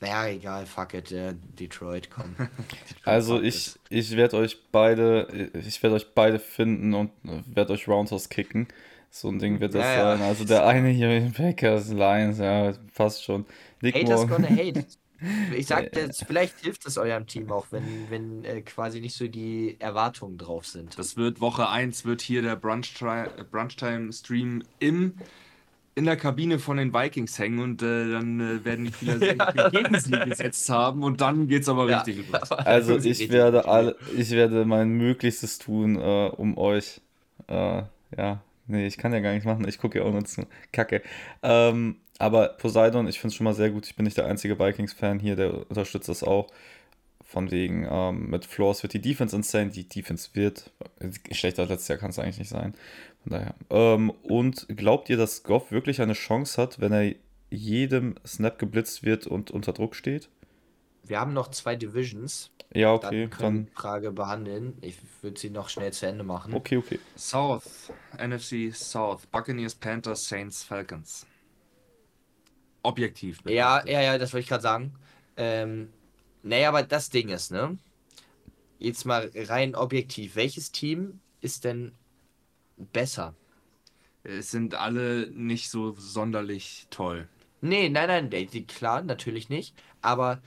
Naja, 0.00 0.26
egal, 0.34 0.66
fuck 0.66 0.94
it, 0.94 1.12
äh, 1.12 1.34
Detroit, 1.58 2.10
komm. 2.10 2.34
Also 3.04 3.40
ich, 3.40 3.78
ich 3.88 4.16
werde 4.16 4.36
euch 4.36 4.58
beide, 4.72 5.50
ich 5.54 5.80
werde 5.82 5.94
euch 5.96 6.12
beide 6.12 6.40
finden 6.40 6.92
und 6.94 7.10
werde 7.22 7.72
euch 7.72 7.86
Roundhouse 7.86 8.28
kicken. 8.28 8.66
So 9.12 9.28
ein 9.28 9.38
Ding 9.38 9.60
wird 9.60 9.74
das 9.76 9.84
Ja, 9.84 9.92
ja. 9.94 10.16
sein. 10.16 10.22
Also 10.22 10.44
der 10.44 10.66
eine 10.66 10.88
hier, 10.88 11.30
Packers, 11.36 11.90
Lions, 11.92 12.38
ja, 12.38 12.72
passt 12.94 13.24
schon. 13.24 13.46
Nick 13.80 14.00
Haters 14.00 14.26
Moore. 14.26 14.28
gonna 14.28 14.48
hate. 14.48 14.86
Ich 15.54 15.66
sag, 15.68 15.92
das, 15.92 16.22
vielleicht 16.22 16.58
hilft 16.60 16.84
es 16.86 16.98
eurem 16.98 17.26
Team 17.28 17.52
auch, 17.52 17.66
wenn, 17.70 18.10
wenn 18.10 18.44
äh, 18.44 18.62
quasi 18.62 19.00
nicht 19.00 19.16
so 19.16 19.28
die 19.28 19.76
Erwartungen 19.80 20.36
drauf 20.38 20.66
sind. 20.66 20.98
das 20.98 21.16
wird 21.16 21.40
Woche 21.40 21.68
1 21.68 22.04
wird 22.04 22.22
hier 22.22 22.42
der 22.42 22.56
Brunchtime 22.56 23.30
Brunchtime 23.50 24.12
Stream 24.12 24.64
im 24.80 25.14
in 25.94 26.06
der 26.06 26.16
Kabine 26.16 26.58
von 26.58 26.78
den 26.78 26.94
Vikings 26.94 27.38
hängen 27.38 27.58
und 27.60 27.82
äh, 27.82 28.10
dann 28.12 28.40
äh, 28.40 28.64
werden 28.64 28.86
die 28.86 28.92
Spieler 28.92 29.18
sich 29.20 29.38
gegen 29.70 29.98
sie 29.98 30.20
gesetzt 30.20 30.68
haben 30.70 31.02
und 31.04 31.20
dann 31.20 31.48
geht's 31.48 31.68
aber 31.68 31.86
Ja. 31.86 31.98
richtig 31.98 32.26
los. 32.28 32.50
Also 32.64 32.98
ich 32.98 33.04
richtig 33.06 33.30
werde 33.30 33.66
alle, 33.68 33.96
ich 34.16 34.30
werde 34.30 34.64
mein 34.64 34.90
Möglichstes 34.92 35.58
tun, 35.58 35.96
äh, 35.96 36.28
um 36.36 36.56
euch, 36.56 37.00
äh, 37.48 37.82
ja, 38.16 38.42
nee, 38.66 38.86
ich 38.86 38.96
kann 38.96 39.12
ja 39.12 39.20
gar 39.20 39.32
nicht 39.32 39.46
machen, 39.46 39.66
ich 39.68 39.78
gucke 39.78 39.98
ja 39.98 40.04
auch 40.04 40.12
nur 40.12 40.24
zu. 40.24 40.46
Kacke. 40.72 41.02
Ähm, 41.42 41.96
aber 42.18 42.50
Poseidon, 42.50 43.08
ich 43.08 43.18
finde 43.20 43.32
es 43.32 43.34
schon 43.36 43.44
mal 43.44 43.54
sehr 43.54 43.70
gut. 43.70 43.86
Ich 43.86 43.96
bin 43.96 44.04
nicht 44.04 44.16
der 44.16 44.26
einzige 44.26 44.58
Vikings-Fan 44.58 45.18
hier, 45.18 45.36
der 45.36 45.68
unterstützt 45.68 46.08
das 46.08 46.22
auch. 46.22 46.48
Von 47.24 47.50
wegen, 47.50 47.86
ähm, 47.90 48.28
mit 48.30 48.44
Floors 48.44 48.82
wird 48.82 48.92
die 48.92 49.00
Defense 49.00 49.34
insane. 49.34 49.70
Die 49.70 49.88
Defense 49.88 50.30
wird, 50.34 50.70
schlechter 51.30 51.62
als 51.62 51.70
letztes 51.70 51.88
Jahr 51.88 51.98
kann 51.98 52.10
es 52.10 52.18
eigentlich 52.18 52.38
nicht 52.38 52.50
sein. 52.50 52.74
Von 53.22 53.32
daher. 53.32 53.54
Ähm, 53.70 54.10
und 54.22 54.66
glaubt 54.68 55.08
ihr, 55.08 55.16
dass 55.16 55.42
Goff 55.42 55.72
wirklich 55.72 56.00
eine 56.00 56.12
Chance 56.12 56.60
hat, 56.60 56.80
wenn 56.80 56.92
er 56.92 57.14
jedem 57.50 58.14
Snap 58.24 58.58
geblitzt 58.58 59.02
wird 59.02 59.26
und 59.26 59.50
unter 59.50 59.72
Druck 59.72 59.96
steht? 59.96 60.28
Wir 61.04 61.18
haben 61.18 61.32
noch 61.32 61.48
zwei 61.48 61.74
Divisions. 61.74 62.51
Ja, 62.74 62.96
Dann 62.98 63.18
okay, 63.18 63.28
können 63.28 63.54
wir 63.54 63.60
dann. 63.60 63.66
die 63.66 63.72
Frage 63.72 64.12
behandeln. 64.12 64.78
Ich 64.80 64.98
würde 65.22 65.38
sie 65.38 65.50
noch 65.50 65.68
schnell 65.68 65.92
zu 65.92 66.06
Ende 66.06 66.24
machen. 66.24 66.54
Okay, 66.54 66.76
okay. 66.78 67.00
South, 67.16 67.92
NFC 68.18 68.74
South, 68.74 69.26
Buccaneers, 69.26 69.74
Panthers, 69.74 70.26
Saints, 70.28 70.62
Falcons. 70.64 71.26
Objektiv. 72.82 73.40
Ja, 73.46 73.78
betrachtet. 73.80 73.92
ja, 73.92 74.00
ja, 74.02 74.18
das 74.18 74.32
wollte 74.32 74.42
ich 74.42 74.48
gerade 74.48 74.62
sagen. 74.62 74.94
Ähm, 75.36 75.92
naja, 76.42 76.68
aber 76.68 76.82
das 76.82 77.10
Ding 77.10 77.28
ist, 77.28 77.50
ne? 77.52 77.78
Jetzt 78.78 79.04
mal 79.04 79.30
rein 79.34 79.74
objektiv. 79.74 80.36
Welches 80.36 80.72
Team 80.72 81.20
ist 81.40 81.64
denn 81.64 81.92
besser? 82.76 83.34
Es 84.24 84.50
sind 84.50 84.74
alle 84.74 85.30
nicht 85.32 85.70
so 85.70 85.94
sonderlich 85.96 86.86
toll. 86.90 87.28
Nee, 87.60 87.88
nein, 87.88 88.08
nein, 88.08 88.30
die, 88.30 88.66
klar, 88.66 89.02
natürlich 89.02 89.48
nicht. 89.48 89.74
Aber 90.00 90.34
äh, 90.34 90.38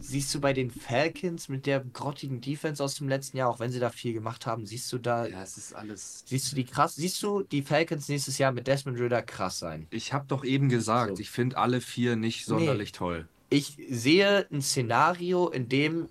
siehst 0.00 0.34
du 0.34 0.40
bei 0.40 0.52
den 0.52 0.70
Falcons 0.70 1.48
mit 1.48 1.66
der 1.66 1.80
grottigen 1.80 2.40
Defense 2.40 2.82
aus 2.82 2.96
dem 2.96 3.08
letzten 3.08 3.36
Jahr, 3.36 3.48
auch 3.48 3.60
wenn 3.60 3.70
sie 3.70 3.78
da 3.78 3.90
viel 3.90 4.12
gemacht 4.12 4.44
haben, 4.46 4.66
siehst 4.66 4.92
du 4.92 4.98
da, 4.98 5.26
Ja, 5.26 5.42
es 5.42 5.56
ist 5.56 5.74
alles. 5.74 6.24
siehst 6.26 6.50
du 6.50 6.56
die 6.56 6.64
krass, 6.64 6.96
siehst 6.96 7.22
du 7.22 7.42
die 7.42 7.62
Falcons 7.62 8.08
nächstes 8.08 8.38
Jahr 8.38 8.50
mit 8.52 8.66
Desmond 8.66 8.98
Ritter 8.98 9.22
krass 9.22 9.58
sein? 9.58 9.86
Ich 9.90 10.12
habe 10.12 10.26
doch 10.26 10.44
eben 10.44 10.68
gesagt, 10.68 11.16
So. 11.16 11.22
ich 11.22 11.30
finde 11.30 11.58
alle 11.58 11.80
vier 11.80 12.16
nicht 12.16 12.44
sonderlich 12.44 12.92
toll. 12.92 13.28
Ich 13.48 13.76
sehe 13.88 14.48
ein 14.50 14.60
Szenario, 14.60 15.48
in 15.48 15.68
dem, 15.68 16.08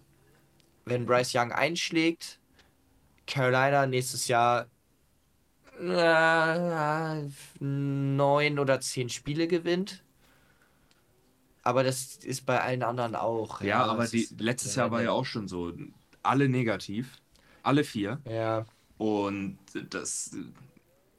wenn 0.85 1.05
Bryce 1.05 1.35
Young 1.35 1.51
einschlägt, 1.51 2.39
Carolina 3.27 3.85
nächstes 3.85 4.29
Jahr 4.29 4.67
äh, 5.77 7.27
neun 7.59 8.59
oder 8.59 8.79
zehn 8.79 9.09
Spiele 9.09 9.47
gewinnt. 9.49 10.04
Aber 11.65 11.83
das 11.83 12.17
ist 12.17 12.45
bei 12.45 12.61
allen 12.61 12.83
anderen 12.83 13.15
auch. 13.15 13.59
Ja, 13.61 13.83
aber 13.85 14.03
es 14.03 14.11
die, 14.11 14.29
letztes 14.37 14.75
Jahr 14.75 14.91
war 14.91 15.01
ja 15.01 15.11
auch 15.11 15.25
schon 15.25 15.47
so. 15.47 15.73
Alle 16.21 16.47
negativ. 16.47 17.17
Alle 17.63 17.83
vier. 17.83 18.21
Ja, 18.29 18.65
Und 18.97 19.57
das, 19.89 20.37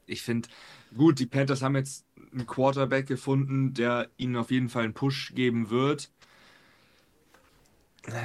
ich 0.05 0.21
finde, 0.21 0.47
gut, 0.95 1.19
die 1.19 1.25
Panthers 1.25 1.61
haben 1.61 1.75
jetzt 1.75 2.05
einen 2.31 2.47
Quarterback 2.47 3.07
gefunden, 3.07 3.73
der 3.73 4.09
ihnen 4.15 4.37
auf 4.37 4.49
jeden 4.49 4.69
Fall 4.69 4.85
einen 4.85 4.93
Push 4.93 5.33
geben 5.35 5.69
wird. 5.69 6.11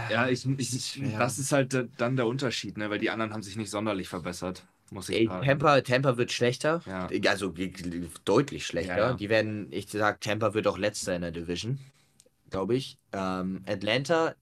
Ja, 0.08 0.28
ich, 0.28 0.46
ich, 0.46 0.92
schwer. 0.92 1.18
das 1.18 1.40
ist 1.40 1.50
halt 1.50 1.88
dann 1.96 2.14
der 2.14 2.28
Unterschied, 2.28 2.78
ne? 2.78 2.88
weil 2.88 3.00
die 3.00 3.10
anderen 3.10 3.32
haben 3.32 3.42
sich 3.42 3.56
nicht 3.56 3.70
sonderlich 3.70 4.08
verbessert, 4.08 4.64
muss 4.90 5.08
ich 5.08 5.16
Ey, 5.16 5.26
sagen. 5.26 5.44
Tampa, 5.44 5.80
Tampa 5.80 6.16
wird 6.16 6.30
schlechter. 6.30 6.82
Ja. 6.86 7.08
Also 7.28 7.52
deutlich 8.24 8.64
schlechter. 8.64 8.96
Ja, 8.96 9.10
ja. 9.10 9.14
Die 9.14 9.28
werden, 9.28 9.66
ich 9.72 9.88
sag, 9.88 10.20
Tampa 10.20 10.54
wird 10.54 10.68
auch 10.68 10.78
letzter 10.78 11.16
in 11.16 11.22
der 11.22 11.32
Division. 11.32 11.80
Glaube 12.52 12.76
ich. 12.76 12.98
Ähm, 13.12 13.62
Atlanta 13.66 14.34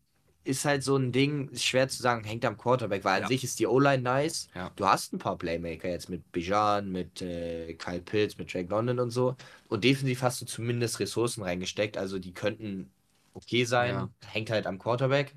ist 0.44 0.64
halt 0.64 0.82
so 0.82 0.96
ein 0.96 1.12
Ding, 1.12 1.48
ist 1.50 1.64
schwer 1.64 1.88
zu 1.88 2.02
sagen, 2.02 2.24
hängt 2.24 2.44
am 2.44 2.56
Quarterback, 2.56 3.04
weil 3.04 3.16
an 3.16 3.22
Ja. 3.22 3.28
sich 3.28 3.44
ist 3.44 3.58
die 3.60 3.66
O-Line 3.66 4.02
nice. 4.02 4.48
Ja. 4.54 4.70
Du 4.76 4.86
hast 4.86 5.12
ein 5.12 5.18
paar 5.18 5.36
Playmaker 5.38 5.88
jetzt 5.88 6.08
mit 6.08 6.30
Bijan, 6.32 6.90
mit 6.90 7.22
äh, 7.22 7.74
Kyle 7.74 8.00
Pitts, 8.00 8.36
mit 8.38 8.52
Drake 8.52 8.68
London 8.68 8.98
und 9.00 9.10
so. 9.10 9.36
Und 9.68 9.84
defensiv 9.84 10.22
hast 10.22 10.40
du 10.40 10.46
zumindest 10.46 10.98
Ressourcen 11.00 11.42
reingesteckt, 11.42 11.96
also 11.96 12.18
die 12.18 12.32
könnten 12.32 12.90
okay 13.34 13.64
sein. 13.64 13.94
Ja. 13.94 14.08
Hängt 14.26 14.50
halt 14.50 14.66
am 14.66 14.78
Quarterback. 14.78 15.34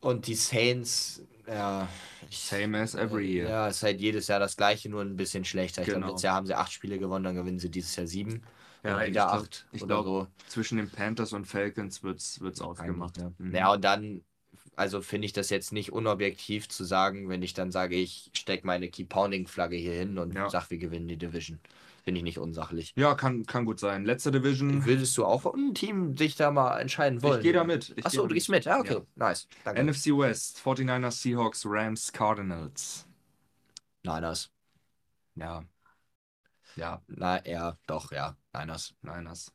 Und 0.00 0.26
die 0.28 0.34
Saints, 0.34 1.22
ja. 1.46 1.88
Same 2.30 2.78
as 2.78 2.94
every 2.94 3.26
year. 3.32 3.48
ja, 3.48 3.68
ist 3.68 3.82
halt 3.82 4.00
jedes 4.00 4.28
Jahr 4.28 4.38
das 4.40 4.56
gleiche, 4.56 4.88
nur 4.88 5.02
ein 5.02 5.16
bisschen 5.16 5.44
schlechter. 5.44 5.82
Ich 5.82 5.86
glaube, 5.88 6.00
Genau. 6.00 6.08
letztes 6.12 6.22
Jahr 6.24 6.34
haben 6.36 6.46
sie 6.46 6.54
acht 6.54 6.72
Spiele 6.72 6.98
gewonnen, 6.98 7.24
dann 7.24 7.34
gewinnen 7.34 7.58
sie 7.58 7.70
dieses 7.70 7.94
Jahr 7.96 8.06
sieben. 8.06 8.42
Ja, 8.84 8.94
Oder 8.96 9.04
ich 9.04 9.10
wieder 9.10 9.26
glaub- 9.86 10.04
glaube, 10.04 10.28
zwischen 10.48 10.78
den 10.78 10.88
Panthers 10.90 11.32
und 11.32 11.46
Falcons 11.46 12.02
wird 12.02 12.18
es 12.20 12.60
ausgemacht. 12.60 13.18
Ja. 13.18 13.32
Mhm. 13.38 13.54
ja, 13.54 13.72
und 13.72 13.82
dann, 13.84 14.22
also 14.76 15.02
finde 15.02 15.26
ich 15.26 15.32
das 15.32 15.50
jetzt 15.50 15.72
nicht 15.72 15.92
unobjektiv 15.92 16.68
zu 16.68 16.84
sagen, 16.84 17.28
wenn 17.28 17.42
ich 17.42 17.54
dann 17.54 17.72
sage, 17.72 17.96
ich 17.96 18.30
stecke 18.34 18.66
meine 18.66 18.88
Keep-Pounding-Flagge 18.88 19.76
hier 19.76 19.94
hin 19.94 20.18
und 20.18 20.34
Ja. 20.34 20.48
sage, 20.48 20.66
wir 20.70 20.78
gewinnen 20.78 21.08
die 21.08 21.16
Division. 21.16 21.58
Finde 22.04 22.18
ich 22.20 22.24
nicht 22.24 22.38
unsachlich. 22.38 22.94
Ja, 22.96 23.14
kann, 23.14 23.44
kann 23.44 23.66
gut 23.66 23.78
sein. 23.80 24.04
Letzte 24.06 24.30
Division. 24.30 24.86
Würdest 24.86 25.18
du 25.18 25.26
auch 25.26 25.44
ein 25.52 25.74
Team 25.74 26.16
sich 26.16 26.36
da 26.36 26.50
mal 26.50 26.78
entscheiden 26.78 27.20
wollen? 27.22 27.40
Ich 27.40 27.42
gehe 27.42 27.52
da 27.52 27.64
mit. 27.64 27.92
Ich 27.96 28.06
Achso, 28.06 28.26
du 28.26 28.32
gehst 28.32 28.48
mit. 28.48 28.64
Ja, 28.64 28.78
okay. 28.78 28.94
Ja. 28.94 29.00
Nice. 29.16 29.46
Danke. 29.64 29.82
NFC 29.82 30.06
West, 30.16 30.58
49ers, 30.64 31.20
Seahawks, 31.20 31.64
Rams, 31.66 32.10
Cardinals. 32.12 33.06
Niners. 34.04 34.50
Ja. 35.34 35.64
Ja, 36.76 37.02
Na, 37.08 37.44
ja, 37.46 37.76
doch, 37.86 38.12
ja. 38.12 38.36
Niners. 38.52 38.94
Niners. 39.02 39.52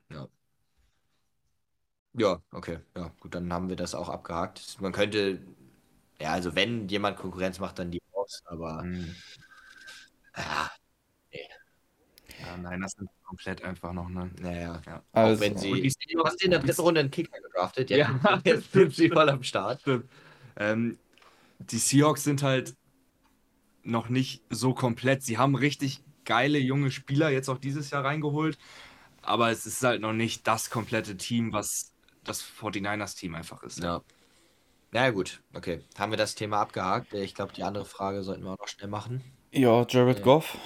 Ja, 2.13 2.41
okay. 2.51 2.79
Ja, 2.95 3.11
gut, 3.19 3.33
dann 3.33 3.51
haben 3.51 3.69
wir 3.69 3.75
das 3.75 3.95
auch 3.95 4.09
abgehakt. 4.09 4.79
Man 4.81 4.91
könnte, 4.91 5.39
ja, 6.19 6.31
also 6.33 6.55
wenn 6.55 6.87
jemand 6.87 7.17
Konkurrenz 7.17 7.59
macht, 7.59 7.79
dann 7.79 7.91
die 7.91 8.01
Hawks, 8.15 8.43
aber 8.45 8.83
Mhm. 8.83 9.15
ja, 10.37 10.71
Ja, 12.39 12.57
Niners 12.57 12.93
sind 12.93 13.09
komplett 13.23 13.63
einfach 13.63 13.93
noch, 13.93 14.09
ne? 14.09 14.29
naja. 14.39 14.81
Ja. 14.85 15.03
Also, 15.13 15.37
Auch 15.37 15.41
wenn 15.49 15.57
sie. 15.57 15.71
Und 15.71 15.81
die 15.83 16.13
Du 16.13 16.23
hast 16.23 16.43
in 16.43 16.51
der 16.51 16.59
dritten 16.59 16.81
Runde 16.81 16.99
einen 16.99 17.11
Kicker 17.11 17.39
gedraftet, 17.39 17.89
ja. 17.89 17.97
Ja. 17.97 18.41
Jetzt 18.43 18.71
sind 18.71 18.93
sie 18.93 19.09
voll 19.13 19.29
am 19.29 19.43
Start. 19.43 19.81
Ähm, 20.57 20.97
die 21.59 21.77
Seahawks 21.77 22.23
sind 22.23 22.43
halt 22.43 22.75
noch 23.83 24.09
nicht 24.09 24.41
so 24.49 24.73
komplett. 24.73 25.23
Sie 25.23 25.37
haben 25.37 25.55
richtig 25.55 26.01
geile 26.25 26.59
junge 26.59 26.91
Spieler 26.91 27.29
jetzt 27.29 27.49
auch 27.49 27.57
dieses 27.57 27.89
Jahr 27.89 28.03
reingeholt, 28.05 28.57
aber 29.21 29.51
es 29.51 29.65
ist 29.65 29.83
halt 29.83 30.01
noch 30.01 30.13
nicht 30.13 30.47
das 30.47 30.69
komplette 30.69 31.17
Team, 31.17 31.53
was 31.53 31.93
das 32.23 32.41
49ers-Team 32.43 33.35
einfach 33.35 33.63
ist. 33.63 33.83
Ja. 33.83 34.01
Na 34.91 35.05
ja, 35.05 35.09
gut, 35.11 35.41
okay. 35.53 35.81
Haben 35.97 36.11
wir 36.11 36.17
das 36.17 36.35
Thema 36.35 36.59
abgehakt? 36.61 37.13
Ich 37.13 37.33
glaube, 37.33 37.53
die 37.53 37.63
andere 37.63 37.85
Frage 37.85 38.23
sollten 38.23 38.43
wir 38.43 38.51
auch 38.51 38.59
noch 38.59 38.67
schnell 38.67 38.89
machen. 38.89 39.23
Ja, 39.51 39.85
Jared 39.89 40.19
Ja. 40.19 40.23
Goff 40.23 40.57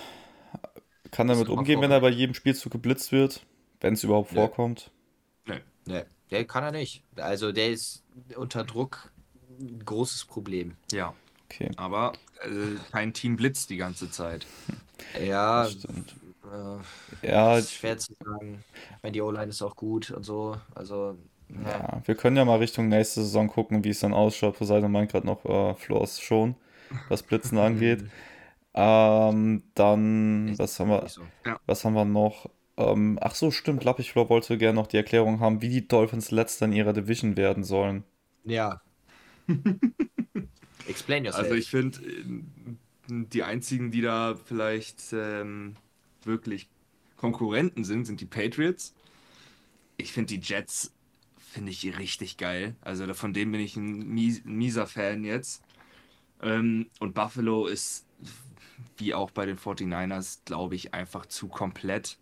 kann 1.11 1.27
damit 1.27 1.47
umgehen, 1.49 1.81
wenn 1.81 1.91
er 1.91 2.01
bei 2.01 2.09
jedem 2.09 2.34
Spielzug 2.35 2.71
geblitzt 2.71 3.11
wird, 3.11 3.45
wenn 3.79 3.93
es 3.93 4.03
überhaupt 4.03 4.31
Ja. 4.31 4.35
vorkommt. 4.41 4.91
Ne, 5.85 6.05
der 6.31 6.43
kann 6.43 6.65
er 6.65 6.71
nicht. 6.73 7.05
Also 7.15 7.53
der 7.53 7.69
ist 7.69 8.03
unter 8.35 8.65
Druck 8.65 9.13
ein 9.57 9.85
großes 9.85 10.25
Problem. 10.25 10.75
Ja, 10.91 11.13
Okay, 11.49 11.71
aber 11.77 12.13
äh, 12.41 12.75
kein 12.91 13.13
Team 13.13 13.35
blitzt 13.37 13.69
die 13.69 13.77
ganze 13.77 14.09
Zeit. 14.09 14.47
Ja, 15.13 15.63
das 15.63 15.73
stimmt. 15.73 16.15
äh, 16.43 17.27
Ja, 17.27 17.57
ist 17.57 17.73
schwer 17.73 17.97
zu 17.97 18.13
sagen. 18.15 18.63
Ich 18.97 19.03
meine, 19.03 19.13
die 19.13 19.21
O-Line 19.21 19.49
ist 19.49 19.61
auch 19.61 19.75
gut 19.75 20.11
und 20.11 20.23
so. 20.23 20.57
Also, 20.75 21.17
ja. 21.49 21.79
ja, 21.79 22.01
wir 22.05 22.15
können 22.15 22.37
ja 22.37 22.45
mal 22.45 22.57
Richtung 22.59 22.87
nächste 22.89 23.21
Saison 23.21 23.47
gucken, 23.47 23.83
wie 23.83 23.89
es 23.89 23.99
dann 23.99 24.13
ausschaut. 24.13 24.57
Poseidon 24.57 24.91
meint 24.91 25.11
gerade 25.11 25.25
noch 25.27 25.45
äh, 25.45 25.75
Floors 25.75 26.19
schon, 26.21 26.55
was 27.09 27.23
Blitzen 27.23 27.57
angeht. 27.59 28.05
Ähm, 28.75 29.63
dann, 29.75 30.57
was 30.59 30.79
haben 30.79 30.89
wir, 30.91 31.09
so. 31.09 31.23
was 31.67 31.85
haben 31.85 31.93
wir 31.95 32.05
noch? 32.05 32.49
Ähm, 32.77 33.19
ach 33.21 33.35
so, 33.35 33.51
stimmt, 33.51 33.83
Lappichflor 33.85 34.29
wollte 34.29 34.57
gerne 34.57 34.75
noch 34.75 34.87
die 34.87 34.97
Erklärung 34.97 35.39
haben, 35.41 35.61
wie 35.61 35.69
die 35.69 35.87
Dolphins 35.87 36.31
letzter 36.31 36.65
in 36.67 36.73
ihrer 36.73 36.93
Division 36.93 37.37
werden 37.37 37.63
sollen. 37.63 38.03
Ja. 38.43 38.81
Explain 40.88 41.26
yourself. 41.26 41.45
Also 41.45 41.55
ich 41.55 41.69
finde, 41.69 41.99
die 43.07 43.43
einzigen, 43.43 43.91
die 43.91 44.01
da 44.01 44.35
vielleicht 44.35 45.14
ähm, 45.14 45.76
wirklich 46.23 46.69
Konkurrenten 47.15 47.84
sind, 47.84 48.05
sind 48.05 48.22
die 48.22 48.26
Patriots. 48.26 48.93
Ich 49.97 50.11
finde 50.11 50.38
die 50.38 50.41
Jets, 50.41 50.93
finde 51.38 51.72
ich 51.72 51.97
richtig 51.97 52.38
geil. 52.38 52.76
Also 52.81 53.11
von 53.14 53.34
denen 53.34 53.51
bin 53.51 53.61
ich 53.61 53.76
ein 53.76 54.07
mies, 54.07 54.43
mieser 54.45 54.88
Fan 54.88 55.23
jetzt. 55.23 55.64
Ähm, 56.41 56.89
und 56.99 57.15
Buffalo 57.15 57.65
ist, 57.65 58.05
wie 58.97 59.14
auch 59.14 59.31
bei 59.31 59.45
den 59.45 59.57
49ers, 59.57 60.39
glaube 60.45 60.76
ich, 60.76 60.93
einfach 60.93 61.26
zu 61.26 61.47
komplett, 61.47 62.18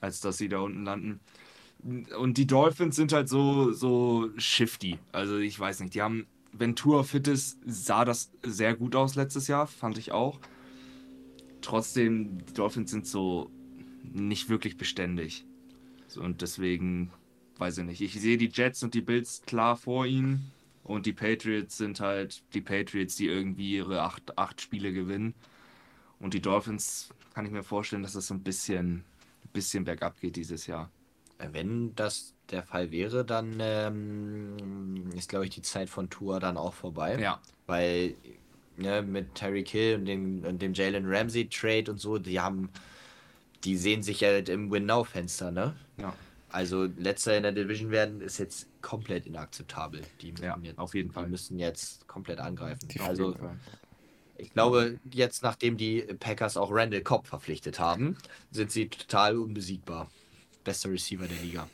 als 0.00 0.20
dass 0.20 0.38
sie 0.38 0.48
da 0.48 0.58
unten 0.58 0.84
landen. 0.84 1.20
Und 2.16 2.38
die 2.38 2.46
Dolphins 2.46 2.96
sind 2.96 3.12
halt 3.12 3.28
so, 3.28 3.72
so 3.72 4.30
shifty. 4.36 4.98
Also 5.12 5.38
ich 5.38 5.58
weiß 5.58 5.80
nicht, 5.80 5.94
die 5.94 6.02
haben, 6.02 6.26
wenn 6.58 6.76
Tour 6.76 7.04
fit 7.04 7.28
ist, 7.28 7.58
sah 7.64 8.04
das 8.04 8.30
sehr 8.42 8.74
gut 8.74 8.96
aus 8.96 9.14
letztes 9.14 9.48
Jahr, 9.48 9.66
fand 9.66 9.98
ich 9.98 10.12
auch. 10.12 10.40
Trotzdem, 11.60 12.44
die 12.46 12.52
Dolphins 12.52 12.90
sind 12.90 13.06
so 13.06 13.50
nicht 14.02 14.48
wirklich 14.48 14.76
beständig. 14.76 15.44
So, 16.08 16.22
und 16.22 16.42
deswegen, 16.42 17.10
weiß 17.58 17.78
ich 17.78 17.84
nicht. 17.84 18.00
Ich 18.00 18.20
sehe 18.20 18.36
die 18.36 18.50
Jets 18.52 18.82
und 18.82 18.94
die 18.94 19.00
Bills 19.00 19.42
klar 19.42 19.76
vor 19.76 20.06
ihnen. 20.06 20.52
Und 20.84 21.06
die 21.06 21.12
Patriots 21.12 21.76
sind 21.76 21.98
halt 21.98 22.44
die 22.54 22.60
Patriots, 22.60 23.16
die 23.16 23.26
irgendwie 23.26 23.74
ihre 23.74 24.02
acht, 24.02 24.38
acht 24.38 24.60
Spiele 24.60 24.92
gewinnen. 24.92 25.34
Und 26.20 26.32
die 26.32 26.40
Dolphins 26.40 27.10
kann 27.34 27.44
ich 27.44 27.50
mir 27.50 27.64
vorstellen, 27.64 28.02
dass 28.04 28.12
das 28.12 28.28
so 28.28 28.34
ein 28.34 28.44
bisschen, 28.44 29.04
bisschen 29.52 29.84
bergab 29.84 30.20
geht 30.20 30.36
dieses 30.36 30.68
Jahr. 30.68 30.90
Wenn 31.38 31.94
das 31.96 32.35
der 32.50 32.62
Fall 32.62 32.90
wäre, 32.90 33.24
dann 33.24 33.56
ähm, 33.60 35.10
ist, 35.16 35.28
glaube 35.28 35.44
ich, 35.46 35.50
die 35.50 35.62
Zeit 35.62 35.88
von 35.90 36.08
Tour 36.10 36.40
dann 36.40 36.56
auch 36.56 36.74
vorbei. 36.74 37.18
Ja, 37.20 37.40
Weil 37.66 38.14
ne, 38.76 39.02
mit 39.02 39.34
Terry 39.34 39.64
Kill 39.64 39.96
und 39.96 40.04
dem, 40.06 40.44
und 40.44 40.60
dem 40.62 40.74
Jalen 40.74 41.04
Ramsey 41.06 41.48
Trade 41.48 41.90
und 41.90 41.98
so, 41.98 42.18
die 42.18 42.40
haben, 42.40 42.70
die 43.64 43.76
sehen 43.76 44.02
sich 44.02 44.20
ja 44.20 44.36
im 44.38 44.70
Win-Now-Fenster, 44.70 45.50
ne? 45.50 45.74
ja, 45.98 46.14
Also 46.50 46.84
letzter 46.98 47.36
in 47.36 47.42
der 47.42 47.52
Division 47.52 47.90
werden 47.90 48.20
ist 48.20 48.38
jetzt 48.38 48.68
komplett 48.80 49.26
inakzeptabel. 49.26 50.02
Die 50.20 50.32
müssen 50.32 50.44
ja, 50.44 50.58
jetzt, 50.62 50.78
auf 50.78 50.94
jeden 50.94 51.08
die 51.08 51.14
Fall. 51.14 51.28
müssen 51.28 51.58
jetzt 51.58 52.06
komplett 52.06 52.38
angreifen. 52.38 52.88
Die- 52.88 53.00
also 53.00 53.34
ich 54.38 54.52
glaube, 54.52 54.98
jetzt 55.10 55.42
nachdem 55.42 55.76
die 55.76 56.02
Packers 56.02 56.56
auch 56.56 56.70
Randall 56.70 57.00
Cobb 57.00 57.26
verpflichtet 57.26 57.80
haben, 57.80 58.16
sind 58.50 58.70
sie 58.70 58.88
total 58.88 59.38
unbesiegbar. 59.38 60.10
Bester 60.62 60.90
Receiver 60.90 61.26
der 61.26 61.38
Liga. 61.42 61.68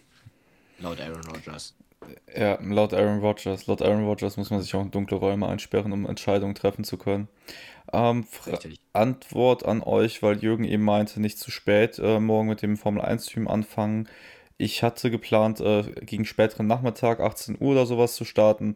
Laut 0.82 1.00
Aaron 1.00 1.24
Rodgers. 1.26 1.74
Ja, 2.36 2.58
laut 2.60 2.92
Aaron 2.92 3.20
Rodgers. 3.20 3.66
Laut 3.66 3.82
Aaron 3.82 4.04
Rodgers 4.04 4.36
muss 4.36 4.50
man 4.50 4.60
sich 4.60 4.74
auch 4.74 4.82
in 4.82 4.90
dunkle 4.90 5.18
Räume 5.18 5.46
einsperren, 5.46 5.92
um 5.92 6.06
Entscheidungen 6.06 6.54
treffen 6.54 6.84
zu 6.84 6.96
können. 6.98 7.28
Ähm. 7.92 8.26
Antwort 8.92 9.64
an 9.64 9.82
euch, 9.82 10.22
weil 10.22 10.38
Jürgen 10.38 10.64
eben 10.64 10.82
meinte, 10.82 11.20
nicht 11.20 11.38
zu 11.38 11.50
spät 11.50 11.98
äh, 11.98 12.20
morgen 12.20 12.48
mit 12.48 12.62
dem 12.62 12.76
Formel 12.76 13.02
1-Stream 13.02 13.48
anfangen. 13.48 14.08
Ich 14.58 14.82
hatte 14.82 15.10
geplant, 15.10 15.60
äh, 15.60 15.82
gegen 16.02 16.24
späteren 16.24 16.66
Nachmittag, 16.66 17.20
18 17.20 17.56
Uhr 17.60 17.72
oder 17.72 17.86
sowas 17.86 18.14
zu 18.14 18.24
starten. 18.24 18.74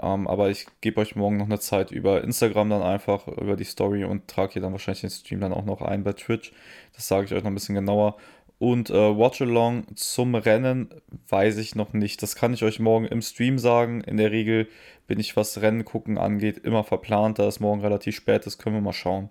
Ähm, 0.00 0.28
aber 0.28 0.50
ich 0.50 0.66
gebe 0.80 1.00
euch 1.00 1.16
morgen 1.16 1.38
noch 1.38 1.46
eine 1.46 1.58
Zeit 1.58 1.90
über 1.90 2.22
Instagram 2.22 2.70
dann 2.70 2.82
einfach, 2.82 3.26
über 3.26 3.56
die 3.56 3.64
Story 3.64 4.04
und 4.04 4.28
trage 4.28 4.54
hier 4.54 4.62
dann 4.62 4.72
wahrscheinlich 4.72 5.00
den 5.00 5.10
Stream 5.10 5.40
dann 5.40 5.52
auch 5.52 5.64
noch 5.64 5.82
ein 5.82 6.04
bei 6.04 6.12
Twitch. 6.12 6.52
Das 6.94 7.08
sage 7.08 7.26
ich 7.26 7.32
euch 7.34 7.42
noch 7.42 7.50
ein 7.50 7.54
bisschen 7.54 7.74
genauer. 7.74 8.16
Und 8.58 8.90
äh, 8.90 8.94
Watch-Along 8.94 9.86
zum 9.94 10.34
Rennen 10.34 10.88
weiß 11.28 11.58
ich 11.58 11.76
noch 11.76 11.92
nicht. 11.92 12.22
Das 12.22 12.34
kann 12.34 12.54
ich 12.54 12.64
euch 12.64 12.80
morgen 12.80 13.04
im 13.06 13.22
Stream 13.22 13.58
sagen. 13.58 14.00
In 14.00 14.16
der 14.16 14.32
Regel 14.32 14.68
bin 15.06 15.20
ich, 15.20 15.36
was 15.36 15.60
Rennen 15.60 15.84
gucken 15.84 16.18
angeht, 16.18 16.58
immer 16.58 16.82
verplant. 16.82 17.38
Da 17.38 17.46
es 17.46 17.60
morgen 17.60 17.80
relativ 17.82 18.16
spät 18.16 18.46
ist, 18.46 18.58
können 18.58 18.74
wir 18.74 18.82
mal 18.82 18.92
schauen. 18.92 19.30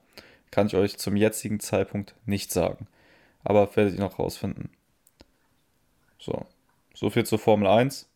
Kann 0.49 0.67
ich 0.67 0.75
euch 0.75 0.97
zum 0.97 1.17
jetzigen 1.17 1.59
Zeitpunkt 1.59 2.15
nicht 2.25 2.51
sagen. 2.51 2.87
Aber 3.43 3.75
werdet 3.75 3.95
ihr 3.95 3.99
noch 3.99 4.17
rausfinden. 4.17 4.69
So. 6.19 6.45
So 6.93 7.09
viel 7.09 7.25
zur 7.25 7.39
Formel 7.39 7.67
1. 7.67 8.09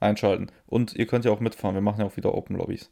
Einschalten. 0.00 0.50
Und 0.66 0.94
ihr 0.94 1.06
könnt 1.06 1.24
ja 1.24 1.30
auch 1.30 1.40
mitfahren. 1.40 1.74
Wir 1.74 1.82
machen 1.82 2.00
ja 2.00 2.06
auch 2.06 2.16
wieder 2.16 2.34
Open 2.34 2.56
Lobbys. 2.56 2.90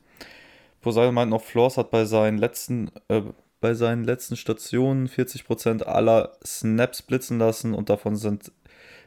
Poseidon 0.81 1.15
meint 1.15 1.31
noch, 1.31 1.43
Floors 1.43 1.79
hat 1.79 1.91
bei 1.91 2.05
seinen 2.05 2.37
letzten, 2.37 2.91
äh, 3.09 3.23
bei 3.65 3.73
seinen 3.73 4.05
letzten 4.05 4.37
Stationen 4.37 5.09
40% 5.09 5.85
aller 5.85 6.37
Snaps 6.45 7.01
blitzen 7.01 7.39
lassen 7.39 7.73
und 7.73 7.89
davon 7.89 8.15
sind 8.15 8.53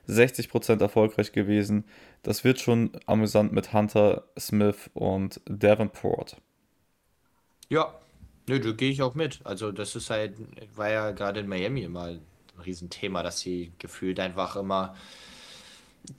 60% 0.10 0.82
erfolgreich 0.82 1.32
gewesen. 1.32 1.86
Das 2.24 2.44
wird 2.44 2.60
schon 2.60 2.90
amüsant 3.06 3.54
mit 3.54 3.72
Hunter, 3.72 4.24
Smith 4.36 4.90
und 4.96 5.42
Davenport. 5.46 6.38
Ja, 7.70 7.94
nö, 8.48 8.60
da 8.60 8.72
gehe 8.72 8.90
ich 8.90 9.04
auch 9.04 9.14
mit. 9.14 9.42
Also 9.44 9.72
das 9.72 9.96
ist 9.96 10.10
halt, 10.10 10.34
war 10.76 10.90
ja 10.90 11.12
gerade 11.12 11.42
in 11.42 11.48
Miami 11.48 11.84
immer 11.84 12.06
ein 12.06 12.22
Riesenthema, 12.66 13.22
dass 13.22 13.40
sie 13.40 13.74
gefühlt 13.78 14.20
einfach 14.20 14.56
immer 14.56 14.96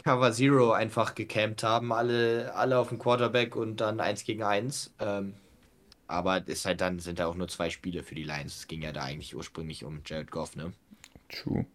Cover 0.05 0.31
Zero 0.31 0.71
einfach 0.71 1.17
gecampt 1.17 1.65
haben, 1.65 1.93
alle, 1.93 2.55
alle 2.55 2.79
auf 2.79 2.91
dem 2.91 3.01
Quarterback 3.01 3.57
und 3.57 3.81
dann 3.81 3.99
eins 3.99 4.23
gegen 4.23 4.45
eins. 4.45 4.95
Ähm, 5.01 5.35
aber 6.09 6.47
ist 6.49 6.65
halt 6.65 6.81
dann 6.81 6.99
sind 6.99 7.19
da 7.19 7.27
auch 7.27 7.37
nur 7.37 7.49
zwei 7.49 7.71
Spiele 7.71 8.03
für 8.03 8.15
die 8.15 8.25
Lions. 8.25 8.57
Es 8.57 8.67
ging 8.67 8.83
ja 8.83 8.93
da 8.93 9.03
eigentlich 9.03 9.37
ursprünglich 9.37 9.85
um 9.85 10.01
Jared 10.05 10.31
Goff, 10.31 10.57
ne? 10.57 10.73
True. 11.29 11.67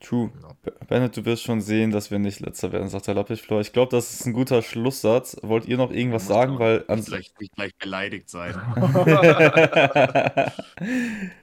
True. 0.00 0.32
Ja. 0.42 0.72
Bennett, 0.88 1.16
du 1.16 1.24
wirst 1.24 1.44
schon 1.44 1.60
sehen, 1.60 1.92
dass 1.92 2.10
wir 2.10 2.18
nicht 2.18 2.40
letzter 2.40 2.72
werden, 2.72 2.88
sagt 2.88 3.06
der 3.06 3.14
Lappichflor. 3.14 3.60
Ich 3.60 3.72
glaube, 3.72 3.92
das 3.92 4.12
ist 4.12 4.26
ein 4.26 4.32
guter 4.32 4.60
Schlusssatz. 4.62 5.36
Wollt 5.42 5.66
ihr 5.66 5.76
noch 5.76 5.92
irgendwas 5.92 6.26
sagen? 6.26 6.58
Weil 6.58 6.80
gleich, 6.80 7.32
nicht 7.38 7.54
gleich 7.54 7.76
beleidigt 7.76 8.28
sein. 8.28 8.54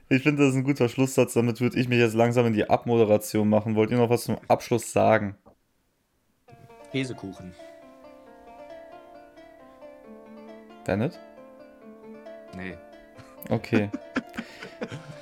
ich 0.10 0.24
finde, 0.24 0.44
das 0.44 0.50
ist 0.50 0.56
ein 0.56 0.66
guter 0.66 0.90
Schlusssatz. 0.90 1.36
Damit 1.36 1.62
würde 1.62 1.80
ich 1.80 1.88
mich 1.88 2.00
jetzt 2.00 2.16
langsam 2.16 2.48
in 2.48 2.54
die 2.54 2.70
Abmoderation 2.70 3.48
machen. 3.48 3.76
Wollt 3.76 3.92
ihr 3.92 3.98
noch 3.98 4.10
was 4.10 4.26
zum 4.26 4.38
Abschluss 4.50 4.92
sagen? 4.92 5.38
Käsekuchen. 6.92 7.54
Bennett? 10.84 11.18
Nee. 12.56 12.76
Okay. 13.50 13.90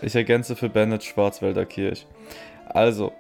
Ich 0.02 0.16
ergänze 0.16 0.56
für 0.56 0.70
Bennett 0.70 1.04
Schwarzwälder 1.04 1.66
Kirch. 1.66 2.06
Also, 2.68 3.14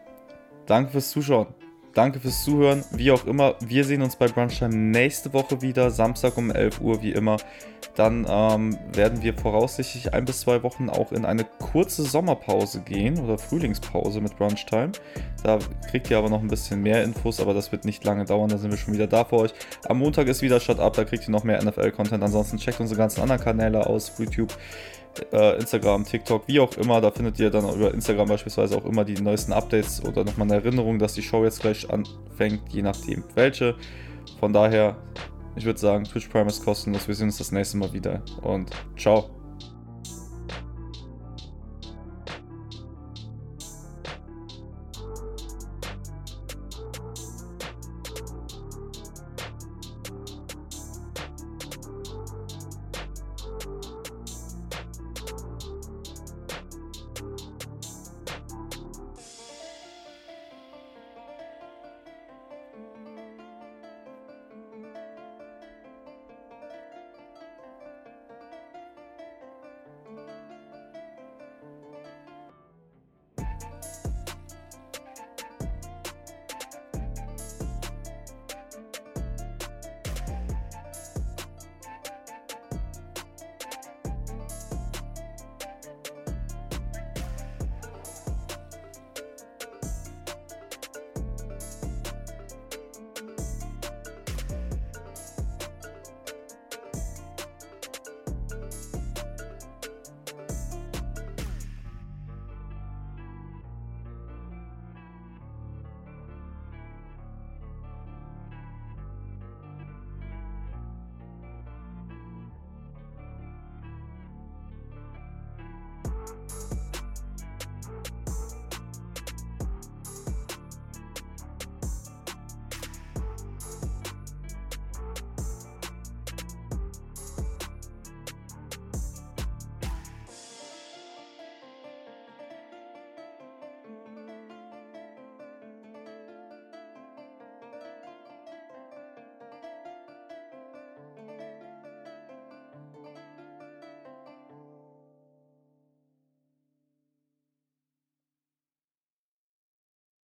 danke 0.65 0.91
fürs 0.91 1.09
Zuschauen. 1.09 1.47
danke 1.93 2.19
fürs 2.19 2.43
Zuhören. 2.43 2.83
Wie 2.91 3.11
auch 3.11 3.25
immer, 3.25 3.55
wir 3.59 3.83
sehen 3.83 4.03
uns 4.03 4.15
bei 4.15 4.27
Brunchtime 4.27 4.75
nächste 4.75 5.33
Woche 5.33 5.61
wieder, 5.61 5.89
Samstag 5.89 6.37
um 6.37 6.51
11 6.51 6.79
Uhr, 6.81 7.01
wie 7.01 7.11
immer. 7.11 7.37
Dann 7.97 8.27
ähm, 8.29 8.77
werden 8.93 9.23
wir 9.23 9.33
voraussichtlich 9.33 10.13
ein 10.13 10.23
bis 10.25 10.41
zwei 10.41 10.61
Wochen 10.61 10.87
auch 10.87 11.11
in 11.11 11.25
eine 11.25 11.45
kurze 11.45 12.03
Sommerpause 12.03 12.81
gehen 12.81 13.17
oder 13.17 13.39
Frühlingspause 13.39 14.21
mit 14.21 14.37
Brunchtime. 14.37 14.91
Da 15.41 15.57
kriegt 15.89 16.11
ihr 16.11 16.19
aber 16.19 16.29
noch 16.29 16.41
ein 16.41 16.47
bisschen 16.47 16.83
mehr 16.83 17.03
Infos, 17.03 17.39
aber 17.39 17.55
das 17.55 17.71
wird 17.71 17.85
nicht 17.85 18.03
lange 18.03 18.23
dauern, 18.25 18.49
da 18.49 18.59
sind 18.59 18.69
wir 18.69 18.77
schon 18.77 18.93
wieder 18.93 19.07
da 19.07 19.25
für 19.25 19.37
euch. 19.37 19.53
Am 19.89 19.97
Montag 19.97 20.27
ist 20.27 20.43
wieder 20.43 20.59
Shut 20.59 20.79
Up, 20.79 20.93
da 20.93 21.05
kriegt 21.05 21.27
ihr 21.27 21.31
noch 21.31 21.43
mehr 21.43 21.59
NFL-Content. 21.59 22.23
Ansonsten 22.23 22.57
checkt 22.57 22.79
unsere 22.79 22.99
ganzen 22.99 23.21
anderen 23.21 23.41
Kanäle 23.41 23.87
aus, 23.87 24.11
YouTube, 24.19 24.55
äh, 25.31 25.57
Instagram, 25.57 26.05
TikTok, 26.05 26.47
wie 26.47 26.59
auch 26.59 26.77
immer. 26.77 27.01
Da 27.01 27.09
findet 27.09 27.39
ihr 27.39 27.49
dann 27.49 27.67
über 27.73 27.91
Instagram 27.91 28.27
beispielsweise 28.27 28.77
auch 28.77 28.85
immer 28.85 29.05
die 29.05 29.19
neuesten 29.19 29.53
Updates 29.53 30.05
oder 30.05 30.23
nochmal 30.23 30.51
eine 30.51 30.63
Erinnerung, 30.63 30.99
dass 30.99 31.15
die 31.15 31.23
Show 31.23 31.43
jetzt 31.43 31.61
gleich 31.61 31.89
anfängt, 31.89 32.61
je 32.69 32.83
nachdem 32.83 33.23
welche. 33.33 33.73
Von 34.39 34.53
daher, 34.53 34.97
ich 35.57 35.65
würde 35.65 35.79
sagen, 35.79 36.03
Twitch 36.03 36.27
Prime 36.29 36.47
ist 36.47 36.63
kostenlos. 36.63 37.07
Wir 37.07 37.15
sehen 37.15 37.27
uns 37.27 37.37
das 37.37 37.51
nächste 37.51 37.77
Mal 37.77 37.91
wieder 37.93 38.21
und 38.41 38.69
ciao. 38.97 39.36